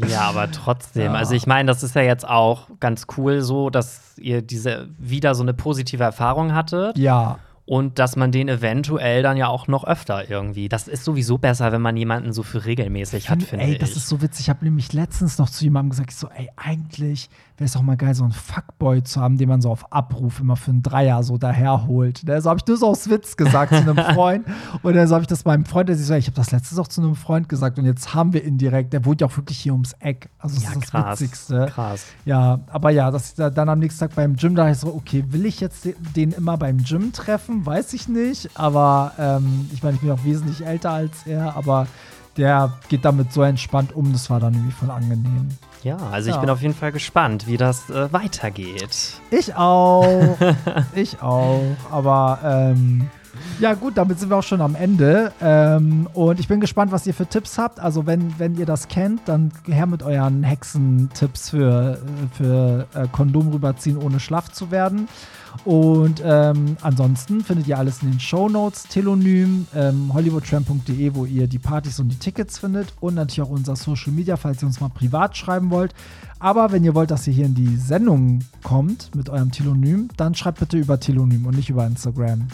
Ja, 0.09 0.21
aber 0.29 0.49
trotzdem. 0.51 1.11
Ja. 1.11 1.13
Also 1.13 1.33
ich 1.33 1.45
meine, 1.45 1.67
das 1.67 1.83
ist 1.83 1.93
ja 1.95 2.01
jetzt 2.03 2.27
auch 2.27 2.67
ganz 2.79 3.07
cool 3.17 3.41
so, 3.41 3.69
dass 3.69 4.17
ihr 4.17 4.41
diese 4.41 4.87
wieder 4.97 5.35
so 5.35 5.43
eine 5.43 5.53
positive 5.53 6.03
Erfahrung 6.03 6.53
hattet 6.55 6.97
Ja. 6.97 7.37
Und 7.65 7.99
dass 7.99 8.15
man 8.15 8.31
den 8.31 8.49
eventuell 8.49 9.23
dann 9.23 9.37
ja 9.37 9.47
auch 9.47 9.67
noch 9.67 9.83
öfter 9.85 10.29
irgendwie. 10.29 10.67
Das 10.69 10.87
ist 10.87 11.03
sowieso 11.03 11.37
besser, 11.37 11.71
wenn 11.71 11.81
man 11.81 11.95
jemanden 11.95 12.33
so 12.33 12.43
für 12.43 12.65
regelmäßig 12.65 13.29
hat, 13.29 13.39
Find- 13.39 13.49
finde 13.49 13.65
ey, 13.65 13.71
ich. 13.73 13.77
das 13.79 13.95
ist 13.95 14.07
so 14.07 14.21
witzig. 14.21 14.45
Ich 14.45 14.49
habe 14.49 14.65
nämlich 14.65 14.93
letztens 14.93 15.37
noch 15.37 15.49
zu 15.49 15.63
jemandem 15.63 15.91
gesagt, 15.91 16.11
ich 16.11 16.17
so, 16.17 16.27
ey, 16.29 16.49
eigentlich 16.57 17.29
wäre 17.61 17.67
es 17.67 17.73
doch 17.73 17.81
mal 17.83 17.95
geil, 17.95 18.13
so 18.15 18.23
einen 18.23 18.33
Fuckboy 18.33 19.03
zu 19.03 19.21
haben, 19.21 19.37
den 19.37 19.47
man 19.47 19.61
so 19.61 19.69
auf 19.69 19.91
Abruf 19.93 20.39
immer 20.39 20.55
für 20.55 20.71
einen 20.71 20.81
Dreier 20.81 21.21
so 21.23 21.37
daherholt. 21.37 22.23
Ne? 22.23 22.41
So 22.41 22.49
habe 22.49 22.59
ich 22.65 22.77
so 22.79 22.87
aus 22.87 23.09
Witz 23.09 23.37
gesagt 23.37 23.69
zu 23.71 23.77
einem 23.79 23.95
Freund. 24.15 24.45
Und 24.81 24.95
dann 24.95 25.07
so 25.07 25.13
habe 25.13 25.21
ich 25.21 25.27
das 25.27 25.45
meinem 25.45 25.65
Freund, 25.65 25.87
der 25.87 25.95
sich 25.95 26.07
so, 26.07 26.13
ich 26.15 26.25
habe 26.25 26.35
das 26.35 26.51
letztes 26.51 26.79
auch 26.79 26.87
zu 26.87 27.01
einem 27.01 27.15
Freund 27.15 27.47
gesagt 27.47 27.77
und 27.77 27.85
jetzt 27.85 28.13
haben 28.13 28.33
wir 28.33 28.43
ihn 28.43 28.57
direkt. 28.57 28.93
Der 28.93 29.05
wohnt 29.05 29.21
ja 29.21 29.27
auch 29.27 29.37
wirklich 29.37 29.59
hier 29.59 29.73
ums 29.73 29.93
Eck. 29.99 30.29
Also 30.39 30.55
das 30.55 30.63
ja, 30.63 30.69
ist 30.71 30.81
das 30.81 30.89
krass. 30.89 31.21
Witzigste. 31.21 31.65
Krass. 31.73 32.05
Ja, 32.25 32.59
aber 32.71 32.89
ja, 32.89 33.11
dass 33.11 33.29
ich 33.29 33.35
da 33.35 33.49
dann 33.49 33.69
am 33.69 33.79
nächsten 33.79 33.99
Tag 33.99 34.15
beim 34.15 34.35
Gym 34.35 34.55
da 34.55 34.69
ich 34.69 34.79
so, 34.79 34.87
okay, 34.93 35.23
will 35.29 35.45
ich 35.45 35.59
jetzt 35.59 35.85
de- 35.85 35.95
den 36.15 36.31
immer 36.31 36.57
beim 36.57 36.77
Gym 36.83 37.13
treffen? 37.13 37.65
Weiß 37.65 37.93
ich 37.93 38.07
nicht. 38.07 38.49
Aber 38.55 39.11
ähm, 39.19 39.69
ich 39.71 39.83
meine, 39.83 39.95
ich 39.95 40.01
bin 40.01 40.09
auch 40.11 40.23
wesentlich 40.23 40.65
älter 40.65 40.89
als 40.91 41.27
er, 41.27 41.55
aber 41.55 41.85
der 42.37 42.73
geht 42.89 43.03
damit 43.05 43.31
so 43.33 43.41
entspannt 43.43 43.95
um, 43.95 44.11
das 44.13 44.29
war 44.29 44.39
dann 44.39 44.53
irgendwie 44.53 44.71
voll 44.71 44.91
angenehm. 44.91 45.49
Ja, 45.83 45.97
also 46.11 46.29
ich 46.29 46.35
Ja. 46.35 46.41
bin 46.41 46.49
auf 46.49 46.61
jeden 46.61 46.75
Fall 46.75 46.91
gespannt, 46.91 47.47
wie 47.47 47.57
das 47.57 47.89
äh, 47.89 48.11
weitergeht. 48.13 49.13
Ich 49.31 49.55
auch. 49.55 50.37
ich 50.95 51.21
auch. 51.21 51.63
Aber 51.91 52.39
ähm, 52.43 53.09
ja, 53.59 53.73
gut, 53.73 53.97
damit 53.97 54.19
sind 54.19 54.29
wir 54.29 54.37
auch 54.37 54.43
schon 54.43 54.61
am 54.61 54.75
Ende. 54.75 55.31
Ähm, 55.41 56.07
und 56.13 56.39
ich 56.39 56.47
bin 56.47 56.59
gespannt, 56.59 56.91
was 56.91 57.07
ihr 57.07 57.13
für 57.15 57.25
Tipps 57.25 57.57
habt. 57.57 57.79
Also, 57.79 58.05
wenn, 58.05 58.37
wenn 58.39 58.55
ihr 58.57 58.65
das 58.67 58.87
kennt, 58.89 59.21
dann 59.27 59.51
her 59.65 59.87
mit 59.87 60.03
euren 60.03 60.43
Hexentipps 60.43 61.49
für, 61.49 61.97
für 62.37 62.85
äh, 62.93 63.07
Kondom 63.11 63.49
rüberziehen, 63.49 63.97
ohne 63.97 64.19
schlaff 64.19 64.51
zu 64.51 64.69
werden. 64.69 65.07
Und 65.65 66.21
ähm, 66.25 66.77
ansonsten 66.81 67.41
findet 67.41 67.67
ihr 67.67 67.77
alles 67.77 68.01
in 68.01 68.11
den 68.11 68.19
Show 68.19 68.49
Notes, 68.49 68.83
Telonym, 68.83 69.67
ähm, 69.75 70.11
hollywoodtramp.de, 70.13 71.13
wo 71.13 71.25
ihr 71.25 71.47
die 71.47 71.59
Partys 71.59 71.99
und 71.99 72.09
die 72.09 72.17
Tickets 72.17 72.59
findet 72.59 72.93
und 72.99 73.15
natürlich 73.15 73.41
auch 73.41 73.51
unser 73.51 73.75
Social 73.75 74.11
Media, 74.11 74.37
falls 74.37 74.63
ihr 74.63 74.67
uns 74.67 74.79
mal 74.79 74.89
privat 74.89 75.37
schreiben 75.37 75.69
wollt. 75.69 75.93
Aber 76.39 76.71
wenn 76.71 76.83
ihr 76.83 76.95
wollt, 76.95 77.11
dass 77.11 77.27
ihr 77.27 77.33
hier 77.33 77.45
in 77.45 77.55
die 77.55 77.77
Sendung 77.77 78.39
kommt 78.63 79.13
mit 79.15 79.29
eurem 79.29 79.51
Telonym, 79.51 80.09
dann 80.17 80.33
schreibt 80.33 80.59
bitte 80.59 80.77
über 80.77 80.99
Telonym 80.99 81.45
und 81.45 81.55
nicht 81.55 81.69
über 81.69 81.85
Instagram. 81.85 82.47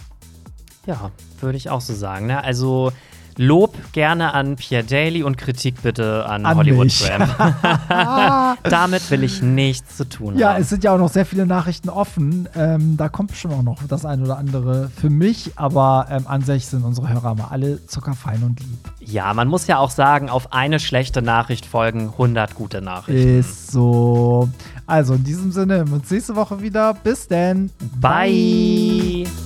Ja, 0.85 1.11
würde 1.41 1.57
ich 1.57 1.69
auch 1.69 1.81
so 1.81 1.93
sagen. 1.93 2.27
Ne? 2.27 2.43
Also 2.43 2.91
Lob 3.37 3.75
gerne 3.93 4.33
an 4.33 4.55
Pierre 4.55 4.83
Daly 4.83 5.23
und 5.23 5.37
Kritik 5.37 5.81
bitte 5.81 6.25
an, 6.25 6.45
An 6.45 6.57
Hollywood. 6.57 6.89
Tramp. 6.89 8.57
Damit 8.63 9.09
will 9.11 9.23
ich 9.23 9.41
nichts 9.41 9.97
zu 9.97 10.09
tun 10.09 10.37
Ja, 10.37 10.53
haben. 10.53 10.61
es 10.61 10.69
sind 10.69 10.83
ja 10.83 10.93
auch 10.93 10.97
noch 10.97 11.09
sehr 11.09 11.25
viele 11.25 11.45
Nachrichten 11.45 11.89
offen. 11.89 12.49
Ähm, 12.55 12.97
da 12.97 13.09
kommt 13.09 13.31
schon 13.33 13.51
auch 13.51 13.63
noch 13.63 13.77
das 13.87 14.05
eine 14.05 14.23
oder 14.23 14.37
andere 14.37 14.89
für 14.99 15.09
mich, 15.09 15.51
aber 15.55 16.07
ähm, 16.09 16.25
an 16.27 16.41
sich 16.41 16.65
sind 16.67 16.83
unsere 16.83 17.09
Hörer 17.09 17.35
mal 17.35 17.47
alle 17.51 17.85
zuckerfein 17.87 18.43
und 18.43 18.59
lieb. 18.59 18.79
Ja, 18.99 19.33
man 19.33 19.47
muss 19.47 19.67
ja 19.67 19.77
auch 19.77 19.91
sagen, 19.91 20.29
auf 20.29 20.51
eine 20.53 20.79
schlechte 20.79 21.21
Nachricht 21.21 21.65
folgen 21.65 22.09
100 22.09 22.55
gute 22.55 22.81
Nachrichten. 22.81 23.39
Ist 23.39 23.71
so. 23.71 24.49
Also 24.85 25.13
in 25.15 25.23
diesem 25.23 25.51
Sinne, 25.51 25.85
wir 25.87 25.93
uns 25.95 26.09
nächste 26.09 26.35
Woche 26.35 26.61
wieder. 26.61 26.93
Bis 26.93 27.27
dann. 27.27 27.69
Bye. 27.99 29.25